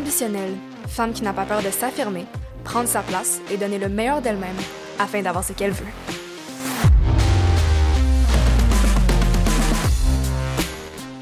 ambitionnelle, 0.00 0.54
femme 0.88 1.12
qui 1.12 1.22
n'a 1.22 1.34
pas 1.34 1.44
peur 1.44 1.62
de 1.62 1.70
s'affirmer, 1.70 2.24
prendre 2.64 2.88
sa 2.88 3.02
place 3.02 3.40
et 3.50 3.58
donner 3.58 3.78
le 3.78 3.88
meilleur 3.88 4.22
d'elle-même 4.22 4.56
afin 4.98 5.20
d'avoir 5.20 5.44
ce 5.44 5.52
qu'elle 5.52 5.72
veut. 5.72 5.86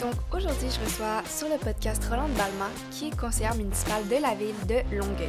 Donc 0.00 0.14
aujourd'hui, 0.32 0.68
je 0.70 0.84
reçois 0.84 1.22
sur 1.28 1.48
le 1.48 1.58
podcast 1.58 2.02
Roland 2.08 2.28
Balma, 2.36 2.70
qui 2.92 3.08
est 3.08 3.16
conseillère 3.16 3.56
municipale 3.56 4.06
de 4.08 4.22
la 4.22 4.34
ville 4.34 4.54
de 4.68 4.96
Longueuil. 4.96 5.28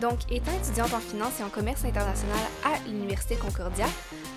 Donc, 0.00 0.18
étant 0.30 0.52
étudiante 0.52 0.92
en 0.92 1.00
finance 1.00 1.40
et 1.40 1.42
en 1.42 1.48
commerce 1.48 1.82
international 1.86 2.44
à 2.62 2.86
l'Université 2.86 3.36
Concordia, 3.36 3.86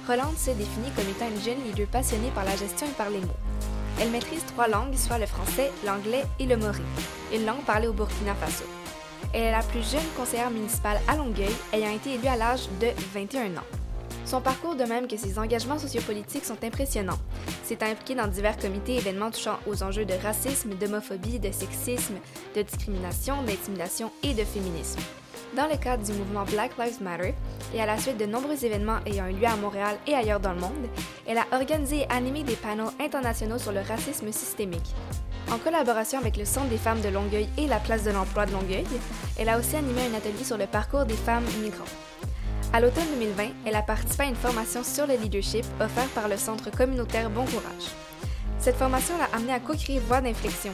Rolande 0.07 0.37
se 0.37 0.51
définit 0.51 0.91
comme 0.95 1.09
étant 1.09 1.27
une 1.27 1.41
jeune 1.41 1.61
leader 1.65 1.87
passionnée 1.87 2.31
par 2.33 2.45
la 2.45 2.55
gestion 2.55 2.87
et 2.87 2.97
par 2.97 3.09
les 3.09 3.19
mots. 3.19 3.48
Elle 4.01 4.11
maîtrise 4.11 4.45
trois 4.45 4.67
langues, 4.67 4.95
soit 4.95 5.17
le 5.17 5.25
français, 5.25 5.71
l'anglais 5.85 6.23
et 6.39 6.45
le 6.45 6.55
mori, 6.55 6.81
une 7.33 7.45
langue 7.45 7.63
parlée 7.65 7.87
au 7.87 7.93
Burkina 7.93 8.33
Faso. 8.35 8.63
Elle 9.33 9.43
est 9.43 9.51
la 9.51 9.61
plus 9.61 9.89
jeune 9.91 10.07
conseillère 10.15 10.49
municipale 10.49 10.99
à 11.07 11.17
Longueuil, 11.17 11.53
ayant 11.73 11.91
été 11.91 12.13
élue 12.13 12.27
à 12.27 12.37
l'âge 12.37 12.69
de 12.79 12.87
21 13.13 13.57
ans. 13.57 13.65
Son 14.25 14.41
parcours, 14.41 14.75
de 14.75 14.83
même 14.83 15.07
que 15.07 15.17
ses 15.17 15.37
engagements 15.37 15.79
sociopolitiques, 15.79 16.45
sont 16.45 16.63
impressionnants. 16.63 17.19
C'est 17.63 17.83
impliqué 17.83 18.15
dans 18.15 18.27
divers 18.27 18.57
comités 18.57 18.93
et 18.93 18.97
événements 18.97 19.31
touchant 19.31 19.59
aux 19.67 19.83
enjeux 19.83 20.05
de 20.05 20.13
racisme, 20.13 20.75
d'homophobie, 20.75 21.39
de 21.39 21.51
sexisme, 21.51 22.15
de 22.55 22.61
discrimination, 22.61 23.41
d'intimidation 23.43 24.11
et 24.23 24.33
de 24.33 24.43
féminisme. 24.43 24.99
Dans 25.55 25.67
le 25.67 25.77
cadre 25.77 26.03
du 26.03 26.13
mouvement 26.13 26.43
Black 26.45 26.71
Lives 26.77 27.01
Matter 27.01 27.33
et 27.73 27.81
à 27.81 27.87
la 27.87 27.97
suite 27.97 28.17
de 28.17 28.25
nombreux 28.25 28.63
événements 28.63 28.99
ayant 29.07 29.27
eu 29.27 29.33
lieu 29.33 29.47
à 29.47 29.55
Montréal 29.55 29.97
et 30.05 30.13
ailleurs 30.13 30.39
dans 30.39 30.53
le 30.53 30.59
monde, 30.59 30.87
elle 31.27 31.39
a 31.39 31.45
organisé 31.51 32.01
et 32.01 32.09
animé 32.09 32.43
des 32.43 32.55
panels 32.55 32.85
internationaux 32.99 33.57
sur 33.57 33.71
le 33.71 33.81
racisme 33.81 34.31
systémique. 34.31 34.93
En 35.51 35.57
collaboration 35.57 36.19
avec 36.19 36.37
le 36.37 36.45
Centre 36.45 36.69
des 36.69 36.77
femmes 36.77 37.01
de 37.01 37.09
Longueuil 37.09 37.49
et 37.57 37.65
la 37.65 37.79
Place 37.79 38.03
de 38.03 38.11
l'emploi 38.11 38.45
de 38.45 38.51
Longueuil, 38.51 38.85
elle 39.39 39.49
a 39.49 39.57
aussi 39.57 39.75
animé 39.75 40.01
un 40.01 40.17
atelier 40.17 40.43
sur 40.43 40.57
le 40.57 40.67
parcours 40.67 41.05
des 41.05 41.15
femmes 41.15 41.45
migrantes. 41.63 41.89
À 42.71 42.79
l'automne 42.79 43.07
2020, 43.15 43.43
elle 43.65 43.75
a 43.75 43.81
participé 43.81 44.23
à 44.23 44.27
une 44.27 44.35
formation 44.35 44.83
sur 44.83 45.07
le 45.07 45.15
leadership 45.15 45.65
offerte 45.81 46.09
par 46.09 46.27
le 46.27 46.37
Centre 46.37 46.69
communautaire 46.69 47.31
Bon 47.31 47.45
Courage. 47.45 47.89
Cette 48.59 48.75
formation 48.75 49.17
l'a 49.17 49.35
amenée 49.35 49.53
à 49.53 49.59
co-créer 49.59 49.99
Voix 49.99 50.21
d'inflexion, 50.21 50.73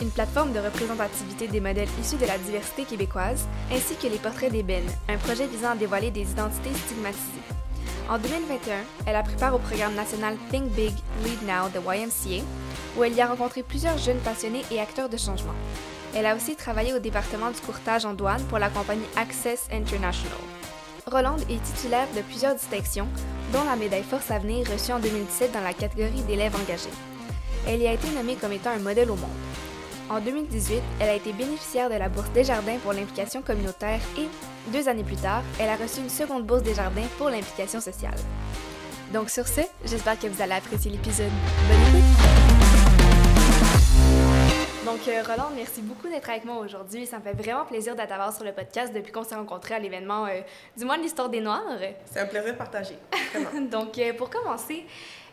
une 0.00 0.10
plateforme 0.10 0.52
de 0.52 0.60
représentativité 0.60 1.48
des 1.48 1.60
modèles 1.60 1.88
issus 2.00 2.16
de 2.16 2.26
la 2.26 2.38
diversité 2.38 2.84
québécoise, 2.84 3.46
ainsi 3.72 3.94
que 3.96 4.06
les 4.06 4.18
portraits 4.18 4.52
d'ébène, 4.52 4.86
un 5.08 5.16
projet 5.16 5.46
visant 5.46 5.70
à 5.70 5.76
dévoiler 5.76 6.10
des 6.10 6.30
identités 6.30 6.74
stigmatisées. 6.74 7.46
En 8.08 8.18
2021, 8.18 8.76
elle 9.06 9.16
a 9.16 9.22
pris 9.22 9.36
part 9.36 9.54
au 9.54 9.58
programme 9.58 9.94
national 9.94 10.36
Think 10.50 10.70
Big, 10.72 10.94
Lead 11.24 11.42
Now 11.42 11.68
de 11.74 11.80
YMCA, 11.80 12.44
où 12.96 13.04
elle 13.04 13.14
y 13.14 13.20
a 13.20 13.26
rencontré 13.26 13.62
plusieurs 13.62 13.98
jeunes 13.98 14.18
passionnés 14.18 14.62
et 14.70 14.80
acteurs 14.80 15.08
de 15.08 15.16
changement. 15.16 15.54
Elle 16.14 16.26
a 16.26 16.36
aussi 16.36 16.56
travaillé 16.56 16.94
au 16.94 16.98
département 16.98 17.50
du 17.50 17.60
courtage 17.60 18.04
en 18.04 18.14
douane 18.14 18.42
pour 18.44 18.58
la 18.58 18.70
compagnie 18.70 19.06
Access 19.16 19.66
International. 19.72 20.38
Roland 21.10 21.36
est 21.50 21.62
titulaire 21.62 22.08
de 22.16 22.22
plusieurs 22.22 22.54
distinctions, 22.54 23.08
dont 23.52 23.64
la 23.64 23.76
médaille 23.76 24.02
Force 24.02 24.30
à 24.30 24.38
venir 24.38 24.66
reçue 24.70 24.92
en 24.92 24.98
2017 24.98 25.52
dans 25.52 25.60
la 25.60 25.72
catégorie 25.72 26.22
d'élèves 26.22 26.56
engagés. 26.56 26.90
Elle 27.66 27.82
y 27.82 27.86
a 27.86 27.92
été 27.92 28.08
nommée 28.10 28.36
comme 28.36 28.52
étant 28.52 28.70
un 28.70 28.78
modèle 28.78 29.10
au 29.10 29.16
monde. 29.16 29.30
En 30.08 30.20
2018, 30.20 30.80
elle 31.00 31.08
a 31.08 31.14
été 31.14 31.32
bénéficiaire 31.32 31.90
de 31.90 31.96
la 31.96 32.08
bourse 32.08 32.30
Desjardins 32.30 32.78
pour 32.78 32.92
l'implication 32.92 33.42
communautaire 33.42 34.00
et, 34.16 34.28
deux 34.70 34.88
années 34.88 35.02
plus 35.02 35.16
tard, 35.16 35.42
elle 35.58 35.68
a 35.68 35.74
reçu 35.74 36.00
une 36.00 36.08
seconde 36.08 36.44
bourse 36.44 36.62
Desjardins 36.62 37.08
pour 37.18 37.28
l'implication 37.28 37.80
sociale. 37.80 38.14
Donc 39.12 39.30
sur 39.30 39.48
ce, 39.48 39.62
j'espère 39.84 40.18
que 40.18 40.28
vous 40.28 40.40
allez 40.40 40.52
apprécier 40.52 40.92
l'épisode. 40.92 41.30
Bonne 41.68 41.80
écoute! 41.88 42.26
Donc, 44.84 45.08
euh, 45.08 45.22
Roland, 45.26 45.50
merci 45.54 45.82
beaucoup 45.82 46.08
d'être 46.08 46.30
avec 46.30 46.44
moi 46.44 46.58
aujourd'hui. 46.58 47.04
Ça 47.06 47.18
me 47.18 47.22
fait 47.22 47.32
vraiment 47.32 47.64
plaisir 47.64 47.96
d'être 47.96 48.08
t'avoir 48.08 48.32
sur 48.32 48.44
le 48.44 48.52
podcast 48.52 48.94
depuis 48.94 49.10
qu'on 49.10 49.24
s'est 49.24 49.34
rencontrés 49.34 49.74
à 49.74 49.80
l'événement 49.80 50.26
euh, 50.26 50.40
du 50.76 50.84
mois 50.84 50.96
de 50.96 51.02
l'histoire 51.02 51.28
des 51.28 51.40
Noirs. 51.40 51.64
C'est 52.04 52.20
un 52.20 52.26
plaisir 52.26 52.56
partagé. 52.56 52.94
Donc, 53.70 53.98
euh, 53.98 54.12
pour 54.12 54.30
commencer, 54.30 54.86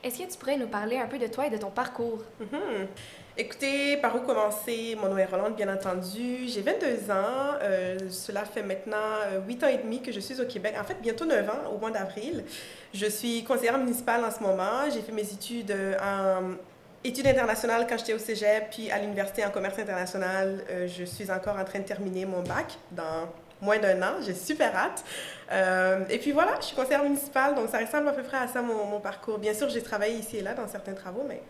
est-ce 0.04 0.18
que 0.18 0.32
tu 0.32 0.38
pourrais 0.40 0.58
nous 0.58 0.68
parler 0.68 0.98
un 0.98 1.06
peu 1.06 1.20
de 1.20 1.28
toi 1.28 1.46
et 1.46 1.52
de 1.52 1.58
ton 1.58 1.70
parcours? 1.70 2.24
Mm-hmm. 2.42 2.88
Écoutez, 3.36 3.98
par 3.98 4.16
où 4.16 4.20
commencer? 4.20 4.96
Mon 5.02 5.10
nom 5.10 5.18
est 5.18 5.26
Roland, 5.26 5.50
bien 5.50 5.74
entendu. 5.74 6.48
J'ai 6.48 6.62
22 6.62 7.10
ans. 7.10 7.58
Euh, 7.64 7.98
cela 8.12 8.46
fait 8.46 8.62
maintenant 8.62 8.96
8 9.48 9.64
euh, 9.64 9.66
ans 9.66 9.70
et 9.70 9.78
demi 9.78 10.04
que 10.04 10.12
je 10.12 10.20
suis 10.20 10.40
au 10.40 10.46
Québec. 10.46 10.76
En 10.80 10.84
fait, 10.84 11.02
bientôt 11.02 11.26
9 11.26 11.50
ans, 11.50 11.72
au 11.74 11.80
mois 11.80 11.90
d'avril. 11.90 12.44
Je 12.94 13.08
suis 13.08 13.44
conseillère 13.44 13.80
municipale 13.80 14.24
en 14.24 14.30
ce 14.30 14.40
moment. 14.40 14.88
J'ai 14.94 15.02
fait 15.02 15.12
mes 15.12 15.24
études 15.24 15.72
euh, 15.72 15.98
en 16.00 16.58
études 17.04 17.26
internationales 17.26 17.88
quand 17.90 17.98
j'étais 17.98 18.14
au 18.14 18.20
cégep, 18.20 18.70
puis 18.70 18.92
à 18.92 19.00
l'université 19.00 19.44
en 19.44 19.50
commerce 19.50 19.80
international. 19.80 20.64
je 20.86 21.04
suis 21.04 21.32
encore 21.32 21.58
en 21.58 21.66
train 21.66 21.80
de 21.80 21.86
terminer 21.86 22.26
mon 22.26 22.44
bac 22.44 22.78
dans 22.92 23.28
moins 23.62 23.80
d'un 23.80 24.00
an. 24.04 24.22
J'ai 24.24 24.36
super 24.36 24.74
hâte. 24.76 25.04
et 26.10 26.20
puis 26.20 26.32
voilà, 26.32 26.54
je 26.62 26.68
suis 26.68 26.76
conseillère 26.76 27.04
municipale, 27.04 27.56
donc 27.56 27.70
ça 27.70 27.80
ressemble 27.80 28.08
à 28.10 28.14
peu 28.14 28.24
près 28.24 28.38
à 28.38 28.48
ça 28.48 28.62
mon 28.62 29.00
parcours. 29.02 29.40
Bien 29.40 29.54
sûr, 29.56 29.68
j'ai 29.70 29.82
travaillé 29.82 30.18
ici 30.20 30.38
et 30.38 30.42
là 30.42 30.54
dans 30.54 30.68
certains 30.68 30.94
travaux, 30.94 31.26
mais 31.28 31.42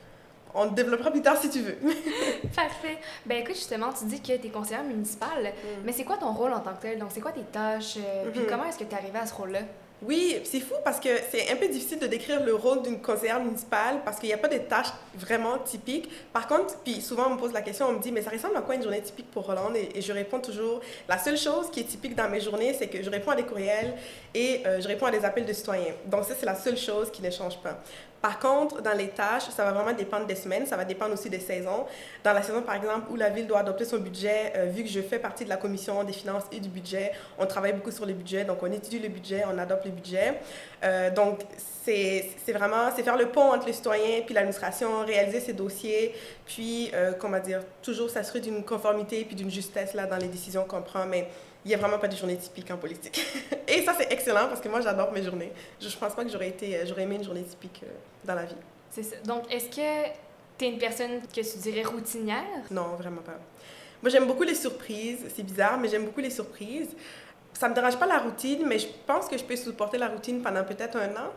on 0.53 0.69
te 0.69 0.75
développera 0.75 1.11
plus 1.11 1.21
tard 1.21 1.37
si 1.37 1.49
tu 1.49 1.59
veux. 1.59 1.77
Parfait. 2.55 2.99
Ben 3.25 3.39
écoute, 3.39 3.55
justement, 3.55 3.89
tu 3.97 4.05
dis 4.05 4.21
que 4.21 4.37
tu 4.37 4.47
es 4.47 4.49
conseillère 4.49 4.83
municipale, 4.83 5.53
mm. 5.53 5.83
mais 5.85 5.91
c'est 5.91 6.03
quoi 6.03 6.17
ton 6.17 6.33
rôle 6.33 6.53
en 6.53 6.59
tant 6.59 6.73
que 6.73 6.81
tel? 6.81 6.99
Donc, 6.99 7.09
c'est 7.13 7.21
quoi 7.21 7.31
tes 7.31 7.41
tâches? 7.41 7.97
Euh, 7.97 8.29
puis 8.31 8.41
mm-hmm. 8.41 8.45
comment 8.47 8.65
est-ce 8.65 8.77
que 8.77 8.83
tu 8.83 8.91
es 8.91 8.97
arrivée 8.97 9.19
à 9.19 9.25
ce 9.25 9.33
rôle-là? 9.33 9.59
Oui, 10.05 10.41
c'est 10.43 10.59
fou 10.59 10.73
parce 10.83 10.99
que 10.99 11.09
c'est 11.31 11.49
un 11.49 11.55
peu 11.55 11.67
difficile 11.69 11.97
de 11.97 12.07
décrire 12.07 12.43
le 12.43 12.53
rôle 12.53 12.81
d'une 12.81 12.99
conseillère 12.99 13.39
municipale 13.39 14.01
parce 14.03 14.19
qu'il 14.19 14.27
n'y 14.27 14.33
a 14.33 14.37
pas 14.37 14.49
de 14.49 14.57
tâches 14.57 14.91
vraiment 15.15 15.57
typiques. 15.59 16.09
Par 16.33 16.47
contre, 16.47 16.77
puis 16.83 16.99
souvent 16.99 17.27
on 17.27 17.35
me 17.35 17.39
pose 17.39 17.53
la 17.53 17.61
question, 17.61 17.87
on 17.87 17.93
me 17.93 17.99
dit, 17.99 18.11
mais 18.11 18.21
ça 18.21 18.29
ressemble 18.29 18.57
à 18.57 18.61
quoi 18.61 18.75
une 18.75 18.83
journée 18.83 19.01
typique 19.01 19.31
pour 19.31 19.45
Roland? 19.45 19.71
Et, 19.73 20.01
je 20.01 20.11
réponds 20.11 20.39
toujours, 20.39 20.81
la 21.07 21.17
seule 21.17 21.37
chose 21.37 21.69
qui 21.71 21.79
est 21.81 21.85
typique 21.85 22.15
dans 22.15 22.29
mes 22.29 22.41
journées, 22.41 22.75
c'est 22.77 22.87
que 22.87 23.01
je 23.01 23.09
réponds 23.09 23.31
à 23.31 23.35
des 23.35 23.43
courriels 23.43 23.93
et 24.33 24.61
euh, 24.65 24.81
je 24.81 24.87
réponds 24.89 25.05
à 25.05 25.11
des 25.11 25.23
appels 25.23 25.45
de 25.45 25.53
citoyens. 25.53 25.93
Donc 26.07 26.25
ça, 26.25 26.33
c'est 26.37 26.45
la 26.45 26.55
seule 26.55 26.77
chose 26.77 27.09
qui 27.09 27.21
ne 27.21 27.29
change 27.29 27.57
pas. 27.59 27.79
Par 28.23 28.39
contre, 28.39 28.81
dans 28.81 28.93
les 28.93 29.09
tâches, 29.09 29.49
ça 29.49 29.65
va 29.65 29.73
vraiment 29.73 29.91
dépendre 29.91 30.25
des 30.25 30.35
semaines, 30.35 30.65
ça 30.65 30.77
va 30.77 30.85
dépendre 30.85 31.13
aussi 31.13 31.29
des 31.29 31.41
saisons. 31.41 31.85
Dans 32.23 32.31
la 32.31 32.41
saison, 32.41 32.61
par 32.61 32.75
exemple, 32.75 33.11
où 33.11 33.17
la 33.17 33.29
ville 33.29 33.45
doit 33.45 33.59
adopter 33.59 33.83
son 33.83 33.97
budget, 33.97 34.53
euh, 34.55 34.65
vu 34.67 34.83
que 34.83 34.89
je 34.89 35.01
fais 35.01 35.19
partie 35.19 35.43
de 35.43 35.49
la 35.49 35.57
commission 35.57 36.01
des 36.05 36.13
finances 36.13 36.45
et 36.53 36.61
du 36.61 36.69
budget, 36.69 37.11
on 37.37 37.45
travaille 37.45 37.73
beaucoup 37.73 37.91
sur 37.91 38.05
le 38.05 38.13
budget, 38.13 38.45
donc 38.45 38.63
on 38.63 38.71
étudie 38.71 38.99
le 38.99 39.09
budget, 39.09 39.43
on 39.53 39.57
adopte 39.57 39.83
le 39.83 39.91
budget. 39.91 40.39
Euh, 40.85 41.11
donc, 41.11 41.41
c'est 41.83 42.31
vraiment, 42.53 42.91
c'est 42.95 43.03
faire 43.03 43.17
le 43.17 43.27
pont 43.27 43.51
entre 43.51 43.67
les 43.67 43.73
citoyens 43.73 44.21
puis 44.25 44.33
l'administration, 44.33 45.03
réaliser 45.05 45.41
ces 45.41 45.51
dossiers, 45.51 46.15
puis, 46.45 46.91
euh, 46.93 47.11
comment 47.19 47.39
dire, 47.39 47.59
toujours 47.81 48.09
s'assurer 48.09 48.39
d'une 48.39 48.63
conformité 48.63 49.25
puis 49.25 49.35
d'une 49.35 49.51
justesse 49.51 49.93
là, 49.93 50.05
dans 50.05 50.15
les 50.15 50.29
décisions 50.29 50.63
qu'on 50.63 50.81
prend. 50.81 51.05
Mais 51.05 51.27
il 51.65 51.69
n'y 51.69 51.75
a 51.75 51.77
vraiment 51.77 51.97
pas 51.99 52.07
de 52.07 52.15
journée 52.15 52.35
typique 52.35 52.69
en 52.71 52.77
politique. 52.77 53.21
Et 53.67 53.83
ça, 53.83 53.93
c'est 53.97 54.11
excellent 54.11 54.47
parce 54.47 54.59
que 54.59 54.67
moi, 54.67 54.81
j'adore 54.81 55.11
mes 55.11 55.23
journées. 55.23 55.51
Je 55.79 55.87
ne 55.87 55.91
pense 55.93 56.13
pas 56.13 56.23
que 56.23 56.29
j'aurais, 56.29 56.49
été, 56.49 56.75
euh, 56.75 56.85
j'aurais 56.85 57.03
aimé 57.03 57.15
une 57.15 57.23
journée 57.23 57.43
typique 57.43 57.81
euh, 57.83 57.91
dans 58.25 58.35
la 58.35 58.45
vie. 58.45 58.55
C'est 58.89 59.03
ça. 59.03 59.15
Donc, 59.25 59.51
est-ce 59.51 59.69
que 59.69 60.09
tu 60.57 60.65
es 60.65 60.69
une 60.69 60.77
personne 60.77 61.21
que 61.21 61.41
tu 61.41 61.57
dirais 61.59 61.83
routinière? 61.83 62.63
Non, 62.69 62.95
vraiment 62.97 63.21
pas. 63.21 63.39
Moi, 64.01 64.09
j'aime 64.09 64.27
beaucoup 64.27 64.43
les 64.43 64.55
surprises. 64.55 65.19
C'est 65.33 65.43
bizarre, 65.43 65.77
mais 65.79 65.87
j'aime 65.87 66.05
beaucoup 66.05 66.19
les 66.19 66.29
surprises. 66.29 66.89
Ça 67.53 67.69
me 67.69 67.73
dérange 67.75 67.97
pas 67.97 68.07
la 68.07 68.19
routine, 68.19 68.65
mais 68.67 68.79
je 68.79 68.87
pense 69.07 69.27
que 69.27 69.37
je 69.37 69.43
peux 69.43 69.55
supporter 69.55 69.97
la 69.97 70.09
routine 70.09 70.41
pendant 70.41 70.63
peut-être 70.63 70.97
un 70.97 71.11
an. 71.11 71.31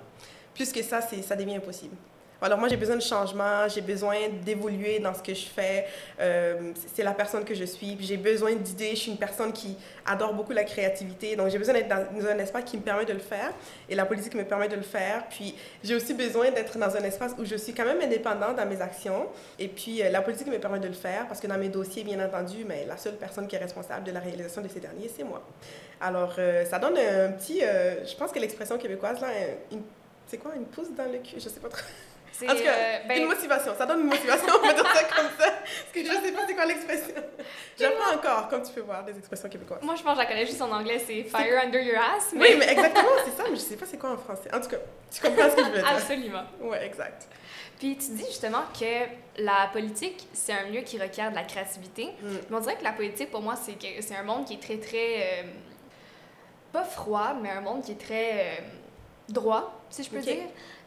Plus 0.55 0.73
que 0.73 0.83
ça, 0.83 1.01
c'est, 1.01 1.23
ça 1.23 1.37
devient 1.37 1.57
impossible. 1.57 1.95
Alors 2.41 2.59
moi, 2.59 2.69
j'ai 2.69 2.77
besoin 2.77 2.97
de 2.97 3.03
changement, 3.03 3.67
j'ai 3.69 3.81
besoin 3.81 4.17
d'évoluer 4.45 4.99
dans 4.99 5.15
ce 5.15 5.23
que 5.23 5.33
je 5.33 5.47
fais. 5.47 5.87
Euh, 6.21 6.73
c'est 6.95 7.03
la 7.03 7.13
personne 7.13 7.45
que 7.45 7.55
je 7.55 7.65
suis. 7.65 7.97
J'ai 8.01 8.19
besoin 8.19 8.55
d'idées. 8.55 8.91
Je 8.91 8.97
suis 8.97 9.11
une 9.11 9.17
personne 9.17 9.53
qui 9.53 9.77
adore 10.05 10.35
beaucoup 10.35 10.53
la 10.53 10.65
créativité. 10.65 11.35
Donc 11.35 11.49
j'ai 11.49 11.59
besoin 11.59 11.73
d'être 11.75 11.89
dans 11.89 12.27
un 12.27 12.39
espace 12.39 12.65
qui 12.65 12.77
me 12.77 12.83
permet 12.83 13.07
de 13.07 13.15
le 13.15 13.21
faire. 13.21 13.53
Et 13.89 13.95
la 13.95 14.05
politique 14.05 14.35
me 14.35 14.45
permet 14.45 14.69
de 14.69 14.77
le 14.77 14.83
faire. 14.83 15.27
Puis 15.31 15.55
j'ai 15.83 15.95
aussi 15.95 16.13
besoin 16.13 16.51
d'être 16.51 16.77
dans 16.77 16.95
un 16.95 17.03
espace 17.05 17.33
où 17.39 17.45
je 17.45 17.57
suis 17.57 17.73
quand 17.73 17.87
même 17.87 18.03
indépendante 18.03 18.57
dans 18.57 18.67
mes 18.67 18.83
actions. 18.83 19.29
Et 19.59 19.69
puis 19.69 20.03
euh, 20.03 20.11
la 20.11 20.21
politique 20.21 20.49
me 20.49 20.59
permet 20.59 20.81
de 20.81 20.89
le 20.89 20.95
faire 20.95 21.27
parce 21.29 21.41
que 21.41 21.47
dans 21.47 21.59
mes 21.59 21.71
dossiers, 21.71 22.05
bien 22.05 22.23
entendu, 22.23 22.67
mais 22.69 22.85
la 22.85 22.99
seule 22.99 23.17
personne 23.17 23.47
qui 23.47 23.57
est 23.57 23.61
responsable 23.61 24.05
de 24.05 24.13
la 24.13 24.21
réalisation 24.21 24.61
de 24.61 24.69
ces 24.69 24.81
derniers, 24.81 25.11
c'est 25.15 25.25
moi. 25.25 25.43
Alors 26.03 26.35
euh, 26.39 26.67
ça 26.67 26.79
donne 26.79 26.99
un 26.99 27.33
petit... 27.33 27.61
je 27.61 28.15
pense 28.17 28.31
que 28.31 28.39
l'expression 28.39 28.77
québécoise, 28.77 29.21
là, 29.21 29.29
c'est 30.27 30.39
quoi, 30.39 30.53
une 30.55 30.67
pouce 30.67 30.93
dans 30.95 31.11
le 31.11 31.19
cul? 31.19 31.37
Je 31.39 31.49
sais 31.49 31.61
pas 31.61 31.69
trop. 31.69 31.81
En 32.43 32.55
tout 32.55 32.63
cas, 32.63 32.71
euh, 32.71 32.99
ben 33.09 33.23
une 33.23 33.29
motivation. 33.29 33.73
Ça 33.77 33.87
donne 33.87 34.01
une 34.01 34.09
motivation, 34.09 34.47
on 34.63 34.67
va 34.67 34.73
dire 34.73 34.87
ça 34.87 35.05
comme 35.05 35.31
ça. 35.39 35.51
Parce 35.51 35.93
que 35.93 36.05
je 36.05 36.13
ne 36.13 36.21
sais 36.21 36.33
pas 36.33 36.41
c'est 36.47 36.55
quoi 36.55 36.67
l'expression. 36.67 37.15
J'apprends 37.79 38.15
encore, 38.15 38.49
comme 38.49 38.63
tu 38.63 38.73
peux 38.73 38.81
voir, 38.83 39.05
des 39.05 39.17
expressions 39.19 39.49
québécoises. 39.49 39.83
Moi, 39.83 39.95
je 39.95 40.03
pense 40.03 40.13
que 40.13 40.23
je 40.23 40.27
la 40.27 40.33
connais 40.33 40.47
juste 40.47 40.61
en 40.63 40.71
anglais, 40.71 41.03
c'est 41.05 41.23
fire 41.25 41.63
under 41.65 41.81
your 41.81 41.99
ass. 41.99 42.33
Mais... 42.33 42.41
Oui, 42.41 42.57
mais 42.59 42.69
exactement, 42.73 43.09
c'est 43.25 43.37
ça, 43.37 43.45
mais 43.45 43.57
je 43.57 43.63
ne 43.63 43.69
sais 43.69 43.77
pas 43.77 43.87
c'est 43.87 43.99
quoi 43.99 44.13
en 44.13 44.19
français. 44.19 44.51
En 44.55 44.61
tout 44.61 44.69
cas, 44.69 44.79
tu 45.11 45.21
comprends 45.21 45.51
ce 45.51 45.57
que 45.57 45.65
je 45.65 45.71
veux 45.71 45.79
dire. 45.79 45.89
Absolument. 45.89 46.45
Oui, 46.61 46.77
exact. 46.83 47.29
Puis 47.79 47.97
tu 47.97 48.13
dis 48.13 48.25
justement 48.25 48.63
que 48.79 49.43
la 49.43 49.69
politique, 49.73 50.27
c'est 50.33 50.53
un 50.53 50.71
lieu 50.71 50.81
qui 50.81 50.99
requiert 50.99 51.31
de 51.31 51.37
la 51.37 51.45
créativité. 51.45 52.07
Mm. 52.23 52.29
Mais 52.49 52.57
on 52.57 52.61
dirait 52.61 52.77
que 52.77 52.85
la 52.85 52.93
politique, 52.93 53.31
pour 53.31 53.43
moi, 53.43 53.55
c'est 53.57 54.17
un 54.17 54.23
monde 54.23 54.47
qui 54.47 54.55
est 54.55 54.63
très, 54.63 54.79
très. 54.79 55.17
Euh, 55.17 55.43
pas 56.73 56.85
froid, 56.85 57.35
mais 57.41 57.51
un 57.51 57.61
monde 57.61 57.83
qui 57.83 57.93
est 57.93 58.01
très 58.01 58.33
euh, 58.33 58.55
droit, 59.29 59.81
si 59.91 60.03
je 60.03 60.11
peux 60.11 60.21
dire. 60.21 60.45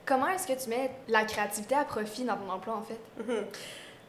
Comment 0.09 0.27
est-ce 0.29 0.47
que 0.47 0.59
tu 0.59 0.69
mets 0.69 0.89
la 1.07 1.23
créativité 1.23 1.75
à 1.75 1.85
profit 1.85 2.23
dans 2.23 2.35
ton 2.35 2.49
emploi, 2.49 2.75
en 2.75 2.81
fait? 2.81 2.99
Mhm. 3.19 3.45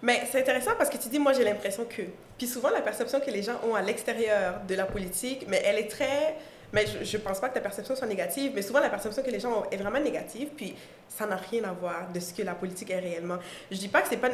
Mais 0.01 0.23
c'est 0.33 0.41
intéressant 0.41 0.71
parce 0.79 0.89
que 0.89 0.97
tu 0.97 1.11
dis, 1.11 1.19
moi 1.19 1.35
j'ai 1.35 1.45
l'impression 1.45 1.85
que. 1.85 2.01
Puis 2.39 2.47
souvent, 2.47 2.71
la 2.71 2.81
perception 2.81 3.21
que 3.21 3.31
les 3.31 3.43
gens 3.43 3.61
ont 3.69 3.75
à 3.75 3.83
l'extérieur 3.83 4.63
de 4.67 4.75
la 4.75 4.87
politique, 4.87 5.45
mais 5.47 5.61
elle 5.63 5.79
est 5.79 5.91
très. 5.91 6.39
Mais 6.73 6.87
je 6.87 7.17
ne 7.17 7.23
pense 7.23 7.39
pas 7.39 7.51
que 7.51 7.55
ta 7.55 7.61
perception 7.61 7.95
soit 7.95 8.07
négative, 8.07 8.53
mais 8.55 8.63
souvent 8.63 8.81
la 8.81 8.89
perception 8.89 9.23
que 9.23 9.31
les 9.31 9.41
gens 9.41 9.59
ont 9.59 9.71
est 9.71 9.77
vraiment 9.77 10.01
négative, 10.01 10.49
puis 10.57 10.75
ça 11.07 11.27
n'a 11.27 11.37
rien 11.37 11.65
à 11.65 11.73
voir 11.73 12.11
de 12.15 12.19
ce 12.19 12.33
que 12.33 12.43
la 12.43 12.55
politique 12.55 12.91
est 12.91 13.01
réellement. 13.01 13.39
Je 13.71 13.77
dis 13.77 13.89
pas 13.89 14.01
que 14.01 14.09
c'est 14.09 14.17
pas 14.17 14.31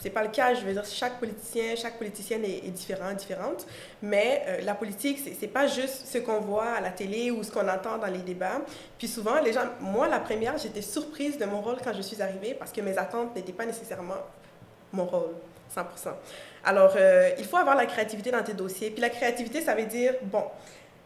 c'est 0.00 0.10
pas 0.10 0.22
le 0.22 0.30
cas. 0.30 0.54
Je 0.54 0.64
veux 0.64 0.72
dire, 0.72 0.84
chaque 0.84 1.18
politicien, 1.18 1.76
chaque 1.76 1.98
politicienne 1.98 2.44
est, 2.44 2.66
est 2.66 2.70
différent, 2.70 3.12
différente. 3.12 3.66
Mais 4.02 4.42
euh, 4.46 4.60
la 4.62 4.74
politique, 4.74 5.18
c'est 5.38 5.46
pas 5.46 5.66
juste 5.66 6.06
ce 6.06 6.18
qu'on 6.18 6.40
voit 6.40 6.70
à 6.70 6.80
la 6.80 6.90
télé 6.90 7.30
ou 7.30 7.42
ce 7.42 7.52
qu'on 7.52 7.68
entend 7.68 7.98
dans 7.98 8.06
les 8.06 8.18
débats. 8.18 8.62
Puis 8.98 9.08
souvent, 9.08 9.40
les 9.40 9.52
gens, 9.52 9.66
moi, 9.80 10.08
la 10.08 10.18
première, 10.18 10.56
j'étais 10.58 10.82
surprise 10.82 11.38
de 11.38 11.44
mon 11.44 11.60
rôle 11.60 11.76
quand 11.84 11.92
je 11.92 12.02
suis 12.02 12.20
arrivée 12.20 12.54
parce 12.54 12.72
que 12.72 12.80
mes 12.80 12.96
attentes 12.98 13.36
n'étaient 13.36 13.52
pas 13.52 13.66
nécessairement 13.66 14.18
mon 14.92 15.04
rôle, 15.04 15.34
100%. 15.74 15.82
Alors, 16.64 16.94
euh, 16.96 17.30
il 17.38 17.44
faut 17.44 17.56
avoir 17.56 17.76
la 17.76 17.86
créativité 17.86 18.30
dans 18.30 18.42
tes 18.42 18.54
dossiers. 18.54 18.90
Puis 18.90 19.00
la 19.00 19.10
créativité, 19.10 19.60
ça 19.60 19.74
veut 19.74 19.86
dire, 19.86 20.14
bon, 20.22 20.44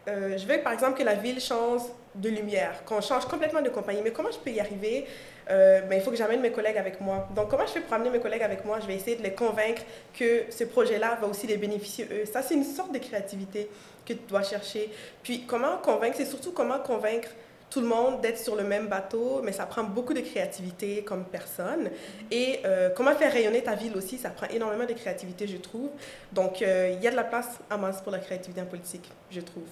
euh, 0.09 0.37
je 0.37 0.47
veux 0.47 0.61
par 0.61 0.73
exemple 0.73 0.99
que 0.99 1.05
la 1.05 1.15
ville 1.15 1.41
change 1.41 1.83
de 2.15 2.29
lumière, 2.29 2.85
qu'on 2.85 3.01
change 3.01 3.27
complètement 3.27 3.63
de 3.63 3.69
compagnie. 3.69 4.01
Mais 4.03 4.13
comment 4.13 4.31
je 4.31 4.39
peux 4.39 4.51
y 4.51 4.61
arriver? 4.61 5.07
Euh, 5.51 5.81
ben, 5.83 5.97
Il 5.97 6.03
faut 6.03 6.11
que 6.11 6.17
j'amène 6.17 6.41
mes 6.41 6.53
collègues 6.53 6.79
avec 6.79 7.01
moi. 7.01 7.29
Donc, 7.35 7.51
comment 7.51 7.67
je 7.67 7.73
fais 7.73 7.81
pour 7.81 7.93
amener 7.95 8.11
mes 8.11 8.21
collègues 8.21 8.43
avec 8.43 8.65
moi? 8.65 8.79
Je 8.81 8.87
vais 8.87 8.95
essayer 8.95 9.17
de 9.17 9.23
les 9.23 9.35
convaincre 9.35 9.83
que 10.19 10.45
ce 10.51 10.65
projet-là 10.65 11.19
va 11.21 11.27
aussi 11.27 11.47
les 11.47 11.57
bénéficier 11.57 12.07
eux. 12.11 12.25
Ça, 12.25 12.43
c'est 12.43 12.55
une 12.55 12.65
sorte 12.65 12.93
de 12.93 12.99
créativité 12.99 13.69
que 14.07 14.13
tu 14.13 14.21
dois 14.29 14.43
chercher. 14.43 14.91
Puis, 15.23 15.45
comment 15.47 15.77
convaincre? 15.79 16.17
C'est 16.17 16.25
surtout 16.25 16.53
comment 16.53 16.79
convaincre 16.79 17.29
tout 17.69 17.81
le 17.81 17.87
monde 17.89 18.21
d'être 18.21 18.39
sur 18.39 18.55
le 18.55 18.63
même 18.63 18.87
bateau, 18.87 19.41
mais 19.43 19.51
ça 19.51 19.67
prend 19.67 19.83
beaucoup 19.83 20.15
de 20.15 20.21
créativité 20.21 21.03
comme 21.03 21.25
personne. 21.25 21.91
Et 22.31 22.61
euh, 22.65 22.91
comment 22.91 23.15
faire 23.17 23.33
rayonner 23.33 23.63
ta 23.63 23.75
ville 23.75 23.97
aussi, 23.97 24.17
ça 24.17 24.31
prend 24.31 24.47
énormément 24.47 24.85
de 24.85 24.93
créativité, 24.93 25.49
je 25.49 25.57
trouve. 25.57 25.89
Donc, 26.31 26.61
il 26.61 27.03
y 27.03 27.09
a 27.09 27.11
de 27.11 27.17
la 27.17 27.25
place 27.25 27.59
à 27.69 27.77
masse 27.77 28.01
pour 28.01 28.13
la 28.13 28.21
créativité 28.21 28.61
en 28.61 28.67
politique, 28.67 29.11
je 29.29 29.41
trouve, 29.41 29.65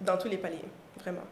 dans 0.00 0.16
tous 0.18 0.28
les 0.28 0.38
paliers, 0.38 0.58
vraiment. 0.98 1.22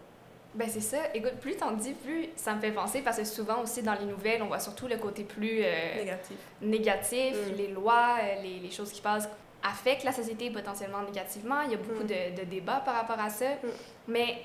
Ben 0.54 0.68
c'est 0.68 0.80
ça. 0.80 0.98
Écoute, 1.14 1.36
plus 1.40 1.56
t'en 1.56 1.72
dis, 1.72 1.92
plus 1.92 2.28
ça 2.36 2.54
me 2.54 2.60
fait 2.60 2.72
penser, 2.72 3.00
parce 3.00 3.16
que 3.16 3.24
souvent 3.24 3.62
aussi 3.62 3.82
dans 3.82 3.94
les 3.94 4.04
nouvelles, 4.04 4.42
on 4.42 4.48
voit 4.48 4.58
surtout 4.58 4.86
le 4.86 4.98
côté 4.98 5.24
plus 5.24 5.62
euh, 5.62 5.94
négatif. 5.96 6.36
négatif 6.60 7.36
mm. 7.36 7.56
Les 7.56 7.68
lois, 7.68 8.16
les, 8.42 8.58
les, 8.58 8.70
choses 8.70 8.92
qui 8.92 9.00
passent 9.00 9.28
affectent 9.62 10.04
la 10.04 10.12
société 10.12 10.50
potentiellement 10.50 11.02
négativement. 11.02 11.62
Il 11.62 11.72
y 11.72 11.74
a 11.74 11.78
beaucoup 11.78 12.04
mm. 12.04 12.34
de, 12.36 12.40
de, 12.40 12.44
débats 12.44 12.82
par 12.84 12.94
rapport 12.94 13.18
à 13.18 13.30
ça. 13.30 13.48
Mm. 13.48 13.68
Mais 14.08 14.42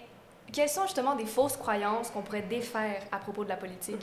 quelles 0.53 0.69
sont 0.69 0.83
justement 0.83 1.15
des 1.15 1.25
fausses 1.25 1.57
croyances 1.57 2.09
qu'on 2.09 2.21
pourrait 2.21 2.41
défaire 2.41 3.01
à 3.11 3.17
propos 3.17 3.43
de 3.43 3.49
la 3.49 3.57
politique? 3.57 4.01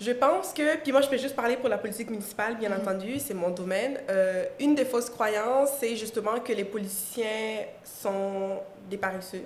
Je 0.00 0.12
pense 0.12 0.52
que, 0.52 0.76
puis 0.76 0.92
moi 0.92 1.00
je 1.00 1.08
peux 1.08 1.16
juste 1.16 1.34
parler 1.34 1.56
pour 1.56 1.68
la 1.68 1.78
politique 1.78 2.08
municipale, 2.10 2.56
bien 2.56 2.68
mhm. 2.68 2.80
entendu, 2.80 3.18
c'est 3.18 3.34
mon 3.34 3.50
domaine. 3.50 3.98
Euh, 4.08 4.44
une 4.60 4.74
des 4.74 4.84
fausses 4.84 5.10
croyances, 5.10 5.70
c'est 5.80 5.96
justement 5.96 6.38
que 6.38 6.52
les 6.52 6.64
politiciens 6.64 7.64
sont 7.84 8.60
des 8.88 8.96
paresseux, 8.96 9.42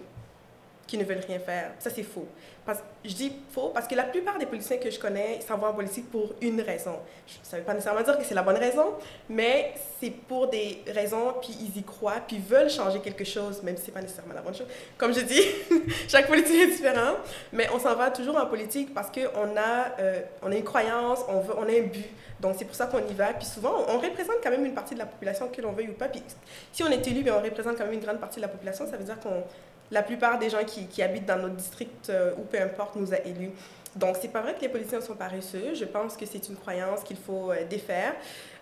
qui 0.92 0.98
ne 0.98 1.04
veulent 1.04 1.24
rien 1.26 1.38
faire. 1.38 1.70
Ça, 1.78 1.88
c'est 1.88 2.02
faux. 2.02 2.26
Parce, 2.66 2.80
je 3.02 3.14
dis 3.14 3.32
faux 3.50 3.70
parce 3.70 3.88
que 3.88 3.94
la 3.94 4.02
plupart 4.02 4.38
des 4.38 4.44
politiciens 4.44 4.76
que 4.76 4.90
je 4.90 5.00
connais 5.00 5.40
s'en 5.40 5.56
vont 5.56 5.68
en 5.68 5.72
politique 5.72 6.10
pour 6.10 6.34
une 6.42 6.60
raison. 6.60 6.96
Ça 7.42 7.56
ne 7.56 7.62
veut 7.62 7.66
pas 7.66 7.72
nécessairement 7.72 8.02
dire 8.02 8.18
que 8.18 8.24
c'est 8.24 8.34
la 8.34 8.42
bonne 8.42 8.58
raison, 8.58 8.92
mais 9.30 9.72
c'est 9.98 10.10
pour 10.10 10.48
des 10.48 10.82
raisons, 10.88 11.36
puis 11.40 11.56
ils 11.58 11.78
y 11.78 11.82
croient, 11.82 12.20
puis 12.28 12.38
veulent 12.46 12.68
changer 12.68 13.00
quelque 13.00 13.24
chose, 13.24 13.62
même 13.62 13.78
si 13.78 13.86
ce 13.86 13.90
pas 13.90 14.02
nécessairement 14.02 14.34
la 14.34 14.42
bonne 14.42 14.54
chose. 14.54 14.66
Comme 14.98 15.14
je 15.14 15.20
dis, 15.20 15.40
chaque 16.08 16.26
politique 16.26 16.60
est 16.60 16.72
différent, 16.72 17.16
mais 17.54 17.68
on 17.72 17.78
s'en 17.78 17.94
va 17.94 18.10
toujours 18.10 18.36
en 18.36 18.44
politique 18.44 18.92
parce 18.92 19.10
qu'on 19.10 19.56
a, 19.56 19.98
euh, 19.98 20.20
on 20.42 20.52
a 20.52 20.54
une 20.54 20.62
croyance, 20.62 21.20
on, 21.26 21.40
veut, 21.40 21.54
on 21.56 21.62
a 21.62 21.72
un 21.72 21.86
but. 21.86 22.04
Donc, 22.38 22.56
c'est 22.58 22.66
pour 22.66 22.74
ça 22.74 22.86
qu'on 22.86 22.98
y 22.98 23.14
va. 23.14 23.32
Puis 23.32 23.46
souvent, 23.46 23.86
on 23.88 23.98
représente 23.98 24.36
quand 24.42 24.50
même 24.50 24.66
une 24.66 24.74
partie 24.74 24.92
de 24.92 24.98
la 24.98 25.06
population, 25.06 25.48
que 25.48 25.62
l'on 25.62 25.72
veuille 25.72 25.88
ou 25.88 25.94
pas. 25.94 26.08
Puis 26.08 26.22
si 26.70 26.82
on 26.82 26.90
est 26.90 27.06
élu, 27.06 27.22
bien, 27.22 27.36
on 27.36 27.42
représente 27.42 27.78
quand 27.78 27.84
même 27.84 27.94
une 27.94 28.04
grande 28.04 28.18
partie 28.18 28.36
de 28.36 28.42
la 28.42 28.48
population. 28.48 28.84
Ça 28.90 28.96
veut 28.96 29.04
dire 29.04 29.18
qu'on 29.20 29.42
la 29.90 30.02
plupart 30.02 30.38
des 30.38 30.50
gens 30.50 30.64
qui, 30.64 30.86
qui 30.86 31.02
habitent 31.02 31.26
dans 31.26 31.38
notre 31.38 31.56
district 31.56 32.10
euh, 32.10 32.32
ou 32.38 32.42
peu 32.42 32.60
importe 32.60 32.96
nous 32.96 33.12
a 33.12 33.18
élus. 33.18 33.52
Donc, 33.94 34.16
c'est 34.20 34.28
pas 34.28 34.40
vrai 34.40 34.54
que 34.54 34.60
les 34.62 34.70
politiciens 34.70 35.02
sont 35.02 35.14
paresseux. 35.14 35.74
Je 35.74 35.84
pense 35.84 36.16
que 36.16 36.24
c'est 36.24 36.48
une 36.48 36.56
croyance 36.56 37.02
qu'il 37.02 37.18
faut 37.18 37.50
euh, 37.50 37.64
défaire. 37.68 38.14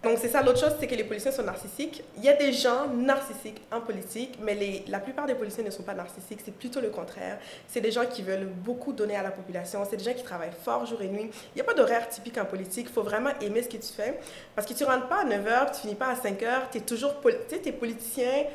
Donc, 0.02 0.19
c'est 0.20 0.28
ça. 0.28 0.43
L'autre 0.43 0.58
chose, 0.58 0.75
c'est 0.81 0.88
que 0.88 0.94
les 0.94 1.05
politiciens 1.05 1.31
sont 1.31 1.44
narcissiques. 1.44 2.02
Il 2.17 2.25
y 2.25 2.28
a 2.28 2.32
des 2.32 2.52
gens 2.52 2.88
narcissiques 2.88 3.62
en 3.70 3.81
politique, 3.81 4.38
mais 4.43 4.56
les, 4.56 4.84
la 4.88 4.99
plupart 4.99 5.26
des 5.26 5.37
politiciens 5.37 5.62
ne 5.62 5.70
sont 5.70 5.84
pas 5.84 5.94
narcissiques. 5.94 6.40
C'est 6.44 6.55
plutôt 6.55 6.81
le 6.81 6.90
contraire. 6.90 7.38
C'est 7.69 7.81
des 7.81 7.93
gens 7.93 8.06
qui 8.06 8.22
veulent 8.22 8.46
beaucoup 8.46 8.93
donner 8.93 9.14
à 9.14 9.22
la 9.22 9.31
population. 9.31 9.87
C'est 9.88 9.96
des 9.96 10.05
gens 10.05 10.14
qui 10.14 10.25
travaillent 10.25 10.50
fort 10.64 10.84
jour 10.87 11.00
et 11.00 11.08
nuit. 11.08 11.31
Il 11.55 11.56
n'y 11.56 11.61
a 11.61 11.64
pas 11.64 11.75
d'horaire 11.75 12.08
typique 12.08 12.38
en 12.38 12.44
politique. 12.44 12.87
Il 12.88 12.93
faut 12.93 13.05
vraiment 13.05 13.31
aimer 13.40 13.62
ce 13.62 13.69
que 13.69 13.76
tu 13.76 13.93
fais. 13.93 14.19
Parce 14.56 14.67
que 14.67 14.75
tu 14.75 14.82
rentres 14.82 15.06
pas 15.06 15.20
à 15.20 15.25
9 15.25 15.46
h, 15.46 15.72
tu 15.75 15.81
finis 15.82 15.94
pas 15.94 16.08
à 16.08 16.17
5 16.17 16.40
h. 16.40 16.61
Tu 16.72 16.78
es 16.78 16.81
toujours... 16.81 17.14
Es 17.52 17.72
politicien 17.72 18.46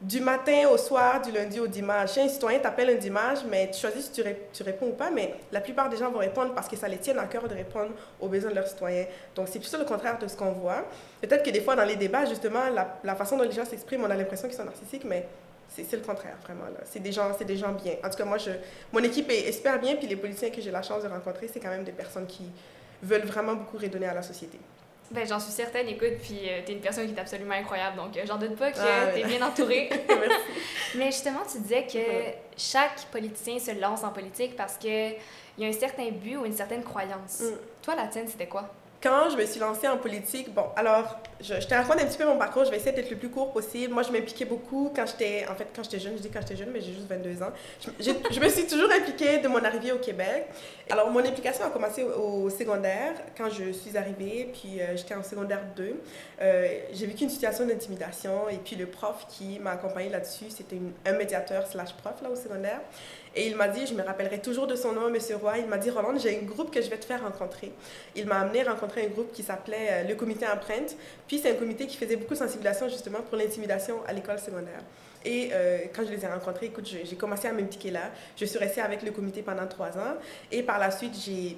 du 0.00 0.20
matin 0.20 0.68
au 0.70 0.76
soir, 0.76 1.22
du 1.22 1.30
lundi 1.30 1.60
au 1.60 1.66
dimanche. 1.66 2.18
Un 2.18 2.28
citoyen 2.28 2.58
t'appelle 2.58 2.90
un 2.90 2.94
dimanche, 2.98 3.38
mais 3.48 3.70
tu 3.70 3.80
choisis 3.80 4.10
si 4.12 4.22
tu, 4.52 4.62
réponds 4.62 4.88
ou 4.88 4.92
pas, 4.92 5.10
mais 5.10 5.34
la 5.52 5.60
plupart 5.60 5.88
des 5.88 5.96
gens 5.96 6.10
vont 6.10 6.18
répondre 6.18 6.54
parce 6.54 6.68
que 6.68 6.76
ça 6.76 6.88
les 6.88 6.98
tient 6.98 7.16
à 7.16 7.26
cœur 7.26 7.48
de 7.48 7.54
répondre 7.54 7.92
aux 8.20 8.28
besoins 8.28 8.50
de 8.50 8.56
leurs 8.56 8.66
citoyens. 8.66 9.06
Donc, 9.34 9.48
c'est 9.50 9.60
plutôt 9.60 9.78
le 9.78 9.84
contraire 9.84 10.18
de 10.18 10.26
ce 10.26 10.36
qu'on 10.36 10.52
voit. 10.52 10.84
Peut-être 11.20 11.42
que 11.42 11.50
des 11.50 11.60
fois, 11.60 11.76
dans 11.76 11.84
les 11.84 11.96
débats, 11.96 12.26
justement, 12.26 12.64
la, 13.02 13.14
façon 13.14 13.36
dont 13.36 13.44
les 13.44 13.52
gens 13.52 13.64
s'expriment, 13.64 14.04
on 14.04 14.10
a 14.10 14.16
l'impression 14.16 14.48
qu'ils 14.48 14.56
sont 14.56 14.64
narcissiques, 14.64 15.04
mais 15.04 15.26
c'est 15.68 15.90
le 15.92 16.02
contraire, 16.02 16.36
vraiment. 16.44 16.64
C'est 16.84 17.00
des, 17.00 17.12
gens, 17.12 17.30
des 17.46 17.56
gens 17.56 17.72
bien. 17.72 17.94
En 18.04 18.10
tout 18.10 18.16
cas, 18.16 18.24
moi, 18.24 18.38
je, 18.38 18.50
mon 18.92 19.00
équipe 19.00 19.30
est 19.30 19.50
super 19.52 19.80
bien, 19.80 19.96
puis 19.96 20.06
les 20.06 20.16
politiciens 20.16 20.50
que 20.50 20.60
j'ai 20.60 20.70
la 20.70 20.82
chance 20.82 21.02
de 21.02 21.08
rencontrer, 21.08 21.48
c'est 21.48 21.60
quand 21.60 21.70
même 21.70 21.84
des 21.84 21.92
personnes 21.92 22.26
qui 22.26 22.44
veulent 23.02 23.24
vraiment 23.24 23.54
beaucoup 23.54 23.78
redonner 23.78 24.06
à 24.06 24.14
la 24.14 24.22
société. 24.22 24.58
Ben, 25.10 25.26
j'en 25.26 25.38
suis 25.38 25.52
certaine, 25.52 25.86
écoute, 25.88 26.18
puis 26.22 26.40
euh, 26.48 26.60
t'es 26.64 26.72
une 26.72 26.80
personne 26.80 27.06
qui 27.06 27.14
est 27.14 27.20
absolument 27.20 27.54
incroyable, 27.54 27.96
donc 27.96 28.16
euh, 28.16 28.22
j'en 28.26 28.36
doute 28.36 28.56
pas 28.56 28.72
que 28.72 28.78
ah, 28.80 29.12
t'es 29.12 29.22
bien 29.24 29.46
entourée. 29.46 29.90
Mais 30.94 31.06
justement, 31.06 31.40
tu 31.50 31.58
disais 31.60 31.86
que 31.86 31.98
chaque 32.56 33.04
politicien 33.12 33.58
se 33.58 33.78
lance 33.78 34.02
en 34.02 34.10
politique 34.10 34.56
parce 34.56 34.76
qu'il 34.76 35.16
y 35.58 35.64
a 35.64 35.68
un 35.68 35.72
certain 35.72 36.10
but 36.10 36.36
ou 36.36 36.46
une 36.46 36.54
certaine 36.54 36.82
croyance. 36.82 37.40
Mm. 37.40 37.56
Toi, 37.82 37.94
la 37.96 38.06
tienne, 38.06 38.26
c'était 38.28 38.46
quoi? 38.46 38.70
Quand 39.04 39.28
je 39.28 39.36
me 39.36 39.44
suis 39.44 39.60
lancée 39.60 39.86
en 39.86 39.98
politique, 39.98 40.52
bon, 40.54 40.64
alors, 40.76 41.18
je, 41.38 41.60
je 41.60 41.66
te 41.66 41.74
raconte 41.74 42.00
un 42.00 42.06
petit 42.06 42.16
peu 42.16 42.24
mon 42.24 42.38
parcours, 42.38 42.64
je 42.64 42.70
vais 42.70 42.78
essayer 42.78 42.92
d'être 42.92 43.10
le 43.10 43.18
plus 43.18 43.28
court 43.28 43.52
possible. 43.52 43.92
Moi, 43.92 44.02
je 44.02 44.10
m'impliquais 44.10 44.46
beaucoup 44.46 44.90
quand 44.96 45.04
j'étais, 45.06 45.44
en 45.46 45.54
fait, 45.54 45.66
quand 45.76 45.82
j'étais 45.84 46.00
jeune, 46.00 46.16
je 46.16 46.22
dis 46.22 46.30
quand 46.30 46.40
j'étais 46.40 46.56
jeune, 46.56 46.70
mais 46.72 46.80
j'ai 46.80 46.94
juste 46.94 47.06
22 47.06 47.42
ans. 47.42 47.52
Je, 48.00 48.40
me 48.40 48.48
suis 48.48 48.66
toujours 48.66 48.90
impliquée 48.90 49.38
de 49.38 49.48
mon 49.48 49.62
arrivée 49.62 49.92
au 49.92 49.98
Québec. 49.98 50.46
Alors, 50.88 51.10
mon 51.10 51.20
implication 51.20 51.66
a 51.66 51.68
commencé 51.68 52.02
au, 52.02 52.48
secondaire, 52.48 53.12
quand 53.36 53.50
je 53.50 53.72
suis 53.72 53.94
arrivée, 53.94 54.50
puis 54.54 54.80
euh, 54.80 54.96
j'étais 54.96 55.14
en 55.14 55.22
secondaire 55.22 55.60
2. 55.76 56.00
Euh, 56.40 56.68
j'ai 56.94 57.06
vécu 57.06 57.24
une 57.24 57.30
situation 57.30 57.66
d'intimidation, 57.66 58.48
et 58.48 58.56
puis 58.56 58.74
le 58.76 58.86
prof 58.86 59.26
qui 59.28 59.58
m'a 59.58 59.72
accompagnée 59.72 60.08
là-dessus, 60.08 60.46
c'était 60.48 60.78
un 61.04 61.12
médiateur 61.12 61.66
slash 61.66 61.92
prof, 61.92 62.22
là, 62.22 62.30
au 62.30 62.36
secondaire. 62.36 62.80
Et 63.36 63.48
il 63.48 63.56
m'a 63.56 63.68
dit, 63.68 63.86
je 63.86 63.94
me 63.94 64.02
rappellerai 64.02 64.40
toujours 64.40 64.66
de 64.66 64.76
son 64.76 64.92
nom, 64.92 65.10
Monsieur 65.10 65.36
Roy, 65.36 65.58
il 65.58 65.66
m'a 65.66 65.78
dit, 65.78 65.90
Roland, 65.90 66.16
j'ai 66.18 66.38
un 66.38 66.42
groupe 66.42 66.72
que 66.72 66.80
je 66.80 66.88
vais 66.88 66.98
te 66.98 67.04
faire 67.04 67.22
rencontrer. 67.22 67.72
Il 68.14 68.26
m'a 68.26 68.40
amené 68.40 68.62
rencontrer 68.62 69.04
un 69.04 69.08
groupe 69.08 69.32
qui 69.32 69.42
s'appelait 69.42 69.88
euh, 69.90 70.08
le 70.08 70.14
comité 70.14 70.46
Empreinte. 70.46 70.96
Puis 71.26 71.38
c'est 71.38 71.50
un 71.50 71.54
comité 71.54 71.86
qui 71.86 71.96
faisait 71.96 72.16
beaucoup 72.16 72.34
de 72.34 72.38
sensibilisation 72.38 72.88
justement 72.88 73.22
pour 73.22 73.36
l'intimidation 73.36 73.96
à 74.06 74.12
l'école 74.12 74.38
secondaire. 74.38 74.82
Et 75.24 75.50
euh, 75.52 75.78
quand 75.94 76.04
je 76.04 76.10
les 76.10 76.22
ai 76.24 76.28
rencontrés, 76.28 76.66
écoute, 76.66 76.86
j'ai 76.86 77.16
commencé 77.16 77.48
à 77.48 77.52
m'impliquer 77.52 77.90
là. 77.90 78.10
Je 78.36 78.44
suis 78.44 78.58
restée 78.58 78.82
avec 78.82 79.02
le 79.02 79.10
comité 79.10 79.42
pendant 79.42 79.66
trois 79.66 79.96
ans. 79.98 80.16
Et 80.52 80.62
par 80.62 80.78
la 80.78 80.90
suite, 80.90 81.14
j'ai 81.24 81.56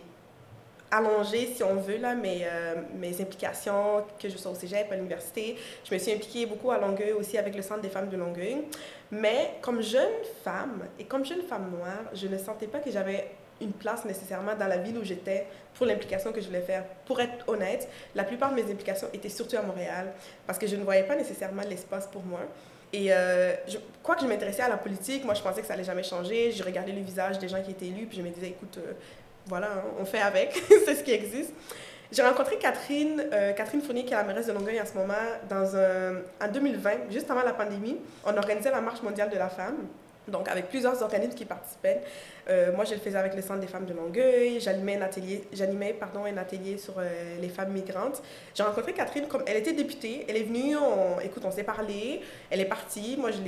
allongé, 0.90 1.52
si 1.54 1.62
on 1.62 1.76
veut, 1.76 1.98
là, 1.98 2.14
mes, 2.14 2.42
euh, 2.44 2.74
mes 2.94 3.20
implications, 3.20 4.04
que 4.20 4.28
je 4.28 4.36
sois 4.36 4.52
au 4.52 4.54
cégep, 4.54 4.90
à 4.90 4.96
l'université. 4.96 5.56
Je 5.84 5.94
me 5.94 5.98
suis 5.98 6.12
impliquée 6.12 6.46
beaucoup 6.46 6.70
à 6.70 6.78
Longueuil 6.78 7.12
aussi 7.12 7.38
avec 7.38 7.54
le 7.54 7.62
Centre 7.62 7.80
des 7.80 7.88
femmes 7.88 8.08
de 8.08 8.16
Longueuil. 8.16 8.58
Mais 9.10 9.54
comme 9.60 9.82
jeune 9.82 10.24
femme 10.44 10.84
et 10.98 11.04
comme 11.04 11.24
jeune 11.24 11.42
femme 11.42 11.70
noire, 11.70 12.10
je 12.14 12.26
ne 12.26 12.38
sentais 12.38 12.66
pas 12.66 12.78
que 12.78 12.90
j'avais 12.90 13.30
une 13.60 13.72
place 13.72 14.04
nécessairement 14.04 14.54
dans 14.54 14.66
la 14.66 14.78
ville 14.78 14.98
où 14.98 15.04
j'étais 15.04 15.46
pour 15.74 15.86
l'implication 15.86 16.32
que 16.32 16.40
je 16.40 16.46
voulais 16.46 16.60
faire. 16.60 16.84
Pour 17.06 17.20
être 17.20 17.48
honnête, 17.48 17.88
la 18.14 18.24
plupart 18.24 18.50
de 18.50 18.56
mes 18.56 18.70
implications 18.70 19.08
étaient 19.12 19.28
surtout 19.28 19.56
à 19.56 19.62
Montréal 19.62 20.12
parce 20.46 20.58
que 20.58 20.66
je 20.66 20.76
ne 20.76 20.84
voyais 20.84 21.04
pas 21.04 21.16
nécessairement 21.16 21.62
l'espace 21.68 22.06
pour 22.06 22.22
moi. 22.22 22.40
Et 22.92 23.12
euh, 23.12 23.54
je, 23.66 23.78
quoi 24.02 24.14
que 24.14 24.22
je 24.22 24.26
m'intéressais 24.26 24.62
à 24.62 24.68
la 24.68 24.76
politique, 24.76 25.24
moi 25.24 25.34
je 25.34 25.42
pensais 25.42 25.60
que 25.60 25.66
ça 25.66 25.74
allait 25.74 25.84
jamais 25.84 26.02
changer. 26.02 26.52
Je 26.52 26.62
regardais 26.62 26.92
le 26.92 27.00
visage 27.00 27.38
des 27.38 27.48
gens 27.48 27.62
qui 27.62 27.72
étaient 27.72 27.86
élus, 27.86 28.06
puis 28.06 28.18
je 28.18 28.22
me 28.22 28.30
disais, 28.30 28.48
écoute, 28.48 28.78
euh, 28.78 28.92
voilà, 29.46 29.68
hein, 29.68 29.82
on 29.98 30.04
fait 30.04 30.20
avec, 30.20 30.52
c'est 30.84 30.94
ce 30.94 31.02
qui 31.02 31.12
existe. 31.12 31.52
J'ai 32.12 32.22
rencontré 32.22 32.56
Catherine, 32.56 33.24
euh, 33.32 33.52
Catherine 33.52 33.82
Fournier, 33.82 34.04
qui 34.04 34.12
est 34.12 34.16
la 34.16 34.22
mairesse 34.22 34.46
de 34.46 34.52
Longueuil 34.52 34.80
en 34.80 34.86
ce 34.86 34.94
moment, 34.94 35.14
dans 35.48 35.66
en 36.40 36.52
2020, 36.52 37.10
juste 37.10 37.30
avant 37.30 37.42
la 37.42 37.52
pandémie. 37.52 37.98
On 38.24 38.36
organisait 38.36 38.70
la 38.70 38.80
Marche 38.80 39.02
mondiale 39.02 39.28
de 39.28 39.36
la 39.36 39.48
femme 39.48 39.88
donc 40.28 40.48
avec 40.48 40.68
plusieurs 40.68 41.00
organismes 41.02 41.34
qui 41.34 41.44
participaient. 41.44 42.02
Euh, 42.48 42.72
moi, 42.72 42.84
je 42.84 42.94
le 42.94 43.00
faisais 43.00 43.18
avec 43.18 43.34
le 43.34 43.42
Centre 43.42 43.60
des 43.60 43.66
femmes 43.66 43.86
de 43.86 43.92
Longueuil. 43.92 44.60
J'animais 44.60 44.96
un 44.96 45.02
atelier, 45.02 45.44
j'animais, 45.52 45.92
pardon, 45.92 46.24
un 46.24 46.36
atelier 46.36 46.78
sur 46.78 46.94
euh, 46.98 47.38
les 47.40 47.48
femmes 47.48 47.72
migrantes. 47.72 48.22
J'ai 48.54 48.62
rencontré 48.62 48.92
Catherine, 48.92 49.26
comme 49.26 49.42
elle 49.46 49.56
était 49.56 49.72
députée. 49.72 50.24
Elle 50.28 50.36
est 50.36 50.44
venue, 50.44 50.76
on, 50.76 51.20
écoute, 51.20 51.42
on 51.44 51.50
s'est 51.50 51.64
parlé. 51.64 52.20
Elle 52.50 52.60
est 52.60 52.66
partie. 52.66 53.16
Moi, 53.18 53.30
je 53.30 53.38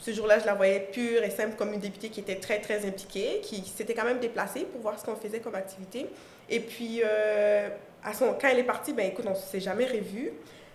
ce 0.00 0.12
jour-là, 0.12 0.38
je 0.38 0.46
la 0.46 0.54
voyais 0.54 0.88
pure 0.92 1.22
et 1.22 1.30
simple 1.30 1.56
comme 1.56 1.72
une 1.72 1.80
députée 1.80 2.10
qui 2.10 2.20
était 2.20 2.36
très, 2.36 2.60
très 2.60 2.86
impliquée, 2.86 3.40
qui 3.42 3.64
s'était 3.64 3.94
quand 3.94 4.04
même 4.04 4.20
déplacée 4.20 4.64
pour 4.64 4.80
voir 4.80 4.98
ce 4.98 5.04
qu'on 5.04 5.16
faisait 5.16 5.40
comme 5.40 5.54
activité. 5.54 6.06
Et 6.50 6.60
puis, 6.60 7.00
euh, 7.04 7.68
à 8.04 8.12
son, 8.12 8.34
quand 8.40 8.48
elle 8.48 8.58
est 8.58 8.64
partie, 8.64 8.92
ben 8.92 9.06
écoute, 9.06 9.24
on 9.26 9.30
ne 9.30 9.34
s'est 9.34 9.60
jamais 9.60 9.86
revus. 9.86 10.32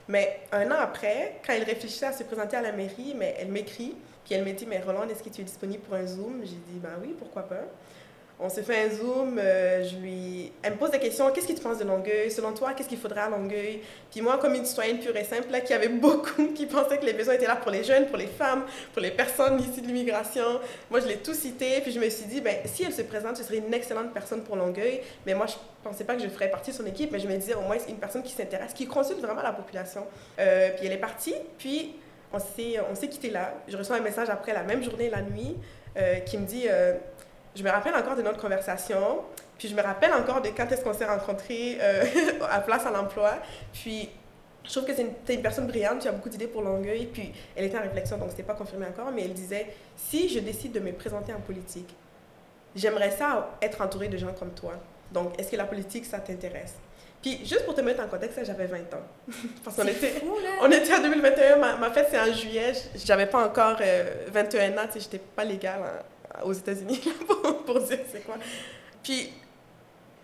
Mais 0.08 0.41
un 0.51 0.70
an 0.72 0.75
après, 0.79 1.36
quand 1.46 1.53
elle 1.53 1.63
réfléchissait 1.63 2.08
à 2.08 2.12
se 2.12 2.24
présenter 2.24 2.58
à 2.58 2.62
la 2.62 2.72
mairie, 2.72 3.13
mais 3.15 3.36
elle 3.39 3.50
m'écrit, 3.50 3.96
puis 4.24 4.36
elle 4.36 4.46
me 4.46 4.51
dit, 4.54 4.66
mais 4.66 4.80
Roland, 4.80 5.08
est-ce 5.10 5.24
que 5.24 5.30
tu 5.30 5.42
es 5.42 5.44
disponible 5.44 5.84
pour 5.84 5.96
un 5.96 6.06
Zoom? 6.06 6.42
J'ai 6.44 6.51
dit, 6.51 6.80
ben 6.82 6.92
oui, 7.01 7.16
pourquoi 7.18 7.44
pas. 7.44 7.66
On 8.44 8.50
s'est 8.50 8.63
fait 8.63 8.86
un 8.86 8.90
Zoom, 8.90 9.38
euh, 9.38 9.84
je 9.84 9.98
lui... 9.98 10.51
elle 10.63 10.74
me 10.74 10.78
pose 10.78 10.90
des 10.90 10.98
questions, 10.98 11.32
qu'est-ce 11.32 11.48
que 11.48 11.54
tu 11.54 11.62
penses 11.62 11.78
de 11.78 11.84
Longueuil? 11.84 12.32
Selon 12.32 12.54
toi, 12.54 12.74
qu'est-ce 12.74 12.90
qu'il 12.90 12.98
faudrait 12.98 13.22
à 13.22 13.30
Longueuil? 13.30 13.82
Puis 14.10 14.20
moi, 14.22 14.40
comme 14.40 14.56
une 14.56 14.66
citoyenne 14.66 14.98
pure 14.98 15.16
et 15.16 15.24
simple, 15.24 15.51
là, 15.51 15.62
qui 15.62 15.74
avait 15.74 15.90
beaucoup, 15.90 16.48
qui 16.56 16.66
pensait 16.66 16.98
que 16.98 17.06
les 17.06 17.13
besoins 17.13 17.36
étaient 17.36 17.46
là 17.46 17.58
pour 17.58 17.70
les 17.70 17.84
jeunes, 17.84 18.08
pour 18.08 18.18
les 18.18 18.25
femmes, 18.25 18.63
pour 18.94 19.01
les 19.04 19.12
personnes 19.12 19.60
ici 19.60 19.80
de 19.80 19.86
l'immigration, 19.86 20.60
moi, 20.90 21.00
je 21.01 21.08
l'ai 21.08 21.18
tout 21.18 21.36
cité, 21.36 21.82
puis 21.82 21.92
je 21.92 22.00
me 22.00 22.10
suis 22.10 22.25
dit, 22.25 22.42
ben, 22.42 22.56
si 22.66 22.84
elle 22.84 22.94
se 22.94 23.04
présente, 23.04 23.38
ce 23.38 23.44
serait 23.44 23.58
une 23.58 23.72
excellente 23.75 24.12
personne 24.12 24.42
pour 24.42 24.56
Longueuil, 24.56 25.01
mais 25.24 25.36
moi, 25.36 25.46
je 25.46 25.54
pensais 25.84 26.04
pas 26.04 26.16
que 26.16 26.24
je 26.24 26.28
ferais 26.30 26.50
partie 26.50 26.72
de 26.72 26.75
son 26.75 26.86
équipe, 26.88 27.12
mais 27.12 27.20
je 27.20 27.28
me 27.28 27.36
disais, 27.36 27.54
au 27.54 27.62
moins, 27.62 27.78
c'est 27.78 27.92
une 27.92 28.00
personne 28.00 28.24
qui 28.24 28.34
s'intéresse, 28.34 28.74
qui 28.74 28.88
consulte 28.88 29.20
vraiment 29.20 29.44
la 29.44 29.51
population. 29.51 30.08
Euh, 30.40 30.72
puis 30.75 30.88
elle 30.88 30.94
est 30.94 30.98
partie, 30.98 31.36
puis 31.60 31.94
on 32.34 32.96
s'est 32.96 33.08
quitté 33.08 33.30
là. 33.30 33.54
Je 33.68 33.78
reçois 33.78 33.98
un 33.98 34.02
message 34.02 34.30
après 34.30 34.54
la 34.54 34.64
même 34.64 34.84
journée, 34.84 35.10
la 35.10 35.22
nuit, 35.22 35.58
euh, 35.98 36.20
qui 36.20 36.38
me 36.38 36.46
dit 36.46 36.68
je 37.56 37.64
me 37.64 37.70
rappelle 37.70 37.96
encore 37.96 38.16
de 38.16 38.22
notre 38.22 38.40
conversation, 38.40 39.22
puis 39.58 39.68
je 39.68 39.76
me 39.76 39.82
rappelle 39.82 40.14
encore 40.14 40.42
de 40.42 40.50
quand 40.50 40.72
est-ce 40.72 40.84
qu'on 40.84 40.94
s'est 40.94 41.06
rencontrés 41.06 41.78
euh, 41.82 42.04
à 42.50 42.60
Place 42.62 42.86
à 42.86 42.92
l'Emploi. 42.92 43.34
Puis 43.74 44.10
je 44.64 44.70
trouve 44.70 44.86
que 44.86 44.94
c'est 44.94 45.02
une, 45.02 45.14
une, 45.36 45.42
personne 45.42 45.68
brillante, 45.68 46.00
tu 46.00 46.08
as 46.08 46.12
beaucoup 46.12 46.30
d'idées 46.30 46.48
pour 46.48 46.62
Longueuil, 46.62 47.08
puis 47.08 47.34
elle 47.56 47.66
était 47.66 47.78
en 47.78 47.82
réflexion, 47.82 48.18
donc 48.18 48.28
ce 48.28 48.34
n'était 48.34 48.44
pas 48.44 48.54
confirmé 48.54 48.86
encore, 48.86 49.12
mais 49.12 49.24
elle 49.24 49.34
disait, 49.34 49.68
si 49.98 50.30
je 50.30 50.40
décide 50.40 50.72
de 50.72 50.80
me 50.80 50.94
présenter 50.94 51.34
en 51.34 51.40
politique, 51.40 51.94
j'aimerais 52.76 53.12
ça 53.12 53.50
être 53.62 53.82
entourée 53.82 54.08
de 54.08 54.18
gens 54.18 54.34
comme 54.38 54.52
toi. 54.52 54.74
Donc, 55.12 55.38
est-ce 55.40 55.52
que 55.52 55.58
la 55.58 55.66
politique, 55.66 56.06
ça 56.06 56.20
t'intéresse? 56.20 56.76
Puis, 57.22 57.40
juste 57.46 57.66
pour 57.66 57.75
te 57.75 57.82
mettre 57.82 58.04
en 58.04 58.08
contexte, 58.08 58.44
j'avais 58.44 58.66
20 58.66 58.78
ans. 58.78 59.04
Parce 59.63 59.75
qu'on 59.75 59.88
était, 59.88 60.13
on 60.62 60.72
était 60.72 60.94
en 60.94 61.01
2021, 61.01 61.58
ma, 61.58 61.75
ma 61.75 61.92
fête 61.92 62.08
c'est 62.10 62.20
en 62.20 62.34
juillet, 62.34 62.74
j'avais 63.06 63.28
pas 63.28 63.46
encore 63.46 63.78
21 64.28 64.60
euh, 64.60 64.78
ans, 64.78 64.88
tu 64.88 64.94
sais, 64.94 65.00
j'étais 65.01 65.20
pas 65.20 65.44
légale 65.44 65.82
aux 66.44 66.54
États-Unis 66.54 67.00
pour, 67.28 67.63
pour, 67.63 67.80
dire 67.82 68.00
c'est 68.12 68.25
quoi. 68.25 68.36
Puis, 69.04 69.32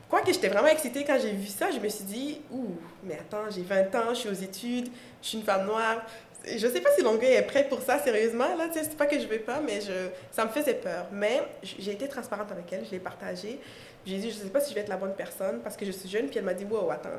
quoi 0.10 0.22
que 0.22 0.34
j'étais 0.34 0.48
vraiment 0.48 0.70
excitée 0.70 1.04
quand 1.04 1.20
j'ai 1.22 1.32
vu 1.32 1.48
ça, 1.48 1.70
je 1.70 1.80
me 1.80 1.88
suis 1.88 2.06
dit, 2.06 2.42
ouh, 2.52 2.78
mais 3.04 3.16
attends, 3.16 3.50
j'ai 3.52 3.62
20 3.62 3.96
ans, 3.96 4.10
je 4.10 4.16
suis 4.16 4.30
aux 4.30 4.34
études, 4.34 4.90
je 5.22 5.28
suis 5.28 5.38
une 5.38 5.44
femme 5.44 5.66
noire. 5.66 6.02
Je 6.46 6.66
sais 6.66 6.80
pas 6.80 6.90
si 6.96 7.04
Longueuil 7.04 7.34
est 7.34 7.42
prêt 7.42 7.68
pour 7.68 7.82
ça, 7.82 8.00
sérieusement. 8.00 8.56
Là, 8.56 8.70
c'est 8.72 8.96
pas 8.96 9.06
que 9.06 9.20
je 9.20 9.28
veux 9.28 9.40
pas, 9.40 9.60
mais 9.60 9.82
je, 9.82 10.10
ça 10.32 10.46
me 10.46 10.50
faisait 10.50 10.76
peur. 10.76 11.08
Mais 11.12 11.42
j'ai 11.62 11.92
été 11.92 12.08
transparente 12.08 12.52
avec 12.52 12.72
elle, 12.72 12.86
je 12.86 12.92
l'ai 12.92 13.00
partagé. 13.00 13.60
J'ai 14.08 14.18
dit, 14.20 14.32
je 14.32 14.38
sais 14.38 14.50
pas 14.50 14.62
si 14.62 14.70
je 14.70 14.76
vais 14.76 14.82
être 14.82 14.90
la 14.90 14.96
bonne 14.96 15.14
personne 15.14 15.60
parce 15.62 15.76
que 15.76 15.86
je 15.86 15.92
suis 15.92 16.08
jeune. 16.08 16.28
Puis 16.28 16.40
elle 16.40 16.46
m'a 16.46 16.54
dit, 16.54 16.64
wow, 16.64 16.90
attends. 16.90 17.10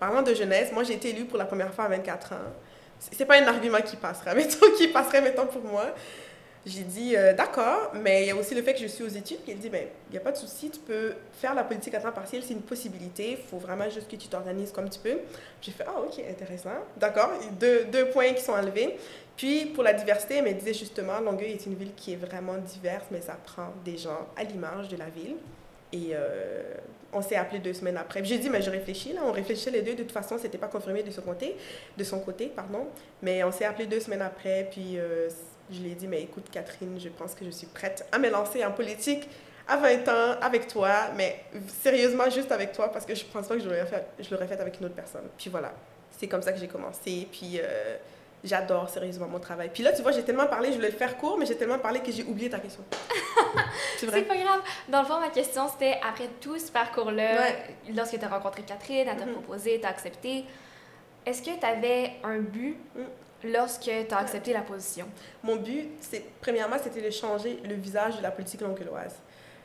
Parlant 0.00 0.22
de 0.22 0.34
jeunesse, 0.34 0.72
moi 0.72 0.82
j'ai 0.82 0.94
été 0.94 1.10
élue 1.10 1.26
pour 1.26 1.38
la 1.38 1.44
première 1.44 1.72
fois 1.74 1.84
à 1.84 1.88
24 1.88 2.32
ans. 2.32 2.36
C'est 2.98 3.26
pas 3.26 3.40
un 3.40 3.46
argument 3.46 3.82
qui 3.82 3.96
passerait, 3.96 4.34
mettons, 4.36 4.70
qui 4.76 4.88
passerait, 4.88 5.20
mettons, 5.20 5.46
pour 5.46 5.62
moi. 5.62 5.94
J'ai 6.64 6.82
dit, 6.84 7.16
euh, 7.16 7.34
d'accord, 7.34 7.90
mais 7.94 8.22
il 8.22 8.28
y 8.28 8.30
a 8.30 8.36
aussi 8.36 8.54
le 8.54 8.62
fait 8.62 8.72
que 8.72 8.80
je 8.80 8.86
suis 8.86 9.02
aux 9.02 9.08
études. 9.08 9.40
Puis 9.40 9.52
elle 9.52 9.58
dit, 9.58 9.68
ben, 9.68 9.84
il 10.08 10.12
n'y 10.12 10.18
a 10.18 10.20
pas 10.20 10.32
de 10.32 10.36
souci, 10.36 10.70
tu 10.70 10.78
peux 10.78 11.12
faire 11.32 11.54
la 11.54 11.64
politique 11.64 11.92
à 11.94 12.00
temps 12.00 12.12
partiel, 12.12 12.42
c'est 12.42 12.54
une 12.54 12.62
possibilité. 12.62 13.32
Il 13.32 13.48
faut 13.48 13.58
vraiment 13.58 13.90
juste 13.90 14.08
que 14.08 14.16
tu 14.16 14.28
t'organises 14.28 14.72
comme 14.72 14.88
tu 14.88 15.00
peux. 15.00 15.18
J'ai 15.60 15.72
fait, 15.72 15.84
ah, 15.86 16.00
ok, 16.00 16.24
intéressant. 16.30 16.70
D'accord, 16.96 17.30
deux, 17.60 17.84
deux 17.86 18.08
points 18.10 18.32
qui 18.32 18.42
sont 18.42 18.52
enlevés. 18.52 18.96
Puis 19.36 19.66
pour 19.66 19.82
la 19.82 19.92
diversité, 19.92 20.36
elle 20.36 20.44
me 20.44 20.52
disait 20.52 20.74
justement, 20.74 21.20
Longueuil 21.20 21.52
est 21.52 21.66
une 21.66 21.74
ville 21.74 21.94
qui 21.96 22.12
est 22.12 22.16
vraiment 22.16 22.56
diverse, 22.58 23.04
mais 23.10 23.20
ça 23.20 23.36
prend 23.44 23.72
des 23.84 23.98
gens 23.98 24.28
à 24.36 24.44
l'image 24.44 24.88
de 24.88 24.96
la 24.96 25.10
ville. 25.10 25.36
Et 25.92 26.10
euh, 26.12 26.74
on 27.12 27.20
s'est 27.20 27.36
appelé 27.36 27.58
deux 27.58 27.74
semaines 27.74 27.96
après. 27.96 28.24
J'ai 28.24 28.38
dit, 28.38 28.48
mais 28.48 28.62
je 28.62 28.70
réfléchis, 28.70 29.12
là, 29.12 29.20
on 29.24 29.32
réfléchissait 29.32 29.70
les 29.70 29.82
deux. 29.82 29.94
De 29.94 30.02
toute 30.02 30.12
façon, 30.12 30.38
c'était 30.38 30.58
pas 30.58 30.68
confirmé 30.68 31.02
de 31.02 31.10
son 31.10 31.22
côté, 31.22 31.56
de 31.96 32.04
son 32.04 32.20
côté, 32.20 32.46
pardon. 32.46 32.86
Mais 33.20 33.44
on 33.44 33.52
s'est 33.52 33.64
appelé 33.64 33.86
deux 33.86 34.00
semaines 34.00 34.22
après, 34.22 34.68
puis 34.70 34.98
euh, 34.98 35.28
je 35.70 35.80
lui 35.80 35.92
ai 35.92 35.94
dit, 35.94 36.08
mais 36.08 36.22
écoute, 36.22 36.46
Catherine, 36.50 36.98
je 36.98 37.08
pense 37.10 37.34
que 37.34 37.44
je 37.44 37.50
suis 37.50 37.66
prête 37.66 38.06
à 38.10 38.18
me 38.18 38.30
lancer 38.30 38.64
en 38.64 38.72
politique 38.72 39.28
à 39.68 39.76
20 39.76 40.08
ans 40.08 40.38
avec 40.40 40.66
toi, 40.68 41.10
mais 41.16 41.44
sérieusement, 41.82 42.28
juste 42.30 42.50
avec 42.50 42.72
toi, 42.72 42.90
parce 42.90 43.06
que 43.06 43.14
je 43.14 43.24
pense 43.24 43.46
pas 43.46 43.56
que 43.56 43.62
je 43.62 43.68
l'aurais 43.68 43.86
fait, 43.86 44.46
fait 44.46 44.60
avec 44.60 44.80
une 44.80 44.86
autre 44.86 44.94
personne. 44.94 45.28
Puis 45.38 45.50
voilà, 45.50 45.72
c'est 46.10 46.26
comme 46.26 46.42
ça 46.42 46.52
que 46.52 46.58
j'ai 46.58 46.68
commencé. 46.68 47.28
Puis 47.30 47.60
euh, 47.60 47.96
j'adore 48.44 48.88
sérieusement 48.88 49.28
mon 49.28 49.38
travail. 49.38 49.70
Puis 49.72 49.82
là, 49.82 49.92
tu 49.92 50.02
vois, 50.02 50.12
j'ai 50.12 50.22
tellement 50.22 50.46
parlé, 50.46 50.70
je 50.70 50.76
voulais 50.76 50.90
le 50.90 50.96
faire 50.96 51.16
court, 51.16 51.38
mais 51.38 51.46
j'ai 51.46 51.56
tellement 51.56 51.78
parlé 51.78 52.00
que 52.00 52.10
j'ai 52.10 52.24
oublié 52.24 52.50
ta 52.50 52.58
question. 52.58 52.82
c'est 53.98 54.06
pas 54.06 54.36
grave. 54.36 54.60
Dans 54.88 55.00
le 55.00 55.06
fond, 55.06 55.20
ma 55.20 55.30
question, 55.30 55.68
c'était 55.68 55.98
après 56.06 56.28
tout 56.40 56.58
ce 56.58 56.70
parcours-là, 56.70 57.46
lorsque 57.94 58.18
tu 58.18 58.24
as 58.24 58.28
rencontré 58.28 58.62
Catherine, 58.62 59.06
elle 59.08 59.16
t'a 59.16 59.24
mm-hmm. 59.24 59.32
proposé, 59.32 59.80
tu 59.80 59.86
as 59.86 59.90
accepté, 59.90 60.44
est-ce 61.24 61.42
que 61.42 61.58
tu 61.58 61.66
avais 61.66 62.12
un 62.24 62.38
but 62.38 62.76
mm 62.96 63.02
lorsque 63.44 63.90
tu 63.90 64.14
as 64.14 64.18
accepté 64.18 64.52
la 64.52 64.60
position? 64.60 65.06
Mon 65.42 65.56
but, 65.56 65.88
c'est 66.00 66.24
premièrement, 66.40 66.76
c'était 66.80 67.02
de 67.02 67.10
changer 67.10 67.58
le 67.64 67.74
visage 67.74 68.16
de 68.16 68.22
la 68.22 68.30
politique 68.30 68.60
longueuilloise. 68.60 69.16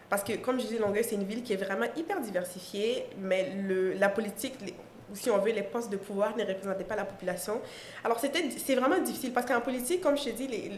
Parce 0.09 0.23
que, 0.23 0.33
comme 0.37 0.59
je 0.59 0.67
dis, 0.67 0.77
Longueuil, 0.77 1.03
c'est 1.03 1.15
une 1.15 1.25
ville 1.25 1.43
qui 1.43 1.53
est 1.53 1.57
vraiment 1.57 1.87
hyper 1.95 2.21
diversifiée, 2.21 3.05
mais 3.19 3.51
le, 3.67 3.93
la 3.93 4.07
politique, 4.07 4.55
ou 5.11 5.15
si 5.15 5.29
on 5.29 5.37
veut, 5.37 5.51
les 5.51 5.63
postes 5.63 5.89
de 5.89 5.97
pouvoir 5.97 6.35
ne 6.35 6.43
représentaient 6.43 6.83
pas 6.83 6.95
la 6.95 7.05
population. 7.05 7.61
Alors, 8.03 8.19
c'est 8.19 8.75
vraiment 8.75 8.99
difficile, 8.99 9.33
parce 9.33 9.45
qu'en 9.45 9.61
politique, 9.61 10.01
comme 10.01 10.17
je 10.17 10.25
te 10.25 10.29
dis, 10.29 10.47
les, 10.47 10.71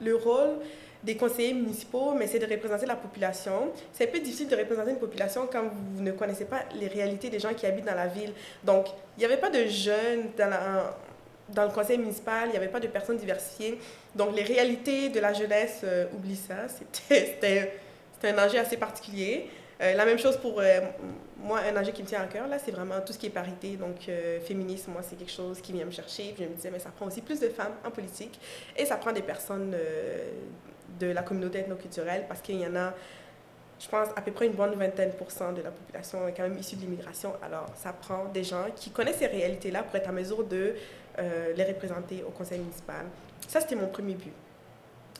le 0.00 0.16
rôle 0.16 0.58
des 1.02 1.16
conseillers 1.16 1.54
municipaux, 1.54 2.14
mais 2.14 2.26
c'est 2.26 2.38
de 2.38 2.46
représenter 2.46 2.86
la 2.86 2.96
population. 2.96 3.70
C'est 3.92 4.08
un 4.08 4.12
peu 4.12 4.18
difficile 4.18 4.48
de 4.48 4.56
représenter 4.56 4.90
une 4.90 4.98
population 4.98 5.48
quand 5.50 5.62
vous 5.94 6.02
ne 6.02 6.10
connaissez 6.12 6.46
pas 6.46 6.64
les 6.74 6.88
réalités 6.88 7.30
des 7.30 7.38
gens 7.38 7.54
qui 7.54 7.66
habitent 7.66 7.84
dans 7.84 7.94
la 7.94 8.08
ville. 8.08 8.32
Donc, 8.64 8.86
il 9.16 9.20
n'y 9.20 9.24
avait 9.24 9.36
pas 9.36 9.50
de 9.50 9.66
jeunes 9.66 10.30
dans 10.36 10.50
dans 11.48 11.64
le 11.64 11.70
conseil 11.70 11.98
municipal, 11.98 12.48
il 12.48 12.50
n'y 12.50 12.56
avait 12.56 12.68
pas 12.68 12.80
de 12.80 12.88
personnes 12.88 13.18
diversifiées. 13.18 13.78
Donc, 14.14 14.34
les 14.34 14.42
réalités 14.42 15.10
de 15.10 15.20
la 15.20 15.32
jeunesse, 15.32 15.80
euh, 15.84 16.06
oublie 16.12 16.36
ça, 16.36 16.66
c'était 17.08 17.72
un 18.24 18.38
enjeu 18.38 18.58
assez 18.58 18.76
particulier. 18.76 19.48
Euh, 19.80 19.94
la 19.94 20.04
même 20.06 20.18
chose 20.18 20.36
pour 20.38 20.60
euh, 20.60 20.80
moi, 21.36 21.60
un 21.60 21.76
enjeu 21.80 21.92
qui 21.92 22.02
me 22.02 22.08
tient 22.08 22.22
à 22.22 22.26
cœur, 22.26 22.48
là, 22.48 22.58
c'est 22.58 22.70
vraiment 22.70 23.00
tout 23.00 23.12
ce 23.12 23.18
qui 23.18 23.26
est 23.26 23.30
parité. 23.30 23.76
Donc, 23.76 24.10
féminisme, 24.44 24.92
moi, 24.92 25.02
c'est 25.02 25.16
quelque 25.16 25.32
chose 25.32 25.60
qui 25.60 25.72
vient 25.72 25.84
me 25.84 25.90
chercher. 25.90 26.32
Puis 26.34 26.44
je 26.44 26.48
me 26.48 26.54
disais, 26.54 26.70
mais 26.70 26.78
ça 26.78 26.90
prend 26.90 27.06
aussi 27.06 27.20
plus 27.20 27.40
de 27.40 27.48
femmes 27.48 27.74
en 27.84 27.90
politique 27.90 28.40
et 28.76 28.84
ça 28.86 28.96
prend 28.96 29.12
des 29.12 29.22
personnes 29.22 29.76
de 30.98 31.06
la 31.06 31.22
communauté 31.22 31.58
ethnoculturelle 31.58 32.24
parce 32.26 32.40
qu'il 32.40 32.58
y 32.58 32.66
en 32.66 32.74
a 32.74 32.94
je 33.78 33.88
pense, 33.88 34.08
à 34.16 34.22
peu 34.22 34.32
près 34.32 34.46
une 34.46 34.54
bonne 34.54 34.74
vingtaine 34.74 35.12
pour 35.12 35.30
cent 35.30 35.52
de 35.52 35.62
la 35.62 35.70
population 35.70 36.26
est 36.26 36.32
quand 36.32 36.44
même 36.44 36.58
issue 36.58 36.76
de 36.76 36.82
l'immigration. 36.82 37.34
Alors, 37.42 37.66
ça 37.76 37.92
prend 37.92 38.24
des 38.26 38.44
gens 38.44 38.64
qui 38.74 38.90
connaissent 38.90 39.18
ces 39.18 39.26
réalités-là 39.26 39.82
pour 39.82 39.94
être 39.96 40.08
en 40.08 40.12
mesure 40.12 40.44
de 40.44 40.74
euh, 41.18 41.52
les 41.54 41.64
représenter 41.64 42.24
au 42.26 42.30
conseil 42.30 42.58
municipal. 42.58 43.06
Ça, 43.46 43.60
c'était 43.60 43.76
mon 43.76 43.88
premier 43.88 44.14
but. 44.14 44.32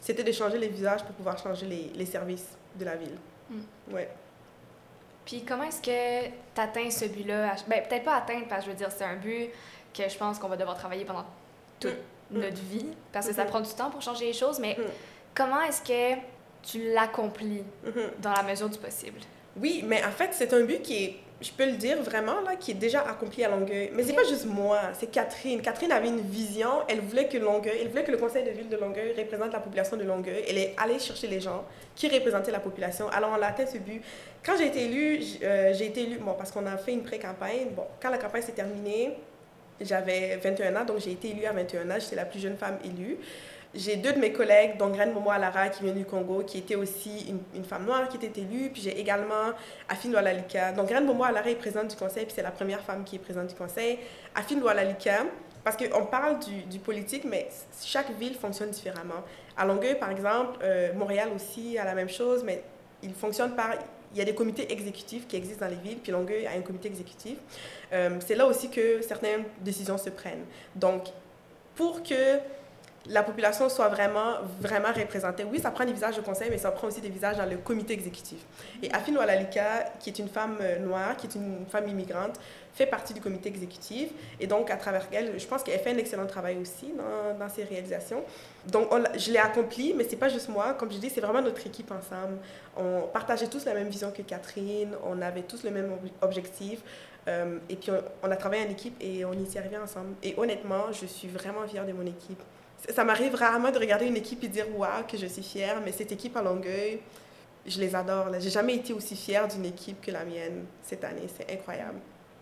C'était 0.00 0.24
de 0.24 0.32
changer 0.32 0.58
les 0.58 0.68
visages 0.68 1.04
pour 1.04 1.14
pouvoir 1.14 1.38
changer 1.38 1.66
les, 1.66 1.90
les 1.94 2.06
services 2.06 2.56
de 2.78 2.84
la 2.84 2.96
ville. 2.96 3.16
Mm. 3.50 3.94
Ouais. 3.94 4.08
Puis 5.26 5.44
comment 5.46 5.64
est-ce 5.64 5.82
que 5.82 6.28
tu 6.54 6.60
atteins 6.60 6.90
ce 6.90 7.04
but-là? 7.06 7.56
Ben, 7.66 7.82
peut-être 7.86 8.04
pas 8.04 8.14
atteindre, 8.14 8.46
parce 8.48 8.64
que 8.64 8.66
je 8.66 8.70
veux 8.70 8.76
dire, 8.76 8.90
c'est 8.96 9.04
un 9.04 9.16
but 9.16 9.50
que 9.92 10.08
je 10.08 10.16
pense 10.16 10.38
qu'on 10.38 10.48
va 10.48 10.56
devoir 10.56 10.76
travailler 10.76 11.04
pendant 11.04 11.24
toute 11.80 11.96
mm. 12.30 12.38
notre 12.38 12.62
vie, 12.62 12.86
parce 13.12 13.26
que 13.26 13.34
ça 13.34 13.44
mm-hmm. 13.44 13.48
prend 13.48 13.60
du 13.60 13.70
temps 13.70 13.90
pour 13.90 14.00
changer 14.00 14.26
les 14.26 14.32
choses, 14.32 14.60
mais 14.60 14.76
mm. 14.78 14.82
comment 15.34 15.60
est-ce 15.62 15.82
que 15.82 16.20
tu 16.62 16.92
l'accomplis 16.92 17.64
mm-hmm. 17.84 18.20
dans 18.20 18.32
la 18.32 18.42
mesure 18.44 18.70
du 18.70 18.78
possible? 18.78 19.18
Oui, 19.60 19.82
mais 19.84 20.04
en 20.04 20.10
fait, 20.10 20.30
c'est 20.32 20.52
un 20.54 20.64
but 20.64 20.80
qui 20.82 21.04
est 21.04 21.16
je 21.40 21.50
peux 21.50 21.66
le 21.66 21.76
dire 21.76 22.02
vraiment, 22.02 22.40
là, 22.40 22.56
qui 22.56 22.70
est 22.70 22.74
déjà 22.74 23.02
accompli 23.02 23.44
à 23.44 23.50
Longueuil. 23.50 23.90
Mais 23.92 24.02
c'est 24.02 24.14
pas 24.14 24.24
juste 24.24 24.46
moi, 24.46 24.78
c'est 24.98 25.10
Catherine. 25.10 25.60
Catherine 25.60 25.92
avait 25.92 26.08
une 26.08 26.20
vision, 26.20 26.82
elle 26.88 27.00
voulait 27.00 27.28
que 27.28 27.36
Longueuil, 27.36 27.78
elle 27.82 27.88
voulait 27.88 28.04
que 28.04 28.10
le 28.10 28.16
conseil 28.16 28.42
de 28.42 28.50
ville 28.50 28.70
de 28.70 28.76
Longueuil 28.76 29.14
représente 29.16 29.52
la 29.52 29.60
population 29.60 29.98
de 29.98 30.04
Longueuil. 30.04 30.44
Elle 30.48 30.56
est 30.56 30.74
allée 30.78 30.98
chercher 30.98 31.26
les 31.26 31.40
gens 31.40 31.64
qui 31.94 32.08
représentaient 32.08 32.52
la 32.52 32.60
population. 32.60 33.08
Alors 33.10 33.34
on 33.38 33.42
a 33.42 33.46
atteint 33.46 33.66
ce 33.66 33.76
but. 33.78 34.02
Quand 34.44 34.56
j'ai 34.56 34.68
été 34.68 34.84
élue, 34.84 35.20
euh, 35.42 35.74
j'ai 35.74 35.86
été 35.86 36.04
élue, 36.04 36.18
bon, 36.18 36.32
parce 36.38 36.50
qu'on 36.50 36.64
a 36.64 36.76
fait 36.78 36.92
une 36.92 37.02
pré-campagne. 37.02 37.68
Bon, 37.76 37.84
quand 38.00 38.10
la 38.10 38.18
campagne 38.18 38.42
s'est 38.42 38.52
terminée, 38.52 39.18
j'avais 39.78 40.36
21 40.36 40.74
ans, 40.76 40.84
donc 40.86 41.00
j'ai 41.00 41.12
été 41.12 41.30
élue 41.30 41.44
à 41.44 41.52
21 41.52 41.90
ans, 41.90 41.96
j'étais 41.98 42.16
la 42.16 42.24
plus 42.24 42.40
jeune 42.40 42.56
femme 42.56 42.78
élue. 42.82 43.18
J'ai 43.76 43.96
deux 43.96 44.14
de 44.14 44.18
mes 44.18 44.32
collègues, 44.32 44.78
dont 44.78 44.88
Graine 44.88 45.12
Momo 45.12 45.30
Alara, 45.30 45.68
qui 45.68 45.84
vient 45.84 45.92
du 45.92 46.06
Congo, 46.06 46.42
qui 46.42 46.58
était 46.58 46.76
aussi 46.76 47.34
une, 47.54 47.64
femme 47.64 47.84
noire 47.84 48.08
qui 48.08 48.16
était 48.16 48.40
élue. 48.40 48.70
Puis 48.70 48.80
j'ai 48.80 48.98
également 48.98 49.52
Afine 49.86 50.12
Doualalika. 50.12 50.72
Donc 50.72 50.88
Graine 50.88 51.04
Momo 51.04 51.24
Alara 51.24 51.50
est 51.50 51.56
présente 51.56 51.88
du 51.88 51.96
conseil, 51.96 52.24
puis 52.24 52.32
c'est 52.34 52.42
la 52.42 52.50
première 52.50 52.80
femme 52.80 53.04
qui 53.04 53.16
est 53.16 53.18
présente 53.18 53.48
du 53.48 53.54
conseil. 53.54 53.98
Afine 54.34 54.60
Doualalika, 54.60 55.24
parce 55.62 55.76
qu'on 55.76 56.06
parle 56.06 56.38
du, 56.38 56.62
du, 56.62 56.78
politique, 56.78 57.24
mais 57.24 57.48
chaque 57.84 58.10
ville 58.18 58.34
fonctionne 58.34 58.70
différemment. 58.70 59.22
À 59.56 59.66
Longueuil, 59.66 59.98
par 59.98 60.10
exemple, 60.10 60.58
euh, 60.62 60.94
Montréal 60.94 61.28
aussi 61.34 61.76
a 61.76 61.84
la 61.84 61.94
même 61.94 62.08
chose, 62.08 62.42
mais 62.44 62.62
il 63.02 63.12
fonctionne 63.12 63.54
par... 63.54 63.70
Il 64.12 64.18
y 64.18 64.22
a 64.22 64.24
des 64.24 64.34
comités 64.34 64.72
exécutifs 64.72 65.26
qui 65.26 65.36
existent 65.36 65.66
dans 65.66 65.70
les 65.70 65.76
villes, 65.76 65.98
puis 65.98 66.12
Longueuil 66.12 66.46
a 66.46 66.52
un 66.52 66.62
comité 66.62 66.88
exécutif. 66.88 67.36
Euh, 67.92 68.16
c'est 68.24 68.36
là 68.36 68.46
aussi 68.46 68.70
que 68.70 69.02
certaines 69.02 69.42
décisions 69.60 69.98
se 69.98 70.08
prennent. 70.08 70.44
Donc, 70.74 71.08
pour 71.74 72.02
que 72.02 72.38
la 73.08 73.22
population 73.22 73.68
soit 73.68 73.88
vraiment, 73.88 74.34
vraiment 74.60 74.92
représentée. 74.94 75.44
Oui, 75.44 75.58
ça 75.60 75.70
prend 75.70 75.84
des 75.84 75.92
visages 75.92 76.16
de 76.16 76.22
conseil, 76.22 76.50
mais 76.50 76.58
ça 76.58 76.70
prend 76.70 76.88
aussi 76.88 77.00
des 77.00 77.08
visages 77.08 77.36
dans 77.36 77.46
le 77.46 77.56
comité 77.58 77.92
exécutif. 77.92 78.38
Et 78.82 78.92
Afine 78.92 79.16
Walalika, 79.18 79.92
qui 80.00 80.10
est 80.10 80.18
une 80.18 80.28
femme 80.28 80.58
euh, 80.60 80.78
noire, 80.78 81.16
qui 81.16 81.26
est 81.26 81.34
une 81.34 81.66
femme 81.68 81.88
immigrante, 81.88 82.38
fait 82.74 82.86
partie 82.86 83.14
du 83.14 83.20
comité 83.20 83.48
exécutif. 83.48 84.10
Et 84.38 84.46
donc, 84.46 84.70
à 84.70 84.76
travers 84.76 85.06
elle, 85.12 85.38
je 85.38 85.46
pense 85.46 85.62
qu'elle 85.62 85.80
fait 85.80 85.90
un 85.90 85.98
excellent 85.98 86.26
travail 86.26 86.58
aussi 86.58 86.92
dans, 86.92 87.38
dans 87.38 87.48
ses 87.48 87.64
réalisations. 87.64 88.22
Donc, 88.66 88.88
je 89.16 89.32
l'ai 89.32 89.38
accompli, 89.38 89.94
mais 89.94 90.04
c'est 90.08 90.16
pas 90.16 90.28
juste 90.28 90.48
moi. 90.48 90.74
Comme 90.74 90.92
je 90.92 90.98
dis, 90.98 91.10
c'est 91.10 91.20
vraiment 91.20 91.42
notre 91.42 91.66
équipe 91.66 91.90
ensemble. 91.90 92.38
On 92.76 93.02
partageait 93.12 93.46
tous 93.46 93.64
la 93.64 93.74
même 93.74 93.88
vision 93.88 94.10
que 94.10 94.22
Catherine, 94.22 94.94
on 95.04 95.22
avait 95.22 95.42
tous 95.42 95.64
le 95.64 95.70
même 95.70 95.90
objectif. 96.20 96.80
Euh, 97.28 97.58
et 97.68 97.76
puis, 97.76 97.90
on, 98.22 98.30
a 98.30 98.36
travaillé 98.36 98.66
en 98.66 98.70
équipe 98.70 98.96
et 99.00 99.24
on 99.24 99.32
y 99.32 99.46
s'est 99.46 99.58
arrivé 99.58 99.78
ensemble. 99.78 100.14
Et 100.22 100.34
honnêtement, 100.36 100.92
je 100.92 101.06
suis 101.06 101.28
vraiment 101.28 101.66
fière 101.66 101.86
de 101.86 101.92
mon 101.92 102.06
équipe. 102.06 102.42
Ça 102.88 103.04
m'arrive 103.04 103.34
rarement 103.34 103.70
de 103.70 103.78
regarder 103.78 104.06
une 104.06 104.16
équipe 104.16 104.42
et 104.44 104.48
dire 104.48 104.66
waouh, 104.76 105.04
que 105.10 105.16
je 105.16 105.26
suis 105.26 105.42
fière, 105.42 105.80
mais 105.84 105.92
cette 105.92 106.12
équipe 106.12 106.36
à 106.36 106.42
Longueuil, 106.42 107.00
je 107.66 107.80
les 107.80 107.94
adore. 107.94 108.26
J'ai 108.38 108.50
jamais 108.50 108.76
été 108.76 108.92
aussi 108.92 109.16
fière 109.16 109.48
d'une 109.48 109.64
équipe 109.64 110.00
que 110.00 110.10
la 110.10 110.24
mienne 110.24 110.66
cette 110.82 111.02
année. 111.04 111.26
C'est 111.36 111.52
incroyable. 111.52 111.98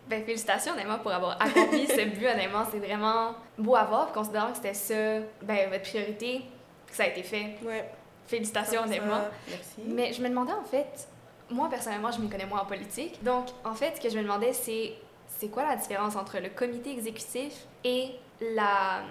Ben, 0.09 0.23
félicitations, 0.23 0.73
honnêtement, 0.73 0.99
pour 0.99 1.12
avoir 1.12 1.41
accompli 1.41 1.87
ce 1.88 2.05
but. 2.05 2.26
Honnêtement, 2.26 2.64
c'est 2.71 2.79
vraiment 2.79 3.35
beau 3.57 3.75
à 3.75 3.85
voir, 3.85 4.12
considérant 4.12 4.50
que 4.50 4.57
c'était 4.57 4.75
ça, 4.75 5.25
ben, 5.43 5.71
votre 5.71 5.83
priorité, 5.83 6.43
que 6.87 6.95
ça 6.95 7.05
a 7.05 7.07
été 7.07 7.23
fait. 7.23 7.57
Ouais. 7.64 7.88
Félicitations, 8.26 8.83
honnêtement. 8.83 9.23
Merci. 9.49 9.81
Mais 9.87 10.12
je 10.12 10.23
me 10.23 10.29
demandais, 10.29 10.53
en 10.53 10.64
fait, 10.64 11.09
moi, 11.50 11.71
personnellement, 11.71 12.11
je 12.11 12.21
m'y 12.21 12.29
connais 12.29 12.47
moins 12.47 12.61
en 12.61 12.67
politique. 12.67 13.23
Donc, 13.23 13.47
en 13.64 13.75
fait, 13.75 13.97
ce 13.97 14.00
que 14.00 14.11
je 14.11 14.19
me 14.19 14.23
demandais, 14.23 14.53
c'est 14.53 14.95
c'est 15.38 15.49
quoi 15.49 15.67
la 15.67 15.76
différence 15.76 16.17
entre 16.17 16.38
le 16.38 16.49
comité 16.49 16.93
exécutif 16.93 17.67
et 17.83 18.11
la 18.41 19.03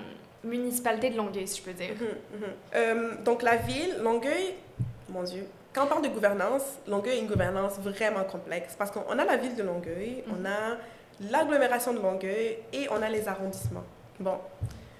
municipalité 0.43 1.09
de 1.09 1.17
Longueuil, 1.17 1.47
si 1.47 1.59
je 1.59 1.63
peux 1.63 1.73
dire? 1.73 1.95
Mhm, 1.99 2.39
mhm. 2.39 2.47
Euh, 2.75 3.15
donc, 3.23 3.41
la 3.43 3.57
ville, 3.57 3.97
Longueuil, 4.01 4.55
mon 5.09 5.23
Dieu, 5.23 5.45
quand 5.73 5.85
on 5.85 5.87
parle 5.87 6.03
de 6.03 6.09
gouvernance, 6.09 6.63
Longueuil 6.87 7.17
a 7.17 7.21
une 7.21 7.27
gouvernance 7.27 7.79
vraiment 7.79 8.23
complexe 8.23 8.75
parce 8.77 8.91
qu'on 8.91 9.17
a 9.17 9.25
la 9.25 9.37
ville 9.37 9.55
de 9.55 9.63
Longueuil, 9.63 10.23
on 10.27 10.45
a 10.45 10.77
l'agglomération 11.31 11.93
de 11.93 11.99
Longueuil 11.99 12.57
et 12.71 12.87
on 12.91 13.01
a 13.01 13.09
les 13.09 13.27
arrondissements. 13.27 13.83
Bon, 14.19 14.37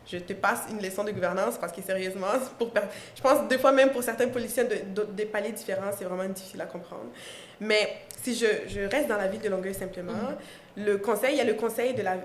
je 0.05 0.17
te 0.17 0.33
passe 0.33 0.63
une 0.69 0.81
leçon 0.81 1.03
de 1.03 1.12
gouvernance 1.12 1.57
parce 1.57 1.71
que 1.71 1.81
sérieusement, 1.81 2.27
pour, 2.57 2.71
je 3.15 3.21
pense 3.21 3.47
deux 3.47 3.57
fois 3.57 3.71
même 3.71 3.91
pour 3.91 4.03
certains 4.03 4.27
policiers 4.27 4.63
de, 4.63 5.03
des 5.03 5.25
paliers 5.25 5.51
différents, 5.51 5.91
c'est 5.97 6.05
vraiment 6.05 6.27
difficile 6.27 6.62
à 6.62 6.65
comprendre. 6.65 7.09
Mais 7.59 7.97
si 8.21 8.35
je, 8.35 8.47
je, 8.67 8.81
reste 8.81 9.07
dans 9.07 9.17
la 9.17 9.27
ville 9.27 9.41
de 9.41 9.50
Longueuil 9.50 9.73
simplement, 9.73 10.12
mhm. 10.13 10.38
Le 10.75 10.98
conseil, 10.98 11.36
il 11.36 11.38
y 11.38 11.42
a 11.42 11.44
le 11.44 11.53
conseil, 11.53 11.94
de 11.94 12.01
la, 12.01 12.18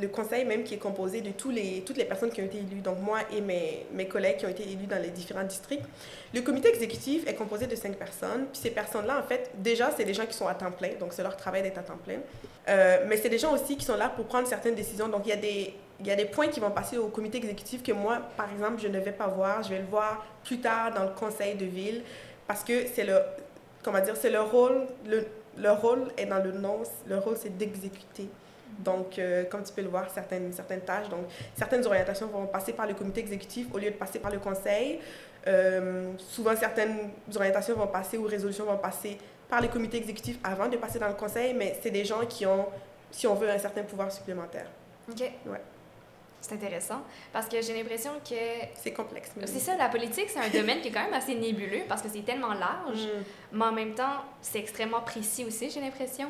le 0.00 0.08
conseil 0.08 0.44
même 0.44 0.64
qui 0.64 0.74
est 0.74 0.78
composé 0.78 1.20
de 1.20 1.30
tous 1.30 1.50
les, 1.50 1.82
toutes 1.84 1.98
les 1.98 2.06
personnes 2.06 2.30
qui 2.30 2.40
ont 2.40 2.44
été 2.46 2.58
élues, 2.58 2.80
donc 2.80 2.98
moi 3.00 3.18
et 3.36 3.40
mes, 3.40 3.86
mes 3.92 4.08
collègues 4.08 4.38
qui 4.38 4.46
ont 4.46 4.50
été 4.50 4.62
élus 4.62 4.86
dans 4.86 5.00
les 5.00 5.10
différents 5.10 5.44
districts. 5.44 5.84
Le 6.32 6.40
comité 6.40 6.68
exécutif 6.68 7.26
est 7.26 7.34
composé 7.34 7.66
de 7.66 7.76
cinq 7.76 7.96
personnes, 7.96 8.46
puis 8.50 8.60
ces 8.62 8.70
personnes-là, 8.70 9.18
en 9.18 9.22
fait, 9.22 9.50
déjà, 9.58 9.90
c'est 9.96 10.04
des 10.04 10.14
gens 10.14 10.26
qui 10.26 10.34
sont 10.34 10.46
à 10.46 10.54
temps 10.54 10.72
plein, 10.72 10.90
donc 10.98 11.12
c'est 11.12 11.22
leur 11.22 11.36
travail 11.36 11.62
d'être 11.62 11.78
à 11.78 11.82
temps 11.82 11.98
plein. 12.02 12.18
Euh, 12.68 13.04
mais 13.06 13.18
c'est 13.18 13.28
des 13.28 13.38
gens 13.38 13.52
aussi 13.52 13.76
qui 13.76 13.84
sont 13.84 13.96
là 13.96 14.08
pour 14.08 14.24
prendre 14.24 14.48
certaines 14.48 14.74
décisions. 14.74 15.08
Donc 15.08 15.22
il 15.26 15.30
y 15.30 15.32
a 15.32 15.36
des 15.36 15.74
il 16.00 16.06
y 16.06 16.10
a 16.10 16.16
des 16.16 16.24
points 16.24 16.48
qui 16.48 16.60
vont 16.60 16.70
passer 16.70 16.98
au 16.98 17.06
comité 17.06 17.38
exécutif 17.38 17.82
que 17.82 17.92
moi, 17.92 18.18
par 18.36 18.50
exemple, 18.52 18.80
je 18.82 18.88
ne 18.88 18.98
vais 18.98 19.12
pas 19.12 19.28
voir. 19.28 19.62
Je 19.62 19.70
vais 19.70 19.78
le 19.78 19.86
voir 19.86 20.26
plus 20.42 20.58
tard 20.60 20.92
dans 20.92 21.04
le 21.04 21.10
conseil 21.10 21.54
de 21.54 21.64
ville 21.64 22.02
parce 22.46 22.64
que 22.64 22.86
c'est 22.92 23.04
le, 23.04 23.18
comment 23.82 24.00
dire, 24.00 24.16
c'est 24.16 24.30
le 24.30 24.40
rôle, 24.40 24.86
le, 25.06 25.24
le 25.56 25.70
rôle 25.70 26.08
est 26.16 26.26
dans 26.26 26.42
le 26.42 26.52
nom, 26.52 26.82
le 27.06 27.18
rôle 27.18 27.36
c'est 27.36 27.56
d'exécuter. 27.56 28.28
Donc, 28.78 29.18
euh, 29.18 29.44
comme 29.44 29.62
tu 29.62 29.72
peux 29.72 29.82
le 29.82 29.88
voir, 29.88 30.10
certaines, 30.10 30.52
certaines 30.52 30.80
tâches, 30.80 31.08
donc 31.08 31.26
certaines 31.54 31.86
orientations 31.86 32.26
vont 32.26 32.46
passer 32.46 32.72
par 32.72 32.86
le 32.86 32.94
comité 32.94 33.20
exécutif 33.20 33.68
au 33.72 33.78
lieu 33.78 33.90
de 33.90 33.96
passer 33.96 34.18
par 34.18 34.32
le 34.32 34.38
conseil. 34.38 35.00
Euh, 35.46 36.12
souvent, 36.18 36.56
certaines 36.56 37.10
orientations 37.34 37.76
vont 37.76 37.86
passer 37.86 38.18
ou 38.18 38.24
résolutions 38.24 38.64
vont 38.64 38.78
passer 38.78 39.18
par 39.48 39.60
le 39.60 39.68
comité 39.68 39.98
exécutif 39.98 40.38
avant 40.42 40.68
de 40.68 40.76
passer 40.76 40.98
dans 40.98 41.08
le 41.08 41.14
conseil, 41.14 41.54
mais 41.54 41.78
c'est 41.82 41.90
des 41.90 42.04
gens 42.04 42.24
qui 42.26 42.46
ont, 42.46 42.66
si 43.10 43.26
on 43.26 43.34
veut, 43.34 43.48
un 43.48 43.58
certain 43.58 43.82
pouvoir 43.82 44.10
supplémentaire. 44.10 44.66
OK. 45.08 45.20
Ouais. 45.20 45.60
C'est 46.44 46.56
intéressant 46.56 47.00
parce 47.32 47.48
que 47.48 47.62
j'ai 47.62 47.72
l'impression 47.72 48.10
que. 48.22 48.34
C'est 48.74 48.92
complexe. 48.92 49.30
C'est 49.46 49.60
ça, 49.60 49.76
la 49.76 49.88
politique, 49.88 50.28
c'est 50.28 50.40
un 50.40 50.50
domaine 50.50 50.82
qui 50.82 50.88
est 50.88 50.90
quand 50.90 51.04
même 51.04 51.14
assez 51.14 51.34
nébuleux 51.34 51.82
parce 51.88 52.02
que 52.02 52.08
c'est 52.12 52.20
tellement 52.20 52.52
large, 52.52 53.06
mm. 53.06 53.24
mais 53.52 53.64
en 53.64 53.72
même 53.72 53.94
temps, 53.94 54.22
c'est 54.42 54.58
extrêmement 54.58 55.00
précis 55.00 55.46
aussi, 55.46 55.70
j'ai 55.70 55.80
l'impression. 55.80 56.28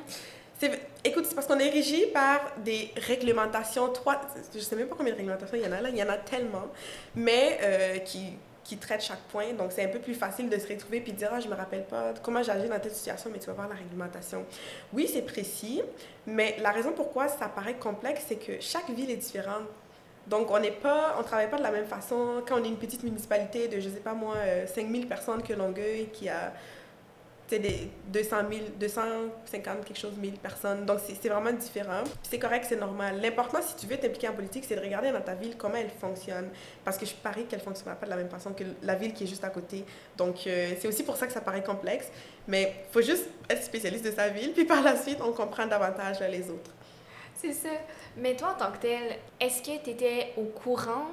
Écoute, 1.02 1.26
c'est 1.26 1.34
parce 1.34 1.48
qu'on 1.48 1.58
est 1.58 1.68
régi 1.68 2.06
par 2.12 2.40
des 2.58 2.92
réglementations, 2.96 3.88
trois, 3.88 4.20
je 4.54 4.60
sais 4.60 4.76
même 4.76 4.86
pas 4.86 4.94
combien 4.96 5.12
de 5.12 5.18
réglementations 5.18 5.56
il 5.56 5.64
y 5.64 5.66
en 5.66 5.72
a 5.72 5.80
là, 5.80 5.88
il 5.90 5.96
y 5.96 6.02
en 6.02 6.08
a 6.08 6.16
tellement, 6.16 6.68
mais 7.16 7.58
euh, 7.60 7.98
qui, 7.98 8.34
qui 8.62 8.78
traitent 8.78 9.02
chaque 9.02 9.20
point. 9.32 9.52
Donc, 9.52 9.72
c'est 9.72 9.84
un 9.84 9.88
peu 9.88 9.98
plus 9.98 10.14
facile 10.14 10.48
de 10.48 10.56
se 10.56 10.68
retrouver 10.68 11.00
puis 11.00 11.12
de 11.12 11.18
dire, 11.18 11.30
ah, 11.32 11.40
je 11.40 11.48
me 11.48 11.54
rappelle 11.54 11.84
pas 11.84 12.14
comment 12.22 12.42
j'agis 12.42 12.68
dans 12.68 12.78
telle 12.78 12.94
situation, 12.94 13.30
mais 13.32 13.40
tu 13.40 13.46
vas 13.46 13.52
voir 13.52 13.68
la 13.68 13.74
réglementation. 13.74 14.46
Oui, 14.92 15.10
c'est 15.12 15.22
précis, 15.22 15.82
mais 16.24 16.56
la 16.60 16.70
raison 16.70 16.92
pourquoi 16.92 17.26
ça 17.26 17.48
paraît 17.48 17.74
complexe, 17.74 18.22
c'est 18.28 18.36
que 18.36 18.60
chaque 18.60 18.88
ville 18.90 19.10
est 19.10 19.16
différente. 19.16 19.64
Donc, 20.26 20.50
on 20.50 20.58
n'est 20.58 20.70
pas, 20.70 21.16
on 21.18 21.22
travaille 21.22 21.50
pas 21.50 21.58
de 21.58 21.62
la 21.62 21.70
même 21.70 21.86
façon. 21.86 22.42
Quand 22.46 22.60
on 22.60 22.64
est 22.64 22.68
une 22.68 22.78
petite 22.78 23.02
municipalité 23.02 23.68
de, 23.68 23.80
je 23.80 23.88
sais 23.88 24.00
pas 24.00 24.14
moi, 24.14 24.36
5000 24.66 25.04
euh, 25.04 25.08
personnes 25.08 25.42
que 25.42 25.52
Longueuil, 25.52 26.08
qui 26.12 26.28
a 26.28 26.52
des 27.58 27.88
200 28.08 28.36
000, 28.50 28.62
250 28.78 29.84
quelque 29.84 29.98
chose 29.98 30.16
mille 30.16 30.38
personnes. 30.38 30.84
Donc, 30.86 30.98
c'est 31.06 31.28
vraiment 31.28 31.52
différent. 31.52 32.02
C'est 32.22 32.38
correct, 32.38 32.66
c'est 32.68 32.78
normal. 32.78 33.20
L'important, 33.20 33.58
si 33.62 33.76
tu 33.76 33.86
veux 33.86 33.96
t'impliquer 33.96 34.28
en 34.28 34.32
politique, 34.32 34.64
c'est 34.66 34.76
de 34.76 34.80
regarder 34.80 35.12
dans 35.12 35.20
ta 35.20 35.34
ville 35.34 35.56
comment 35.56 35.76
elle 35.76 35.90
fonctionne. 35.90 36.48
Parce 36.84 36.98
que 36.98 37.06
je 37.06 37.14
parie 37.14 37.44
qu'elle 37.44 37.60
ne 37.60 37.64
fonctionnera 37.64 37.96
pas 37.96 38.06
de 38.06 38.10
la 38.10 38.16
même 38.16 38.30
façon 38.30 38.52
que 38.52 38.64
la 38.82 38.94
ville 38.94 39.12
qui 39.12 39.24
est 39.24 39.26
juste 39.26 39.44
à 39.44 39.50
côté. 39.50 39.84
Donc, 40.16 40.46
euh, 40.46 40.72
c'est 40.80 40.88
aussi 40.88 41.02
pour 41.02 41.16
ça 41.16 41.26
que 41.26 41.32
ça 41.32 41.40
paraît 41.40 41.62
complexe. 41.62 42.08
Mais 42.48 42.74
il 42.88 42.92
faut 42.92 43.02
juste 43.02 43.26
être 43.48 43.62
spécialiste 43.62 44.04
de 44.04 44.10
sa 44.10 44.28
ville, 44.28 44.52
puis 44.52 44.64
par 44.64 44.82
la 44.82 44.96
suite, 44.96 45.18
on 45.22 45.32
comprend 45.32 45.66
davantage 45.66 46.20
les 46.20 46.50
autres. 46.50 46.70
C'est 47.36 47.52
ça. 47.52 47.68
Mais 48.16 48.36
toi, 48.36 48.54
en 48.54 48.58
tant 48.58 48.72
que 48.72 48.78
tel, 48.78 49.16
est-ce 49.40 49.62
que 49.62 49.82
tu 49.82 49.90
étais 49.90 50.32
au 50.36 50.44
courant 50.44 51.06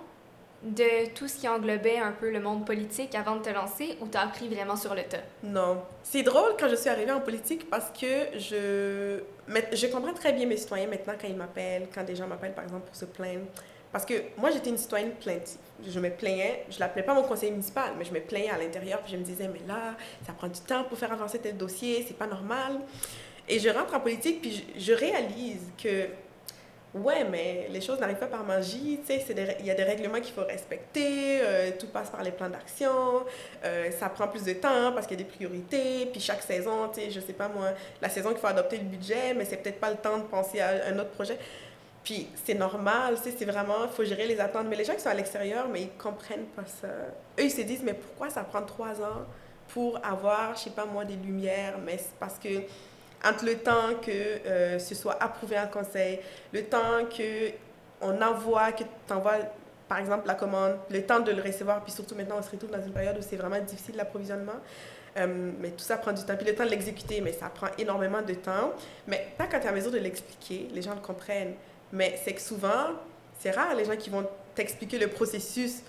de 0.63 1.10
tout 1.15 1.27
ce 1.27 1.38
qui 1.38 1.47
englobait 1.47 1.97
un 1.97 2.12
peu 2.12 2.29
le 2.29 2.39
monde 2.39 2.65
politique 2.65 3.15
avant 3.15 3.38
de 3.38 3.41
te 3.41 3.49
lancer 3.49 3.97
ou 3.99 4.07
t'as 4.07 4.21
appris 4.21 4.47
vraiment 4.47 4.75
sur 4.75 4.93
le 4.93 5.03
tas? 5.03 5.17
Non. 5.43 5.81
C'est 6.03 6.23
drôle 6.23 6.55
quand 6.60 6.69
je 6.69 6.75
suis 6.75 6.89
arrivée 6.89 7.12
en 7.12 7.19
politique 7.19 7.69
parce 7.69 7.89
que 7.89 8.38
je, 8.38 9.19
je 9.73 9.88
comprends 9.88 10.13
très 10.13 10.34
bien 10.34 10.45
mes 10.45 10.57
citoyens 10.57 10.88
maintenant 10.88 11.13
quand 11.19 11.27
ils 11.27 11.36
m'appellent, 11.36 11.88
quand 11.93 12.03
des 12.03 12.15
gens 12.15 12.27
m'appellent 12.27 12.53
par 12.53 12.63
exemple 12.63 12.86
pour 12.86 12.95
se 12.95 13.05
plaindre. 13.05 13.45
Parce 13.91 14.05
que 14.05 14.13
moi, 14.38 14.51
j'étais 14.51 14.69
une 14.69 14.77
citoyenne 14.77 15.12
plaintive. 15.12 15.57
Je 15.86 15.99
me 15.99 16.10
plaignais, 16.10 16.65
je 16.69 16.79
l'appelais 16.79 17.03
pas 17.03 17.13
mon 17.13 17.23
conseiller 17.23 17.51
municipal, 17.51 17.91
mais 17.97 18.05
je 18.05 18.13
me 18.13 18.21
plaignais 18.21 18.49
à 18.49 18.57
l'intérieur, 18.57 19.01
puis 19.01 19.12
je 19.12 19.17
me 19.17 19.23
disais, 19.23 19.49
mais 19.51 19.60
là, 19.67 19.95
ça 20.25 20.31
prend 20.31 20.47
du 20.47 20.62
temps 20.62 20.86
pour 20.86 20.97
faire 20.97 21.12
avancer 21.12 21.39
tel 21.39 21.57
dossier, 21.57 22.05
c'est 22.07 22.17
pas 22.17 22.27
normal. 22.27 22.79
Et 23.51 23.59
je 23.59 23.67
rentre 23.67 23.93
en 23.93 23.99
politique, 23.99 24.41
puis 24.41 24.65
je, 24.77 24.93
réalise 24.93 25.59
que, 25.77 26.07
ouais, 26.93 27.25
mais 27.29 27.67
les 27.69 27.81
choses 27.81 27.99
n'arrivent 27.99 28.17
pas 28.17 28.27
par 28.27 28.45
magie, 28.45 29.01
tu 29.05 29.13
sais, 29.13 29.25
il 29.59 29.65
y 29.65 29.69
a 29.69 29.75
des 29.75 29.83
règlements 29.83 30.21
qu'il 30.21 30.33
faut 30.33 30.45
respecter, 30.45 31.41
euh, 31.41 31.71
tout 31.77 31.87
passe 31.87 32.09
par 32.09 32.23
les 32.23 32.31
plans 32.31 32.47
d'action, 32.47 33.25
euh, 33.65 33.91
ça 33.91 34.07
prend 34.07 34.29
plus 34.29 34.45
de 34.45 34.53
temps 34.53 34.93
parce 34.93 35.05
qu'il 35.05 35.19
y 35.19 35.21
a 35.21 35.25
des 35.25 35.29
priorités, 35.29 36.05
puis 36.05 36.21
chaque 36.21 36.43
saison, 36.43 36.87
tu 36.93 37.01
sais, 37.01 37.11
je 37.11 37.19
sais 37.19 37.33
pas 37.33 37.49
moi, 37.49 37.71
la 38.01 38.07
saison 38.07 38.29
qu'il 38.29 38.39
faut 38.39 38.47
adopter 38.47 38.77
le 38.77 38.85
budget, 38.85 39.33
mais 39.35 39.43
c'est 39.43 39.57
peut-être 39.57 39.81
pas 39.81 39.91
le 39.91 39.97
temps 39.97 40.17
de 40.17 40.23
penser 40.23 40.61
à 40.61 40.85
un 40.87 40.97
autre 40.97 41.11
projet. 41.11 41.37
Puis 42.05 42.29
c'est 42.45 42.53
normal, 42.53 43.17
tu 43.17 43.29
sais, 43.29 43.35
c'est 43.37 43.45
vraiment, 43.45 43.83
il 43.83 43.91
faut 43.91 44.05
gérer 44.05 44.27
les 44.27 44.39
attentes. 44.39 44.67
Mais 44.69 44.77
les 44.77 44.85
gens 44.85 44.93
qui 44.93 45.01
sont 45.01 45.09
à 45.09 45.13
l'extérieur, 45.13 45.67
mais 45.67 45.81
ils 45.81 45.91
comprennent 45.91 46.47
pas 46.55 46.65
ça. 46.65 46.87
Eux, 47.37 47.43
ils 47.43 47.51
se 47.51 47.61
disent, 47.61 47.83
mais 47.83 47.93
pourquoi 47.93 48.29
ça 48.29 48.43
prend 48.43 48.63
trois 48.63 48.99
ans 49.01 49.25
pour 49.67 49.99
avoir, 50.03 50.55
je 50.55 50.61
sais 50.61 50.69
pas 50.71 50.85
moi, 50.85 51.05
des 51.05 51.15
lumières? 51.15 51.77
Mais 51.85 51.97
c'est 51.99 52.15
parce 52.19 52.39
que 52.39 52.63
entre 53.23 53.45
le 53.45 53.57
temps 53.57 53.95
que 54.01 54.12
euh, 54.12 54.79
ce 54.79 54.95
soit 54.95 55.21
approuvé 55.21 55.60
en 55.60 55.67
conseil, 55.67 56.19
le 56.53 56.63
temps 56.63 57.05
que 57.10 57.51
on 58.01 58.19
envoie, 58.21 58.71
que 58.71 58.84
tu 58.84 59.13
envoies, 59.13 59.38
par 59.88 59.99
exemple, 59.99 60.27
la 60.27 60.34
commande, 60.34 60.77
le 60.89 61.05
temps 61.05 61.19
de 61.19 61.31
le 61.31 61.41
recevoir, 61.41 61.84
puis 61.84 61.91
surtout 61.91 62.15
maintenant, 62.15 62.38
on 62.39 62.41
se 62.41 62.49
retrouve 62.49 62.71
dans 62.71 62.81
une 62.81 62.93
période 62.93 63.17
où 63.17 63.21
c'est 63.21 63.36
vraiment 63.36 63.60
difficile 63.60 63.95
l'approvisionnement. 63.95 64.60
Euh, 65.17 65.51
mais 65.60 65.71
tout 65.71 65.84
ça 65.84 65.97
prend 65.97 66.13
du 66.13 66.23
temps. 66.23 66.36
Puis 66.36 66.47
le 66.47 66.55
temps 66.55 66.65
de 66.65 66.69
l'exécuter, 66.69 67.21
mais 67.21 67.34
ça 67.34 67.49
prend 67.49 67.67
énormément 67.77 68.21
de 68.21 68.34
temps. 68.34 68.71
Mais 69.07 69.27
pas 69.38 69.47
quand 69.47 69.60
tu 69.60 69.65
es 69.65 69.69
à 69.69 69.73
mesure 69.73 69.91
de 69.91 69.97
l'expliquer, 69.97 70.69
les 70.73 70.81
gens 70.81 70.95
le 70.95 71.01
comprennent. 71.01 71.55
Mais 71.91 72.17
c'est 72.23 72.34
que 72.34 72.41
souvent, 72.41 72.93
c'est 73.39 73.51
rare 73.51 73.75
les 73.75 73.86
gens 73.86 73.97
qui 73.97 74.10
vont 74.10 74.25
t'expliquer 74.55 74.97
le 74.97 75.07
processus 75.07 75.81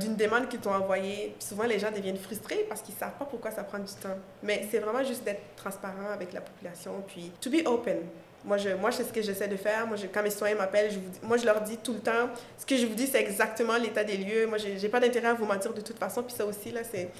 d'une 0.00 0.16
demande 0.16 0.48
qu'ils 0.48 0.60
t'ont 0.60 0.74
envoyée. 0.74 1.34
Souvent, 1.38 1.64
les 1.64 1.78
gens 1.78 1.90
deviennent 1.90 2.18
frustrés 2.18 2.66
parce 2.68 2.82
qu'ils 2.82 2.94
ne 2.94 3.00
savent 3.00 3.16
pas 3.18 3.24
pourquoi 3.24 3.50
ça 3.50 3.64
prend 3.64 3.78
du 3.78 3.92
temps. 3.92 4.16
Mais 4.42 4.66
c'est 4.70 4.78
vraiment 4.78 5.04
juste 5.04 5.24
d'être 5.24 5.42
transparent 5.56 6.10
avec 6.12 6.32
la 6.32 6.40
population, 6.40 7.02
puis 7.06 7.32
to 7.40 7.50
be 7.50 7.66
open. 7.66 7.98
Moi, 8.44 8.58
je, 8.58 8.68
moi 8.70 8.92
c'est 8.92 9.04
ce 9.04 9.12
que 9.12 9.22
j'essaie 9.22 9.48
de 9.48 9.56
faire. 9.56 9.86
Moi, 9.86 9.96
je, 9.96 10.06
quand 10.06 10.22
mes 10.22 10.30
citoyens 10.30 10.56
m'appellent, 10.56 10.92
moi, 11.22 11.36
je 11.36 11.44
leur 11.44 11.60
dis 11.62 11.78
tout 11.78 11.94
le 11.94 12.00
temps, 12.00 12.28
ce 12.58 12.66
que 12.66 12.76
je 12.76 12.86
vous 12.86 12.94
dis, 12.94 13.06
c'est 13.06 13.20
exactement 13.20 13.76
l'état 13.76 14.04
des 14.04 14.16
lieux. 14.16 14.46
Moi, 14.46 14.58
je 14.58 14.68
n'ai 14.68 14.88
pas 14.88 15.00
d'intérêt 15.00 15.28
à 15.28 15.34
vous 15.34 15.46
mentir 15.46 15.72
de 15.72 15.80
toute 15.80 15.98
façon. 15.98 16.22
Puis 16.22 16.34
ça 16.34 16.46
aussi, 16.46 16.70
là, 16.70 16.82
c'est 16.84 17.10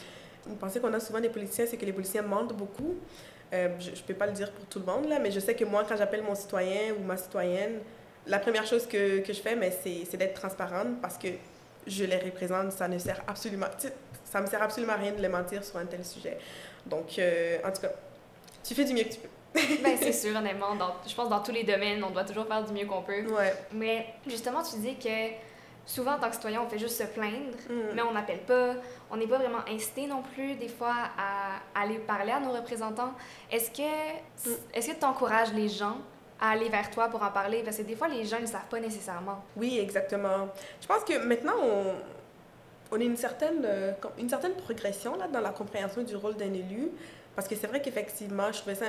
une 0.47 0.57
pensée 0.57 0.79
qu'on 0.79 0.93
a 0.93 1.01
souvent 1.01 1.21
des 1.21 1.29
politiciens, 1.29 1.67
c'est 1.69 1.77
que 1.77 1.85
les 1.85 1.93
politiciens 1.93 2.23
mentent 2.23 2.53
beaucoup. 2.53 2.95
Euh, 3.53 3.69
je 3.79 3.91
ne 3.91 4.07
peux 4.07 4.15
pas 4.15 4.27
le 4.27 4.33
dire 4.33 4.53
pour 4.53 4.67
tout 4.67 4.81
le 4.81 4.85
monde, 4.85 5.09
là, 5.09 5.19
mais 5.19 5.31
je 5.31 5.41
sais 5.41 5.55
que 5.55 5.65
moi, 5.65 5.85
quand 5.89 5.97
j'appelle 5.97 6.23
mon 6.23 6.35
citoyen 6.35 6.95
ou 6.99 7.05
ma 7.05 7.17
citoyenne, 7.17 7.81
la 8.27 8.39
première 8.41 8.67
chose 8.67 8.87
que, 8.87 9.21
que 9.21 9.33
je 9.33 9.41
fais, 9.41 9.57
c'est 9.83 10.17
d'être 10.17 10.35
transparente 10.35 11.01
parce 11.01 11.17
que 11.17 11.29
je 11.87 12.05
les 12.05 12.19
représente, 12.19 12.73
ça 12.73 12.89
ne 12.89 12.99
sert 12.99 13.23
absolument, 13.27 13.67
ça 14.25 14.41
me 14.41 14.47
sert 14.47 14.63
absolument 14.63 14.95
à 14.95 14.97
rien 14.97 15.13
de 15.13 15.21
les 15.23 15.29
mentir 15.29 15.63
sur 15.65 15.77
un 15.79 15.87
tel 15.87 16.05
sujet. 16.05 16.39
Donc, 16.85 17.19
euh, 17.19 17.59
en 17.65 17.73
tout 17.73 17.83
cas, 17.83 17.91
tu 18.65 18.75
fais 18.75 18.85
du 18.85 18.93
mieux 18.95 19.05
que 19.05 19.11
tu 19.15 19.19
peux. 19.21 19.29
ben, 19.83 19.97
c'est 19.99 20.13
sûr, 20.13 20.37
honnêtement. 20.37 20.75
Dans, 20.75 20.95
je 21.07 21.15
pense 21.15 21.27
que 21.27 21.31
dans 21.31 21.43
tous 21.43 21.53
les 21.53 21.65
domaines, 21.65 22.03
on 22.05 22.11
doit 22.11 22.25
toujours 22.25 22.47
faire 22.47 22.63
du 22.65 22.73
mieux 22.73 22.87
qu'on 22.87 23.03
peut. 23.03 23.25
Ouais. 23.33 23.55
Mais 23.73 24.07
justement, 24.27 24.63
tu 24.63 24.77
dis 24.81 24.97
que 24.97 25.09
souvent, 25.87 26.15
en 26.15 26.19
tant 26.19 26.29
que 26.29 26.35
citoyen, 26.35 26.61
on 26.63 26.69
fait 26.69 26.79
juste 26.79 26.99
se 26.99 27.05
plaindre, 27.05 27.57
Mm. 27.71 27.95
mais 27.95 28.03
on 28.03 28.13
n'appelle 28.13 28.41
pas. 28.41 28.75
On 29.11 29.17
n'est 29.17 29.27
pas 29.27 29.39
vraiment 29.39 29.61
incité 29.69 30.07
non 30.07 30.23
plus, 30.35 30.57
des 30.57 30.69
fois, 30.69 30.95
à 31.17 31.81
aller 31.81 31.99
parler 32.01 32.33
à 32.33 32.41
nos 32.41 32.53
représentants. 32.53 33.13
Est-ce 33.51 33.71
que 33.71 33.83
Mm. 34.51 34.55
est-ce 34.75 34.89
que 34.91 34.99
tu 34.99 35.05
encourages 35.05 35.53
les 35.55 35.69
gens 35.69 35.99
à 36.41 36.51
aller 36.51 36.69
vers 36.69 36.91
toi 36.91 37.09
pour 37.09 37.23
en 37.23 37.31
parler? 37.31 37.63
Parce 37.65 37.77
que 37.79 37.83
des 37.83 37.97
fois, 37.97 38.09
les 38.09 38.25
gens 38.25 38.41
ne 38.41 38.47
savent 38.47 38.69
pas 38.71 38.81
nécessairement. 38.81 39.45
Oui, 39.57 39.79
exactement. 39.79 40.49
Je 40.81 40.87
pense 40.87 41.05
que 41.05 41.25
maintenant, 41.25 41.55
on, 41.63 41.95
on 42.93 43.01
a 43.01 43.05
une 43.05 43.17
certaine, 43.17 43.63
euh, 43.65 43.93
une 44.19 44.29
certaine 44.29 44.55
progression 44.55 45.17
là, 45.17 45.29
dans 45.29 45.41
la 45.41 45.51
compréhension 45.51 46.03
du 46.03 46.17
rôle 46.17 46.37
d'un 46.37 46.53
élu. 46.53 46.91
Parce 47.35 47.49
que 47.49 47.55
c'est 47.55 47.67
vrai 47.67 47.83
qu'effectivement, 47.83 48.51
je 48.53 48.59
trouvais 48.59 48.75
ça. 48.75 48.87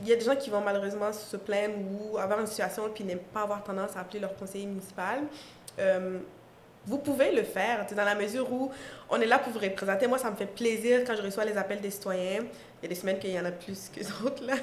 Il 0.00 0.08
y 0.08 0.12
a 0.12 0.16
des 0.16 0.24
gens 0.24 0.34
qui 0.34 0.50
vont 0.50 0.60
malheureusement 0.60 1.12
se 1.12 1.36
plaindre 1.36 1.74
ou 1.78 2.18
avoir 2.18 2.40
une 2.40 2.48
situation 2.48 2.90
puis 2.92 3.04
ne 3.04 3.14
pas 3.14 3.42
avoir 3.42 3.62
tendance 3.62 3.96
à 3.96 4.00
appeler 4.00 4.18
leur 4.18 4.34
conseiller 4.34 4.66
municipal. 4.66 5.20
Euh, 5.78 6.18
vous 6.86 6.98
pouvez 6.98 7.32
le 7.32 7.44
faire, 7.44 7.86
dans 7.94 8.04
la 8.04 8.14
mesure 8.14 8.52
où 8.52 8.70
on 9.08 9.20
est 9.20 9.26
là 9.26 9.38
pour 9.38 9.52
vous 9.52 9.58
représenter. 9.58 10.06
Moi, 10.06 10.18
ça 10.18 10.30
me 10.30 10.36
fait 10.36 10.46
plaisir 10.46 11.04
quand 11.06 11.14
je 11.16 11.22
reçois 11.22 11.44
les 11.44 11.56
appels 11.56 11.80
des 11.80 11.90
citoyens. 11.90 12.44
Il 12.84 12.88
y 12.88 12.92
a 12.92 12.94
des 12.96 13.00
semaines 13.00 13.18
qu'il 13.18 13.30
y 13.30 13.40
en 13.40 13.46
a 13.46 13.50
plus 13.50 13.88
que 13.88 14.00
d'autres, 14.22 14.44
là. 14.44 14.56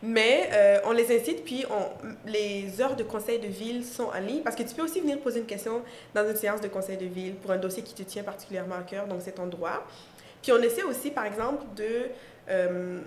Mais 0.00 0.48
euh, 0.52 0.78
on 0.84 0.92
les 0.92 1.12
incite, 1.12 1.44
puis 1.44 1.64
on, 1.68 2.28
les 2.30 2.80
heures 2.80 2.94
de 2.94 3.02
conseil 3.02 3.40
de 3.40 3.48
ville 3.48 3.84
sont 3.84 4.04
en 4.04 4.20
ligne, 4.20 4.42
parce 4.42 4.54
que 4.54 4.62
tu 4.62 4.76
peux 4.76 4.82
aussi 4.82 5.00
venir 5.00 5.18
poser 5.18 5.40
une 5.40 5.46
question 5.46 5.82
dans 6.14 6.24
une 6.28 6.36
séance 6.36 6.60
de 6.60 6.68
conseil 6.68 6.96
de 6.96 7.06
ville 7.06 7.34
pour 7.34 7.50
un 7.50 7.56
dossier 7.56 7.82
qui 7.82 7.94
te 7.94 8.04
tient 8.04 8.22
particulièrement 8.22 8.76
à 8.76 8.82
cœur, 8.82 9.08
donc 9.08 9.22
c'est 9.24 9.32
ton 9.32 9.48
droit. 9.48 9.84
Puis 10.40 10.52
on 10.52 10.62
essaie 10.62 10.84
aussi, 10.84 11.10
par 11.10 11.24
exemple, 11.24 11.64
de 11.74 12.10
euh, 12.48 13.00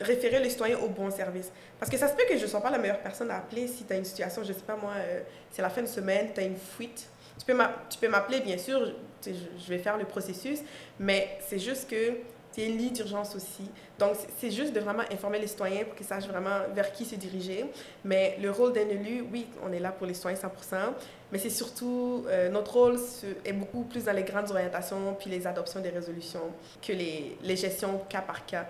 référer 0.00 0.42
le 0.42 0.50
citoyen 0.50 0.76
au 0.80 0.88
bon 0.88 1.08
service. 1.12 1.52
Parce 1.78 1.88
que 1.88 1.96
ça 1.96 2.08
se 2.08 2.14
peut 2.14 2.24
que 2.28 2.36
je 2.36 2.42
ne 2.42 2.48
sois 2.48 2.60
pas 2.60 2.72
la 2.72 2.78
meilleure 2.78 2.98
personne 2.98 3.30
à 3.30 3.36
appeler 3.36 3.68
si 3.68 3.84
tu 3.84 3.92
as 3.92 3.96
une 3.96 4.04
situation, 4.04 4.42
je 4.42 4.48
ne 4.48 4.54
sais 4.54 4.64
pas 4.66 4.74
moi, 4.74 4.94
euh, 4.96 5.20
c'est 5.52 5.62
la 5.62 5.70
fin 5.70 5.82
de 5.82 5.86
semaine, 5.86 6.30
tu 6.34 6.40
as 6.40 6.44
une 6.44 6.56
fuite. 6.56 7.06
Tu 7.38 7.46
peux 7.46 8.08
m'appeler, 8.08 8.40
bien 8.40 8.58
sûr, 8.58 8.94
je 9.24 9.68
vais 9.68 9.78
faire 9.78 9.96
le 9.96 10.06
processus, 10.06 10.58
mais 10.98 11.38
c'est 11.46 11.60
juste 11.60 11.88
que 11.88 12.16
c'est 12.52 12.66
une 12.66 12.78
ligne 12.78 12.92
d'urgence 12.92 13.34
aussi. 13.36 13.70
Donc, 13.98 14.16
c'est- 14.38 14.50
juste 14.50 14.72
de 14.72 14.80
vraiment 14.80 15.04
informer 15.12 15.38
les 15.38 15.46
citoyens 15.46 15.84
pour 15.84 15.94
qu'ils 15.94 16.06
sachent 16.06 16.26
vraiment 16.26 16.58
vers 16.74 16.92
qui 16.92 17.04
se 17.04 17.14
diriger. 17.14 17.64
Mais 18.04 18.36
le 18.42 18.50
rôle 18.50 18.72
d'un 18.72 18.88
élu, 18.88 19.24
oui, 19.32 19.46
on 19.62 19.72
est 19.72 19.78
là 19.78 19.92
pour 19.92 20.06
les 20.06 20.14
citoyens 20.14 20.36
100%, 20.38 20.94
mais 21.30 21.38
c'est 21.38 21.50
surtout, 21.50 22.24
euh, 22.28 22.48
notre 22.48 22.72
rôle 22.72 22.98
est 23.44 23.52
beaucoup 23.52 23.82
plus 23.84 24.04
dans 24.04 24.12
les 24.12 24.24
grandes 24.24 24.50
orientations 24.50 25.14
puis 25.18 25.30
les 25.30 25.46
adoptions 25.46 25.80
des 25.80 25.90
résolutions 25.90 26.50
que 26.82 26.92
les, 26.92 27.36
les 27.42 27.56
gestions 27.56 27.98
cas 28.08 28.22
par 28.22 28.44
cas. 28.46 28.66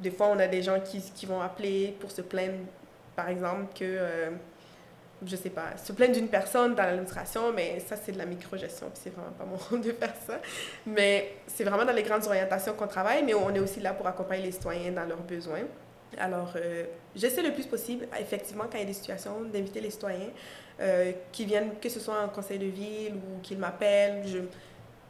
Des 0.00 0.10
fois, 0.10 0.26
on 0.28 0.38
a 0.38 0.46
des 0.46 0.62
gens 0.62 0.78
qui, 0.80 1.00
qui 1.00 1.24
vont 1.24 1.40
appeler 1.40 1.96
pour 1.98 2.10
se 2.10 2.20
plaindre, 2.20 2.58
par 3.14 3.28
exemple, 3.30 3.72
que, 3.74 3.84
euh, 3.84 4.30
je 5.24 5.36
sais 5.36 5.50
pas, 5.50 5.76
se 5.82 5.92
plaindre 5.92 6.14
d'une 6.14 6.28
personne 6.28 6.74
dans 6.74 6.82
l'administration, 6.82 7.52
mais 7.52 7.80
ça, 7.80 7.96
c'est 7.96 8.12
de 8.12 8.18
la 8.18 8.26
micro-gestion, 8.26 8.88
puis 8.90 9.00
c'est 9.02 9.10
vraiment 9.10 9.32
pas 9.32 9.44
mon 9.44 9.56
rôle 9.70 9.80
de 9.80 9.92
faire 9.92 10.14
ça. 10.26 10.40
Mais 10.86 11.36
c'est 11.46 11.64
vraiment 11.64 11.84
dans 11.84 11.92
les 11.92 12.02
grandes 12.02 12.26
orientations 12.26 12.74
qu'on 12.74 12.86
travaille, 12.86 13.24
mais 13.24 13.34
on 13.34 13.54
est 13.54 13.60
aussi 13.60 13.80
là 13.80 13.94
pour 13.94 14.06
accompagner 14.06 14.44
les 14.44 14.52
citoyens 14.52 14.92
dans 14.92 15.04
leurs 15.04 15.22
besoins. 15.22 15.62
Alors, 16.18 16.52
euh, 16.56 16.84
j'essaie 17.14 17.42
le 17.42 17.52
plus 17.52 17.66
possible, 17.66 18.06
effectivement, 18.18 18.64
quand 18.64 18.78
il 18.78 18.80
y 18.80 18.84
a 18.84 18.86
des 18.86 18.92
situations, 18.92 19.42
d'inviter 19.52 19.80
les 19.80 19.90
citoyens 19.90 20.30
euh, 20.80 21.12
qui 21.32 21.44
viennent, 21.44 21.78
que 21.80 21.88
ce 21.88 22.00
soit 22.00 22.20
en 22.22 22.28
conseil 22.28 22.58
de 22.58 22.66
ville 22.66 23.14
ou 23.14 23.40
qu'ils 23.40 23.58
m'appellent. 23.58 24.22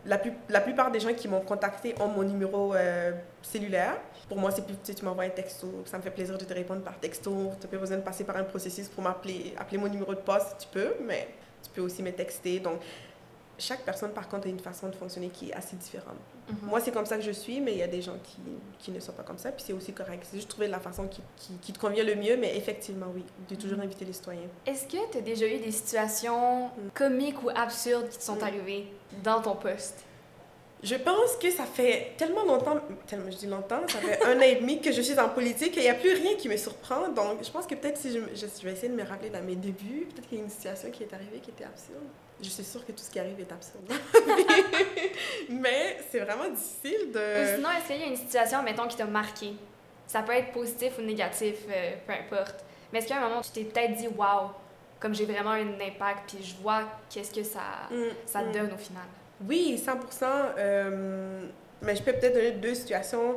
La, 0.05 0.21
la 0.49 0.61
plupart 0.61 0.91
des 0.91 1.01
gens 1.01 1.13
qui 1.15 1.27
m'ont 1.27 1.41
contacté 1.41 1.95
ont 2.01 2.09
mon 2.09 2.23
numéro 2.23 2.75
euh, 2.75 3.13
cellulaire. 3.43 3.97
Pour 4.29 4.39
moi, 4.39 4.51
c'est 4.51 4.63
plus, 4.67 4.75
tu, 4.75 4.81
sais, 4.85 4.95
tu 4.95 5.05
m'envoies 5.05 5.25
un 5.25 5.31
texto, 5.31 5.69
ça 5.85 5.99
me 5.99 6.03
fait 6.03 6.11
plaisir 6.11 6.37
de 6.37 6.45
te 6.45 6.53
répondre 6.53 6.83
par 6.83 6.99
texto. 6.99 7.31
Tu 7.61 7.67
n'as 7.67 7.71
pas 7.71 7.77
besoin 7.79 7.97
de 7.99 8.03
passer 8.03 8.25
par 8.25 8.37
un 8.37 8.45
processus 8.45 8.89
pour 8.89 9.03
m'appeler, 9.05 9.55
appeler 9.57 9.79
mon 9.79 9.89
numéro 9.89 10.13
de 10.15 10.21
poste, 10.21 10.57
tu 10.59 10.67
peux, 10.73 10.95
mais 11.05 11.29
tu 11.63 11.71
peux 11.71 11.81
aussi 11.83 12.03
me 12.03 12.11
texter. 12.11 12.59
Donc, 12.59 12.81
chaque 13.59 13.85
personne, 13.85 14.11
par 14.11 14.29
contre, 14.29 14.49
a 14.49 14.51
une 14.51 14.59
façon 14.59 14.89
de 14.89 14.95
fonctionner 14.97 15.29
qui 15.31 15.49
est 15.51 15.55
assez 15.55 15.77
différente. 15.77 16.17
Moi, 16.63 16.81
c'est 16.81 16.91
comme 16.93 17.07
ça 17.07 17.17
que 17.17 17.23
je 17.23 17.31
suis, 17.31 17.61
mais 17.61 17.73
il 17.73 17.79
y 17.79 17.83
a 17.83 17.87
des 17.89 18.03
gens 18.03 18.19
qui, 18.23 18.37
qui 18.79 18.91
ne 18.91 19.01
sont 19.01 19.13
pas 19.13 19.23
comme 19.23 19.39
ça, 19.39 19.51
puis 19.51 19.65
c'est 19.67 19.73
aussi 19.73 19.93
correct. 19.93 20.27
C'est 20.29 20.37
juste 20.37 20.51
trouver 20.51 20.69
la 20.69 20.79
façon 20.79 21.07
qui, 21.09 21.23
qui, 21.37 21.55
qui 21.59 21.73
te 21.73 21.79
convient 21.79 22.05
le 22.05 22.17
mieux, 22.17 22.37
mais 22.37 22.57
effectivement, 22.57 23.07
oui, 23.15 23.25
de 23.49 23.55
toujours 23.55 23.81
inviter 23.81 24.05
les 24.05 24.13
citoyens. 24.13 24.43
Est-ce 24.67 24.85
que 24.87 25.11
tu 25.11 25.19
as 25.19 25.23
déjà 25.23 25.47
eu 25.47 25.59
des 25.59 25.71
situations 25.73 26.71
comiques 26.95 27.43
ou 27.43 27.49
absurdes 27.55 28.09
qui 28.11 28.19
te 28.19 28.23
sont 28.25 28.37
Mm. 28.37 28.43
arrivées 28.43 28.87
dans 29.25 29.41
ton 29.41 29.55
poste? 29.57 30.05
Je 30.83 30.95
pense 30.95 31.37
que 31.41 31.51
ça 31.51 31.65
fait 31.65 32.13
tellement 32.17 32.45
longtemps, 32.45 32.79
tellement 33.07 33.31
je 33.31 33.37
dis 33.37 33.47
longtemps, 33.47 33.81
ça 33.89 33.99
fait 33.99 34.23
un 34.25 34.37
an 34.37 34.43
et 34.43 34.57
demi 34.57 34.81
que 34.81 34.93
je 34.93 35.01
suis 35.01 35.19
en 35.19 35.31
politique 35.31 35.77
et 35.77 35.81
il 35.81 35.85
n'y 35.85 35.89
a 35.89 35.95
plus 35.95 36.13
rien 36.13 36.37
qui 36.37 36.49
me 36.49 36.57
surprend. 36.57 37.09
Donc, 37.09 37.43
je 37.43 37.51
pense 37.51 37.67
que 37.67 37.75
peut-être 37.75 37.97
si 37.97 38.13
je, 38.13 38.21
je, 38.35 38.47
je 38.47 38.65
vais 38.65 38.73
essayer 38.73 38.89
de 38.89 38.95
me 38.95 39.03
rappeler 39.03 39.31
dans 39.31 39.43
mes 39.43 39.57
débuts, 39.57 40.07
peut-être 40.13 40.29
qu'il 40.29 40.39
y 40.39 40.41
a 40.43 40.45
une 40.45 40.51
situation 40.51 40.91
qui 40.91 41.03
est 41.05 41.13
arrivée 41.15 41.39
qui 41.43 41.51
était 41.51 41.65
absurde. 41.65 42.05
Je 42.43 42.49
suis 42.51 42.65
sûre 42.65 42.85
que 42.85 42.93
tout 42.93 43.03
ce 43.03 43.11
qui 43.11 43.19
arrive 43.19 43.41
est 43.41 43.51
absurde. 43.51 43.91
Mais 45.49 45.99
c'est 46.11 46.21
vraiment 46.21 46.49
difficile 46.51 47.09
Ou 47.09 47.13
de... 47.13 47.55
sinon, 47.57 47.71
est-ce 47.71 47.87
qu'il 47.87 48.01
y 48.01 48.05
a 48.05 48.07
une 48.07 48.17
situation, 48.17 48.63
mettons, 48.63 48.87
qui 48.87 48.97
t'a 48.97 49.07
marqué? 49.07 49.55
Ça 50.07 50.21
peut 50.23 50.33
être 50.33 50.53
positif 50.53 50.99
ou 50.99 51.03
négatif, 51.03 51.57
euh, 51.71 51.95
peu 52.07 52.13
importe. 52.13 52.65
Mais 52.93 52.99
est-ce 52.99 53.07
qu'il 53.07 53.17
y 53.17 53.19
a 53.19 53.23
un 53.25 53.29
moment 53.29 53.41
où 53.41 53.45
tu 53.45 53.51
t'es 53.51 53.65
peut-être 53.65 53.95
dit, 53.97 54.09
waouh, 54.09 54.51
comme 55.01 55.15
j'ai 55.15 55.25
vraiment 55.25 55.53
un 55.53 55.81
impact, 55.81 56.29
puis 56.35 56.45
je 56.45 56.55
vois 56.63 56.83
qu'est-ce 57.09 57.33
que 57.33 57.43
ça, 57.43 57.89
Mm, 57.91 58.15
ça 58.27 58.43
mm. 58.43 58.53
donne 58.53 58.73
au 58.75 58.79
final? 58.79 59.05
Oui, 59.49 59.81
100%. 59.85 60.25
euh, 60.59 61.47
mais 61.83 61.95
je 61.97 62.03
peux 62.03 62.13
peut-être 62.13 62.35
donner 62.35 62.53
deux 62.53 62.75
situations. 62.75 63.37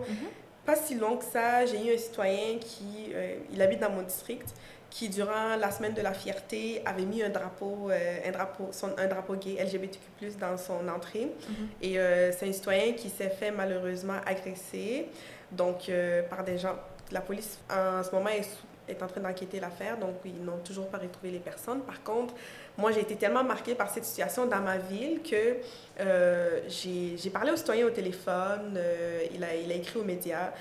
Pas 0.65 0.75
si 0.75 0.95
longues 0.95 1.19
que 1.19 1.25
ça, 1.25 1.65
j'ai 1.65 1.77
eu 1.89 1.93
un 1.93 1.97
citoyen 1.97 2.57
qui, 2.59 3.11
euh, 3.13 3.35
il 3.51 3.61
habite 3.61 3.79
dans 3.79 3.89
mon 3.89 4.03
district, 4.03 4.47
qui 4.89 5.09
durant 5.09 5.55
la 5.59 5.71
semaine 5.71 5.93
de 5.93 6.01
la 6.01 6.13
fierté 6.13 6.81
avait 6.85 7.03
mis 7.05 7.21
un 7.21 7.29
drapeau, 7.29 7.89
euh, 7.91 8.19
un 8.25 8.31
drapeau, 8.31 8.69
son, 8.71 8.89
un 8.97 9.07
drapeau 9.07 9.35
gay 9.35 9.57
LGBTQ+ 9.63 10.35
dans 10.39 10.57
son 10.57 10.87
entrée. 10.87 11.25
Mhm. 11.49 11.67
Et 11.81 11.97
c'est 12.31 12.47
un 12.47 12.53
citoyen 12.53 12.93
qui 12.93 13.09
s'est 13.09 13.29
fait 13.29 13.51
malheureusement 13.51 14.17
agresser, 14.25 15.07
donc 15.51 15.91
par 16.29 16.43
des 16.43 16.57
gens. 16.57 16.75
La 17.11 17.21
police 17.21 17.57
en 17.71 18.03
ce 18.03 18.11
moment 18.11 18.29
est, 18.29 18.43
sous- 18.43 18.65
est 18.89 19.01
en 19.03 19.07
train 19.07 19.21
d'enquêter 19.21 19.59
l'affaire, 19.59 19.97
donc 19.97 20.15
ils 20.25 20.43
n'ont 20.43 20.59
toujours 20.63 20.87
pas 20.87 20.97
retrouvé 20.97 21.31
les 21.31 21.39
personnes. 21.39 21.81
Par 21.81 22.03
contre, 22.03 22.33
moi 22.77 22.91
j'ai 22.91 23.01
été 23.01 23.15
tellement 23.15 23.43
marquée 23.43 23.75
par 23.75 23.89
cette 23.89 24.05
situation 24.05 24.45
dans 24.45 24.61
ma 24.61 24.77
ville 24.77 25.21
que 25.21 25.57
euh, 25.99 26.61
j'ai 26.67 27.29
parlé 27.29 27.51
au 27.51 27.55
citoyen 27.55 27.85
au 27.85 27.89
téléphone, 27.89 28.75
euh, 28.77 29.25
il, 29.33 29.43
a, 29.43 29.75
écrit 29.75 29.99
aux 29.99 30.03
médias, 30.03 30.51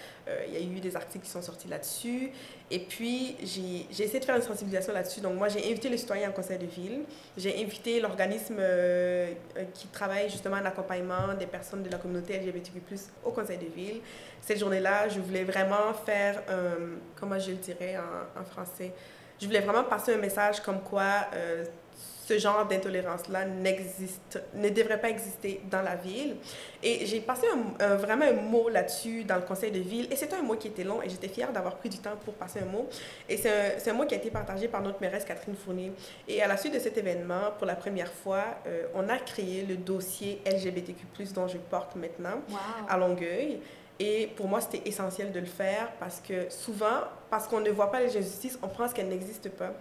il 0.46 0.54
y 0.54 0.56
a 0.56 0.60
eu 0.60 0.80
des 0.80 0.96
articles 0.96 1.24
qui 1.24 1.30
sont 1.30 1.42
sortis 1.42 1.68
là-dessus. 1.68 2.30
Et 2.70 2.78
puis, 2.80 3.36
j'ai 3.42 4.04
essayé 4.04 4.20
de 4.20 4.24
faire 4.24 4.36
une 4.36 4.42
sensibilisation 4.42 4.92
là-dessus. 4.92 5.20
Donc, 5.20 5.34
moi, 5.34 5.48
j'ai 5.48 5.70
invité 5.70 5.88
les 5.88 5.98
citoyens 5.98 6.30
en 6.30 6.32
conseil 6.32 6.58
de 6.58 6.66
ville. 6.66 7.04
J'ai 7.36 7.62
invité 7.62 8.00
l'organisme 8.00 8.56
euh, 8.58 9.32
euh, 9.56 9.64
qui 9.74 9.88
travaille 9.88 10.28
justement 10.28 10.56
en 10.56 10.64
accompagnement 10.64 11.34
des 11.38 11.46
personnes 11.46 11.82
de 11.82 11.90
la 11.90 11.98
communauté 11.98 12.38
LGBTQ+, 12.38 12.80
au 13.24 13.30
conseil 13.30 13.58
de 13.58 13.66
ville. 13.66 14.00
Cette 14.40 14.58
journée-là, 14.58 15.08
je 15.08 15.20
voulais 15.20 15.44
vraiment 15.44 15.92
faire, 16.06 16.42
comment 17.16 17.38
je 17.38 17.50
le 17.50 17.56
dirais 17.56 17.96
en, 17.96 18.40
en 18.40 18.44
français, 18.44 18.92
je 19.40 19.46
voulais 19.46 19.60
vraiment 19.60 19.84
passer 19.84 20.14
un 20.14 20.18
message 20.18 20.60
comme 20.60 20.80
quoi 20.80 21.26
euh, 21.34 21.64
ce 22.28 22.38
genre 22.38 22.66
d'intolérance-là 22.66 23.46
n'existe, 23.46 24.38
ne 24.54 24.68
devrait 24.68 25.00
pas 25.00 25.08
exister 25.08 25.62
dans 25.70 25.80
la 25.80 25.96
ville. 25.96 26.36
Et 26.82 27.06
j'ai 27.06 27.20
passé 27.20 27.46
un- 27.54 27.82
un- 27.84 27.96
vraiment 27.96 28.26
un 28.26 28.32
mot 28.34 28.68
là-dessus 28.68 29.24
dans 29.24 29.36
le 29.36 29.42
conseil 29.42 29.70
de 29.70 29.78
ville. 29.78 30.08
Et 30.10 30.16
c'était 30.16 30.36
un 30.36 30.42
mot 30.42 30.54
qui 30.56 30.68
était 30.68 30.84
long 30.84 31.00
et 31.00 31.08
j'étais 31.08 31.28
fière 31.28 31.50
d'avoir 31.52 31.76
pris 31.76 31.88
du 31.88 31.98
temps 31.98 32.16
pour 32.24 32.34
passer 32.34 32.60
un 32.60 32.66
mot. 32.66 32.86
Et 33.30 33.38
c'est 33.38 33.88
un, 33.88 33.90
un 33.92 33.94
mot 33.94 34.04
qui 34.04 34.14
a 34.14 34.18
été 34.18 34.30
partagé 34.30 34.68
par 34.68 34.82
notre 34.82 35.00
mairesse 35.00 35.24
Catherine 35.24 35.54
Fournier. 35.56 35.90
Et 36.28 36.42
à 36.42 36.46
la 36.48 36.58
suite 36.58 36.74
de 36.74 36.78
cet 36.78 36.98
événement, 36.98 37.52
pour 37.56 37.66
la 37.66 37.76
première 37.76 38.12
fois, 38.12 38.44
euh, 38.66 38.82
on 38.94 39.08
a 39.08 39.16
créé 39.16 39.62
le 39.66 39.76
dossier 39.76 40.42
LGBTQ+, 40.44 41.32
dont 41.34 41.48
je 41.48 41.56
porte 41.56 41.96
maintenant 41.96 42.42
Wow. 42.50 42.56
à 42.90 42.96
Longueuil. 42.98 43.58
Et 44.00 44.28
pour 44.36 44.46
moi, 44.48 44.60
c'était 44.60 44.86
essentiel 44.88 45.32
de 45.32 45.40
le 45.40 45.46
faire 45.46 45.90
parce 45.98 46.20
que 46.20 46.50
souvent, 46.50 47.00
parce 47.30 47.48
qu'on 47.48 47.60
ne 47.60 47.70
voit 47.70 47.90
pas 47.90 48.00
les 48.00 48.16
injustices, 48.16 48.58
on 48.62 48.68
pense 48.68 48.92
qu'elles 48.92 49.08
n'existent 49.08 49.50
pas. 49.58 49.72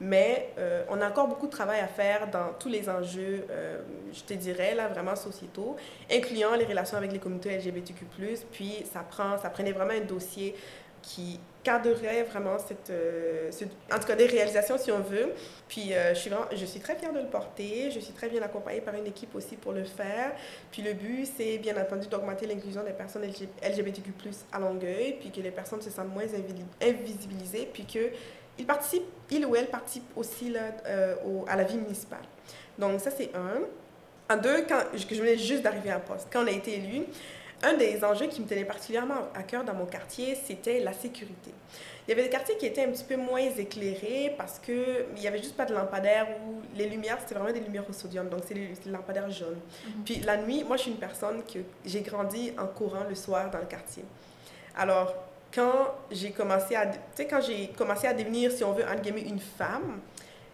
Mais 0.00 0.52
euh, 0.58 0.84
on 0.90 1.00
a 1.00 1.08
encore 1.08 1.28
beaucoup 1.28 1.46
de 1.46 1.52
travail 1.52 1.80
à 1.80 1.88
faire 1.88 2.28
dans 2.30 2.52
tous 2.58 2.68
les 2.68 2.88
enjeux, 2.88 3.46
euh, 3.50 3.80
je 4.12 4.22
te 4.22 4.34
dirais, 4.34 4.74
là, 4.74 4.88
vraiment 4.88 5.16
sociétaux, 5.16 5.76
incluant 6.10 6.54
les 6.54 6.66
relations 6.66 6.98
avec 6.98 7.12
les 7.12 7.18
communautés 7.18 7.56
LGBTQ+. 7.56 8.04
Puis 8.52 8.84
ça, 8.92 9.00
prend, 9.00 9.38
ça 9.38 9.48
prenait 9.48 9.72
vraiment 9.72 9.94
un 9.94 10.04
dossier 10.04 10.54
qui 11.00 11.38
cadrerait 11.62 12.24
vraiment 12.24 12.58
cette, 12.58 12.90
euh, 12.90 13.50
en 13.92 13.98
tout 13.98 14.06
cas 14.06 14.16
des 14.16 14.26
réalisations 14.26 14.76
si 14.76 14.90
on 14.90 15.00
veut. 15.00 15.32
Puis 15.68 15.92
je, 15.92 16.14
suis 16.14 16.30
vraiment, 16.30 16.46
je 16.52 16.64
suis 16.64 16.80
très 16.80 16.96
fière 16.96 17.12
de 17.12 17.20
le 17.20 17.26
porter, 17.26 17.90
je 17.90 18.00
suis 18.00 18.12
très 18.12 18.28
bien 18.28 18.42
accompagnée 18.42 18.80
par 18.80 18.94
une 18.94 19.06
équipe 19.06 19.34
aussi 19.34 19.56
pour 19.56 19.72
le 19.72 19.84
faire. 19.84 20.32
Puis 20.70 20.82
le 20.82 20.92
but, 20.92 21.26
c'est 21.36 21.58
bien 21.58 21.80
entendu 21.80 22.08
d'augmenter 22.08 22.46
l'inclusion 22.46 22.82
des 22.84 22.92
personnes 22.92 23.22
LG 23.22 23.48
LGBTQ+, 23.62 24.12
à 24.52 24.58
Longueuil, 24.58 25.16
puis 25.20 25.30
que 25.30 25.40
les 25.40 25.52
personnes 25.52 25.80
se 25.80 25.90
sentent 25.90 26.12
moins 26.12 26.26
invisibilisées, 26.82 27.68
puis 27.72 27.84
que 27.84 28.10
ils 28.58 28.66
participent, 28.66 29.04
il 29.30 29.44
ou 29.46 29.56
elle 29.56 29.68
participe 29.68 30.04
aussi 30.16 30.50
là, 30.50 30.60
euh, 30.86 31.14
au- 31.24 31.44
à 31.48 31.56
la 31.56 31.64
vie 31.64 31.76
municipale. 31.76 32.24
Donc 32.78 33.00
ça, 33.00 33.10
c'est 33.10 33.30
un. 33.34 33.60
En 34.34 34.36
deux, 34.38 34.64
quand 34.68 34.80
je 34.94 35.14
venais 35.14 35.36
juste 35.36 35.62
d'arriver 35.62 35.90
à 35.90 36.00
poste, 36.00 36.28
quand 36.32 36.42
on 36.42 36.46
a 36.46 36.50
été 36.50 36.74
élu, 36.74 37.04
un 37.62 37.74
des 37.74 38.04
enjeux 38.04 38.26
qui 38.26 38.40
me 38.40 38.46
tenait 38.46 38.64
particulièrement 38.64 39.28
à 39.34 39.42
cœur 39.42 39.64
dans 39.64 39.74
mon 39.74 39.86
quartier, 39.86 40.34
c'était 40.34 40.80
la 40.80 40.92
sécurité. 40.92 41.52
Il 42.06 42.10
y 42.10 42.12
avait 42.12 42.24
des 42.24 42.28
quartiers 42.28 42.56
qui 42.56 42.66
étaient 42.66 42.84
un 42.84 42.90
petit 42.90 43.04
peu 43.04 43.16
moins 43.16 43.40
éclairés 43.40 44.34
parce 44.36 44.58
qu'il 44.58 45.06
n'y 45.18 45.26
avait 45.26 45.38
juste 45.38 45.56
pas 45.56 45.64
de 45.64 45.74
lampadaires 45.74 46.28
ou 46.46 46.60
les 46.76 46.88
lumières, 46.88 47.18
c'était 47.20 47.34
vraiment 47.34 47.52
des 47.52 47.60
lumières 47.60 47.88
au 47.88 47.92
sodium, 47.92 48.28
donc 48.28 48.42
c'est 48.46 48.54
les, 48.54 48.70
lampadaires 48.86 49.30
jaunes. 49.30 49.58
Mhm. 49.86 50.04
Puis 50.04 50.16
la 50.16 50.36
nuit, 50.36 50.64
moi 50.64 50.76
je 50.76 50.82
suis 50.82 50.90
une 50.92 50.98
personne 50.98 51.42
que 51.42 51.60
j'ai 51.84 52.02
grandi 52.02 52.52
en 52.58 52.66
courant 52.66 53.04
le 53.08 53.14
soir 53.14 53.50
dans 53.50 53.58
le 53.58 53.66
quartier. 53.66 54.04
Alors, 54.76 55.14
quand 55.56 55.94
j'ai 56.10 56.32
commencé 56.32 56.76
à, 56.76 56.92
quand 57.18 57.40
j'ai 57.40 57.68
commencé 57.68 58.06
à 58.06 58.12
devenir, 58.12 58.52
si 58.52 58.62
on 58.62 58.72
veut, 58.72 58.84
une 59.06 59.40
femme, 59.40 60.00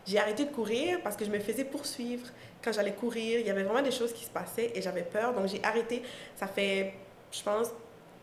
j'ai 0.06 0.18
arrêté 0.18 0.44
de 0.44 0.50
courir 0.52 1.00
parce 1.02 1.16
que 1.16 1.24
je 1.24 1.30
me 1.30 1.40
faisais 1.40 1.64
poursuivre. 1.64 2.28
Quand 2.62 2.72
j'allais 2.72 2.92
courir, 2.92 3.40
il 3.40 3.46
y 3.46 3.50
avait 3.50 3.64
vraiment 3.64 3.82
des 3.82 3.90
choses 3.90 4.12
qui 4.12 4.24
se 4.24 4.30
passaient 4.30 4.70
et 4.74 4.80
j'avais 4.80 5.02
peur. 5.02 5.34
Donc, 5.34 5.48
j'ai 5.48 5.62
arrêté. 5.64 6.02
Ça 6.36 6.46
fait, 6.46 6.94
je 7.32 7.42
pense, 7.42 7.70